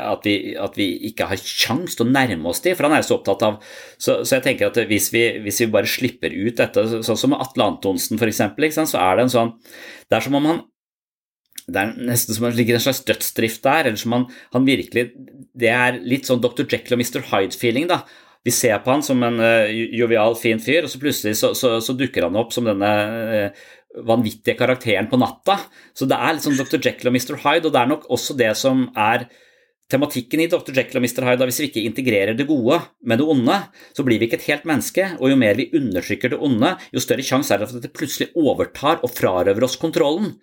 at 0.00 0.24
vi, 0.24 0.36
at 0.56 0.78
vi 0.80 0.86
ikke 1.10 1.26
har 1.28 1.42
kjangs 1.42 1.98
til 1.98 2.06
å 2.06 2.12
nærme 2.12 2.48
oss 2.48 2.62
dem, 2.64 2.76
for 2.78 2.88
han 2.88 2.96
er 2.96 3.04
så 3.04 3.18
opptatt 3.18 3.44
av 3.44 3.58
Så, 4.00 4.22
så 4.24 4.38
jeg 4.38 4.46
tenker 4.46 4.70
at 4.70 4.80
hvis 4.88 5.10
vi, 5.12 5.26
hvis 5.44 5.60
vi, 5.60 5.68
bare 5.74 5.90
slipper 5.90 6.32
ut 6.32 6.56
dette, 6.56 6.86
sånn 7.04 7.20
som 7.20 7.36
Atle 7.36 7.66
Antonsen 7.74 8.16
f.eks., 8.16 8.40
så 8.94 9.02
er 9.02 9.18
det 9.18 9.26
en 9.26 9.34
sånn 9.34 9.52
Det 10.08 10.16
er 10.16 10.24
som 10.24 10.40
om 10.40 10.48
han 10.48 10.62
det 11.66 11.80
er 11.82 11.92
nesten 12.08 12.36
som 12.36 12.46
det 12.48 12.56
ligger 12.58 12.78
en 12.78 12.84
slags 12.86 13.02
dødsdrift 13.08 13.62
der. 13.66 13.90
eller 13.90 14.00
som 14.00 14.16
han, 14.16 14.26
han, 14.54 14.66
virkelig, 14.68 15.10
Det 15.54 15.68
er 15.68 16.00
litt 16.00 16.28
sånn 16.28 16.40
Dr. 16.40 16.64
Jekyll 16.64 16.96
og 16.96 17.02
Mr. 17.02 17.20
Hyde-feeling. 17.32 17.88
da. 17.90 18.04
Vi 18.44 18.54
ser 18.54 18.78
på 18.80 18.94
han 18.94 19.02
som 19.04 19.20
en 19.22 19.36
uh, 19.36 19.68
jovial, 19.68 20.34
fin 20.40 20.60
fyr, 20.62 20.86
og 20.86 20.92
så 20.92 21.00
plutselig 21.02 21.36
så, 21.36 21.52
så, 21.52 21.74
så 21.84 21.92
dukker 21.92 22.24
han 22.24 22.38
opp 22.40 22.54
som 22.56 22.64
denne 22.64 22.88
uh, 22.88 23.68
vanvittige 24.06 24.56
karakteren 24.56 25.10
på 25.10 25.18
natta. 25.20 25.58
Så 25.92 26.08
det 26.08 26.16
er 26.16 26.36
litt 26.36 26.46
sånn 26.46 26.56
Dr. 26.56 26.80
Jekyll 26.80 27.10
og 27.10 27.16
Mr. 27.18 27.36
Hyde, 27.44 27.68
og 27.68 27.74
det 27.74 27.82
er 27.82 27.90
nok 27.90 28.06
også 28.08 28.36
det 28.38 28.54
som 28.56 28.86
er 28.96 29.26
tematikken 29.90 30.44
i 30.44 30.48
Dr. 30.50 30.72
Jekyll 30.76 31.00
og 31.00 31.04
Mr. 31.04 31.26
Hyde. 31.26 31.48
Hvis 31.50 31.60
vi 31.62 31.68
ikke 31.70 31.84
integrerer 31.88 32.38
det 32.38 32.46
gode 32.48 32.78
med 33.02 33.20
det 33.20 33.26
onde, 33.34 33.58
så 33.96 34.06
blir 34.06 34.20
vi 34.20 34.28
ikke 34.28 34.38
et 34.40 34.48
helt 34.48 34.68
menneske, 34.68 35.08
og 35.18 35.32
jo 35.32 35.38
mer 35.40 35.58
vi 35.58 35.70
undertrykker 35.76 36.32
det 36.32 36.40
onde, 36.46 36.76
jo 36.94 37.02
større 37.02 37.26
sjanse 37.26 37.54
er 37.54 37.62
det 37.62 37.70
for 37.70 37.80
at 37.80 37.86
det 37.88 37.94
plutselig 37.96 38.30
overtar 38.38 39.02
og 39.04 39.12
frarøver 39.12 39.66
oss 39.66 39.78
kontrollen. 39.80 40.36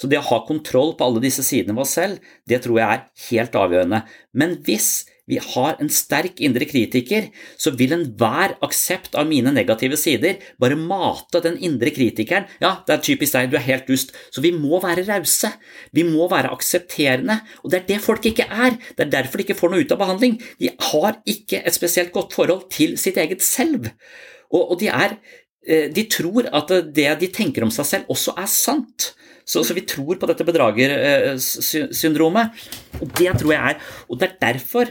Så 0.00 0.10
det 0.10 0.20
å 0.20 0.28
ha 0.28 0.42
kontroll 0.48 0.94
på 0.96 1.08
alle 1.08 1.24
disse 1.24 1.44
sidene 1.46 1.76
ved 1.76 1.86
oss 1.86 1.96
selv, 1.98 2.32
det 2.48 2.62
tror 2.64 2.80
jeg 2.80 2.88
er 2.96 3.28
helt 3.30 3.60
avgjørende. 3.60 4.02
Men 4.36 4.58
hvis 4.66 4.90
vi 5.26 5.40
har 5.42 5.74
en 5.82 5.88
sterk 5.90 6.38
indre 6.44 6.68
kritiker, 6.70 7.26
så 7.58 7.72
vil 7.74 7.96
enhver 7.96 8.54
aksept 8.62 9.16
av 9.18 9.26
mine 9.26 9.50
negative 9.54 9.98
sider 9.98 10.38
bare 10.62 10.78
mate 10.78 11.40
den 11.42 11.58
indre 11.66 11.90
kritikeren. 11.94 12.46
Ja, 12.62 12.76
det 12.86 12.94
er 12.94 13.02
typisk 13.08 13.34
deg, 13.34 13.50
du 13.50 13.56
er 13.58 13.66
helt 13.66 13.90
dust. 13.90 14.14
Så 14.30 14.44
vi 14.44 14.52
må 14.54 14.78
være 14.84 15.02
rause. 15.08 15.50
Vi 15.96 16.06
må 16.06 16.28
være 16.30 16.52
aksepterende. 16.54 17.40
Og 17.64 17.74
det 17.74 17.80
er 17.80 17.88
det 17.90 18.04
folk 18.04 18.30
ikke 18.30 18.46
er. 18.46 18.78
Det 18.94 19.08
er 19.08 19.14
derfor 19.18 19.42
de 19.42 19.48
ikke 19.48 19.58
får 19.58 19.74
noe 19.74 19.82
ut 19.82 19.96
av 19.96 20.02
behandling. 20.04 20.38
De 20.62 20.70
har 20.92 21.18
ikke 21.26 21.64
et 21.64 21.74
spesielt 21.74 22.14
godt 22.14 22.38
forhold 22.38 22.68
til 22.70 22.94
sitt 23.00 23.18
eget 23.18 23.42
selv. 23.42 23.90
Og, 24.54 24.76
de, 24.78 24.92
er, 24.94 25.18
eh, 25.66 25.88
de 25.90 26.06
tror 26.06 26.46
at 26.54 26.70
det 26.94 27.10
de 27.18 27.32
tenker 27.34 27.66
om 27.66 27.74
seg 27.74 27.90
selv, 27.90 28.14
også 28.14 28.38
er 28.38 28.50
sant. 28.50 29.10
Så, 29.46 29.62
så 29.62 29.70
vi 29.76 29.84
tror 29.86 30.16
på 30.18 30.26
dette 30.26 30.42
bedragersyndromet. 30.46 32.46
Og 33.00 33.06
det 33.18 33.32
tror 33.38 33.52
jeg 33.54 33.62
er 33.62 33.76
Og 34.10 34.18
det 34.18 34.26
er 34.28 34.40
derfor 34.42 34.86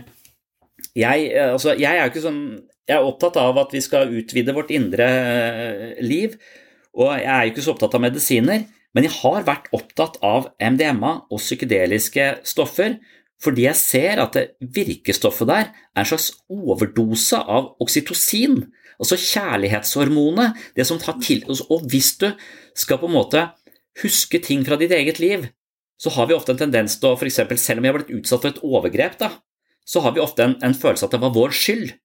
jeg, 0.96 1.36
altså, 1.36 1.76
jeg 1.76 1.92
er 1.92 2.06
jo 2.06 2.12
ikke 2.14 2.24
sånn 2.24 2.64
Jeg 2.88 2.96
er 2.96 3.04
opptatt 3.04 3.36
av 3.42 3.58
at 3.60 3.74
vi 3.76 3.82
skal 3.84 4.14
utvide 4.16 4.56
vårt 4.56 4.72
indre 4.72 5.08
eh, 5.10 6.00
liv. 6.06 6.38
Og 6.96 7.12
jeg 7.18 7.28
er 7.28 7.44
jo 7.44 7.52
ikke 7.52 7.66
så 7.66 7.74
opptatt 7.74 7.96
av 7.98 8.04
medisiner, 8.06 8.64
men 8.96 9.04
jeg 9.08 9.14
har 9.18 9.48
vært 9.48 9.68
opptatt 9.76 10.16
av 10.24 10.48
MDMA 10.62 11.12
og 11.28 11.40
psykedeliske 11.42 12.26
stoffer 12.48 12.96
fordi 13.44 13.66
jeg 13.66 13.78
ser 13.78 14.22
at 14.24 14.38
virkestoffet 14.78 15.48
der 15.50 15.66
er 15.68 16.00
en 16.00 16.08
slags 16.08 16.30
overdose 16.48 17.36
av 17.36 17.76
oksytocin, 17.84 18.72
altså 18.96 19.20
kjærlighetshormonet, 19.20 20.56
det 20.78 20.86
som 20.88 21.02
tar 21.02 21.20
til 21.20 21.44
Og 21.50 21.84
hvis 21.92 22.16
du 22.22 22.30
skal 22.78 23.02
på 23.02 23.10
en 23.10 23.18
måte 23.18 23.42
huske 24.04 24.42
ting 24.44 24.66
fra 24.68 24.78
ditt 24.80 24.94
eget 24.96 25.22
liv, 25.24 25.48
så 26.02 26.12
har 26.18 26.28
vi 26.28 26.36
ofte 26.36 26.54
en 26.56 26.60
tendens 26.60 26.98
til 27.00 27.14
å 27.14 27.16
f.eks. 27.16 27.40
selv 27.62 27.80
om 27.80 27.86
vi 27.86 27.92
har 27.92 27.98
blitt 28.00 28.16
utsatt 28.18 28.44
for 28.44 28.52
et 28.52 28.64
overgrep, 28.66 29.18
da, 29.22 29.32
så 29.86 30.02
har 30.04 30.16
vi 30.16 30.24
ofte 30.24 30.44
en, 30.44 30.58
en 30.66 30.76
følelse 30.76 31.08
at 31.08 31.16
det 31.16 31.22
var 31.24 31.36
vår 31.36 31.56
skyld. 31.56 31.96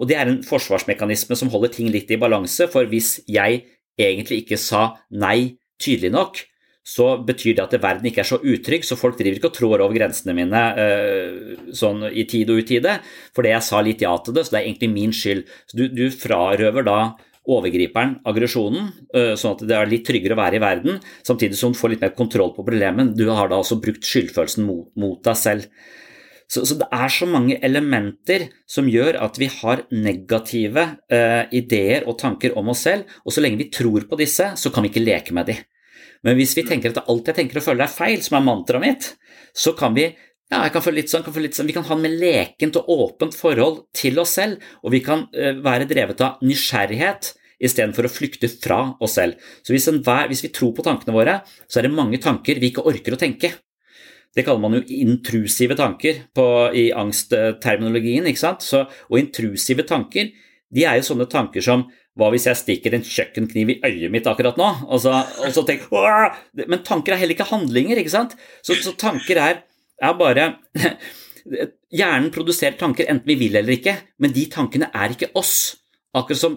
Og 0.00 0.08
det 0.08 0.16
er 0.18 0.30
en 0.30 0.42
forsvarsmekanisme 0.44 1.36
som 1.38 1.50
holder 1.52 1.72
ting 1.74 1.88
litt 1.92 2.10
i 2.12 2.20
balanse, 2.20 2.68
for 2.72 2.88
hvis 2.88 3.18
jeg 3.28 3.64
egentlig 4.00 4.44
ikke 4.44 4.60
sa 4.60 4.90
nei 5.10 5.56
tydelig 5.80 6.12
nok, 6.14 6.42
så 6.86 7.16
betyr 7.26 7.56
det 7.56 7.64
at 7.64 7.74
verden 7.82 8.06
ikke 8.06 8.22
er 8.22 8.28
så 8.28 8.38
utrygg, 8.38 8.84
så 8.86 8.98
folk 8.98 9.16
driver 9.18 9.40
ikke 9.40 9.48
og 9.50 9.56
trår 9.56 9.82
over 9.82 9.96
grensene 9.96 10.36
mine 10.36 10.60
uh, 10.78 11.70
sånn 11.74 12.04
i 12.12 12.22
tid 12.30 12.52
og 12.52 12.62
utide, 12.62 13.00
fordi 13.34 13.50
jeg 13.50 13.66
sa 13.66 13.80
litt 13.82 14.04
ja 14.04 14.12
til 14.22 14.36
det, 14.36 14.46
så 14.46 14.54
det 14.54 14.60
er 14.60 14.68
egentlig 14.68 14.92
min 14.92 15.14
skyld. 15.16 15.42
Så 15.66 15.80
du, 15.80 15.88
du 15.90 16.04
frarøver 16.14 16.86
da 16.86 17.00
overgriperen 17.50 18.16
aggresjonen, 18.26 18.88
uh, 19.16 19.34
sånn 19.38 19.56
at 19.56 19.66
det 19.68 19.76
er 19.76 19.90
litt 19.90 20.06
tryggere 20.08 20.36
å 20.36 20.40
være 20.40 20.58
i 20.58 20.64
verden, 20.64 20.98
samtidig 21.26 21.58
som 21.58 21.74
du 21.74 21.78
får 21.78 21.94
litt 21.94 22.06
mer 22.06 22.16
kontroll 22.16 22.54
på 22.56 22.64
problemet. 22.66 23.14
Du 23.18 23.26
har 23.30 23.52
da 23.52 23.60
også 23.60 23.80
brukt 23.82 24.06
skyldfølelsen 24.06 24.66
mot, 24.66 24.90
mot 24.98 25.22
deg 25.26 25.38
selv. 25.38 25.70
Så, 26.46 26.62
så, 26.62 26.76
det 26.78 26.86
er 26.94 27.10
så 27.10 27.26
mange 27.26 27.56
elementer 27.66 28.46
som 28.70 28.86
gjør 28.90 29.18
at 29.24 29.38
vi 29.40 29.48
har 29.50 29.82
negative 29.90 30.84
eh, 31.10 31.42
ideer 31.58 32.06
og 32.06 32.20
tanker 32.20 32.54
om 32.58 32.70
oss 32.70 32.84
selv, 32.86 33.16
og 33.26 33.34
så 33.34 33.42
lenge 33.42 33.58
vi 33.64 33.70
tror 33.74 34.06
på 34.06 34.18
disse, 34.20 34.52
så 34.54 34.70
kan 34.70 34.86
vi 34.86 34.92
ikke 34.92 35.02
leke 35.02 35.34
med 35.34 35.50
de. 35.50 35.56
Men 36.26 36.38
hvis 36.38 36.54
vi 36.58 36.64
tenker 36.66 36.94
at 36.94 37.10
alt 37.10 37.28
jeg 37.30 37.38
tenker 37.40 37.58
og 37.60 37.66
føler 37.66 37.86
er 37.86 37.92
feil, 37.92 38.22
som 38.22 38.38
er 38.38 38.46
mantraet 38.46 38.84
mitt, 38.84 39.08
så 39.56 39.74
kan 39.78 39.94
vi 39.96 40.08
ja, 40.52 40.60
jeg 40.62 40.72
kan 40.76 40.84
sånn, 40.84 41.24
kan 41.26 41.34
sånn, 41.34 41.66
Vi 41.66 41.74
kan 41.74 41.86
ha 41.88 41.96
med 41.98 42.20
lekent 42.20 42.78
og 42.78 42.90
åpent 42.92 43.34
forhold 43.34 43.82
til 43.96 44.18
oss 44.22 44.36
selv, 44.38 44.62
og 44.82 44.94
vi 44.94 45.02
kan 45.02 45.26
uh, 45.34 45.54
være 45.62 45.88
drevet 45.90 46.22
av 46.22 46.42
nysgjerrighet 46.46 47.32
istedenfor 47.56 48.06
å 48.06 48.12
flykte 48.12 48.50
fra 48.52 48.80
oss 49.02 49.16
selv. 49.18 49.40
Så 49.64 49.74
hvis, 49.74 49.88
en, 49.90 50.02
hvis 50.30 50.44
vi 50.44 50.52
tror 50.54 50.74
på 50.76 50.84
tankene 50.86 51.16
våre, 51.16 51.38
så 51.66 51.80
er 51.80 51.88
det 51.88 51.96
mange 51.96 52.20
tanker 52.22 52.60
vi 52.60 52.70
ikke 52.70 52.84
orker 52.86 53.16
å 53.16 53.20
tenke. 53.20 53.54
Det 54.36 54.44
kaller 54.44 54.60
man 54.60 54.76
jo 54.76 54.82
intrusive 54.92 55.74
tanker 55.78 56.26
på, 56.36 56.46
i 56.76 56.90
angstterminologien. 56.92 58.26
ikke 58.28 58.42
sant? 58.42 58.62
Så, 58.62 58.82
og 59.08 59.18
intrusive 59.18 59.86
tanker 59.88 60.28
de 60.76 60.84
er 60.84 60.98
jo 60.98 61.06
sånne 61.08 61.28
tanker 61.30 61.64
som 61.64 61.86
hva 62.16 62.30
hvis 62.32 62.46
jeg 62.48 62.58
stikker 62.60 62.94
en 62.96 63.04
kjøkkenkniv 63.04 63.74
i 63.74 63.78
øyet 63.84 64.12
mitt 64.12 64.28
akkurat 64.28 64.56
nå? 64.60 64.68
Og 64.88 65.00
så, 65.04 65.12
og 65.44 65.52
så 65.52 65.64
tenk, 65.68 65.88
Men 66.66 66.84
tanker 66.84 67.14
er 67.14 67.20
heller 67.20 67.36
ikke 67.36 67.48
handlinger, 67.48 68.00
ikke 68.00 68.12
sant? 68.12 68.36
Så, 68.64 68.76
så 68.80 68.94
tanker 68.96 69.40
er, 69.40 69.62
er 70.02 70.18
bare 70.18 70.50
Hjernen 71.96 72.32
produserer 72.34 72.74
tanker 72.78 73.06
enten 73.06 73.28
vi 73.28 73.36
vil 73.38 73.54
eller 73.54 73.76
ikke, 73.76 73.94
men 74.18 74.32
de 74.34 74.48
tankene 74.50 74.88
er 74.90 75.12
ikke 75.14 75.30
oss. 75.38 75.76
Akkurat 76.16 76.40
som 76.40 76.56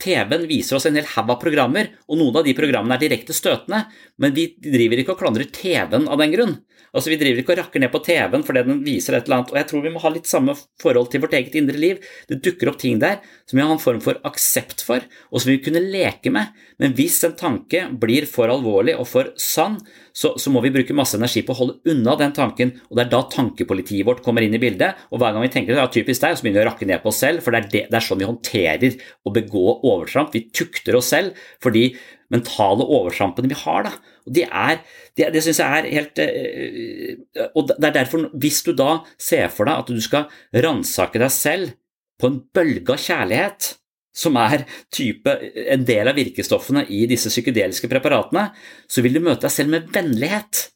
TV-en 0.00 0.46
viser 0.48 0.78
oss 0.78 0.86
en 0.88 0.96
hel 0.96 1.06
haug 1.12 1.34
av 1.34 1.40
programmer, 1.42 1.90
og 2.08 2.18
noen 2.18 2.40
av 2.40 2.46
de 2.46 2.54
programmene 2.56 2.96
er 2.96 3.04
direkte 3.04 3.36
støtende, 3.36 3.84
men 4.20 4.32
vi 4.36 4.48
driver 4.64 5.02
ikke 5.02 5.14
og 5.14 5.20
klandrer 5.20 5.50
TV-en 5.52 6.08
av 6.08 6.22
den 6.22 6.32
grunn. 6.32 6.56
Altså, 6.94 7.10
Vi 7.10 7.18
driver 7.18 7.42
ikke 7.42 7.54
og 7.56 7.58
rakker 7.58 7.82
ned 7.82 7.90
på 7.90 8.00
TV-en 8.06 8.44
fordi 8.46 8.62
den 8.68 8.82
viser 8.86 9.16
et 9.16 9.26
eller 9.26 9.40
annet, 9.40 9.52
og 9.52 9.58
jeg 9.58 9.68
tror 9.70 9.82
vi 9.82 9.92
må 9.94 10.02
ha 10.04 10.12
litt 10.14 10.30
samme 10.30 10.54
forhold 10.80 11.10
til 11.10 11.24
vårt 11.24 11.34
eget 11.34 11.56
indre 11.58 11.80
liv. 11.80 11.98
Det 12.30 12.38
dukker 12.44 12.70
opp 12.70 12.78
ting 12.78 13.00
der 13.02 13.18
som 13.44 13.58
vi 13.58 13.64
har 13.64 13.72
en 13.74 13.82
form 13.82 14.00
for 14.04 14.20
aksept 14.28 14.84
for, 14.86 15.02
og 15.30 15.42
som 15.42 15.50
vi 15.50 15.58
kunne 15.64 15.82
leke 15.82 16.30
med, 16.32 16.54
men 16.80 16.94
hvis 16.96 17.20
en 17.26 17.34
tanke 17.38 17.84
blir 18.00 18.26
for 18.30 18.50
alvorlig 18.50 18.94
og 18.98 19.08
for 19.10 19.32
sann, 19.40 19.80
så, 20.14 20.32
så, 20.38 20.50
må 20.54 20.62
vi 20.62 20.70
bruke 20.74 20.94
masse 20.94 21.18
energi 21.18 21.42
på 21.42 21.54
å 21.54 21.58
holde 21.58 21.90
unna 21.90 22.14
den 22.20 22.34
tanken, 22.36 22.70
og 22.86 22.96
det 22.96 23.04
er 23.04 23.12
da 23.12 23.22
tankepolitiet 23.32 24.06
vårt 24.06 24.22
kommer 24.22 24.46
inn 24.46 24.54
i 24.54 24.62
bildet. 24.62 25.00
Og 25.10 25.18
hver 25.18 25.34
gang 25.34 25.42
vi 25.42 25.50
tenker 25.50 25.78
ja, 25.78 25.88
typisk 25.90 26.22
deg, 26.22 26.38
så 26.38 26.46
begynner 26.46 26.62
vi 26.62 26.66
å 26.66 26.70
rakke 26.70 26.88
ned 26.88 27.02
på 27.02 27.10
oss 27.10 27.22
selv, 27.24 27.42
for 27.42 27.54
det 27.54 27.64
er, 27.64 27.70
det, 27.72 27.84
det 27.90 27.98
er 27.98 28.06
sånn 28.06 28.22
vi 28.22 28.30
håndterer 28.30 28.98
å 29.26 29.34
begå 29.34 29.64
overtramp. 29.80 30.34
Vi 30.34 30.46
tukter 30.54 30.98
oss 31.00 31.10
selv 31.10 31.46
for 31.62 31.74
de 31.74 31.88
mentale 32.34 32.86
overtrampene 32.86 33.50
vi 33.50 33.58
har. 33.64 33.90
da. 33.90 34.13
Og 34.24 34.34
Det, 34.34 34.44
er, 34.48 34.80
det, 35.16 35.30
det 35.34 35.44
syns 35.44 35.60
jeg 35.60 35.78
er 35.78 35.88
helt 35.92 36.20
øh, 36.24 37.48
Og 37.54 37.68
det 37.68 37.88
er 37.90 37.96
derfor, 38.00 38.28
hvis 38.40 38.62
du 38.64 38.72
da 38.76 39.02
ser 39.20 39.50
for 39.52 39.68
deg 39.68 39.84
at 39.84 39.92
du 39.92 40.00
skal 40.00 40.28
ransake 40.64 41.20
deg 41.20 41.32
selv 41.34 41.74
på 42.20 42.30
en 42.30 42.38
bølge 42.54 42.94
av 42.94 43.00
kjærlighet, 43.02 43.74
som 44.14 44.36
er 44.38 44.62
type, 44.94 45.32
en 45.74 45.82
del 45.86 46.08
av 46.08 46.16
virkestoffene 46.16 46.84
i 46.94 47.02
disse 47.10 47.32
psykedeliske 47.32 47.90
preparatene, 47.90 48.46
så 48.86 49.02
vil 49.02 49.16
du 49.16 49.24
møte 49.24 49.48
deg 49.48 49.54
selv 49.54 49.74
med 49.74 49.90
vennlighet. 49.94 50.68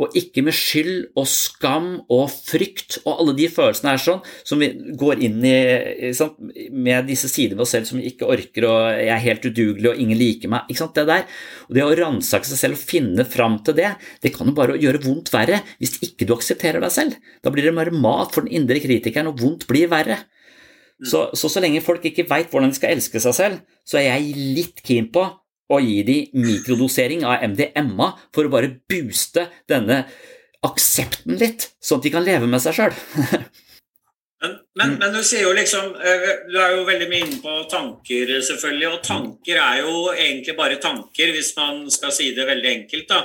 Og 0.00 0.14
ikke 0.16 0.40
med 0.46 0.54
skyld 0.56 1.10
og 1.20 1.26
skam 1.28 1.88
og 2.12 2.30
frykt 2.32 2.96
og 3.02 3.18
alle 3.20 3.34
de 3.36 3.48
følelsene 3.52 3.92
her 3.92 4.00
sånn, 4.00 4.22
som 4.48 4.62
vi 4.62 4.70
går 4.98 5.20
inn 5.26 5.44
i 5.44 6.12
sant, 6.16 6.38
med 6.72 7.10
disse 7.10 7.28
sidene 7.28 7.58
ved 7.58 7.66
oss 7.66 7.74
selv 7.76 7.90
som 7.90 8.00
vi 8.00 8.08
ikke 8.08 8.30
orker, 8.32 8.66
og 8.70 8.86
jeg 8.96 9.12
er 9.12 9.24
helt 9.26 9.44
udugelig 9.50 9.90
og 9.90 10.00
ingen 10.00 10.20
liker 10.20 10.52
meg. 10.52 10.70
Ikke 10.72 10.84
sant, 10.84 10.96
Det 10.96 11.04
der. 11.08 11.26
Og 11.68 11.76
det 11.76 11.84
å 11.84 11.92
ransake 11.98 12.48
seg 12.48 12.60
selv 12.62 12.78
og 12.78 12.86
finne 12.88 13.26
fram 13.28 13.58
til 13.66 13.76
det, 13.76 13.92
det 14.24 14.32
kan 14.34 14.48
jo 14.48 14.56
bare 14.56 14.78
gjøre 14.80 15.02
vondt 15.04 15.32
verre 15.34 15.60
hvis 15.76 15.98
ikke 16.04 16.28
du 16.28 16.34
aksepterer 16.38 16.80
deg 16.80 16.94
selv. 16.94 17.18
Da 17.44 17.52
blir 17.52 17.68
det 17.68 17.76
bare 17.76 17.92
mat 17.92 18.32
for 18.32 18.46
den 18.46 18.56
indre 18.62 18.80
kritikeren, 18.80 19.28
og 19.28 19.44
vondt 19.44 19.68
blir 19.68 19.92
verre. 19.92 20.22
Så, 21.02 21.26
så 21.34 21.50
så 21.50 21.60
lenge 21.60 21.82
folk 21.84 22.04
ikke 22.06 22.28
veit 22.30 22.52
hvordan 22.52 22.70
de 22.70 22.78
skal 22.78 22.94
elske 22.94 23.20
seg 23.20 23.34
selv, 23.34 23.62
så 23.84 23.98
er 23.98 24.12
jeg 24.12 24.36
litt 24.56 24.84
keen 24.86 25.08
på 25.12 25.26
å 25.72 25.80
gi 25.82 25.98
dem 26.06 26.44
mikrodosering 26.44 27.24
av 27.28 27.42
MDMA 27.52 28.12
for 28.34 28.46
å 28.46 28.52
bare 28.52 28.74
booste 28.90 29.48
denne 29.70 30.04
aksepten 30.62 31.38
litt, 31.40 31.72
sånn 31.82 32.00
at 32.00 32.06
de 32.06 32.14
kan 32.14 32.24
leve 32.26 32.48
med 32.50 32.62
seg 32.62 32.78
sjøl. 32.78 32.96
Men, 34.42 34.56
men, 34.74 34.94
men, 34.98 35.12
du 35.14 35.22
sier 35.22 35.44
jo 35.44 35.52
liksom 35.54 35.92
Du 35.94 36.56
er 36.58 36.72
jo 36.74 36.80
veldig 36.82 37.06
mye 37.06 37.26
inne 37.28 37.36
på 37.38 37.52
tanker, 37.70 38.32
selvfølgelig. 38.42 38.88
Og 38.88 39.04
tanker 39.06 39.60
er 39.62 39.76
jo 39.84 39.92
egentlig 40.10 40.56
bare 40.58 40.80
tanker, 40.82 41.30
hvis 41.30 41.52
man 41.54 41.84
skal 41.94 42.10
si 42.10 42.32
det 42.34 42.48
veldig 42.48 42.72
enkelt. 42.72 43.06
da. 43.12 43.20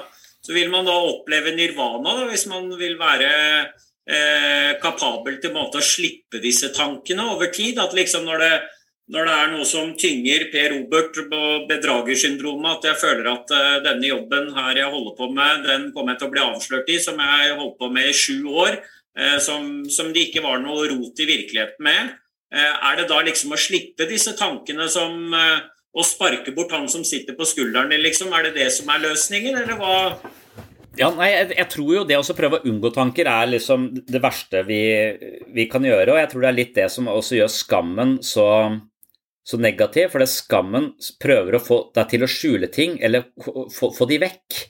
Så 0.45 0.53
vil 0.53 0.69
man 0.69 0.85
da 0.85 0.93
oppleve 0.93 1.55
nirvana, 1.57 2.19
da, 2.19 2.27
hvis 2.29 2.45
man 2.51 2.69
vil 2.77 2.99
være 3.01 3.31
eh, 4.07 4.77
kapabel 4.83 5.39
til 5.41 5.55
måte 5.55 5.81
å 5.81 5.87
slippe 5.87 6.41
disse 6.43 6.69
tankene 6.75 7.25
over 7.33 7.49
tid. 7.55 7.81
At 7.81 7.97
liksom 7.97 8.27
når 8.27 8.43
det, 8.43 8.53
når 9.13 9.29
det 9.29 9.35
er 9.39 9.51
noe 9.53 9.65
som 9.67 9.93
tynger 9.95 10.49
Per 10.51 10.73
Robert 10.73 11.15
på 11.31 11.41
bedragersyndromet, 11.69 12.77
at 12.77 12.89
jeg 12.89 13.01
føler 13.05 13.29
at 13.31 13.53
uh, 13.55 13.77
denne 13.85 14.09
jobben 14.09 14.51
her 14.57 14.81
jeg 14.81 14.91
holder 14.91 15.15
på 15.15 15.29
med, 15.31 15.63
den 15.63 15.89
kommer 15.95 16.13
jeg 16.13 16.21
til 16.21 16.27
å 16.27 16.33
bli 16.33 16.43
avslørt 16.43 16.91
i, 16.91 16.99
som 16.99 17.21
jeg 17.23 17.55
holdt 17.55 17.77
på 17.79 17.91
med 17.93 18.11
i 18.11 18.17
sju 18.25 18.41
år. 18.51 18.79
Eh, 19.17 19.39
som, 19.39 19.85
som, 19.89 20.11
det 20.13 20.27
ikke 20.27 20.45
var 20.45 20.61
noe 20.61 20.85
rot 20.91 21.23
i 21.23 21.25
virkeligheten 21.25 21.81
med. 21.85 22.13
Eh, 22.53 22.73
er 22.89 22.99
det 22.99 23.07
da 23.09 23.17
liksom 23.25 23.55
å 23.55 23.59
slippe 23.59 24.05
disse 24.09 24.35
tankene 24.37 24.87
som 24.91 25.33
eh, 25.35 25.65
Å 25.97 26.03
sparke 26.05 26.51
bort 26.53 26.73
han 26.75 26.83
som 26.91 27.01
sitter 27.07 27.33
på 27.33 27.45
skulderen 27.47 27.89
din, 27.89 28.03
liksom? 28.03 28.29
Er 28.35 28.43
det 28.45 28.59
det 28.59 28.67
som 28.75 28.89
er 28.93 28.99
løsningen, 29.01 29.55
eller 29.57 29.79
hva? 29.79 29.95
Ja, 30.99 31.07
nei, 31.15 31.31
jeg, 31.31 31.47
jeg, 31.55 31.65
tror 31.73 31.89
jo 31.95 32.03
det 32.05 32.19
å 32.19 32.35
prøve 32.37 32.59
å 32.59 32.69
unngå 32.69 32.91
tanker 32.93 33.25
er 33.31 33.49
liksom 33.49 33.87
det 34.05 34.21
verste 34.21 34.61
vi, 34.67 34.81
vi, 35.55 35.65
kan 35.71 35.87
gjøre. 35.87 36.13
Og 36.13 36.19
jeg 36.19 36.29
tror 36.29 36.43
det 36.43 36.51
er 36.51 36.57
litt 36.59 36.75
det 36.75 36.85
som 36.93 37.09
også 37.09 37.39
gjør 37.39 37.49
skammen 37.49 38.13
så, 38.21 38.45
så 39.47 39.59
negativ. 39.61 40.11
For 40.11 40.23
det 40.23 40.29
skammen 40.31 40.91
prøver 41.23 41.57
å 41.57 41.63
få 41.63 41.79
deg 41.95 42.13
til 42.13 42.25
å 42.25 42.31
skjule 42.31 42.71
ting, 42.73 42.97
eller 43.03 43.29
få, 43.71 43.91
få 43.95 44.07
de 44.09 44.19
vekk. 44.25 44.61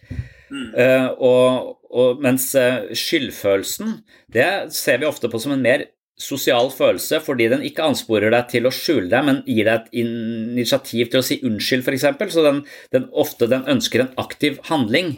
Mm. 0.48 0.68
Uh, 0.78 1.08
og, 1.28 1.78
og, 1.92 2.22
mens 2.24 2.54
uh, 2.56 2.88
skyldfølelsen 2.96 3.98
det 4.32 4.48
ser 4.72 5.02
vi 5.02 5.10
ofte 5.10 5.28
på 5.28 5.42
som 5.44 5.52
en 5.58 5.64
mer 5.66 5.84
sosial 6.18 6.72
følelse 6.72 7.20
fordi 7.22 7.50
den 7.52 7.66
ikke 7.68 7.84
ansporer 7.84 8.32
deg 8.34 8.48
til 8.54 8.70
å 8.70 8.74
skjule 8.74 9.10
deg, 9.12 9.26
men 9.28 9.42
gir 9.46 9.68
deg 9.68 9.84
et 9.84 10.00
initiativ 10.06 11.12
til 11.12 11.22
å 11.22 11.26
si 11.26 11.40
unnskyld, 11.46 11.84
f.eks. 11.86 12.34
Så 12.34 12.46
den, 12.46 12.64
den, 12.96 13.10
ofte 13.12 13.50
den 13.52 13.68
ønsker 13.70 14.06
en 14.06 14.16
aktiv 14.22 14.62
handling. 14.72 15.18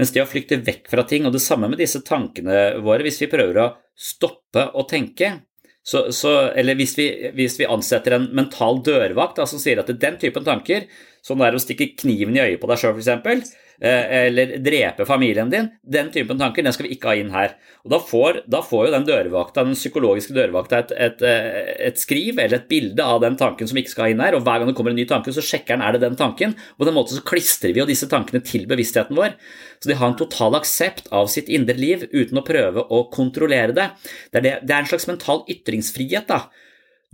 Mens 0.00 0.14
det 0.14 0.22
å 0.22 0.28
flykte 0.30 0.62
vekk 0.64 0.86
fra 0.88 1.04
ting, 1.04 1.26
og 1.28 1.34
det 1.34 1.42
samme 1.44 1.68
med 1.68 1.80
disse 1.82 2.00
tankene 2.06 2.80
våre, 2.80 3.04
hvis 3.04 3.20
vi 3.20 3.28
prøver 3.32 3.58
å 3.60 3.70
stoppe 4.00 4.70
å 4.72 4.86
tenke, 4.88 5.34
så, 5.82 6.10
så, 6.12 6.32
eller 6.60 6.76
hvis 6.76 6.92
vi, 6.98 7.06
hvis 7.36 7.56
vi, 7.60 7.68
ansetter 7.68 8.16
en 8.16 8.28
mental 8.36 8.82
dørvakt 8.84 9.40
da, 9.40 9.46
som 9.48 9.60
sier 9.62 9.80
at 9.80 9.88
den 9.90 10.18
typen 10.20 10.44
tanker, 10.46 10.86
som 11.24 11.40
det 11.40 11.48
er 11.48 11.56
å 11.56 11.62
stikke 11.62 11.92
kniven 12.00 12.36
i 12.36 12.44
øyet 12.44 12.60
på 12.60 12.68
deg 12.70 12.82
sjøl 12.82 13.00
f.eks., 13.00 13.54
eller 13.80 14.58
drepe 14.60 15.06
familien 15.08 15.50
din. 15.50 15.70
Den 15.82 16.10
typen 16.12 16.38
tanker 16.38 16.62
den 16.62 16.74
skal 16.76 16.86
vi 16.86 16.94
ikke 16.96 17.08
ha 17.08 17.14
inn 17.16 17.32
her. 17.32 17.54
Og 17.84 17.90
Da 17.94 18.00
får, 18.04 18.42
da 18.50 18.60
får 18.64 18.86
jo 18.86 18.92
den 18.92 19.06
dørvakta, 19.08 19.64
den 19.64 19.78
psykologiske 19.78 20.36
dørvakta 20.36 20.82
et, 20.82 20.92
et, 20.92 21.22
eh, 21.24 21.70
et, 21.88 22.00
skriv 22.00 22.38
eller 22.38 22.58
et 22.58 22.68
bilde 22.68 23.00
av 23.00 23.22
den 23.24 23.38
tanken 23.40 23.68
som 23.68 23.78
vi 23.78 23.84
ikke 23.84 23.94
skal 23.94 24.04
ha 24.04 24.12
inn 24.12 24.20
her, 24.20 24.36
og 24.36 24.44
hver 24.44 24.60
gang 24.60 24.68
det 24.68 24.76
kommer 24.76 24.92
en 24.92 25.00
ny 25.00 25.06
tanke, 25.08 25.32
så 25.32 25.44
sjekker 25.44 25.78
den 25.78 25.86
er 25.86 25.96
det 25.96 26.04
den 26.04 26.18
tanken. 26.20 26.52
På 26.76 26.88
den 26.88 26.96
måten 26.96 27.16
så 27.16 27.24
klistrer 27.24 27.72
vi 27.72 27.80
jo 27.80 27.88
disse 27.88 28.08
tankene 28.10 28.44
til 28.44 28.68
bevisstheten 28.68 29.16
vår. 29.16 29.36
Så 29.80 29.88
de 29.88 29.96
har 29.96 30.12
en 30.12 30.18
total 30.20 30.58
aksept 30.60 31.08
av 31.16 31.30
sitt 31.32 31.48
indre 31.48 31.78
liv 31.80 32.04
uten 32.12 32.36
å 32.36 32.44
prøve 32.44 32.84
å 32.84 33.06
kontrollere 33.14 33.72
det. 33.76 33.88
Det 34.28 34.42
er, 34.42 34.44
det, 34.44 34.56
det 34.68 34.76
er 34.76 34.84
en 34.84 34.92
slags 34.92 35.08
mental 35.08 35.46
ytringsfrihet. 35.48 36.28
da, 36.28 36.50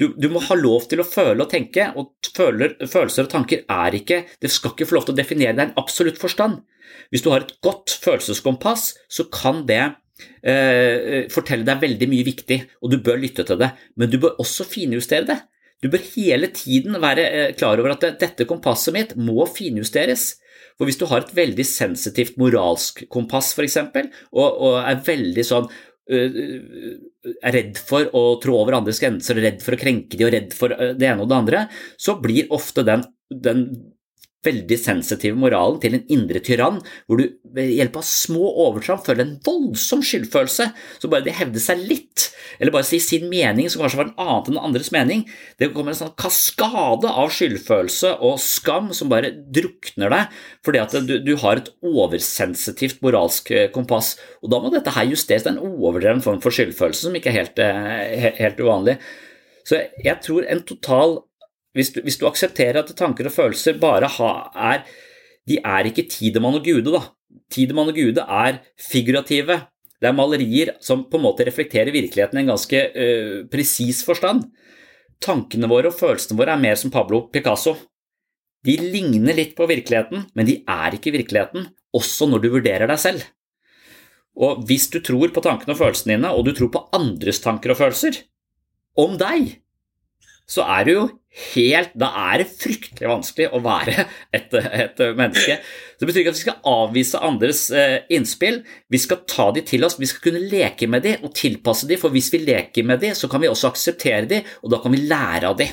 du, 0.00 0.10
du, 0.12 0.28
må 0.28 0.42
ha 0.44 0.56
lov 0.58 0.88
til 0.90 1.00
å 1.00 1.08
føle 1.08 1.40
og 1.40 1.50
tenke, 1.50 1.88
og 1.96 2.12
føler, 2.36 2.76
følelser 2.84 3.24
og 3.26 3.32
tanker 3.32 3.62
er 3.64 3.96
ikke 3.96 4.24
Det 4.42 4.50
skal 4.52 4.74
ikke 4.74 4.88
få 4.90 4.98
lov 4.98 5.06
til 5.06 5.16
å 5.16 5.20
definere 5.20 5.56
deg 5.56 5.62
i 5.62 5.68
en 5.70 5.78
absolutt 5.80 6.20
forstand. 6.20 6.60
Hvis 7.10 7.24
du 7.24 7.30
har 7.32 7.44
et 7.44 7.54
godt 7.64 7.94
følelseskompass, 8.04 8.90
så 9.08 9.26
kan 9.32 9.64
det 9.68 9.82
eh, 10.44 11.26
fortelle 11.32 11.66
deg 11.66 11.82
veldig 11.82 12.08
mye 12.12 12.26
viktig, 12.28 12.60
og 12.82 12.92
du 12.92 12.98
bør 13.04 13.20
lytte 13.22 13.46
til 13.48 13.60
det. 13.60 13.72
Men 13.96 14.12
du 14.12 14.18
bør 14.22 14.40
også 14.42 14.68
finjustere 14.68 15.28
det. 15.32 15.40
Du 15.84 15.90
bør 15.92 16.04
hele 16.14 16.50
tiden 16.52 16.96
være 17.02 17.28
eh, 17.28 17.54
klar 17.56 17.80
over 17.80 17.96
at 17.96 18.04
dette 18.20 18.48
kompasset 18.48 18.96
mitt 18.96 19.16
må 19.16 19.48
finjusteres. 19.48 20.34
For 20.76 20.88
hvis 20.88 20.98
du 21.00 21.06
har 21.08 21.24
et 21.24 21.32
veldig 21.36 21.64
sensitivt 21.64 22.36
moralsk 22.40 23.06
kompass, 23.12 23.54
f.eks., 23.56 23.78
og, 24.36 24.44
og 24.44 24.74
er 24.82 25.00
veldig 25.06 25.44
sånn 25.44 25.70
er 26.06 27.56
redd 27.56 27.80
for 27.82 28.06
å 28.14 28.22
trå 28.42 28.60
over 28.60 28.78
andres 28.78 29.00
grenser, 29.02 29.40
redd 29.42 29.62
for 29.64 29.74
å 29.74 29.80
krenke 29.80 30.18
de 30.18 30.26
og 30.26 30.32
redd 30.34 30.54
for 30.54 30.70
det 30.70 31.08
ene 31.08 31.24
og 31.24 31.30
det 31.30 31.38
andre, 31.40 31.62
så 31.98 32.14
blir 32.22 32.52
ofte 32.54 32.84
den, 32.86 33.02
den 33.30 33.66
veldig 34.46 34.78
sensitive 34.80 35.38
moralen 35.38 35.80
til 35.82 35.96
en 35.98 36.06
indre 36.12 36.40
tyrann, 36.44 36.80
hvor 37.06 37.20
du 37.20 37.26
ved 37.56 37.72
hjelp 37.72 37.98
av 38.00 38.06
små 38.06 38.48
overtramp 38.66 39.04
føler 39.06 39.24
en 39.24 39.36
voldsom 39.44 40.02
skyldfølelse. 40.04 40.68
Så 41.02 41.10
bare 41.10 41.26
det 41.26 41.36
hevde 41.38 41.62
seg 41.62 41.82
litt, 41.88 42.28
eller 42.60 42.74
bare 42.74 42.86
si 42.88 43.00
sin 43.02 43.28
mening 43.30 43.70
som 43.72 43.82
kanskje 43.82 44.00
var 44.00 44.10
en 44.10 44.22
annen 44.22 44.56
enn 44.56 44.62
andres 44.68 44.92
mening, 44.94 45.24
det 45.60 45.72
kommer 45.74 45.94
en 45.94 46.00
sånn 46.00 46.14
kaskade 46.20 47.10
av 47.10 47.32
skyldfølelse 47.34 48.16
og 48.24 48.40
skam 48.42 48.92
som 48.96 49.10
bare 49.12 49.32
drukner 49.32 50.12
deg 50.12 50.40
fordi 50.66 50.80
at 50.82 50.94
du, 51.06 51.14
du 51.22 51.34
har 51.42 51.60
et 51.60 51.70
oversensitivt 51.86 53.02
moralsk 53.04 53.52
eh, 53.54 53.68
kompass. 53.74 54.14
Og 54.42 54.50
da 54.52 54.60
må 54.62 54.72
dette 54.72 54.94
her 54.94 55.06
justeres. 55.08 55.44
Det 55.44 55.52
er 55.52 55.56
en 55.56 55.76
overdreven 55.78 56.22
form 56.24 56.42
for 56.44 56.54
skyldfølelse 56.54 57.06
som 57.06 57.16
ikke 57.16 57.32
er 57.32 57.38
helt, 57.40 57.62
eh, 57.62 58.32
helt 58.40 58.60
uvanlig. 58.62 58.96
Så 59.66 59.80
jeg 60.02 60.22
tror 60.22 60.46
en 60.46 60.62
total 60.66 61.18
hvis 61.76 61.92
du, 61.94 62.00
hvis 62.04 62.18
du, 62.20 62.26
aksepterer 62.28 62.80
at 62.80 62.92
tanker 62.98 63.28
og 63.28 63.34
følelser 63.34 63.78
bare 63.80 64.08
ha, 64.18 64.32
er 64.72 64.86
De 65.46 65.60
er 65.62 65.86
ikke 65.86 66.08
Tidemann 66.10 66.58
og 66.58 66.64
Gude, 66.66 66.90
da. 66.90 67.04
Tidemann 67.52 67.92
og 67.92 67.94
Gude 67.94 68.24
er 68.24 68.62
figurative. 68.82 69.60
Det 70.02 70.08
er 70.08 70.16
malerier 70.16 70.72
som 70.82 71.04
på 71.06 71.20
en 71.20 71.24
måte 71.28 71.46
reflekterer 71.46 71.94
virkeligheten 71.94 72.40
i 72.40 72.42
en 72.42 72.50
ganske 72.50 72.80
uh, 72.96 73.44
presis 73.52 74.02
forstand. 74.04 74.48
Tankene 75.22 75.70
våre 75.70 75.92
og 75.92 75.96
følelsene 75.96 76.36
våre 76.40 76.56
er 76.56 76.64
mer 76.64 76.74
som 76.80 76.90
Pablo 76.92 77.28
Picasso. 77.30 77.76
De 78.66 78.74
ligner 78.80 79.38
litt 79.38 79.54
på 79.56 79.68
virkeligheten, 79.70 80.26
men 80.34 80.48
de 80.48 80.58
er 80.66 80.98
ikke 80.98 81.14
virkeligheten, 81.14 81.68
også 81.94 82.26
når 82.28 82.42
du 82.42 82.48
vurderer 82.56 82.90
deg 82.90 83.00
selv. 83.00 83.22
Og 84.36 84.66
hvis 84.68 84.88
du 84.92 84.98
tror 85.00 85.30
på 85.32 85.44
tankene 85.44 85.72
og 85.72 85.80
følelsene 85.80 86.16
dine, 86.16 86.32
og 86.34 86.44
du 86.44 86.52
tror 86.56 86.72
på 86.74 86.82
andres 86.96 87.40
tanker 87.44 87.72
og 87.72 87.80
følelser 87.80 88.18
om 89.00 89.14
deg, 89.20 89.60
så 90.46 90.66
er 90.76 90.86
det 90.86 90.94
jo 90.94 91.06
helt 91.36 91.90
Da 91.98 92.08
er 92.30 92.40
det 92.40 92.46
fryktelig 92.48 93.10
vanskelig 93.10 93.50
å 93.52 93.58
være 93.60 94.06
et, 94.36 94.54
et 94.56 95.00
menneske. 95.18 95.58
Det 96.00 96.08
betyr 96.08 96.22
ikke 96.22 96.32
at 96.32 96.38
vi 96.38 96.44
skal 96.46 96.70
avvise 96.70 97.20
andres 97.28 97.66
eh, 97.76 97.98
innspill. 98.16 98.62
Vi 98.88 99.00
skal 99.02 99.20
ta 99.28 99.50
de 99.52 99.60
til 99.68 99.84
oss, 99.84 99.98
vi 100.00 100.08
skal 100.08 100.30
kunne 100.30 100.46
leke 100.48 100.88
med 100.88 101.04
de 101.04 101.12
og 101.20 101.34
tilpasse 101.36 101.88
de, 101.90 101.98
for 102.00 102.14
hvis 102.14 102.30
vi 102.32 102.40
leker 102.46 102.88
med 102.88 103.04
de, 103.04 103.12
så 103.18 103.28
kan 103.28 103.44
vi 103.44 103.50
også 103.52 103.68
akseptere 103.68 104.24
de, 104.30 104.40
og 104.64 104.72
da 104.72 104.80
kan 104.80 104.96
vi 104.96 105.02
lære 105.04 105.50
av 105.50 105.60
de. 105.60 105.68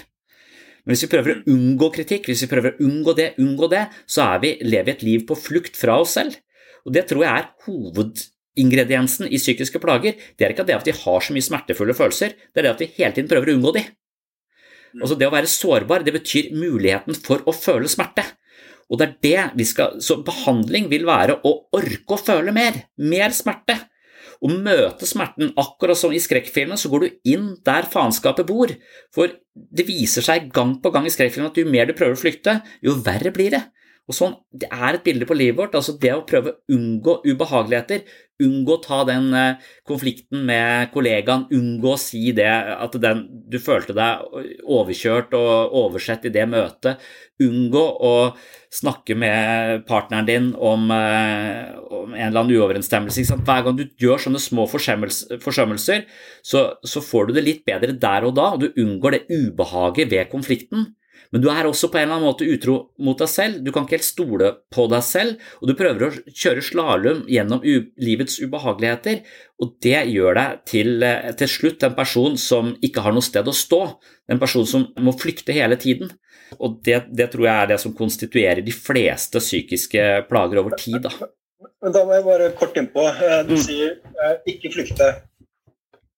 Men 0.83 0.97
hvis 0.97 1.05
vi 1.05 1.11
prøver 1.13 1.31
å 1.37 1.55
unngå 1.55 1.91
kritikk, 1.95 2.27
hvis 2.27 2.43
vi 2.43 2.51
prøver 2.51 2.73
å 2.73 2.83
unngå 2.83 3.15
det, 3.15 3.29
unngå 3.39 3.71
det, 3.71 3.85
så 4.03 4.27
er 4.33 4.43
vi, 4.43 4.53
lever 4.67 4.89
vi 4.89 4.95
et 4.97 5.07
liv 5.07 5.25
på 5.29 5.39
flukt 5.39 5.79
fra 5.79 6.01
oss 6.03 6.17
selv. 6.19 6.35
Og 6.83 6.91
det 6.95 7.05
tror 7.07 7.23
jeg 7.23 7.39
er 7.39 7.51
hovedingrediensen 7.63 9.31
i 9.31 9.39
psykiske 9.39 9.79
plager. 9.79 10.19
Det 10.35 10.43
er 10.43 10.51
ikke 10.51 10.67
det 10.67 10.75
at 10.75 10.91
vi 10.91 10.99
har 11.05 11.23
så 11.23 11.35
mye 11.35 11.45
smertefulle 11.45 11.95
følelser, 11.95 12.35
det 12.51 12.59
er 12.59 12.67
det 12.67 12.73
at 12.75 12.83
vi 12.83 12.93
hele 12.99 13.15
tiden 13.15 13.31
prøver 13.31 13.53
å 13.53 13.61
unngå 13.61 13.77
de. 13.79 13.85
Altså 14.99 15.17
det 15.17 15.27
å 15.27 15.33
være 15.33 15.49
sårbar 15.49 16.05
det 16.05 16.13
betyr 16.15 16.51
muligheten 16.57 17.17
for 17.17 17.43
å 17.49 17.55
føle 17.55 17.89
smerte. 17.89 18.25
Og 18.91 18.99
det 18.99 19.07
er 19.07 19.15
det 19.23 19.57
vi 19.57 19.65
skal, 19.65 19.97
Så 20.03 20.19
behandling 20.25 20.89
vil 20.91 21.07
være 21.07 21.39
å 21.41 21.53
orke 21.73 22.17
å 22.17 22.21
føle 22.21 22.53
mer. 22.53 22.83
Mer 22.97 23.33
smerte. 23.33 23.79
Å 24.43 24.49
møte 24.51 25.07
smerten 25.07 25.53
akkurat 25.59 25.97
som 25.97 26.11
i 26.11 26.19
skrekkfilmen, 26.19 26.77
så 26.77 26.91
går 26.91 27.05
du 27.05 27.31
inn 27.31 27.53
der 27.65 27.87
faenskapet 27.87 28.45
bor. 28.49 28.73
For 29.15 29.31
det 29.55 29.85
viser 29.87 30.25
seg 30.25 30.49
gang 30.53 30.75
på 30.83 30.91
gang 30.91 31.07
i 31.07 31.13
skrekkfilmen 31.13 31.51
at 31.51 31.59
jo 31.61 31.69
mer 31.69 31.87
du 31.87 31.95
prøver 31.95 32.17
å 32.17 32.19
flykte, 32.19 32.57
jo 32.83 32.97
verre 33.05 33.31
blir 33.33 33.55
det. 33.55 33.63
Og 34.03 34.15
sånn, 34.17 34.35
Det 34.51 34.67
er 34.67 34.95
et 34.95 35.03
bilde 35.03 35.25
på 35.25 35.35
livet 35.37 35.57
vårt. 35.57 35.75
altså 35.75 35.97
Det 35.99 36.11
å 36.11 36.25
prøve 36.27 36.51
å 36.51 36.75
unngå 36.75 37.21
ubehageligheter, 37.23 38.03
unngå 38.43 38.75
å 38.75 38.81
ta 38.83 39.03
den 39.07 39.33
eh, 39.33 39.55
konflikten 39.87 40.43
med 40.45 40.91
kollegaen, 40.91 41.45
unngå 41.53 41.93
å 41.93 41.99
si 41.99 42.33
det 42.35 42.49
at 42.49 42.91
den, 42.99 43.27
du 43.49 43.59
følte 43.59 43.95
deg 43.95 44.25
overkjørt 44.67 45.33
og 45.37 45.75
oversett 45.85 46.25
i 46.25 46.33
det 46.33 46.43
møtet, 46.51 46.99
unngå 47.39 47.83
å 48.03 48.15
snakke 48.73 49.15
med 49.15 49.85
partneren 49.87 50.27
din 50.27 50.49
om, 50.55 50.91
eh, 50.91 51.71
om 51.87 52.13
en 52.13 52.27
eller 52.27 52.41
annen 52.43 52.57
uoverensstemmelse. 52.57 53.37
Hver 53.45 53.63
gang 53.63 53.77
du 53.77 53.85
gjør 54.01 54.19
sånne 54.25 54.41
små 54.41 54.67
forsømmelser, 54.67 56.03
så, 56.43 56.65
så 56.83 56.99
får 56.99 57.29
du 57.29 57.37
det 57.37 57.45
litt 57.47 57.63
bedre 57.65 57.95
der 57.95 58.27
og 58.27 58.35
da, 58.35 58.51
og 58.51 58.65
du 58.65 58.83
unngår 58.83 59.15
det 59.15 59.23
ubehaget 59.31 60.11
ved 60.11 60.29
konflikten. 60.33 60.91
Men 61.33 61.41
du 61.41 61.49
er 61.49 61.65
også 61.65 61.89
på 61.89 61.97
en 61.97 62.05
eller 62.05 62.19
annen 62.19 62.29
måte 62.29 62.45
utro 62.45 62.75
mot 63.01 63.17
deg 63.17 63.29
selv. 63.31 63.61
Du 63.65 63.71
kan 63.73 63.87
ikke 63.87 63.97
helt 63.97 64.05
stole 64.05 64.51
på 64.73 64.85
deg 64.91 65.05
selv, 65.05 65.39
og 65.59 65.69
du 65.69 65.73
prøver 65.79 66.05
å 66.05 66.11
kjøre 66.29 66.65
slalåm 66.65 67.23
gjennom 67.31 67.63
livets 67.65 68.37
ubehageligheter, 68.43 69.23
og 69.63 69.73
det 69.81 70.03
gjør 70.13 70.37
deg 70.37 70.63
til, 70.69 70.91
eh, 71.03 71.31
til 71.39 71.49
slutt 71.49 71.83
en 71.87 71.97
person 71.97 72.37
som 72.37 72.75
ikke 72.85 73.01
har 73.01 73.15
noe 73.15 73.25
sted 73.25 73.49
å 73.49 73.55
stå, 73.55 73.81
en 74.29 74.39
person 74.39 74.67
som 74.69 74.85
må 75.01 75.15
flykte 75.17 75.57
hele 75.57 75.75
tiden. 75.75 76.13
Og 76.61 76.83
det, 76.85 77.07
det 77.09 77.31
tror 77.33 77.47
jeg 77.47 77.63
er 77.63 77.71
det 77.73 77.79
som 77.81 77.95
konstituerer 77.97 78.61
de 78.61 78.75
fleste 78.75 79.41
psykiske 79.41 80.27
plager 80.29 80.61
over 80.61 80.77
tid. 80.77 81.01
Da. 81.01 81.31
Men 81.81 81.95
da 81.95 82.03
må 82.05 82.13
jeg 82.13 82.25
bare 82.27 82.51
kort 82.59 82.77
innpå. 82.77 83.09
Eh, 83.09 83.39
du 83.49 83.55
mm. 83.57 83.63
sier 83.65 83.95
eh, 83.97 84.35
ikke 84.53 84.71
flykte. 84.75 85.09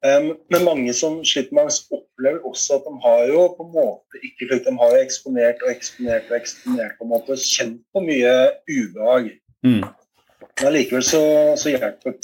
Men 0.05 0.65
mange 0.65 0.93
som 0.93 1.17
sliter 1.25 1.55
med 1.55 1.65
angst, 1.65 1.89
opplever 1.93 2.43
også 2.45 2.77
at 2.77 2.87
de 2.87 2.93
har 3.03 3.21
jo 3.31 3.43
på 3.57 3.65
en 3.65 3.73
måte 3.73 4.21
ikke 4.21 4.47
flyktet. 4.49 4.69
De 4.69 4.81
har 4.81 4.95
jo 4.95 5.03
eksponert 5.03 5.63
og 5.65 5.71
eksponert 5.71 6.31
og 6.31 6.37
eksponert 6.39 6.97
på 6.99 7.07
en 7.07 7.11
måte, 7.11 7.37
kjent 7.41 7.81
på 7.95 8.03
mye 8.05 8.33
ubehag. 8.69 9.29
Mm. 9.65 9.83
Men 10.55 10.69
allikevel 10.69 11.05
så, 11.05 11.21
så 11.59 11.73
hjelper, 11.73 12.17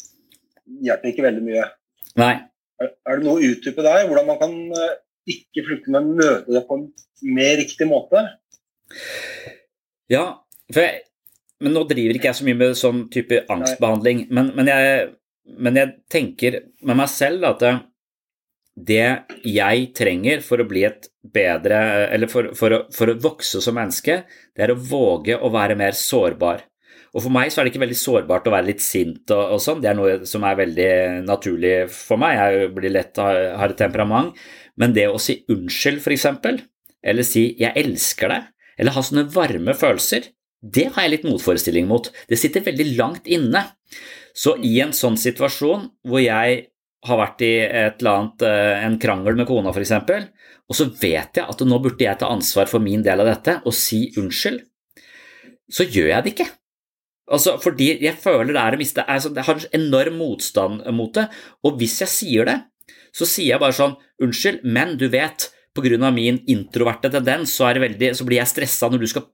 hjelper 0.85 1.11
ikke 1.11 1.25
veldig 1.25 1.45
mye. 1.45 1.67
Nei. 2.21 2.33
Er, 2.81 2.91
er 3.07 3.19
det 3.19 3.27
noe 3.27 3.39
å 3.39 3.49
utdype 3.51 3.85
der? 3.85 4.05
Hvordan 4.09 4.29
man 4.29 4.39
kan 4.41 4.57
eh, 4.77 4.97
ikke 5.35 5.65
flykte, 5.67 5.93
men 5.93 6.13
møte 6.17 6.53
det 6.53 6.65
på 6.67 6.79
en 6.79 6.87
mer 7.35 7.55
riktig 7.59 7.87
måte? 7.89 8.23
Ja, 10.11 10.25
jeg, 10.75 11.03
men 11.61 11.75
nå 11.75 11.83
driver 11.89 12.17
ikke 12.17 12.31
jeg 12.31 12.39
så 12.39 12.47
mye 12.47 12.57
med 12.57 12.77
sånn 12.79 13.03
type 13.13 13.43
angstbehandling. 13.51 14.25
Men, 14.33 14.51
men, 14.57 14.71
jeg, 14.71 15.11
men, 15.47 15.77
jeg, 15.77 15.95
tenker 16.11 16.59
med 16.85 16.99
meg 16.99 17.09
selv 17.11 17.47
at 17.49 17.63
det, 18.81 19.05
jeg 19.43 19.87
trenger 19.97 20.43
for 20.45 20.61
å 20.61 20.67
bli 20.67 20.85
et 20.87 21.09
bedre 21.21 21.77
Eller 22.07 22.29
for, 22.31 22.53
for, 22.57 22.73
å, 22.73 22.79
for, 22.95 23.11
å, 23.11 23.19
vokse 23.19 23.59
som 23.61 23.75
menneske, 23.77 24.21
det 24.55 24.63
er 24.65 24.73
å 24.73 24.79
våge 24.79 25.35
å 25.37 25.51
være 25.53 25.75
mer 25.77 25.97
sårbar. 25.97 26.63
Og 27.11 27.25
for 27.25 27.33
meg 27.35 27.51
så 27.51 27.59
er 27.59 27.67
det 27.67 27.73
ikke 27.73 27.83
veldig 27.83 27.99
sårbart 27.99 28.47
å 28.47 28.53
være 28.53 28.69
litt 28.69 28.83
sint 28.83 29.33
og, 29.35 29.57
og 29.57 29.61
sånn, 29.61 29.81
det 29.83 29.91
er 29.91 29.97
noe 29.99 30.29
som 30.29 30.45
er 30.47 30.59
veldig 30.61 30.91
naturlig 31.27 31.75
for 31.91 32.21
meg. 32.21 32.39
Jeg 32.39 32.71
blir 32.77 32.95
lett 32.95 33.19
har 33.19 33.67
et 33.67 33.79
temperament. 33.79 34.31
Men 34.79 34.95
det 34.95 35.09
å 35.11 35.19
si 35.19 35.41
unnskyld, 35.51 35.99
f.eks., 35.99 36.63
eller 37.01 37.25
si 37.25 37.43
'jeg 37.59 37.73
elsker 37.75 38.29
deg', 38.29 38.47
eller 38.79 38.95
ha 38.95 39.01
sånne 39.03 39.27
varme 39.33 39.73
følelser, 39.75 40.29
det 40.61 40.91
har 40.93 41.03
jeg 41.03 41.11
litt 41.15 41.27
motforestilling 41.27 41.87
mot. 41.89 42.07
Det 42.29 42.37
sitter 42.37 42.63
veldig 42.65 42.87
langt 42.95 43.27
inne. 43.27 43.65
Så 44.33 44.55
i 44.63 44.77
en 44.83 44.93
sånn 44.95 45.17
situasjon 45.19 45.89
hvor 46.07 46.23
jeg 46.23 46.65
har 47.07 47.17
vært 47.17 47.43
i 47.43 47.51
annet, 47.65 48.43
eh, 48.45 48.85
en 48.85 48.97
krangel 49.01 49.35
med 49.37 49.49
kona 49.49 49.73
f.eks., 49.73 49.93
og 50.71 50.77
så 50.77 50.87
vet 51.01 51.35
jeg 51.35 51.43
at 51.43 51.63
nå 51.67 51.79
burde 51.83 52.05
jeg 52.05 52.19
ta 52.21 52.29
ansvar 52.31 52.69
for 52.71 52.83
min 52.83 53.01
del 53.03 53.19
av 53.19 53.27
dette 53.27 53.57
og 53.65 53.75
si 53.75 54.05
unnskyld, 54.19 54.61
så 55.71 55.87
gjør 55.87 56.11
jeg 56.13 56.23
det 56.23 56.33
ikke. 56.35 56.49
Altså, 57.31 57.55
fordi 57.63 57.93
jeg 58.03 58.19
føler 58.19 58.51
det 58.51 58.61
er 58.61 58.75
å 58.75 58.79
miste 58.79 59.03
altså, 59.07 59.29
Jeg 59.31 59.45
har 59.47 59.59
en 59.59 59.75
enorm 59.77 60.17
motstand 60.19 60.81
mot 60.95 61.13
det, 61.15 61.27
og 61.63 61.77
hvis 61.79 62.01
jeg 62.03 62.11
sier 62.11 62.49
det, 62.49 62.57
så 63.15 63.27
sier 63.27 63.53
jeg 63.53 63.61
bare 63.61 63.75
sånn 63.75 63.97
Unnskyld, 64.21 64.63
men 64.63 64.97
du 64.99 65.07
vet, 65.11 65.47
pga. 65.73 66.11
min 66.11 66.41
introverte 66.51 67.09
tendens, 67.09 67.55
så, 67.55 67.71
veldig, 67.73 68.11
så 68.15 68.27
blir 68.27 68.37
jeg 68.37 68.51
stressa 68.51 68.89
når 68.91 69.01
du 69.01 69.07
skal 69.09 69.25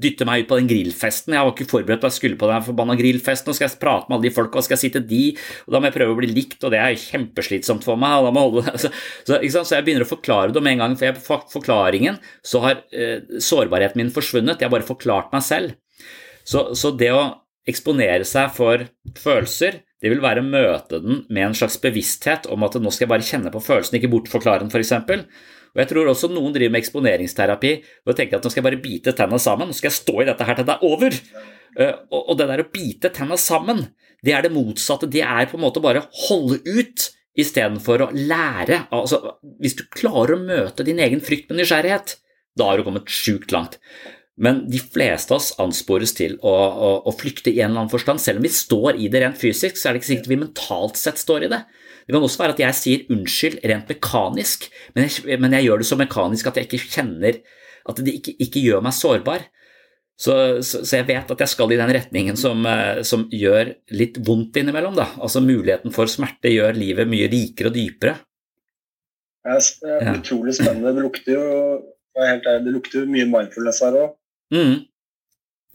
dytte 0.00 0.26
meg 0.28 0.44
ut 0.44 0.50
på 0.50 0.58
den 0.58 0.70
grillfesten. 0.70 1.36
Jeg 1.36 1.46
var 1.46 1.54
ikke 1.54 1.68
forberedt 1.70 2.02
på 2.02 2.08
at 2.08 2.14
jeg 2.14 2.20
skulle 2.20 2.38
på 2.40 2.48
den 2.50 2.64
forbanna 2.66 2.96
grillfesten. 2.98 3.50
Nå 3.50 3.56
skal 3.56 3.68
jeg 3.68 3.80
prate 3.82 4.08
med 4.08 4.18
alle 4.18 4.28
de 4.28 4.34
folka, 4.34 4.60
og 4.60 4.66
skal 4.66 4.76
jeg 4.76 4.82
si 4.82 4.92
til 4.96 5.04
de, 5.10 5.22
og 5.66 5.74
da 5.74 5.80
må 5.80 5.90
jeg 5.90 5.96
prøve 5.98 6.16
å 6.16 6.20
bli 6.20 6.30
likt, 6.32 6.58
og 6.64 6.74
det 6.74 6.80
er 6.80 6.96
kjempeslitsomt 7.00 7.86
for 7.86 8.00
meg. 8.00 8.30
og 8.30 8.62
så, 8.82 8.92
så, 9.26 9.38
så, 9.38 9.76
jeg 9.76 9.86
begynner 9.86 10.06
å 10.06 10.10
forklare 10.10 10.56
det 10.56 10.64
med 10.64 10.76
en 10.76 10.84
gang, 10.84 10.96
for 10.98 11.10
jeg, 11.10 11.20
for 11.24 11.46
forklaringen 11.52 12.18
så 12.46 12.64
har 12.64 12.82
eh, 12.92 13.38
sårbarheten 13.42 14.00
min 14.00 14.14
forsvunnet. 14.14 14.58
Jeg 14.60 14.70
har 14.70 14.74
bare 14.74 14.88
forklart 14.88 15.32
meg 15.36 15.46
selv. 15.46 15.76
Så, 16.46 16.70
så 16.78 16.92
det 16.96 17.12
å 17.14 17.22
eksponere 17.68 18.26
seg 18.26 18.50
for 18.56 18.88
følelser, 19.20 19.82
det 20.00 20.08
vil 20.08 20.22
være 20.24 20.40
å 20.40 20.48
møte 20.48 21.00
den 21.02 21.24
med 21.28 21.50
en 21.50 21.56
slags 21.56 21.76
bevissthet 21.82 22.48
om 22.50 22.64
at 22.64 22.78
nå 22.80 22.92
skal 22.92 23.04
jeg 23.04 23.12
bare 23.12 23.26
kjenne 23.26 23.52
på 23.52 23.60
følelsen, 23.62 23.98
ikke 23.98 24.12
bortforklare 24.14 24.64
den, 24.64 24.72
f.eks. 24.72 24.94
Og 25.70 25.82
jeg 25.82 25.90
tror 25.92 26.10
også 26.10 26.30
noen 26.32 26.54
driver 26.54 26.74
med 26.74 26.82
eksponeringsterapi 26.82 27.72
og 28.06 28.16
tenker 28.18 28.38
at 28.38 28.44
nå 28.46 28.52
skal 28.52 28.62
jeg 28.62 28.68
bare 28.68 28.82
bite 28.82 29.14
tenna 29.16 29.38
sammen, 29.42 29.70
nå 29.70 29.76
skal 29.76 29.90
jeg 29.90 29.98
stå 30.00 30.16
i 30.18 30.28
dette 30.28 30.48
her 30.48 30.58
til 30.58 30.68
det 30.68 30.76
er 30.76 30.86
over. 30.88 31.18
Eh, 31.78 31.96
og 32.18 32.34
det 32.38 32.48
der 32.50 32.64
å 32.64 32.70
bite 32.72 33.12
tenna 33.14 33.38
sammen, 33.40 33.86
det 34.26 34.34
er 34.36 34.44
det 34.44 34.54
motsatte. 34.54 35.08
Det 35.10 35.22
er 35.24 35.48
på 35.50 35.58
en 35.58 35.64
måte 35.64 35.82
bare 35.82 36.04
å 36.04 36.24
holde 36.28 36.60
ut 36.66 37.10
istedenfor 37.38 38.06
å 38.06 38.12
lære. 38.14 38.84
Altså, 38.94 39.36
hvis 39.62 39.78
du 39.78 39.84
klarer 39.94 40.36
å 40.36 40.42
møte 40.42 40.86
din 40.86 41.00
egen 41.02 41.22
frykt 41.24 41.50
med 41.50 41.62
nysgjerrighet, 41.62 42.16
da 42.58 42.70
har 42.70 42.80
du 42.80 42.86
kommet 42.86 43.12
sjukt 43.12 43.54
langt. 43.54 43.78
Men 44.40 44.62
de 44.72 44.80
fleste 44.80 45.34
av 45.34 45.40
oss 45.40 45.52
anspores 45.60 46.14
til 46.16 46.38
å, 46.40 46.52
å, 46.52 46.90
å, 47.04 47.12
flykte 47.12 47.52
i 47.52 47.60
en 47.60 47.70
eller 47.70 47.84
annen 47.84 47.92
forstand. 47.92 48.22
Selv 48.22 48.40
om 48.40 48.46
vi 48.46 48.52
står 48.54 48.96
i 48.96 49.10
det 49.12 49.20
rent 49.22 49.38
fysisk, 49.40 49.76
så 49.76 49.88
er 49.88 49.94
det 49.94 50.00
ikke 50.00 50.10
sikkert 50.14 50.30
vi 50.32 50.40
mentalt 50.40 51.00
sett 51.00 51.20
står 51.20 51.46
i 51.46 51.50
det. 51.52 51.60
Det 52.10 52.16
kan 52.16 52.26
også 52.26 52.40
være 52.42 52.54
at 52.56 52.60
jeg 52.64 52.74
sier 52.74 53.14
unnskyld 53.14 53.60
rent 53.70 53.90
mekanisk, 53.92 54.64
men 54.96 55.06
jeg, 55.06 55.38
men 55.38 55.52
jeg 55.54 55.68
gjør 55.68 55.78
det 55.78 55.86
så 55.86 55.98
mekanisk 56.00 56.48
at 56.50 56.56
jeg 56.58 56.66
ikke 56.66 56.88
kjenner 56.96 57.36
At 57.88 58.00
det 58.02 58.12
ikke, 58.18 58.32
ikke 58.44 58.60
gjør 58.60 58.82
meg 58.84 58.92
sårbar. 58.92 59.44
Så, 60.20 60.34
så, 60.60 60.82
så, 60.84 60.98
jeg 60.98 61.06
vet 61.08 61.30
at 61.32 61.42
jeg 61.46 61.48
skal 61.48 61.70
i 61.72 61.78
den 61.80 61.92
retningen 61.96 62.36
som, 62.36 62.66
eh, 62.68 62.98
som 63.08 63.22
gjør 63.32 63.70
litt 63.96 64.18
vondt 64.26 64.58
innimellom. 64.60 64.98
Da. 64.98 65.06
Altså 65.16 65.40
Muligheten 65.40 65.94
for 65.94 66.10
smerte 66.12 66.52
gjør 66.52 66.76
livet 66.76 67.08
mye 67.08 67.30
rikere 67.32 67.70
og 67.70 67.78
dypere. 67.78 68.18
Det 69.46 69.94
er 69.96 70.18
utrolig 70.18 70.58
spennende. 70.58 70.92
Det 70.92 71.06
lukter 71.06 71.38
jo 71.38 71.46
det 72.20 72.74
lukter 72.74 73.06
mye 73.08 73.30
mindfulness 73.30 73.80
her 73.86 73.96
òg. 74.02 74.12
Mm. 74.52 74.76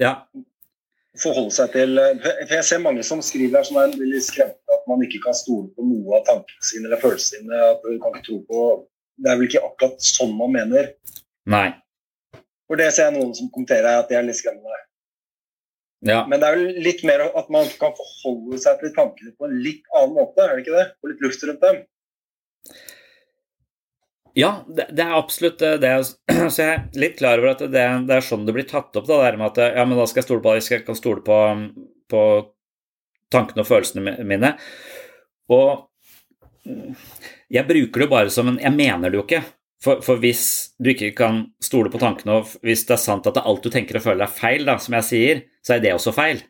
Ja. 0.03 0.13
Forholde 1.21 1.53
seg 1.55 1.71
til 1.71 1.99
For 2.23 2.55
jeg 2.57 2.67
ser 2.67 2.81
mange 2.83 3.03
som 3.07 3.21
skriver 3.23 3.61
her 3.61 3.67
som 3.67 3.79
er 3.79 3.93
litt 3.99 4.25
skremte 4.27 4.75
at 4.75 4.83
man 4.89 5.03
ikke 5.05 5.21
kan 5.23 5.37
stole 5.37 5.69
på 5.75 5.85
noe 5.87 6.19
av 6.19 6.25
tankene 6.27 6.67
sine 6.69 6.89
eller 6.89 7.01
følelsene 7.01 7.45
sine. 7.45 7.61
at 7.71 7.85
du 7.85 7.95
kan 8.01 8.13
ikke 8.13 8.25
tro 8.27 8.39
på 8.49 8.63
Det 9.15 9.31
er 9.31 9.39
vel 9.39 9.47
ikke 9.47 9.63
akkurat 9.63 10.03
sånn 10.03 10.33
man 10.35 10.51
mener. 10.51 10.89
Nei. 11.47 11.69
For 12.67 12.81
det 12.81 12.89
ser 12.91 13.07
jeg 13.07 13.15
noen 13.15 13.31
som 13.37 13.47
kommenterer 13.53 14.01
at 14.01 14.09
det 14.11 14.17
er 14.19 14.25
litt 14.27 14.39
skremmende. 14.41 14.81
Ja. 16.05 16.25
Men 16.29 16.41
det 16.41 16.49
er 16.49 16.57
vel 16.59 16.81
litt 16.85 17.03
mer 17.07 17.23
at 17.25 17.47
man 17.53 17.69
kan 17.79 17.95
forholde 17.97 18.59
seg 18.61 18.81
til 18.81 18.91
tankene 18.97 19.31
på 19.39 19.47
en 19.47 19.55
litt 19.63 19.85
annen 19.95 20.17
måte, 20.17 20.43
er 20.43 20.57
det 20.57 20.65
ikke 20.65 20.75
det? 20.75 20.85
Få 20.99 21.11
litt 21.11 21.23
luft 21.23 21.45
rundt 21.47 21.63
dem. 21.63 21.79
Ja, 24.35 24.65
det, 24.67 24.89
det, 24.91 25.03
er 25.03 25.15
absolutt 25.15 25.59
det. 25.59 25.93
Så 26.53 26.59
jeg 26.59 26.71
er 26.73 26.99
litt 26.99 27.17
klar 27.21 27.39
over 27.39 27.53
at 27.53 27.63
det, 27.71 27.85
det 28.07 28.17
er 28.17 28.25
sånn 28.25 28.45
det 28.47 28.55
blir 28.57 28.67
tatt 28.67 28.95
opp. 28.99 29.07
Da, 29.07 29.21
det 29.23 29.39
med 29.39 29.53
at 29.53 29.77
ja, 29.79 29.85
men 29.87 29.99
da 29.99 30.07
skal 30.09 30.21
jeg 30.21 30.29
stole 30.29 30.43
på, 30.43 30.55
jeg 30.59 30.85
kan 30.87 30.99
stole 30.99 31.23
på, 31.25 31.39
på 32.11 32.23
tankene 33.31 33.63
og 33.63 33.69
følelsene 33.69 34.17
mine. 34.27 34.55
Og 35.55 35.87
jeg 36.65 37.67
bruker 37.69 38.03
det 38.03 38.09
bare 38.09 38.33
som 38.33 38.49
en 38.49 38.57
Jeg 38.61 38.73
mener 38.73 39.11
det 39.11 39.19
jo 39.19 39.25
ikke. 39.25 39.43
For, 39.85 40.01
for, 40.01 40.17
hvis 40.17 40.73
du 40.81 40.89
ikke 40.95 41.11
kan 41.13 41.43
stole 41.61 41.91
på 41.93 41.99
tankene, 42.01 42.39
og 42.39 42.55
hvis 42.65 42.87
det 42.87 42.95
er 42.95 43.03
sant 43.03 43.27
at 43.29 43.37
alt 43.37 43.61
du 43.61 43.69
tenker 43.69 43.99
og 43.99 44.05
føler 44.07 44.25
er 44.25 44.33
feil, 44.33 44.65
da, 44.65 44.79
som 44.81 44.95
jeg 44.97 45.05
sier, 45.05 45.41
så 45.61 45.75
er 45.75 45.83
det 45.83 45.91
også 45.93 46.13
feil. 46.15 46.41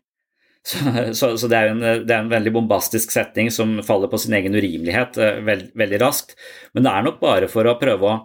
Så, 0.66 0.80
så, 1.14 1.28
så 1.38 1.48
det, 1.52 1.58
er 1.58 1.72
en, 1.72 1.82
det, 1.84 2.10
er 2.10 2.24
en, 2.24 2.32
veldig 2.32 2.56
bombastisk 2.56 3.12
setning 3.14 3.52
som 3.54 3.76
faller 3.86 4.10
på 4.10 4.18
sin 4.18 4.34
egen 4.34 4.56
urimelighet 4.58 5.20
eh, 5.22 5.44
veld, 5.46 5.68
veldig 5.78 6.00
raskt. 6.02 6.34
Men 6.74 6.88
det 6.88 6.94
er 6.94 7.06
nok 7.06 7.20
bare 7.22 7.50
for 7.52 7.70
å 7.70 7.76
prøve 7.78 8.10
å 8.10 8.16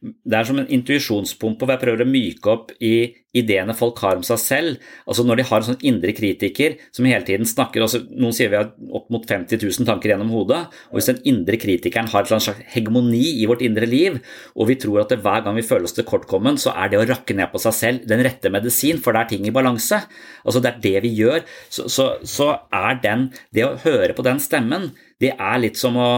det 0.00 0.36
er 0.36 0.46
som 0.48 0.56
en 0.60 0.68
intuisjonspumpe 0.72 1.66
hvor 1.66 1.74
jeg 1.74 1.82
prøver 1.82 2.06
å 2.06 2.08
myke 2.08 2.52
opp 2.52 2.70
i 2.80 2.94
ideene 3.36 3.74
folk 3.78 4.00
har 4.02 4.18
om 4.18 4.24
seg 4.26 4.40
selv. 4.42 4.86
Altså 5.06 5.24
Når 5.26 5.38
de 5.38 5.46
har 5.48 5.60
en 5.60 5.68
sånn 5.70 5.84
indre 5.86 6.14
kritiker 6.16 6.76
som 6.90 7.06
hele 7.06 7.22
tiden 7.26 7.46
snakker 7.46 7.84
altså 7.84 8.02
Noen 8.10 8.34
sier 8.34 8.50
vi 8.50 8.58
har 8.58 8.70
opp 8.96 9.10
mot 9.12 9.26
50 9.26 9.60
000 9.60 9.88
tanker 9.88 10.12
gjennom 10.12 10.32
hodet. 10.34 10.62
og 10.90 10.98
Hvis 10.98 11.10
den 11.12 11.20
indre 11.30 11.60
kritikeren 11.60 12.10
har 12.10 12.24
et 12.24 12.32
slags 12.32 12.64
hegemoni 12.74 13.22
i 13.42 13.46
vårt 13.50 13.62
indre 13.66 13.86
liv, 13.86 14.18
og 14.56 14.70
vi 14.70 14.78
tror 14.80 15.02
at 15.04 15.14
det, 15.14 15.20
hver 15.24 15.44
gang 15.46 15.58
vi 15.58 15.66
føler 15.66 15.86
oss 15.86 15.96
tilkortkommen, 15.98 16.58
så 16.58 16.74
er 16.74 16.90
det 16.90 17.00
å 17.00 17.06
rakke 17.06 17.36
ned 17.38 17.52
på 17.52 17.62
seg 17.62 17.76
selv 17.76 18.08
den 18.10 18.24
rette 18.26 18.50
medisin, 18.52 18.98
for 19.02 19.14
det 19.14 19.22
er 19.22 19.30
ting 19.34 19.46
i 19.46 19.54
balanse. 19.54 20.02
Altså 20.44 20.62
Det 20.64 20.72
er 20.72 20.82
det 20.88 20.96
vi 21.06 21.14
gjør. 21.20 21.46
Så, 21.68 21.86
så, 21.88 22.10
så 22.26 22.50
er 22.74 22.98
den 23.02 23.30
Det 23.54 23.64
å 23.66 23.76
høre 23.84 24.14
på 24.16 24.26
den 24.26 24.42
stemmen, 24.42 24.90
det 25.20 25.34
er 25.36 25.58
litt 25.60 25.76
som 25.76 25.96
å, 26.00 26.10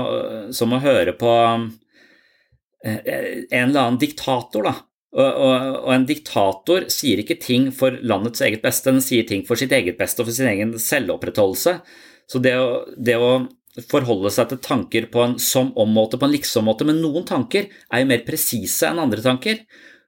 som 0.54 0.72
å 0.72 0.80
høre 0.82 1.12
på 1.18 1.32
Eh, 2.84 2.98
en 3.50 3.68
eller 3.68 3.80
annen 3.80 3.98
diktator, 3.98 4.62
da. 4.66 4.74
Og, 5.12 5.26
og, 5.28 5.54
og, 5.82 5.90
en 5.92 6.06
diktator 6.08 6.86
sier 6.92 7.20
ikke 7.20 7.36
ting 7.40 7.66
for 7.76 7.98
landets 8.00 8.40
eget 8.44 8.62
beste, 8.64 8.88
den 8.88 9.04
sier 9.04 9.26
ting 9.28 9.42
for 9.44 9.60
sitt 9.60 9.72
eget 9.76 9.98
beste 9.98 10.22
og 10.22 10.30
for 10.30 10.36
sin 10.36 10.48
egen 10.48 10.72
selvopprettholdelse. 10.80 11.74
Så 12.30 12.40
det 12.40 12.54
å, 12.56 12.68
det 12.96 13.18
å 13.20 13.32
forholde 13.90 14.32
seg 14.32 14.48
til 14.48 14.60
tanker 14.64 15.08
på 15.12 15.24
en 15.24 15.36
som-om-måte, 15.40 16.20
på 16.20 16.28
en 16.28 16.32
liksom-måte, 16.32 16.86
men 16.88 17.02
noen 17.04 17.26
tanker 17.28 17.68
er 17.68 18.02
jo 18.02 18.08
mer 18.08 18.24
presise 18.24 18.88
enn 18.88 19.02
andre 19.02 19.24
tanker. 19.24 19.60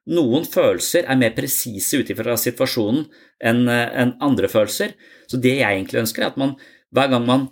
Noen 0.09 0.45
følelser 0.49 1.05
er 1.09 1.21
mer 1.21 1.37
presise 1.37 2.01
ut 2.01 2.09
ifra 2.13 2.37
situasjonen 2.37 3.05
enn 3.45 3.63
en 3.69 4.17
andre 4.25 4.49
følelser. 4.49 4.97
Så 5.29 5.37
det 5.41 5.57
jeg 5.59 5.69
egentlig 5.69 6.01
ønsker, 6.05 6.25
er 6.25 6.33
at 6.33 6.41
man 6.41 6.57
hver 6.93 7.13
gang 7.13 7.29
man 7.29 7.47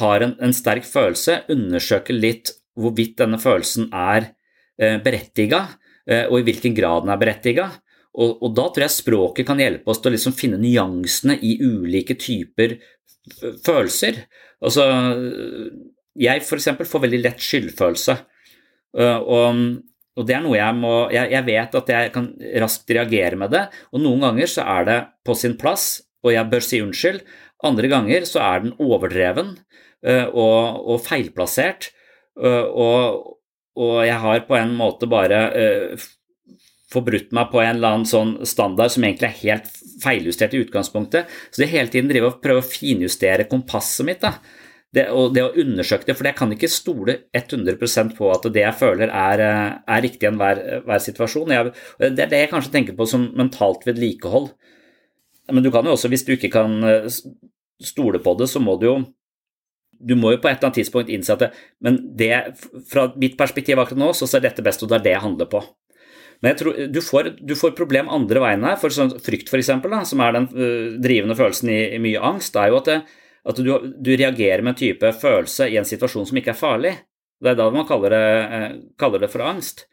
har 0.00 0.24
en, 0.24 0.36
en 0.42 0.56
sterk 0.56 0.84
følelse, 0.88 1.44
undersøker 1.52 2.16
litt 2.16 2.56
hvorvidt 2.76 3.20
denne 3.20 3.38
følelsen 3.40 3.92
er 3.94 4.32
Eh, 4.74 4.96
berettiga, 4.98 5.68
og 6.04 6.34
i 6.36 6.44
hvilken 6.44 6.74
grad 6.76 7.06
den 7.06 7.12
er 7.14 7.20
berettiga. 7.20 7.70
Og, 8.14 8.36
og, 8.44 8.50
da 8.54 8.68
tror 8.68 8.84
jeg 8.84 8.94
språket 8.94 9.46
kan 9.48 9.60
hjelpe 9.62 9.90
oss 9.90 10.02
til 10.02 10.12
å 10.12 10.14
liksom 10.14 10.36
finne 10.38 10.60
nyansene 10.60 11.34
i 11.42 11.56
ulike 11.64 12.14
typer 12.20 12.76
følelser. 13.64 14.20
Altså, 14.62 14.84
jeg 16.14 16.44
f.eks. 16.44 16.70
får 16.86 17.04
veldig 17.06 17.20
lett 17.24 17.42
skyldfølelse. 17.42 18.16
Og, 18.94 19.64
og 20.14 20.28
det 20.28 20.36
er 20.36 20.44
noe 20.44 20.58
jeg 20.60 20.78
må 20.78 20.92
jeg, 21.10 21.32
jeg, 21.32 21.46
vet 21.48 21.78
at 21.80 21.90
jeg 21.90 22.12
kan 22.14 22.28
raskt 22.62 22.92
reagere 22.94 23.38
med 23.40 23.50
det, 23.50 23.64
og 23.90 24.04
noen 24.04 24.22
ganger 24.28 24.52
så 24.52 24.66
er 24.76 24.86
det 24.86 24.98
på 25.26 25.34
sin 25.38 25.56
plass, 25.58 26.04
og 26.22 26.30
jeg 26.36 26.50
bør 26.52 26.64
si 26.64 26.82
unnskyld. 26.84 27.24
Andre 27.66 27.90
ganger 27.90 28.28
så 28.28 28.44
er 28.44 28.62
den 28.62 28.76
overdreven 28.78 29.56
og, 30.04 30.84
og 30.84 31.02
feilplassert, 31.02 31.90
og, 32.36 33.34
og, 33.74 33.94
jeg 34.06 34.18
har 34.22 34.44
på 34.48 34.56
en 34.58 34.74
måte 34.78 35.08
bare 35.10 35.40
forbrutt 36.94 37.32
meg 37.34 37.48
på 37.50 37.62
en 37.62 37.72
eller 37.76 37.96
annen 37.96 38.08
sånn 38.08 38.34
standard 38.46 38.92
som 38.94 39.06
egentlig 39.06 39.30
er 39.30 39.40
helt 39.40 39.70
feiljustert 40.02 40.54
i 40.54 40.60
utgangspunktet. 40.62 41.32
Så 41.50 41.62
det 41.62 41.72
hele 41.72 41.90
tiden 41.90 42.10
driver 42.10 42.30
og 42.30 42.44
prøve 42.44 42.62
å 42.62 42.68
finjustere 42.68 43.48
kompasset 43.50 44.06
mitt. 44.06 44.22
da. 44.22 44.36
Det, 44.94 45.08
og 45.10 45.32
det 45.34 45.42
å 45.42 45.54
undersøke 45.58 46.06
det, 46.06 46.14
for 46.14 46.28
jeg 46.28 46.38
kan 46.38 46.52
ikke 46.54 46.70
stole 46.70 47.16
100% 47.34 48.14
på 48.14 48.28
at 48.30 48.46
det 48.54 48.62
jeg 48.62 48.78
føler 48.78 49.10
er, 49.10 49.42
er 49.82 50.04
riktig 50.04 50.28
i 50.28 50.30
enhver 50.30 50.60
hver 50.86 51.02
situasjon. 51.02 51.54
Jeg, 51.56 51.72
det 52.04 52.28
er 52.28 52.30
det 52.30 52.42
jeg 52.44 52.52
kanskje 52.52 52.76
tenker 52.76 52.98
på 52.98 53.08
som 53.10 53.26
mentalt 53.34 53.82
vedlikehold. 53.88 54.52
Men 55.50 55.66
du 55.66 55.72
kan 55.74 55.86
jo 55.86 55.96
også, 55.96 56.12
hvis 56.12 56.22
du 56.28 56.36
ikke 56.36 56.52
kan 56.54 56.78
eh, 56.86 57.10
stole 57.82 58.22
på 58.22 58.36
det, 58.38 58.46
så 58.52 58.62
må 58.62 58.78
du 58.78 58.86
jo 58.86 58.96
du 59.98 60.14
må 60.18 60.34
jo 60.34 60.40
på 60.42 60.48
et 60.50 60.58
eller 60.58 60.70
annet 60.70 60.80
tidspunkt 60.82 61.12
innse 61.12 61.34
at 61.34 61.44
det, 61.44 61.50
men 61.84 61.98
det, 62.18 62.32
fra 62.90 63.08
mitt 63.20 63.38
perspektiv 63.38 63.80
akkurat 63.80 64.00
nå, 64.00 64.12
så 64.16 64.28
ser 64.30 64.44
dette 64.44 64.64
best 64.64 64.82
ut, 64.82 64.88
det 64.90 65.00
er 65.00 65.06
det 65.08 65.16
jeg 65.16 65.24
handler 65.24 65.50
på. 65.50 65.62
Men 66.42 66.52
jeg 66.52 66.60
tror 66.60 66.78
du 66.92 67.00
får, 67.00 67.30
du 67.40 67.54
får 67.56 67.72
problem 67.78 68.10
andre 68.12 68.42
veien 68.42 68.66
her. 68.66 68.76
for 68.80 68.92
sånn 68.92 69.14
Frykt, 69.24 69.48
f.eks., 69.48 69.70
som 70.10 70.20
er 70.20 70.36
den 70.36 70.50
uh, 70.52 70.90
drivende 71.00 71.36
følelsen 71.38 71.70
i, 71.72 71.80
i, 71.96 72.02
mye 72.02 72.20
angst, 72.20 72.58
er 72.60 72.72
jo 72.72 72.82
at, 72.82 72.90
det, 72.90 72.98
at 73.48 73.62
du, 73.64 73.72
du, 73.96 74.12
reagerer 74.12 74.64
med 74.64 74.74
en 74.74 74.82
type 74.82 75.14
følelse 75.22 75.70
i 75.72 75.78
en 75.80 75.88
situasjon 75.88 76.28
som 76.28 76.40
ikke 76.40 76.52
er 76.52 76.60
farlig. 76.60 76.94
Det 77.40 77.54
er 77.54 77.58
da 77.58 77.70
man 77.72 77.88
kaller 77.88 78.12
det, 78.12 78.24
uh, 78.44 78.70
kaller 79.00 79.24
det 79.24 79.32
for 79.32 79.46
angst. 79.46 79.86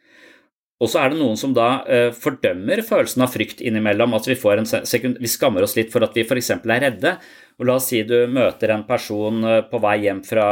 Og 0.82 0.90
så 0.90 0.98
er 0.98 1.12
det 1.12 1.20
noen 1.22 1.38
som 1.38 1.54
da 1.54 1.68
uh, 1.86 2.10
fordømmer 2.12 2.82
følelsen 2.84 3.24
av 3.24 3.32
frykt 3.32 3.62
innimellom. 3.64 4.12
at 4.18 4.28
vi, 4.28 4.36
får 4.36 4.60
en 4.60 4.68
sekund, 4.68 5.20
vi 5.22 5.30
skammer 5.30 5.64
oss 5.64 5.78
litt 5.78 5.92
for 5.94 6.04
at 6.04 6.16
vi 6.18 6.26
f.eks. 6.26 6.52
er 6.58 6.84
redde. 6.88 7.16
Og 7.62 7.68
La 7.68 7.76
oss 7.78 7.92
si 7.92 8.00
du 8.02 8.16
møter 8.26 8.72
en 8.74 8.82
person 8.88 9.44
på 9.70 9.80
vei 9.84 10.00
hjem 10.02 10.24
fra, 10.26 10.46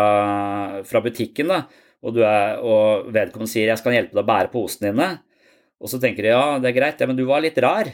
fra 0.87 1.01
butikken, 1.03 1.51
da, 1.51 1.65
og, 2.07 2.20
er, 2.23 2.61
og 2.62 3.11
vedkommende 3.11 3.51
sier 3.51 3.66
'jeg 3.66 3.81
skal 3.81 3.97
hjelpe 3.97 4.15
deg 4.15 4.23
å 4.23 4.31
bære 4.31 4.53
posene 4.53 4.93
dine'. 4.93 5.19
Og 5.81 5.91
så 5.91 5.99
tenker 5.99 6.23
du 6.23 6.28
ja, 6.31 6.61
det 6.61 6.70
er 6.70 6.77
greit, 6.77 7.01
ja, 7.01 7.09
men 7.09 7.19
du 7.19 7.24
var 7.27 7.43
litt 7.43 7.59
rar. 7.59 7.91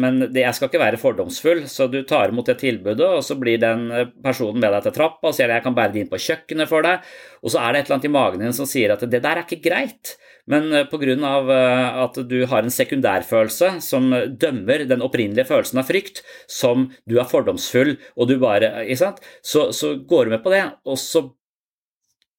Men 0.00 0.18
det, 0.24 0.42
jeg 0.42 0.56
skal 0.56 0.70
ikke 0.70 0.82
være 0.82 0.98
fordomsfull, 0.98 1.64
så 1.70 1.86
du 1.90 2.00
tar 2.08 2.32
imot 2.32 2.48
det 2.50 2.56
tilbudet, 2.62 3.04
og 3.04 3.22
så 3.26 3.36
blir 3.38 3.60
den 3.62 3.84
eh, 3.94 4.08
personen 4.24 4.58
med 4.62 4.72
deg 4.74 4.86
til 4.86 4.94
trappa 4.96 5.30
og 5.30 5.36
sier 5.36 5.52
jeg 5.52 5.64
kan 5.66 5.76
bære 5.76 5.94
det 5.94 6.02
inn 6.02 6.10
på 6.10 6.20
kjøkkenet 6.24 6.70
for 6.70 6.86
deg, 6.86 7.04
og 7.42 7.52
så 7.52 7.60
er 7.62 7.74
det 7.74 7.82
et 7.82 7.86
eller 7.86 7.98
annet 7.98 8.08
i 8.08 8.14
magen 8.16 8.44
din 8.46 8.56
som 8.56 8.68
sier 8.70 8.94
at 8.94 9.04
det 9.06 9.22
der 9.22 9.38
er 9.38 9.44
ikke 9.44 9.62
greit. 9.68 10.16
Men 10.50 10.68
eh, 10.72 10.88
pga. 10.90 11.14
Eh, 11.14 12.00
at 12.04 12.18
du 12.28 12.36
har 12.50 12.64
en 12.64 12.74
sekundærfølelse 12.74 13.78
som 13.84 14.10
dømmer 14.12 14.84
den 14.90 15.04
opprinnelige 15.04 15.48
følelsen 15.48 15.80
av 15.80 15.88
frykt, 15.88 16.22
som 16.50 16.90
du 17.08 17.16
er 17.20 17.30
fordomsfull, 17.30 17.96
og 18.16 18.28
du 18.28 18.36
bare 18.42 18.74
ikke 18.84 19.00
sant? 19.06 19.24
Så, 19.42 19.70
så 19.76 19.94
går 19.96 20.26
du 20.26 20.36
med 20.36 20.44
på 20.44 20.52
det, 20.54 20.66
og 20.84 21.00
så 21.00 21.26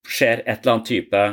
skjer 0.06 0.44
et 0.46 0.62
eller 0.62 0.76
annet 0.76 0.90
type 0.92 1.26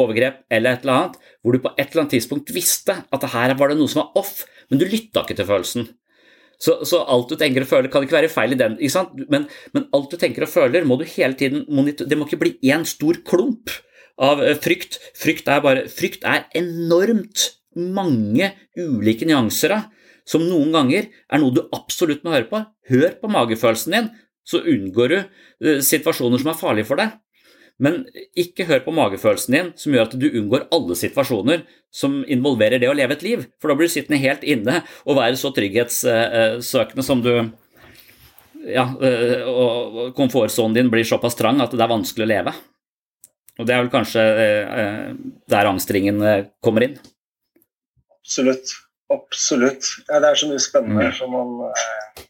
overgrep 0.00 0.40
eller 0.52 0.74
et 0.74 0.84
eller 0.84 0.98
annet, 0.98 1.20
hvor 1.40 1.54
du 1.54 1.62
på 1.62 1.72
et 1.76 1.86
eller 1.86 2.04
annet 2.04 2.16
tidspunkt 2.16 2.52
visste 2.54 2.96
at 3.14 3.28
her 3.34 3.54
var 3.58 3.70
det 3.70 3.78
noe 3.78 3.90
som 3.90 4.02
var 4.02 4.24
off, 4.24 4.42
men 4.68 4.80
du 4.80 4.88
lytta 4.88 5.22
ikke 5.22 5.38
til 5.38 5.48
følelsen. 5.48 5.86
Så, 6.60 6.78
så, 6.86 7.02
alt 7.10 7.28
du 7.28 7.36
tenker 7.38 7.64
og 7.64 7.68
føler, 7.70 7.90
kan 7.92 8.04
ikke 8.06 8.16
være 8.16 8.30
feil 8.32 8.54
i 8.54 8.58
den? 8.58 8.76
Men, 9.28 9.48
men 9.74 9.88
alt 9.96 10.12
du 10.12 10.16
tenker 10.20 10.46
og 10.46 10.52
føler, 10.52 10.86
må 10.86 10.96
du 11.00 11.04
hele 11.08 11.36
tiden 11.38 11.64
monitor... 11.68 12.08
Det 12.08 12.16
må 12.16 12.28
ikke 12.28 12.40
bli 12.40 12.54
én 12.70 12.86
stor 12.88 13.18
klump 13.26 13.72
av 14.20 14.42
eh, 14.44 14.56
frykt. 14.60 15.00
Frykt 15.18 15.48
er 15.50 15.62
bare 15.64 15.86
Frykt 15.92 16.26
er 16.28 16.46
enormt 16.56 17.50
mange 17.74 18.52
ulike 18.78 19.26
nyanser 19.26 19.74
av, 19.78 19.90
som 20.24 20.44
noen 20.46 20.70
ganger 20.72 21.10
er 21.10 21.42
noe 21.42 21.52
du 21.54 21.64
absolutt 21.74 22.22
må 22.24 22.32
høre 22.34 22.48
på. 22.48 22.62
Hør 22.90 23.18
på 23.20 23.30
magefølelsen 23.32 23.96
din, 23.96 24.08
så 24.44 24.60
unngår 24.60 25.12
du 25.12 25.18
uh, 25.18 25.80
situasjoner 25.84 26.40
som 26.40 26.52
er 26.52 26.58
farlige 26.60 26.88
for 26.88 27.00
deg. 27.00 27.16
Men 27.82 28.04
ikke 28.38 28.68
hør 28.68 28.84
på 28.84 28.94
magefølelsen 28.94 29.56
din, 29.56 29.72
som 29.76 29.92
gjør 29.92 30.06
at 30.06 30.14
du 30.20 30.28
unngår 30.30 30.68
alle 30.72 30.96
situasjoner 30.96 31.64
som 31.92 32.20
involverer 32.30 32.78
det 32.80 32.88
å 32.88 32.96
leve 32.96 33.16
et 33.18 33.24
liv. 33.26 33.42
For 33.58 33.68
da 33.68 33.76
blir 33.76 33.90
du 33.90 33.94
sittende 33.96 34.22
helt 34.22 34.46
inne 34.46 34.84
og 35.02 35.18
være 35.18 35.40
så 35.40 35.50
trygghetssøkende 35.56 37.06
som 37.06 37.24
du 37.24 37.34
Ja, 38.64 38.86
og 38.96 40.14
komfortsonen 40.16 40.72
din 40.72 40.88
blir 40.88 41.04
såpass 41.04 41.34
trang 41.36 41.58
at 41.60 41.74
det 41.74 41.82
er 41.84 41.90
vanskelig 41.90 42.24
å 42.24 42.30
leve. 42.30 42.54
Og 43.58 43.66
det 43.68 43.74
er 43.74 43.84
vel 43.84 43.92
kanskje 43.92 44.22
eh, 44.44 45.10
der 45.50 45.70
angstringen 45.70 46.22
eh, 46.26 46.46
kommer 46.64 46.86
inn. 46.88 46.96
Absolutt. 48.18 48.72
Absolutt. 49.12 49.90
Ja, 50.08 50.18
det 50.22 50.30
er 50.30 50.40
så 50.40 50.48
mye 50.50 50.62
spennende 50.62 51.10
mm. 51.10 51.16
som 51.18 51.34
man 51.34 51.68
eh, 51.68 52.22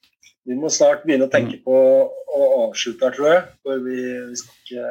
Vi 0.44 0.56
må 0.59 0.68
snart 0.72 1.06
begynne 1.06 1.28
å 1.28 1.32
tenke 1.32 1.60
på 1.64 1.76
å 2.05 2.48
avslutte 2.66 3.06
her, 3.06 3.14
tror 3.16 3.30
jeg. 3.30 3.44
For 3.64 3.84
vi, 3.86 4.01
vi 4.28 4.40
skal 4.40 4.59
ikke 4.60 4.90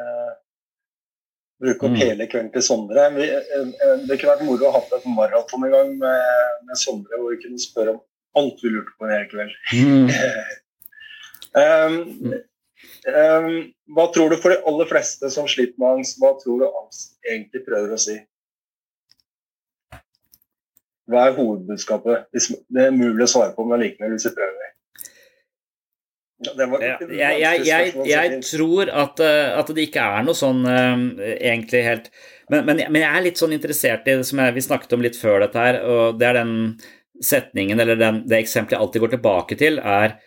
bruke 1.64 1.86
opp 1.86 1.94
mm. 1.94 2.00
hele 2.02 2.28
kvelden 2.32 2.54
til 2.56 2.66
Sondre. 2.66 3.04
Vi, 3.14 3.28
det 4.08 4.18
kunne 4.18 4.32
vært 4.32 4.48
moro 4.48 4.70
å 4.70 4.74
ha 4.74 4.82
et 4.98 5.06
maraton 5.06 5.68
en 5.68 5.76
gang 5.76 5.94
med, 6.00 6.32
med, 6.66 6.80
Sondre, 6.82 7.20
hvor 7.20 7.36
vi 7.36 7.44
kunne 7.44 7.62
spørre 7.62 7.94
om 7.94 8.02
alt 8.42 8.64
vi 8.66 8.74
lurte 8.74 8.96
på 8.98 9.06
en 9.06 9.14
hel 9.14 9.30
kveld. 9.30 9.54
Mm. 9.78 10.10
um, 11.62 12.34
hva 13.04 14.06
tror 14.16 14.32
du 14.32 14.38
for 14.40 14.54
de 14.54 14.62
aller 14.70 14.88
fleste 14.88 15.30
som 15.34 15.48
sliter 15.50 15.76
med 15.82 16.00
angst, 16.00 16.20
hva 16.22 16.34
tror 16.40 16.62
du 16.62 16.68
angst 16.70 17.18
egentlig 17.28 17.64
prøver 17.66 17.96
å 17.96 18.00
si? 18.00 18.16
Hva 21.12 21.28
er 21.28 21.36
hovedbudskapet? 21.36 22.30
Det 22.32 22.86
er 22.86 22.96
mulig 22.96 23.26
å 23.26 23.32
svare 23.34 23.52
på, 23.58 23.66
men 23.68 23.84
likevel 23.84 24.16
hvis 24.16 24.30
vi 24.30 24.38
prøver. 24.38 24.70
Ja, 26.44 26.52
jeg, 26.60 27.36
jeg, 27.40 27.60
jeg, 27.68 27.92
jeg, 28.10 28.40
tror 28.44 28.90
at, 28.92 29.22
eh, 29.24 29.54
at, 29.56 29.70
det 29.76 29.86
ikke 29.88 30.04
er 30.04 30.26
noe 30.28 30.36
sånn 30.36 30.66
uh, 30.68 31.04
egentlig 31.38 31.84
helt 31.86 32.10
men, 32.52 32.66
men, 32.68 32.82
men, 32.90 33.00
jeg 33.00 33.08
er 33.08 33.24
litt 33.24 33.40
sånn 33.40 33.56
interessert 33.56 34.10
i 34.12 34.18
det 34.20 34.26
som 34.28 34.42
vi 34.52 34.64
snakket 34.66 34.96
om 34.98 35.06
litt 35.06 35.16
før 35.16 35.46
dette 35.46 35.62
her, 35.62 35.80
og 35.88 36.18
det 36.20 36.28
er 36.28 36.40
den 36.42 36.56
setningen, 37.24 37.80
eller 37.80 37.96
den, 37.96 38.20
det 38.28 38.42
eksempelet 38.42 38.76
jeg 38.76 38.84
alltid 38.84 39.04
går 39.06 39.14
tilbake 39.14 39.58
til, 39.62 39.80
er 39.80 40.18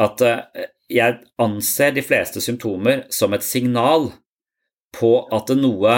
at 0.00 0.24
uh, 0.24 0.66
jeg 0.90 1.20
anser 1.40 1.94
de 1.96 2.04
fleste 2.04 2.42
symptomer 2.44 3.04
som 3.14 3.34
et 3.34 3.46
signal 3.46 4.10
på 4.94 5.14
at 5.34 5.48
det, 5.50 5.58
noe, 5.62 5.94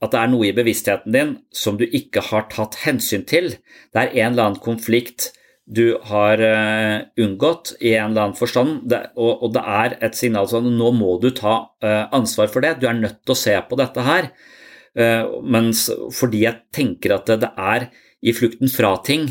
at 0.00 0.14
det 0.14 0.20
er 0.20 0.30
noe 0.32 0.48
i 0.48 0.54
bevisstheten 0.56 1.14
din 1.14 1.34
som 1.54 1.76
du 1.78 1.84
ikke 1.86 2.24
har 2.30 2.48
tatt 2.50 2.80
hensyn 2.84 3.26
til. 3.28 3.52
Det 3.92 4.00
er 4.02 4.16
en 4.24 4.32
eller 4.32 4.48
annen 4.48 4.64
konflikt 4.64 5.30
du 5.70 6.00
har 6.08 6.40
uh, 6.42 7.06
unngått 7.20 7.76
i 7.78 7.94
en 7.94 8.10
eller 8.10 8.30
annen 8.30 8.38
forstand, 8.38 8.90
og, 9.14 9.44
det 9.54 9.62
er 9.62 9.98
et 10.02 10.16
signal 10.18 10.48
sånn 10.50 10.72
nå 10.74 10.88
må 10.96 11.14
du 11.22 11.28
ta 11.36 11.60
uh, 11.84 12.06
ansvar 12.16 12.50
for 12.50 12.64
det, 12.64 12.80
du 12.80 12.88
er 12.90 12.98
nødt 12.98 13.20
til 13.22 13.36
å 13.36 13.42
se 13.44 13.54
på 13.68 13.78
dette 13.80 14.06
her. 14.06 14.32
Mens 15.46 15.84
fordi 16.18 16.40
jeg 16.42 16.64
tenker 16.74 17.12
at 17.14 17.28
det, 17.38 17.46
er 17.54 17.84
i 18.26 18.32
flukten 18.34 18.66
fra 18.72 18.96
ting 19.06 19.28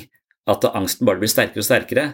at 0.49 0.65
angsten 0.71 1.07
bare 1.07 1.21
blir 1.21 1.31
sterkere 1.31 1.59
og 1.59 1.67
sterkere. 1.67 2.05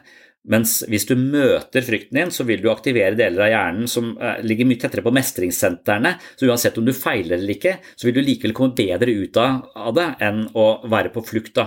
Mens 0.51 0.77
hvis 0.91 1.07
du 1.09 1.15
møter 1.17 1.85
frykten 1.85 2.19
din, 2.19 2.31
så 2.33 2.45
vil 2.45 2.61
du 2.61 2.69
aktivere 2.69 3.17
deler 3.17 3.47
av 3.47 3.53
hjernen 3.53 3.89
som 3.89 4.11
ligger 4.45 4.67
mye 4.69 4.81
tettere 4.81 5.01
på 5.05 5.13
mestringssentrene. 5.15 6.15
Så 6.37 6.45
uansett 6.45 6.77
om 6.77 6.85
du 6.85 6.93
feiler 6.93 7.39
eller 7.39 7.55
ikke, 7.55 7.79
så 7.97 8.07
vil 8.07 8.19
du 8.19 8.21
likevel 8.25 8.53
komme 8.53 8.77
bedre 8.77 9.15
ut 9.15 9.39
av 9.41 9.95
det 9.97 10.09
enn 10.27 10.43
å 10.53 10.67
være 10.91 11.13
på 11.15 11.25
flukt. 11.25 11.63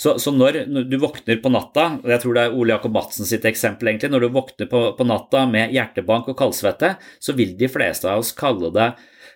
Så, 0.00 0.18
så 0.18 0.32
når, 0.32 0.62
du 0.88 0.96
våkner 0.96 1.42
på 1.44 1.50
natta, 1.52 1.82
og 2.00 2.08
jeg 2.08 2.22
tror 2.22 2.36
det 2.36 2.42
er 2.46 2.54
Ole 2.56 2.72
Jakob 2.72 2.94
Madsen 2.96 3.28
sitt 3.28 3.44
eksempel, 3.44 3.90
egentlig, 3.90 4.08
når 4.14 4.24
du 4.24 4.28
våkner 4.32 4.68
på, 4.70 4.80
på 4.96 5.04
natta 5.04 5.42
med 5.50 5.74
hjertebank 5.76 6.30
og 6.32 6.38
kaldsvette, 6.38 6.94
så 7.20 7.34
vil 7.36 7.52
de 7.60 7.68
fleste 7.68 8.08
av 8.08 8.22
oss 8.22 8.30
kalle 8.36 8.70
det 8.72 8.86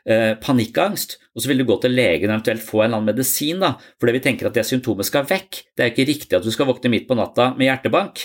eh, 0.09 0.31
panikkangst, 0.41 1.19
og 1.37 1.45
så 1.45 1.51
vil 1.51 1.61
du 1.61 1.67
gå 1.69 1.77
til 1.83 1.93
legen 1.93 2.31
og 2.31 2.39
eventuelt 2.39 2.65
få 2.65 2.81
en 2.81 2.87
eller 2.87 3.03
annen 3.03 3.11
medisin, 3.13 3.61
da, 3.61 3.75
fordi 4.01 4.17
vi 4.17 4.23
tenker 4.25 4.49
at 4.49 4.57
det 4.57 4.65
symptomet 4.65 5.11
skal 5.11 5.29
vekk. 5.29 5.61
Det 5.77 5.85
er 5.85 5.93
ikke 5.93 6.09
riktig 6.15 6.39
at 6.39 6.49
du 6.49 6.53
skal 6.55 6.71
våkne 6.73 6.95
midt 6.97 7.11
på 7.11 7.19
natta 7.21 7.51
med 7.59 7.69
hjertebank. 7.69 8.25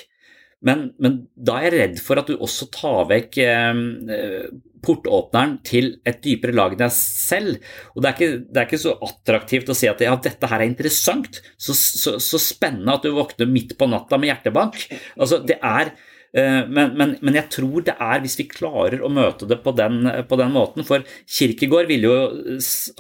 Men, 0.66 0.90
men, 1.00 1.22
da 1.36 1.60
er 1.60 1.70
jeg 1.70 1.76
redd 1.78 2.02
for 2.04 2.20
at 2.20 2.28
du 2.28 2.36
også 2.36 2.68
tar 2.76 3.06
vekk 3.08 3.38
eh, 3.46 4.50
portåpneren 4.84 5.58
til 5.68 5.94
et 6.08 6.20
dypere 6.24 6.56
lag 6.56 6.76
enn 6.76 6.82
deg 6.82 6.94
selv. 6.96 7.64
Og 7.94 8.04
det 8.04 8.10
er, 8.10 8.18
ikke, 8.18 8.44
det 8.44 8.62
er, 8.62 8.68
ikke, 8.68 8.82
så 8.82 8.96
attraktivt 9.08 9.72
å 9.72 9.78
si 9.78 9.90
at 9.92 10.04
ja, 10.04 10.16
dette 10.20 10.52
her 10.52 10.64
er 10.64 10.68
interessant, 10.68 11.42
så, 11.56 11.76
så, 11.76 12.18
så, 12.24 12.42
spennende 12.44 12.96
at 12.96 13.08
du 13.08 13.12
våkner 13.16 13.50
midt 13.50 13.76
på 13.80 13.90
natta 13.92 14.20
med 14.20 14.34
hjertebank. 14.34 14.86
Altså, 15.16 15.42
det 15.44 15.60
er 15.64 15.94
men, 16.34 16.92
men, 16.94 17.16
men, 17.26 17.38
jeg 17.40 17.50
tror 17.56 17.86
det 17.88 17.96
er 17.98 18.20
hvis 18.22 18.36
vi 18.38 18.46
klarer 18.46 19.02
å 19.02 19.10
møte 19.10 19.48
det 19.50 19.58
på 19.64 19.72
den, 19.74 20.04
på 20.30 20.38
den 20.38 20.52
måten. 20.54 20.86
For 20.86 21.02
Kirkegård 21.26 21.90
vil 21.90 22.06
jo 22.06 22.14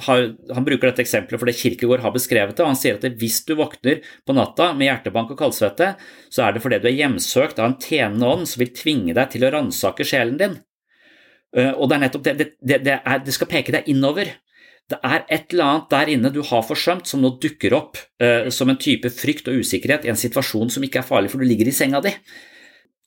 Han 0.07 0.65
bruker 0.65 0.89
dette 0.89 1.03
eksempelet 1.05 1.43
fordi 1.43 1.53
Kirkegård 1.59 2.01
har 2.05 2.15
beskrevet 2.15 2.55
det. 2.57 2.65
og 2.65 2.71
Han 2.71 2.79
sier 2.79 2.97
at 2.97 3.05
hvis 3.21 3.43
du 3.45 3.53
våkner 3.59 4.01
på 4.25 4.33
natta 4.37 4.71
med 4.73 4.89
hjertebank 4.89 5.35
og 5.35 5.43
kaldsvette, 5.43 5.91
så 6.33 6.47
er 6.47 6.55
det 6.55 6.63
fordi 6.65 6.81
du 6.81 6.89
er 6.89 6.97
hjemsøkt 7.03 7.61
av 7.61 7.69
en 7.69 7.77
tjenende 7.77 8.33
ånd 8.33 8.49
som 8.49 8.63
vil 8.63 8.73
tvinge 8.73 9.13
deg 9.17 9.29
til 9.35 9.45
å 9.45 9.53
ransake 9.53 10.07
sjelen 10.07 10.41
din. 10.41 10.57
Eh, 11.57 11.71
og 11.73 11.89
det 11.89 11.97
er 11.97 12.05
nettopp 12.05 12.25
det, 12.25 12.35
det, 12.37 12.51
det, 12.61 12.83
det, 12.85 12.99
er, 12.99 13.25
det 13.25 13.35
skal 13.35 13.49
peke 13.51 13.73
deg 13.75 13.89
innover. 13.91 14.33
Det 14.89 14.97
er 15.05 15.25
et 15.29 15.51
eller 15.53 15.67
annet 15.67 15.91
der 15.93 16.11
inne 16.15 16.31
du 16.33 16.41
har 16.45 16.65
forsømt 16.65 17.09
som 17.09 17.21
nå 17.21 17.35
dukker 17.41 17.75
opp 17.77 17.99
eh, 18.21 18.49
som 18.53 18.71
en 18.71 18.79
type 18.81 19.11
frykt 19.13 19.49
og 19.51 19.61
usikkerhet 19.61 20.07
i 20.07 20.13
en 20.13 20.17
situasjon 20.17 20.73
som 20.73 20.85
ikke 20.85 21.03
er 21.03 21.09
farlig, 21.09 21.29
for 21.29 21.41
du 21.41 21.45
ligger 21.45 21.69
i 21.69 21.75
senga 21.75 22.01
di 22.01 22.15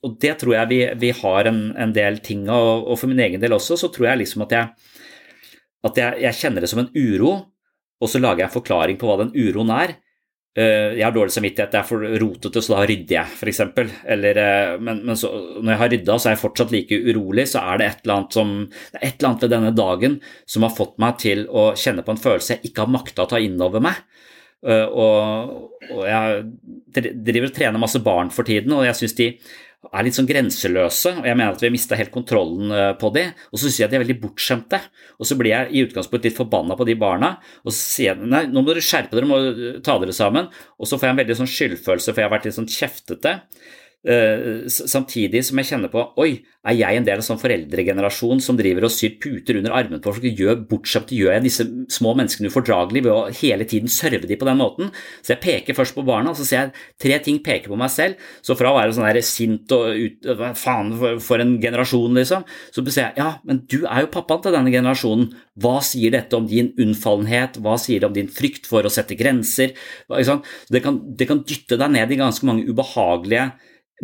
og 0.03 0.17
det 0.19 0.35
tror 0.41 0.57
jeg 0.57 0.69
vi, 0.71 0.79
vi 0.99 1.11
har 1.15 1.49
en, 1.49 1.63
en, 1.79 1.95
del 1.95 2.19
ting 2.25 2.45
av, 2.51 2.83
og 2.83 2.99
for 2.99 3.11
min 3.11 3.23
egen 3.23 3.41
del 3.41 3.55
også, 3.55 3.77
så 3.79 3.89
tror 3.93 4.11
jeg 4.11 4.23
liksom 4.23 4.45
at 4.45 4.55
jeg, 4.57 4.93
at 5.87 5.99
jeg, 5.99 6.23
jeg 6.25 6.39
kjenner 6.41 6.63
det 6.63 6.71
som 6.71 6.83
en 6.83 6.91
uro, 6.91 7.35
og 8.03 8.11
så 8.11 8.19
lager 8.19 8.43
jeg 8.43 8.51
en 8.51 8.57
forklaring 8.57 8.99
på 8.99 9.07
hva 9.07 9.21
den 9.21 9.31
uroen 9.31 9.71
er. 9.71 9.95
Eh, 10.53 10.99
jeg 10.99 11.05
har 11.05 11.13
dårlig 11.15 11.33
samvittighet, 11.33 11.73
jeg 11.73 11.81
er 11.81 11.87
for 11.87 12.03
rotete, 12.21 12.61
så 12.61 12.75
da 12.75 12.83
rydder 12.85 13.15
jeg, 13.15 13.37
f.eks. 13.39 13.61
Eller, 14.15 14.39
eh, 14.43 14.73
men, 14.83 14.99
men 15.07 15.17
så, 15.17 15.31
når 15.57 15.71
jeg 15.71 15.81
har 15.81 15.91
rydda, 15.95 16.17
så 16.17 16.29
er 16.29 16.35
jeg 16.35 16.43
fortsatt 16.43 16.73
like 16.75 16.99
urolig, 17.07 17.47
så 17.49 17.63
er 17.71 17.79
det 17.79 17.87
et 17.87 18.03
eller 18.03 18.17
annet 18.19 18.37
som 18.37 18.53
det 18.67 18.99
er 18.99 19.07
et 19.07 19.15
eller 19.15 19.29
annet 19.31 19.45
ved 19.45 19.55
denne 19.55 19.73
dagen 19.79 20.19
som 20.45 20.67
har 20.67 20.75
fått 20.75 20.99
meg 21.01 21.17
til 21.23 21.47
å 21.49 21.71
kjenne 21.79 22.05
på 22.05 22.13
en 22.13 22.21
følelse 22.27 22.57
jeg 22.57 22.69
ikke 22.69 22.85
har 22.85 22.93
makta 22.99 23.25
å 23.25 23.31
ta 23.31 23.41
inn 23.41 23.57
over 23.65 23.81
meg. 23.87 24.03
Eh, 24.67 24.85
og, 24.85 25.55
og 25.89 26.03
jeg 26.07 26.43
driver 26.93 27.49
og 27.49 27.55
trener 27.57 27.81
masse 27.81 28.03
barn 28.03 28.29
for 28.35 28.47
tiden, 28.47 28.75
og 28.77 28.85
jeg 28.85 28.99
syns 28.99 29.17
de 29.17 29.31
er 29.91 30.05
litt 30.05 30.15
sånn 30.15 30.29
grenseløse, 30.29 31.11
og 31.19 31.27
jeg 31.27 31.35
mener 31.35 31.55
at 31.55 31.61
vi 31.61 31.67
har 31.67 31.73
mista 31.75 31.97
helt 31.99 32.13
kontrollen 32.13 32.71
eh, 32.71 32.91
på 32.99 33.11
de. 33.15 33.25
Og 33.51 33.59
så 33.59 33.67
sier 33.67 33.83
jeg 33.83 33.89
at 33.89 33.93
de 33.93 33.99
er 33.99 34.03
veldig 34.05 34.19
bortskjemte, 34.21 34.79
og 35.19 35.27
så 35.27 35.37
blir 35.39 35.51
jeg 35.51 35.71
i 35.73 35.83
utgangspunktet 35.87 36.29
litt 36.29 36.39
forbanna 36.39 36.77
på 36.79 36.87
de 36.87 36.95
barna. 36.99 37.33
Og 37.65 37.73
så 37.73 37.79
sier 37.79 38.13
jeg 38.13 38.31
nei, 38.31 38.45
nå 38.47 38.61
må 38.61 38.71
dere 38.71 38.85
skjerpe 38.85 39.17
dere, 39.17 39.29
må 39.29 39.39
ta 39.85 39.97
dere 40.01 40.15
sammen. 40.15 40.47
Og 40.79 40.89
så 40.89 40.99
får 40.99 41.09
jeg 41.09 41.15
en 41.15 41.21
veldig 41.23 41.39
sånn 41.41 41.53
skyldfølelse, 41.57 42.13
for 42.13 42.23
jeg 42.23 42.29
har 42.29 42.35
vært 42.35 42.47
litt 42.49 42.57
sånn 42.59 42.71
kjeftete. 42.71 43.37
Uh, 44.03 44.67
samtidig 44.67 45.45
som 45.47 45.59
jeg 45.61 45.69
kjenner 45.69 45.87
på 45.87 46.01
oi, 46.19 46.41
er 46.67 46.75
jeg 46.75 46.99
en 46.99 47.05
del 47.07 47.15
av 47.15 47.21
en 47.21 47.25
sånn 47.29 47.39
foreldregenerasjon 47.39 48.41
som 48.43 48.57
driver 48.59 48.83
og 48.87 48.91
syr 48.91 49.13
puter 49.23 49.59
under 49.59 49.75
armene 49.75 50.01
på 50.03 50.11
folk? 50.11 50.27
Gjør, 50.27 50.61
bortskjemt 50.67 51.13
gjør 51.15 51.31
jeg 51.37 51.45
disse 51.45 51.65
små 51.91 52.11
menneskene 52.19 52.51
ufordragelige 52.51 53.07
ved 53.07 53.13
å 53.13 53.31
hele 53.39 53.67
tiden 53.67 53.91
serve 53.91 54.27
dem 54.27 54.39
på 54.41 54.49
den 54.49 54.59
måten? 54.59 54.91
Så 55.23 55.33
jeg 55.33 55.41
peker 55.45 55.77
først 55.77 55.95
på 55.95 56.05
barna, 56.07 56.35
så 56.35 56.47
ser 56.47 56.59
jeg 56.59 56.85
tre 56.99 57.21
ting 57.23 57.39
peker 57.43 57.71
på 57.71 57.79
meg 57.79 57.91
selv. 57.95 58.19
Så 58.43 58.59
fra 58.59 58.71
å 58.73 58.77
være 58.77 58.95
sånn 58.95 59.07
der 59.07 59.23
sint 59.27 59.71
og 59.75 59.95
ut, 59.95 60.31
faen 60.59 60.95
for, 61.23 61.43
en 61.43 61.57
generasjon, 61.63 62.19
liksom, 62.19 62.47
så 62.75 62.87
sier 62.87 63.05
jeg 63.05 63.19
ja, 63.23 63.33
men 63.47 63.63
du 63.71 63.81
er 63.83 64.03
jo 64.03 64.13
pappaen 64.13 64.43
til 64.43 64.55
denne 64.59 64.71
generasjonen. 64.73 65.29
Hva 65.63 65.77
sier 65.85 66.11
dette 66.11 66.35
om 66.35 66.47
din 66.49 66.73
unnfallenhet? 66.75 67.59
Hva 67.63 67.79
sier 67.79 68.03
det 68.03 68.11
om 68.11 68.15
din 68.15 68.31
frykt 68.31 68.67
for 68.67 68.83
å 68.83 68.91
sette 68.91 69.15
grenser? 69.15 69.75
Det 70.11 70.83
kan, 70.83 71.03
det 71.07 71.29
kan 71.29 71.43
dytte 71.47 71.79
deg 71.79 71.95
ned 71.95 72.11
i 72.11 72.19
ganske 72.19 72.47
mange 72.47 72.67
ubehagelige 72.67 73.53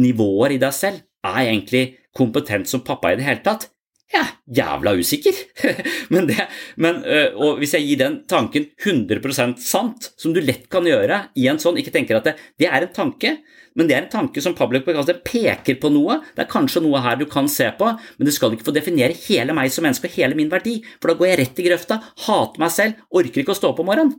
nivåer 0.02 0.56
i 0.56 0.62
deg 0.62 0.76
selv. 0.76 1.04
Er 1.26 1.44
jeg 1.44 1.52
egentlig 1.54 1.84
kompetent 2.16 2.70
som 2.72 2.84
pappa 2.86 3.14
i 3.14 3.20
det 3.20 3.28
hele 3.28 3.44
tatt? 3.46 3.70
Ja, 4.10 4.24
jævla 4.50 4.96
usikker. 4.98 5.36
men 6.14 6.26
det, 6.32 6.48
men, 6.82 7.04
og 7.38 7.60
hvis 7.62 7.76
jeg 7.78 7.86
gir 7.86 8.00
den 8.02 8.16
tanken 8.30 8.66
100% 8.82 9.60
sant, 9.62 10.10
som 10.18 10.34
du 10.34 10.42
lett 10.42 10.66
kan 10.72 10.88
gjøre 10.88 11.28
i 11.38 11.46
en 11.52 11.62
sånn, 11.62 11.78
ikke 11.78 11.94
tenker 11.94 12.18
at 12.18 12.32
det, 12.32 12.34
det 12.58 12.72
er 12.72 12.88
en 12.88 12.96
tanke, 12.96 13.36
men 13.78 13.88
det 13.88 13.96
er 13.96 14.02
en 14.08 14.12
tanke 14.12 14.42
som 14.42 14.56
public 14.58 14.88
det 15.06 15.20
peker 15.28 15.78
på 15.80 15.92
noe. 15.94 16.18
Det 16.34 16.44
er 16.44 16.52
kanskje 16.52 16.82
noe 16.82 17.04
her 17.06 17.20
du 17.20 17.28
kan 17.30 17.48
se 17.52 17.70
på, 17.78 17.92
men 18.18 18.28
det 18.28 18.34
skal 18.34 18.56
ikke 18.56 18.72
få 18.72 18.76
definere 18.76 19.18
hele 19.28 19.54
meg 19.56 19.70
som 19.72 19.86
menneske 19.86 20.10
og 20.10 20.18
hele 20.18 20.38
min 20.38 20.50
verdi, 20.52 20.80
for 20.98 21.12
da 21.12 21.20
går 21.20 21.30
jeg 21.30 21.42
rett 21.44 21.62
i 21.62 21.70
grøfta, 21.70 22.02
hater 22.26 22.66
meg 22.66 22.74
selv, 22.74 23.06
orker 23.14 23.44
ikke 23.44 23.54
å 23.54 23.60
stå 23.62 23.72
opp 23.72 23.84
om 23.84 23.92
morgenen. 23.92 24.18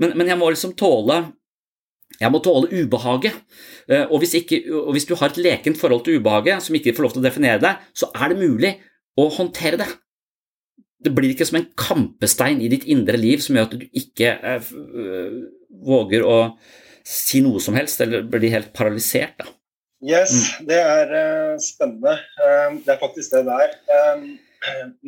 Men, 0.00 0.14
men 0.16 0.28
jeg 0.28 0.40
må 0.40 0.52
liksom 0.52 0.76
tåle 0.80 1.22
jeg 2.18 2.32
må 2.32 2.40
tåle 2.44 2.68
ubehaget. 2.72 3.36
Eh, 3.88 4.04
og 4.08 4.20
hvis, 4.22 4.34
ikke, 4.40 4.62
og 4.82 4.92
hvis, 4.96 5.06
du 5.08 5.14
har 5.16 5.30
et 5.30 5.40
lekent 5.40 5.78
forhold 5.80 6.04
til 6.04 6.20
ubehaget 6.20 6.64
som 6.64 6.76
ikke 6.76 6.94
får 6.96 7.06
lov 7.06 7.14
til 7.14 7.22
å 7.22 7.28
definere 7.28 7.62
deg, 7.62 7.86
så 7.96 8.10
er 8.12 8.32
det 8.32 8.40
mulig 8.40 8.74
å 9.20 9.28
håndtere 9.36 9.80
det. 9.80 9.88
Det 11.00 11.14
blir 11.16 11.32
ikke 11.32 11.48
som 11.48 11.60
en 11.60 11.70
kampestein 11.80 12.60
i 12.60 12.68
ditt 12.72 12.84
indre 12.92 13.16
liv 13.20 13.40
som 13.40 13.56
gjør 13.56 13.70
at 13.70 13.78
du 13.78 13.86
ikke 13.86 14.34
eh, 14.36 14.74
øh, 14.76 15.40
våger 15.86 16.26
å 16.26 16.36
si 17.06 17.40
noe 17.44 17.62
som 17.64 17.78
helst, 17.78 18.02
eller 18.04 18.26
blir 18.28 18.52
helt 18.52 18.74
paralysert. 18.76 19.38
Da. 19.40 19.48
Yes, 20.04 20.32
mm. 20.32 20.68
det 20.68 20.78
er 20.80 21.10
uh, 21.12 21.56
spennende. 21.60 22.12
Uh, 22.40 22.76
det 22.84 22.94
er 22.94 23.00
faktisk 23.00 23.32
det 23.32 23.42
der. 23.48 23.74
Uh, 23.88 24.28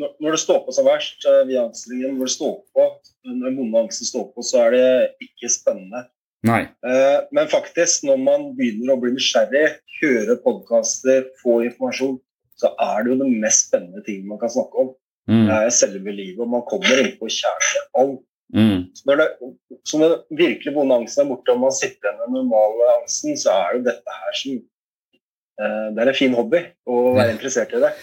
når, 0.00 0.14
når 0.16 0.34
det 0.34 0.40
står 0.40 0.62
på 0.64 0.72
som 0.72 0.88
verst, 0.88 1.26
via 1.48 1.66
anstillingen, 1.66 2.16
når 2.16 2.30
det 2.30 2.34
står 2.38 2.54
på, 2.72 2.88
når 3.28 3.56
vonde 3.58 3.84
angsten 3.84 4.08
står 4.08 4.30
på, 4.32 4.44
så 4.48 4.64
er 4.64 4.74
det 4.76 4.86
ikke 5.28 5.52
spennende. 5.52 6.06
Nei. 6.46 6.62
Uh, 6.82 7.22
men 7.34 7.50
faktisk, 7.50 8.02
når 8.08 8.18
man 8.18 8.48
begynner 8.58 8.96
å 8.96 9.00
bli 9.02 9.12
nysgjerrig, 9.14 9.76
høre 10.00 10.38
podkaster, 10.42 11.28
få 11.42 11.60
informasjon, 11.68 12.18
så 12.58 12.72
er 12.82 13.04
det 13.04 13.12
jo 13.12 13.20
det 13.22 13.30
mest 13.44 13.68
spennende 13.68 14.02
ting 14.06 14.26
man 14.28 14.40
kan 14.42 14.52
snakke 14.52 14.84
om. 14.84 14.90
Mm. 15.30 15.46
Det 15.46 15.58
er 15.58 15.74
selve 15.76 16.14
livet, 16.14 16.40
og 16.42 16.50
man 16.50 16.64
kommer 16.66 17.02
inn 17.02 17.14
på 17.20 17.30
kjernen 17.30 17.78
i 17.78 17.84
alt. 18.02 18.20
Mm. 18.52 18.80
Så 18.98 19.06
når, 19.08 19.22
det, 19.22 19.52
så 19.88 20.00
når 20.02 20.18
virkelig 20.36 20.74
vonde 20.74 20.98
angsten 20.98 21.24
er 21.24 21.30
borte, 21.30 21.54
og 21.54 21.62
man 21.62 21.72
sitter 21.76 22.10
igjen 22.10 22.18
med 22.18 22.26
den 22.26 22.36
normale 22.40 22.90
angsten, 22.98 23.38
så 23.40 23.54
er 23.54 23.78
jo 23.78 23.86
dette 23.86 24.18
her 24.18 24.36
som 24.40 24.58
uh, 24.58 25.86
Det 25.94 26.02
er 26.02 26.10
en 26.10 26.18
fin 26.18 26.36
hobby 26.36 26.60
å 26.90 26.98
være 27.16 27.36
interessert 27.36 27.72
i 27.78 27.80
det. 27.86 27.94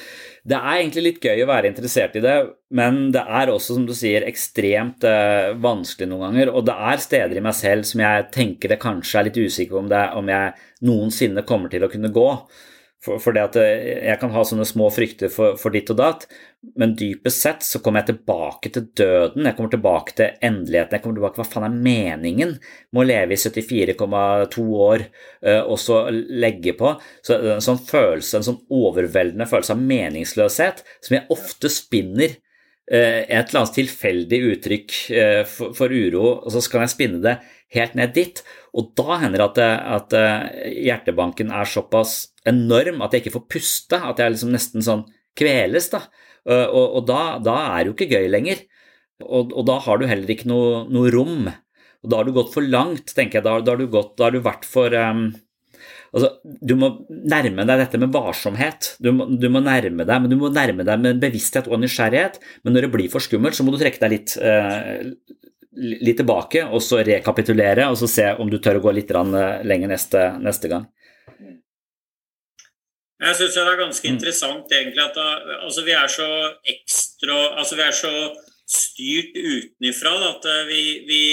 Det 0.47 0.55
er 0.55 0.77
egentlig 0.77 1.03
litt 1.03 1.25
gøy 1.25 1.43
å 1.43 1.49
være 1.49 1.69
interessert 1.71 2.15
i 2.15 2.23
det, 2.23 2.35
men 2.75 3.09
det 3.15 3.21
er 3.25 3.51
også, 3.51 3.75
som 3.75 3.85
du 3.87 3.93
sier, 3.97 4.23
ekstremt 4.27 5.03
eh, 5.07 5.51
vanskelig 5.59 6.07
noen 6.09 6.25
ganger. 6.29 6.53
Og 6.55 6.65
det 6.69 6.75
er 6.91 7.03
steder 7.03 7.39
i 7.39 7.43
meg 7.43 7.57
selv 7.57 7.87
som 7.89 8.03
jeg 8.05 8.27
tenker 8.35 8.71
det 8.71 8.79
kanskje 8.81 9.19
er 9.19 9.29
litt 9.29 9.39
usikker 9.39 9.81
om, 9.81 9.89
det, 9.91 10.03
om 10.19 10.31
jeg 10.31 10.55
noensinne 10.87 11.45
kommer 11.47 11.71
til 11.73 11.85
å 11.85 11.91
kunne 11.91 12.13
gå. 12.15 12.27
For, 12.99 13.15
for 13.23 13.31
det 13.35 13.43
at 13.45 13.55
eh, 13.61 14.07
jeg 14.09 14.19
kan 14.19 14.33
ha 14.33 14.41
sånne 14.43 14.65
små 14.67 14.89
frykter 14.91 15.31
for, 15.31 15.55
for, 15.59 15.71
ditt 15.71 15.87
og 15.93 16.01
datt, 16.01 16.25
men 16.79 16.97
dypest 16.99 17.45
sett 17.45 17.63
så 17.63 17.79
kommer 17.79 18.03
jeg 18.03 18.09
tilbake 18.09 18.71
til 18.75 18.89
døden, 18.99 19.47
jeg 19.47 19.55
kommer 19.55 19.71
tilbake 19.71 20.15
til 20.17 20.33
endeligheten, 20.43 20.97
jeg 20.97 21.05
kommer 21.05 21.19
tilbake 21.21 21.37
til 21.37 21.43
hva 21.45 21.53
faen 21.53 21.67
er 21.69 21.77
meningen 21.85 22.51
med 22.59 23.01
å 23.01 23.07
leve 23.07 23.37
i 23.37 23.39
74,2 23.39 24.65
år 24.83 25.05
uh, 25.07 25.61
og 25.61 25.79
så 25.79 26.01
legge 26.11 26.75
på. 26.75 26.91
Så 27.23 27.39
En 27.53 27.63
sånn 27.63 27.79
følelse, 27.79 28.41
en 28.41 28.47
sånn 28.49 28.59
overveldende 28.67 29.47
følelse 29.47 29.77
av 29.77 29.87
meningsløshet 29.93 30.83
som 30.99 31.15
jeg 31.15 31.27
ofte 31.31 31.71
spinner 31.71 32.35
uh, 32.35 33.21
et 33.23 33.31
eller 33.37 33.61
annet 33.61 33.77
tilfeldig 33.79 34.41
uttrykk 34.49 34.99
for, 35.47 35.71
for 35.77 35.95
uro, 35.95 36.25
og 36.41 36.51
så 36.51 36.65
skal 36.67 36.83
jeg 36.83 36.97
spinne 36.97 37.23
det 37.23 37.37
helt 37.75 37.95
ned 37.97 38.15
dit. 38.15 38.41
Og 38.77 38.91
da 38.97 39.19
hender 39.21 39.43
det 39.43 39.67
at, 39.67 40.13
at 40.13 40.17
hjertebanken 40.73 41.53
er 41.53 41.69
såpass 41.69 42.33
enorm 42.49 43.03
at 43.05 43.13
jeg 43.13 43.25
ikke 43.25 43.35
får 43.37 43.47
puste, 43.51 43.99
at 43.99 44.21
jeg 44.21 44.33
liksom 44.33 44.53
nesten 44.55 44.85
sånn 44.85 45.05
kveles. 45.37 45.89
da. 45.93 46.03
Og, 46.49 46.85
og 46.99 47.01
da, 47.09 47.21
da, 47.43 47.55
er 47.75 47.83
det 47.83 47.91
jo 47.91 47.97
ikke 47.97 48.11
gøy 48.15 48.29
lenger. 48.31 48.63
Og, 49.25 49.51
og, 49.51 49.65
da 49.67 49.79
har 49.83 49.99
du 49.99 50.07
heller 50.07 50.31
ikke 50.31 50.47
noe, 50.49 50.85
noe, 50.91 51.11
rom. 51.13 51.49
Og 51.99 52.11
da 52.11 52.21
har 52.21 52.27
du 52.27 52.35
gått 52.35 52.53
for 52.53 52.65
langt, 52.65 53.11
tenker 53.15 53.39
jeg. 53.39 53.47
Da, 53.47 53.59
da 53.63 53.75
har 53.75 53.81
du 53.81 53.91
gått, 53.91 54.15
da 54.19 54.29
har 54.29 54.35
du 54.35 54.41
vært 54.43 54.67
for 54.67 54.93
um, 54.95 55.25
altså, 56.15 56.31
Du 56.43 56.75
må 56.79 56.93
nærme 57.09 57.65
deg 57.67 57.83
dette 57.83 57.99
med 57.99 58.13
varsomhet. 58.15 58.93
Du 59.03 59.11
må, 59.15 59.27
du 59.35 59.49
må, 59.51 59.61
nærme 59.65 60.07
deg, 60.07 60.23
men 60.23 60.31
du 60.31 60.37
må 60.39 60.51
nærme 60.55 60.87
deg 60.87 61.03
med 61.03 61.19
bevissthet 61.23 61.67
og 61.67 61.83
nysgjerrighet. 61.83 62.39
Men 62.63 62.77
når 62.77 62.87
det 62.87 62.93
blir 62.95 63.11
for 63.11 63.23
skummelt, 63.23 63.59
så 63.59 63.67
må 63.67 63.75
du 63.75 63.81
trekke 63.81 64.01
deg 64.05 64.15
litt, 64.15 64.37
uh, 64.39 65.03
litt 65.79 66.19
tilbake 66.19 66.65
og 66.67 66.81
så 66.83 67.01
rekapitulere 67.05 67.87
og 67.89 67.97
så 67.99 68.09
se 68.09 68.29
om 68.39 68.49
du 68.51 68.59
tør 68.61 68.79
å 68.79 68.85
gå 68.87 68.95
litt 68.97 69.11
eh, 69.15 69.61
lenger 69.67 69.93
neste, 69.93 70.23
neste 70.43 70.71
gang. 70.71 70.87
Jeg 73.19 73.35
syns 73.35 73.57
det 73.57 73.65
er 73.65 73.81
ganske 73.81 74.07
mm. 74.07 74.13
interessant 74.15 74.71
egentlig 74.71 75.03
at 75.03 75.17
da, 75.17 75.27
altså 75.65 75.83
vi 75.83 75.91
er 75.91 76.11
så 76.11 76.29
ekstra 76.71 77.39
Altså 77.59 77.75
vi 77.75 77.83
er 77.83 77.95
så 77.95 78.13
styrt 78.69 79.35
utenifra 79.35 80.13
at 80.29 80.47
eh, 80.47 80.61
vi, 80.69 80.83
vi, 81.09 81.23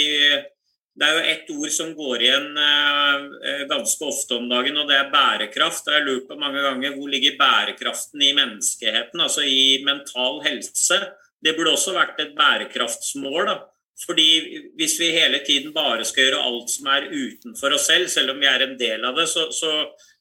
Det 0.96 1.06
er 1.06 1.14
jo 1.14 1.28
ett 1.30 1.52
ord 1.54 1.74
som 1.76 1.92
går 1.94 2.24
igjen 2.24 2.48
eh, 2.58 3.62
ganske 3.70 4.08
ofte 4.08 4.40
om 4.40 4.48
dagen, 4.50 4.80
og 4.80 4.88
det 4.88 4.96
er 4.96 5.12
bærekraft. 5.12 5.90
Jeg 5.90 6.00
har 6.00 6.06
lurt 6.08 6.26
på 6.30 6.38
mange 6.40 6.64
ganger 6.64 6.96
hvor 6.96 7.12
ligger 7.12 7.36
bærekraften 7.38 8.24
i 8.24 8.32
menneskeheten, 8.38 9.20
altså 9.20 9.44
i 9.44 9.84
mental 9.84 10.40
helse. 10.46 11.02
Det 11.44 11.52
burde 11.54 11.76
også 11.76 11.92
vært 11.94 12.22
et 12.24 12.32
bærekraftsmål. 12.38 13.42
da. 13.52 13.58
Fordi 14.04 14.28
Hvis 14.76 14.98
vi 15.00 15.14
hele 15.14 15.38
tiden 15.46 15.72
bare 15.72 16.04
skal 16.04 16.26
gjøre 16.26 16.42
alt 16.44 16.68
som 16.70 16.90
er 16.92 17.08
utenfor 17.08 17.72
oss 17.72 17.86
selv, 17.88 18.10
selv 18.12 18.34
om 18.34 18.42
vi 18.42 18.50
er 18.50 18.66
en 18.66 18.76
del 18.76 19.04
av 19.08 19.16
det, 19.16 19.24
så, 19.32 19.48
så 19.56 19.70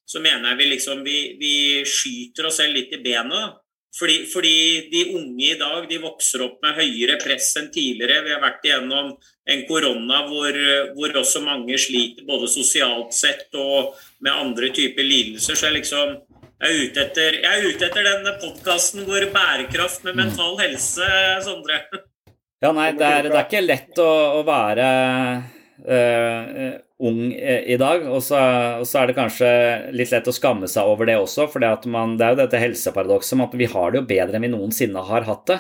så 0.06 0.22
mener 0.22 0.52
jeg 0.52 0.60
vi 0.60 0.72
liksom 0.72 1.06
vi, 1.06 1.20
vi 1.40 1.54
skyter 1.90 2.50
oss 2.50 2.60
selv 2.62 2.78
litt 2.78 2.94
i 2.94 3.02
benet. 3.04 3.62
Fordi, 3.96 4.26
fordi, 4.28 4.56
de 4.92 5.02
unge 5.16 5.54
i 5.54 5.58
dag 5.58 5.86
de 5.88 6.02
vokser 6.04 6.42
opp 6.44 6.58
med 6.66 6.76
høyere 6.76 7.16
press 7.22 7.54
enn 7.62 7.70
tidligere. 7.72 8.26
Vi 8.26 8.34
har 8.34 8.42
vært 8.44 8.66
igjennom 8.68 9.14
en 9.54 9.62
korona 9.70 10.26
hvor, 10.28 10.58
hvor 10.98 11.20
også 11.22 11.42
mange 11.46 11.78
sliter 11.80 12.28
både 12.28 12.50
sosialt 12.52 13.16
sett 13.16 13.56
og 13.56 13.96
med 14.20 14.36
andre 14.36 14.74
typer 14.76 15.08
lidelser. 15.08 15.56
Så 15.56 15.70
jeg 15.70 15.82
liksom 15.82 16.18
Jeg 16.56 16.72
er 16.72 16.86
ute 16.88 17.02
etter, 17.04 17.36
jeg 17.44 17.52
er 17.52 17.66
ute 17.68 17.88
etter 17.88 18.06
denne 18.08 18.32
podkasten 18.40 19.04
hvor 19.04 19.26
bærekraft 19.34 20.06
med 20.08 20.16
mental 20.22 20.56
helse, 20.62 21.08
Sondre. 21.44 21.82
Ja, 22.66 22.72
nei, 22.74 22.88
det 22.98 23.06
er, 23.06 23.28
det 23.30 23.38
er 23.38 23.46
ikke 23.46 23.62
lett 23.62 24.00
å, 24.02 24.10
å 24.40 24.42
være 24.48 24.86
uh, 25.86 26.72
ung 27.06 27.20
i 27.30 27.78
dag. 27.78 28.08
Og 28.10 28.24
så, 28.26 28.40
og 28.82 28.88
så, 28.90 29.04
er 29.04 29.12
det 29.12 29.18
kanskje 29.20 29.50
litt 29.94 30.14
lett 30.16 30.30
å 30.32 30.34
skamme 30.34 30.70
seg 30.72 30.90
over 30.90 31.06
det 31.06 31.20
også, 31.22 31.46
for 31.52 31.62
det, 31.62 31.70
det 31.86 32.26
er 32.26 32.34
jo 32.34 32.42
dette 32.42 32.64
helseparadokset 32.64 33.38
med 33.38 33.52
at 33.52 33.58
vi 33.62 33.70
har 33.70 33.94
det 33.94 34.02
jo 34.02 34.10
bedre 34.10 34.40
enn 34.40 34.48
vi 34.48 34.54
noensinne 34.56 35.06
har 35.12 35.28
hatt 35.30 35.46
det. 35.52 35.60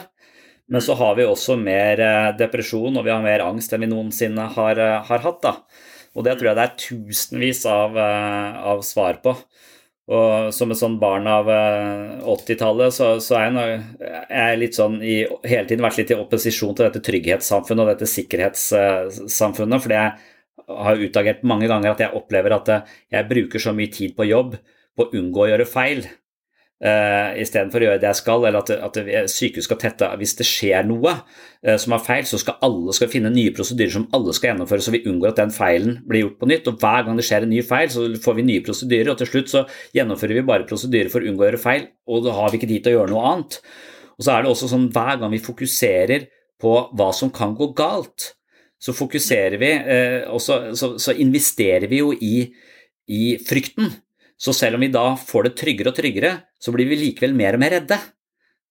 Men 0.73 0.81
så 0.81 0.95
har 0.97 1.13
vi 1.19 1.27
også 1.29 1.59
mer 1.61 1.99
depresjon 2.39 2.95
og 2.97 3.05
vi 3.05 3.13
har 3.13 3.21
mer 3.21 3.43
angst 3.45 3.75
enn 3.75 3.85
vi 3.85 3.91
noensinne 3.91 4.47
har, 4.55 4.81
har 5.05 5.25
hatt. 5.27 5.43
da. 5.45 5.53
Og 6.17 6.25
det 6.25 6.39
tror 6.39 6.49
jeg 6.49 6.57
det 6.57 6.65
er 6.65 6.79
tusenvis 6.87 7.61
av, 7.69 7.99
av 8.01 8.81
svar 8.87 9.21
på. 9.21 9.35
Og 10.05 10.51
som 10.53 10.69
et 10.69 10.77
sånn 10.77 10.99
barn 11.01 11.25
av 11.25 11.47
80-tallet, 11.49 12.91
eh, 12.91 12.93
så, 12.93 13.07
så, 13.23 13.39
er 13.39 13.55
jeg, 13.57 13.79
jeg 14.29 14.59
litt 14.61 14.77
sånn 14.77 14.99
i, 15.01 15.23
hele 15.47 15.65
tiden 15.65 15.85
vært 15.85 15.97
litt 16.03 16.13
i 16.13 16.19
opposisjon 16.19 16.75
til 16.77 16.85
dette 16.85 17.01
trygghetssamfunnet 17.07 17.83
og 17.85 17.89
dette 17.89 18.09
sikkerhetssamfunnet. 18.11 19.81
Fordi 19.81 19.97
jeg 19.97 20.77
har 20.85 21.01
utagert 21.07 21.41
mange 21.47 21.69
ganger 21.71 21.95
at 21.95 22.05
jeg 22.05 22.17
opplever 22.21 22.53
at 22.59 22.69
jeg 23.13 23.29
bruker 23.31 23.61
så 23.61 23.73
mye 23.73 23.93
tid 23.93 24.13
på 24.17 24.29
jobb 24.29 24.59
på 24.95 25.07
å 25.07 25.17
unngå 25.17 25.43
å 25.43 25.49
gjøre 25.49 25.67
feil 25.69 26.05
uh, 26.83 27.31
istedenfor 27.39 27.81
å 27.81 27.87
gjøre 27.87 28.01
det 28.01 28.09
jeg 28.09 28.19
skal, 28.19 28.45
eller 28.47 28.61
at, 28.61 28.71
at 28.89 29.31
sykehus 29.31 29.67
skal 29.69 29.79
tette 29.79 30.09
Hvis 30.19 30.35
det 30.39 30.47
skjer 30.47 30.87
noe 30.87 31.13
uh, 31.15 31.77
som 31.81 31.95
er 31.95 32.03
feil, 32.03 32.27
så 32.27 32.39
skal 32.41 32.59
alle 32.65 32.95
skal 32.97 33.11
finne 33.11 33.31
nye 33.33 33.53
prosedyrer 33.55 33.93
som 33.95 34.07
alle 34.15 34.35
skal 34.35 34.51
gjennomføre, 34.51 34.83
så 34.83 34.93
vi 34.95 35.03
unngår 35.07 35.33
at 35.33 35.41
den 35.43 35.55
feilen 35.55 35.99
blir 36.07 36.25
gjort 36.25 36.39
på 36.41 36.51
nytt. 36.51 36.69
Og 36.71 36.79
hver 36.83 37.07
gang 37.07 37.19
det 37.19 37.27
skjer 37.27 37.47
en 37.47 37.53
ny 37.53 37.63
feil, 37.65 37.89
så 37.93 38.07
får 38.27 38.39
vi 38.39 38.47
nye 38.51 38.65
prosedyrer, 38.65 39.11
og 39.13 39.19
til 39.21 39.31
slutt 39.31 39.51
så 39.53 39.65
gjennomfører 39.95 40.39
vi 40.39 40.47
bare 40.51 40.69
prosedyrer 40.69 41.11
for 41.13 41.23
å 41.23 41.31
unngå 41.31 41.45
å 41.45 41.51
gjøre 41.51 41.65
feil, 41.65 41.89
og 42.11 42.25
da 42.27 42.37
har 42.39 42.51
vi 42.51 42.61
ikke 42.61 42.71
tid 42.71 42.85
til 42.85 42.95
å 42.95 42.99
gjøre 42.99 43.13
noe 43.15 43.27
annet. 43.33 43.59
Og 44.15 44.25
så 44.25 44.31
er 44.31 44.43
det 44.43 44.51
også 44.51 44.71
sånn 44.71 44.89
hver 44.95 45.19
gang 45.21 45.33
vi 45.33 45.43
fokuserer 45.43 46.29
på 46.61 46.73
hva 46.95 47.11
som 47.15 47.31
kan 47.35 47.55
gå 47.57 47.71
galt, 47.75 48.31
så 48.79 48.93
fokuserer 48.95 49.57
vi, 49.59 49.71
uh, 49.75 50.31
og 50.35 50.41
så, 50.43 50.59
så, 50.77 50.93
så 51.01 51.15
investerer 51.19 51.87
vi 51.91 52.01
jo 52.03 52.11
i, 52.13 52.35
i 53.11 53.23
frykten. 53.43 53.91
Så 54.37 54.53
selv 54.55 54.77
om 54.77 54.83
vi 54.83 54.91
da 54.91 55.13
får 55.19 55.47
det 55.47 55.55
tryggere 55.61 55.91
og 55.91 55.97
tryggere, 55.97 56.33
så 56.59 56.73
blir 56.75 56.89
vi 56.89 56.99
likevel 56.99 57.35
mer 57.37 57.55
og 57.55 57.63
mer 57.63 57.77
redde. 57.77 57.99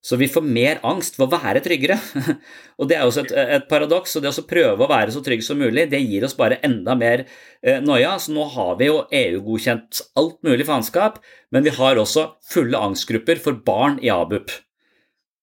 Så 0.05 0.19
vi 0.21 0.29
får 0.29 0.45
mer 0.45 0.83
angst 0.85 1.17
for 1.17 1.25
å 1.25 1.33
være 1.33 1.63
tryggere. 1.65 1.97
og 2.79 2.91
Det 2.91 2.99
er 2.99 3.07
også 3.07 3.23
et, 3.23 3.33
et 3.57 3.69
paradoks. 3.71 4.19
og 4.19 4.27
Det 4.27 4.35
å 4.37 4.45
prøve 4.45 4.85
å 4.85 4.91
være 4.91 5.15
så 5.15 5.23
trygg 5.25 5.41
som 5.47 5.57
mulig, 5.57 5.87
det 5.89 6.03
gir 6.05 6.27
oss 6.29 6.37
bare 6.37 6.61
enda 6.67 6.93
mer 7.01 7.25
eh, 7.25 7.81
noia. 7.81 8.19
Så 8.21 8.35
nå 8.37 8.45
har 8.53 8.77
vi 8.81 8.91
jo 8.91 8.99
EU-godkjent 9.09 10.03
alt 10.21 10.37
mulig 10.45 10.69
faenskap, 10.69 11.23
men 11.49 11.65
vi 11.65 11.73
har 11.73 12.01
også 12.03 12.35
fulle 12.53 12.85
angstgrupper 12.91 13.41
for 13.41 13.57
barn 13.65 13.97
i 14.05 14.13
ABUP. 14.13 14.53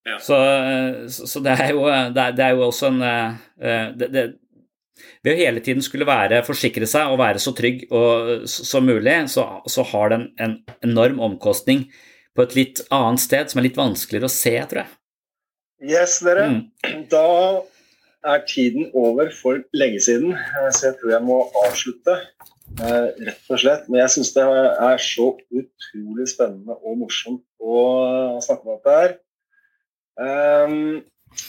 Ja. 0.05 0.19
Så, 0.21 0.37
eh, 0.37 1.07
så, 1.09 1.39
det, 1.39 1.57
er 1.57 1.73
jo, 1.73 1.83
det, 1.85 2.21
er, 2.21 2.37
det 2.37 2.45
er 2.45 2.55
jo 2.55 2.67
også 2.67 2.89
en 2.89 3.01
eh, 3.05 3.41
eh, 3.61 3.89
det, 3.97 4.07
det, 4.13 4.23
ved 5.25 5.35
å 5.35 5.41
hele 5.41 5.61
tiden 5.63 5.83
skulle 5.85 6.07
være, 6.09 6.41
forsikre 6.45 6.87
seg 6.89 7.11
og 7.11 7.19
være 7.21 7.41
så 7.41 7.53
trygg 7.57 7.83
og, 7.93 8.47
som 8.49 8.87
mulig, 8.87 9.17
så, 9.33 9.45
så 9.69 9.85
har 9.91 10.13
den 10.13 10.29
en 10.41 10.57
enorm 10.85 11.21
omkostning 11.21 11.85
på 12.35 12.45
et 12.45 12.55
litt 12.57 12.81
annet 12.93 13.21
sted, 13.21 13.51
som 13.51 13.59
er 13.59 13.67
litt 13.67 13.79
vanskeligere 13.79 14.29
å 14.29 14.33
se, 14.33 14.55
tror 14.71 14.83
jeg. 14.83 14.95
Yes, 15.91 16.19
dere. 16.23 16.47
Mm. 16.47 17.05
Da 17.11 17.25
er 18.31 18.43
tiden 18.47 18.91
over 18.97 19.31
for 19.33 19.61
lenge 19.73 20.01
siden, 20.03 20.35
så 20.69 20.91
jeg 20.91 20.99
tror 21.01 21.15
jeg 21.15 21.25
må 21.25 21.41
avslutte. 21.65 22.17
Eh, 22.79 23.07
rett 23.27 23.51
og 23.51 23.59
slett. 23.59 23.87
Men 23.89 24.03
jeg 24.03 24.13
syns 24.15 24.33
det 24.35 24.45
er 24.45 25.01
så 25.03 25.27
utrolig 25.35 26.27
spennende 26.31 26.77
og 26.79 27.01
morsomt 27.01 27.43
å 27.59 28.39
snakke 28.45 28.67
om 28.67 28.77
dette 28.77 28.97
her. 28.99 29.17
Um, 30.21 31.01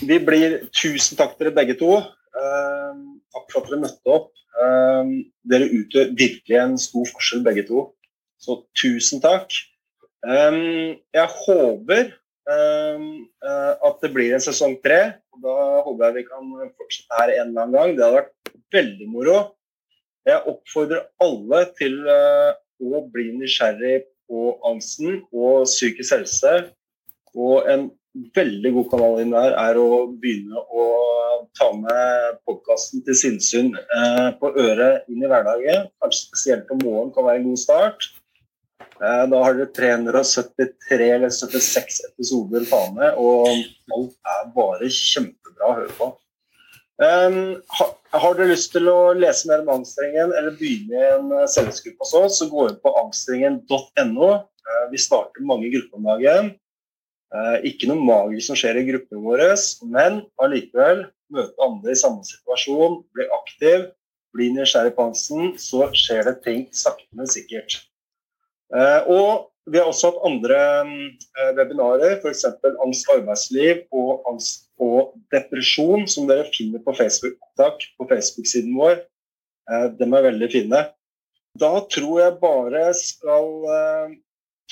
vi 0.07 0.19
blir 0.23 0.61
Tusen 0.73 1.19
takk 1.19 1.37
til 1.37 1.49
dere 1.49 1.57
begge 1.61 1.77
to. 1.79 1.99
Um, 2.33 3.12
Takk 3.33 3.53
for 3.53 3.63
at 3.63 3.71
dere 3.71 3.83
møtte 3.83 4.15
opp. 4.15 4.31
Um, 4.63 5.13
dere 5.49 5.71
utgjør 5.73 6.11
virkelig 6.19 6.59
en 6.61 6.75
stor 6.81 7.09
forskjell, 7.09 7.45
begge 7.47 7.65
to. 7.69 7.87
Så 8.43 8.59
tusen 8.79 9.23
takk. 9.25 9.55
Um, 10.23 10.99
jeg 11.15 11.29
håper 11.47 12.13
um, 12.47 13.07
uh, 13.43 13.75
at 13.89 14.05
det 14.05 14.13
blir 14.15 14.37
en 14.37 14.45
sesong 14.45 14.77
tre. 14.85 15.01
Da 15.43 15.57
håper 15.87 16.11
jeg 16.11 16.19
vi 16.21 16.29
kan 16.29 16.53
fortsette 16.77 17.21
her 17.21 17.35
en 17.39 17.51
eller 17.51 17.65
annen 17.65 17.79
gang. 17.79 17.97
Det 17.97 18.07
hadde 18.07 18.21
vært 18.21 18.55
veldig 18.77 19.09
moro. 19.11 19.39
Jeg 20.29 20.45
oppfordrer 20.53 21.09
alle 21.25 21.63
til 21.81 21.99
uh, 22.07 22.53
å 22.83 23.03
bli 23.15 23.33
nysgjerrig 23.41 24.03
på 24.31 24.53
angsten 24.69 25.23
og 25.33 25.65
psykisk 25.67 26.19
helse. 26.19 26.55
Og 27.33 27.67
en 27.71 27.89
veldig 28.37 28.73
god 28.77 28.89
kanal 28.93 29.21
inn 29.23 29.33
der 29.33 29.55
er 29.57 29.79
å 29.81 30.07
begynne 30.21 30.61
å 30.61 30.87
ta 31.59 31.69
med 31.77 32.41
podkasten 32.47 33.03
til 33.07 33.17
sinnssyn 33.19 33.71
eh, 33.77 34.29
på 34.41 34.53
øret 34.53 35.09
inn 35.11 35.23
i 35.25 35.31
hverdagen. 35.31 35.89
Kanskje 36.03 36.27
spesielt 36.29 36.73
om 36.73 36.83
morgenen 36.85 37.15
kan 37.15 37.29
være 37.29 37.43
en 37.43 37.49
god 37.51 37.63
start. 37.63 38.09
Eh, 39.03 39.25
da 39.33 39.43
har 39.45 39.57
dere 39.59 39.73
373 39.77 41.09
eller 41.17 41.33
76 41.35 42.03
episoder 42.11 42.67
ta 42.71 42.83
med, 42.95 43.17
og 43.17 43.49
alt 43.97 44.35
er 44.37 44.53
bare 44.57 44.93
kjempebra 44.93 45.71
å 45.71 45.79
høre 45.81 45.97
på. 45.99 46.13
Um, 47.03 47.57
har, 47.73 47.89
har 48.21 48.35
dere 48.37 48.53
lyst 48.53 48.75
til 48.75 48.87
å 48.93 49.15
lese 49.17 49.49
mer 49.49 49.63
om 49.65 49.71
Angstrengen 49.73 50.31
eller 50.39 50.55
begynne 50.55 50.99
i 51.01 51.07
en 51.17 51.33
uh, 51.35 51.49
så 51.49 52.47
gå 52.53 52.67
inn 52.69 52.77
på 52.85 52.93
angstrengen.no. 53.01 54.29
Uh, 54.39 54.85
vi 54.93 55.01
starter 55.01 55.49
mange 55.49 55.73
grupper 55.73 55.99
om 55.99 56.11
dagen. 56.13 56.53
Eh, 57.33 57.63
ikke 57.71 57.89
noe 57.89 58.05
magisk 58.05 58.51
som 58.51 58.59
skjer 58.61 58.77
i 58.83 58.89
gruppen 58.91 59.23
vår, 59.25 59.43
men 59.89 60.21
allikevel 60.43 61.07
møte 61.33 61.65
andre 61.65 61.95
i 61.95 61.97
samme 61.97 62.27
situasjon, 62.29 62.99
bli 63.17 63.25
aktiv, 63.39 63.87
bli 64.37 64.51
nysgjerrig 64.53 64.93
på 64.99 65.07
Hansen, 65.07 65.55
så 65.61 65.87
skjer 65.97 66.29
det 66.29 66.35
ting 66.45 66.67
sakte, 66.77 67.09
men 67.17 67.31
sikkert. 67.33 67.79
Eh, 68.77 69.09
og 69.09 69.49
vi 69.71 69.81
har 69.81 69.89
også 69.89 70.11
hatt 70.11 70.27
andre 70.29 70.61
eh, 70.85 71.55
webinarer, 71.57 72.19
f.eks. 72.19 72.45
angst 72.85 73.09
arbeidsliv 73.15 73.87
og 73.97 74.29
angst 74.29 74.69
og 74.83 75.15
depresjon, 75.33 76.05
som 76.11 76.29
dere 76.29 76.51
finner 76.53 76.85
på 76.85 76.93
Facebook-opptak 76.99 77.87
på 77.97 78.11
Facebook-siden 78.13 78.77
vår. 78.77 79.01
De 79.97 80.05
er 80.05 80.25
veldig 80.27 80.49
fine. 80.51 80.81
Da 81.61 81.71
tror 81.95 82.17
jeg 82.19 82.41
bare 82.43 82.89
skal 82.99 83.47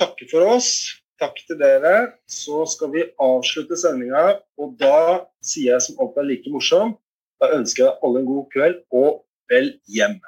takke 0.00 0.26
for 0.32 0.48
oss 0.56 0.72
takk 1.20 1.38
til 1.46 1.58
dere. 1.60 1.94
Så 2.28 2.64
skal 2.74 2.92
vi 2.94 3.06
avslutte 3.20 3.78
sendinga, 3.78 4.40
og 4.60 4.74
da 4.80 5.22
sier 5.44 5.76
jeg 5.76 5.86
som 5.86 6.00
alltid 6.02 6.24
er 6.24 6.28
like 6.32 6.52
morsom, 6.52 6.96
da 7.40 7.52
ønsker 7.56 7.86
jeg 7.86 7.98
alle 8.04 8.22
en 8.22 8.28
god 8.28 8.48
kveld 8.54 8.80
og 8.92 9.22
vel 9.50 9.72
hjem. 9.88 10.18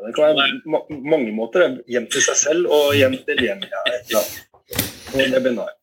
Det 0.00 0.14
kan 0.16 0.32
være 0.32 0.96
mange 1.04 1.32
måter. 1.36 1.76
Hjem 1.90 2.06
til 2.12 2.24
seg 2.24 2.38
selv 2.40 2.72
og 2.72 2.94
hjem 2.96 3.18
til 3.26 3.42
hjem. 3.44 3.66
Ja, 3.68 4.22
annet. 5.12 5.76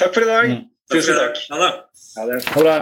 Takk 0.00 0.14
for 0.14 0.24
i 0.24 0.28
dag. 0.28 0.52
Mm. 0.54 0.62
Tusen 0.92 1.18
takk. 1.18 1.40
Ha 1.52 1.58
det. 1.60 2.38
Ha 2.54 2.64
det. 2.64 2.76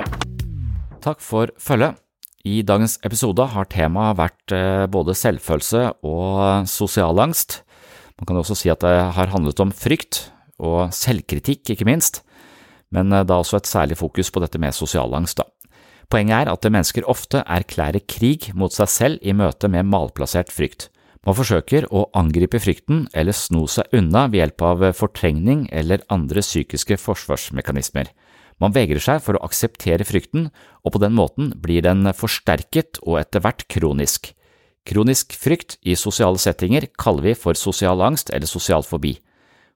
Takk 1.02 1.22
for 1.22 1.50
følget. 1.58 1.98
I 2.46 2.60
dagens 2.62 3.00
episode 3.02 3.42
har 3.50 3.66
temaet 3.66 4.18
vært 4.20 4.54
eh, 4.54 4.84
både 4.86 5.16
selvfølelse 5.18 5.88
og 6.06 6.68
sosial 6.70 7.18
angst. 7.18 7.64
Man 8.20 8.28
kan 8.28 8.38
også 8.38 8.54
si 8.54 8.70
at 8.70 8.84
det 8.84 8.94
har 9.16 9.32
handlet 9.32 9.58
om 9.60 9.74
frykt, 9.74 10.28
og 10.58 10.94
selvkritikk, 10.94 11.74
ikke 11.74 11.88
minst, 11.88 12.22
men 12.94 13.12
eh, 13.12 13.26
da 13.26 13.40
også 13.40 13.60
et 13.60 13.70
særlig 13.70 13.98
fokus 14.00 14.30
på 14.30 14.42
dette 14.44 14.60
med 14.62 14.74
sosialangst. 14.74 15.38
da. 15.38 15.48
Poenget 16.08 16.46
er 16.46 16.52
at 16.52 16.68
mennesker 16.70 17.08
ofte 17.10 17.42
erklærer 17.42 18.04
krig 18.06 18.52
mot 18.54 18.72
seg 18.72 18.90
selv 18.90 19.18
i 19.22 19.34
møte 19.34 19.68
med 19.68 19.88
malplassert 19.90 20.52
frykt. 20.54 20.88
Man 21.26 21.34
forsøker 21.34 21.88
å 21.90 22.04
angripe 22.14 22.60
frykten 22.62 23.08
eller 23.10 23.34
sno 23.34 23.64
seg 23.66 23.90
unna 23.98 24.28
ved 24.30 24.44
hjelp 24.44 24.62
av 24.62 24.84
fortrengning 24.94 25.64
eller 25.74 26.04
andre 26.14 26.44
psykiske 26.44 27.00
forsvarsmekanismer. 27.02 28.12
Man 28.62 28.72
vegrer 28.72 29.02
seg 29.02 29.18
for 29.24 29.36
å 29.36 29.42
akseptere 29.44 30.06
frykten, 30.06 30.46
og 30.86 30.94
på 30.94 31.02
den 31.02 31.16
måten 31.18 31.50
blir 31.60 31.82
den 31.84 32.06
forsterket 32.16 33.02
og 33.02 33.18
etter 33.20 33.42
hvert 33.42 33.66
kronisk. 33.68 34.30
Kronisk 34.86 35.34
frykt 35.34 35.80
i 35.82 35.98
sosiale 35.98 36.38
settinger 36.38 36.86
kaller 36.94 37.26
vi 37.26 37.34
for 37.34 37.58
sosial 37.58 38.00
angst 38.06 38.30
eller 38.30 38.46
sosial 38.46 38.86
fobi. 38.86 39.16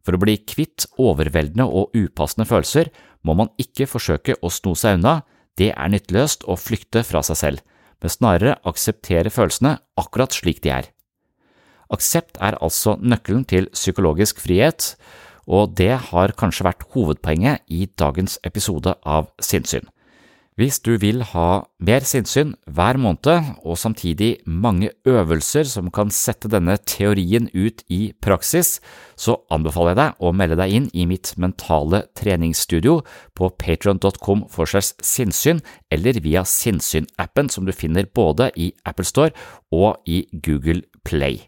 For 0.04 0.16
å 0.16 0.20
bli 0.22 0.38
kvitt 0.48 0.86
overveldende 1.00 1.66
og 1.66 1.96
upassende 1.96 2.48
følelser 2.48 2.90
må 3.26 3.36
man 3.36 3.52
ikke 3.60 3.88
forsøke 3.90 4.38
å 4.40 4.52
sno 4.52 4.74
seg 4.78 4.98
unna, 4.98 5.20
det 5.60 5.74
er 5.74 5.92
nytteløst 5.92 6.46
å 6.48 6.56
flykte 6.56 7.02
fra 7.04 7.22
seg 7.26 7.36
selv, 7.36 7.60
men 8.00 8.12
snarere 8.12 8.56
akseptere 8.68 9.32
følelsene 9.32 9.76
akkurat 10.00 10.32
slik 10.32 10.62
de 10.64 10.72
er. 10.72 10.88
Aksept 11.90 12.38
er 12.40 12.56
altså 12.62 12.94
nøkkelen 13.02 13.44
til 13.50 13.66
psykologisk 13.74 14.40
frihet, 14.40 14.94
og 15.50 15.74
det 15.76 15.92
har 16.10 16.36
kanskje 16.38 16.68
vært 16.68 16.86
hovedpoenget 16.94 17.66
i 17.66 17.88
dagens 17.98 18.38
episode 18.46 18.94
av 19.02 19.32
Sinnsyn. 19.42 19.88
Hvis 20.58 20.80
du 20.82 20.96
vil 20.98 21.22
ha 21.30 21.62
mer 21.78 22.04
sinnssyn 22.04 22.50
hver 22.66 22.98
måned, 23.00 23.52
og 23.62 23.78
samtidig 23.78 24.42
mange 24.44 24.90
øvelser 25.08 25.64
som 25.70 25.88
kan 25.94 26.10
sette 26.10 26.50
denne 26.50 26.74
teorien 26.90 27.46
ut 27.54 27.84
i 27.88 28.12
praksis, 28.20 28.80
så 29.16 29.38
anbefaler 29.54 29.94
jeg 29.94 30.00
deg 30.00 30.26
å 30.26 30.32
melde 30.36 30.58
deg 30.58 30.74
inn 30.76 30.88
i 30.92 31.06
mitt 31.08 31.32
mentale 31.40 32.02
treningsstudio 32.18 32.98
på 33.38 33.52
patron.com 33.62 34.48
for 34.50 34.68
segs 34.68 34.92
sinnssyn, 35.06 35.62
eller 35.90 36.18
via 36.20 36.42
Sinnssyn-appen 36.42 37.48
som 37.48 37.64
du 37.64 37.72
finner 37.72 38.10
både 38.10 38.50
i 38.58 38.72
Apple 38.84 39.06
Store 39.06 39.30
og 39.70 40.02
i 40.04 40.24
Google 40.34 40.82
Play. 41.06 41.46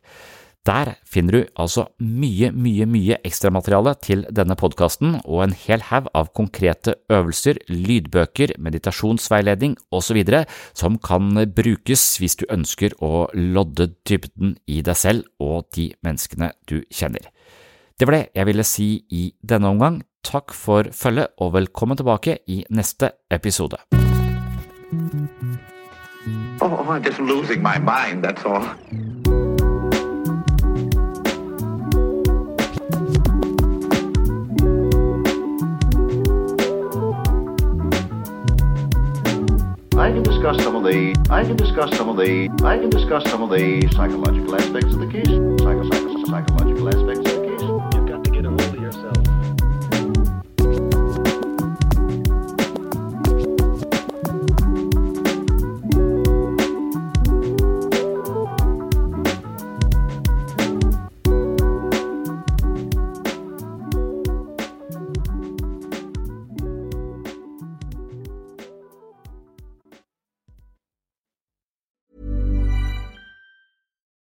Der 0.62 0.92
finner 1.02 1.32
du 1.34 1.46
altså 1.58 1.88
mye, 1.98 2.52
mye, 2.54 2.84
mye 2.86 3.16
ekstramateriale 3.26 3.96
til 3.98 4.20
denne 4.30 4.54
podkasten 4.54 5.16
og 5.24 5.40
en 5.42 5.54
hel 5.58 5.82
haug 5.88 6.06
av 6.14 6.28
konkrete 6.38 6.94
øvelser, 7.10 7.58
lydbøker, 7.66 8.54
meditasjonsveiledning 8.62 9.74
osv. 9.90 10.22
som 10.78 10.98
kan 11.02 11.34
brukes 11.56 12.04
hvis 12.22 12.38
du 12.38 12.46
ønsker 12.46 12.94
å 13.02 13.26
lodde 13.34 13.88
dybden 14.06 14.54
i 14.70 14.82
deg 14.86 14.96
selv 14.96 15.26
og 15.42 15.66
de 15.74 15.90
menneskene 16.06 16.52
du 16.70 16.84
kjenner. 16.94 17.26
Det 17.98 18.06
var 18.06 18.20
det 18.20 18.28
jeg 18.34 18.46
ville 18.46 18.64
si 18.64 18.88
i 19.10 19.32
denne 19.42 19.66
omgang. 19.66 20.02
Takk 20.22 20.54
for 20.54 20.86
følget 20.94 21.34
og 21.42 21.56
velkommen 21.58 21.98
tilbake 21.98 22.38
i 22.46 22.62
neste 22.70 23.10
episode. 23.30 23.82
Oh, 26.62 26.86
I'm 26.86 27.02
just 27.02 27.18
losing 27.18 27.60
my 27.60 27.78
mind, 27.78 28.22
that's 28.22 28.46
all. 28.46 28.62
I 39.96 40.10
can 40.10 40.22
discuss 40.22 40.62
some 40.62 40.74
of 40.74 40.84
the 40.84 41.14
I 41.28 41.44
can 41.44 41.56
discuss 41.56 41.94
some 41.98 42.08
of 42.08 42.16
the 42.16 42.48
I 42.64 42.78
can 42.78 42.88
discuss 42.88 43.30
some 43.30 43.42
of 43.42 43.50
the 43.50 43.86
psychological 43.92 44.56
aspects 44.56 44.94
of 44.94 45.00
the 45.00 45.06
case. 45.06 45.28
Psycho, 45.28 45.82
psycho, 45.90 46.24
psychological 46.24 46.88
aspects 46.88 47.30
of 47.30 47.42
the 47.42 47.48
case. 47.48 47.62
You've 47.94 48.08
got 48.08 48.24
to 48.24 48.30
get 48.30 48.46
a 48.46 48.48
hold 48.48 48.62
of 48.62 48.80
yourself. 48.80 49.21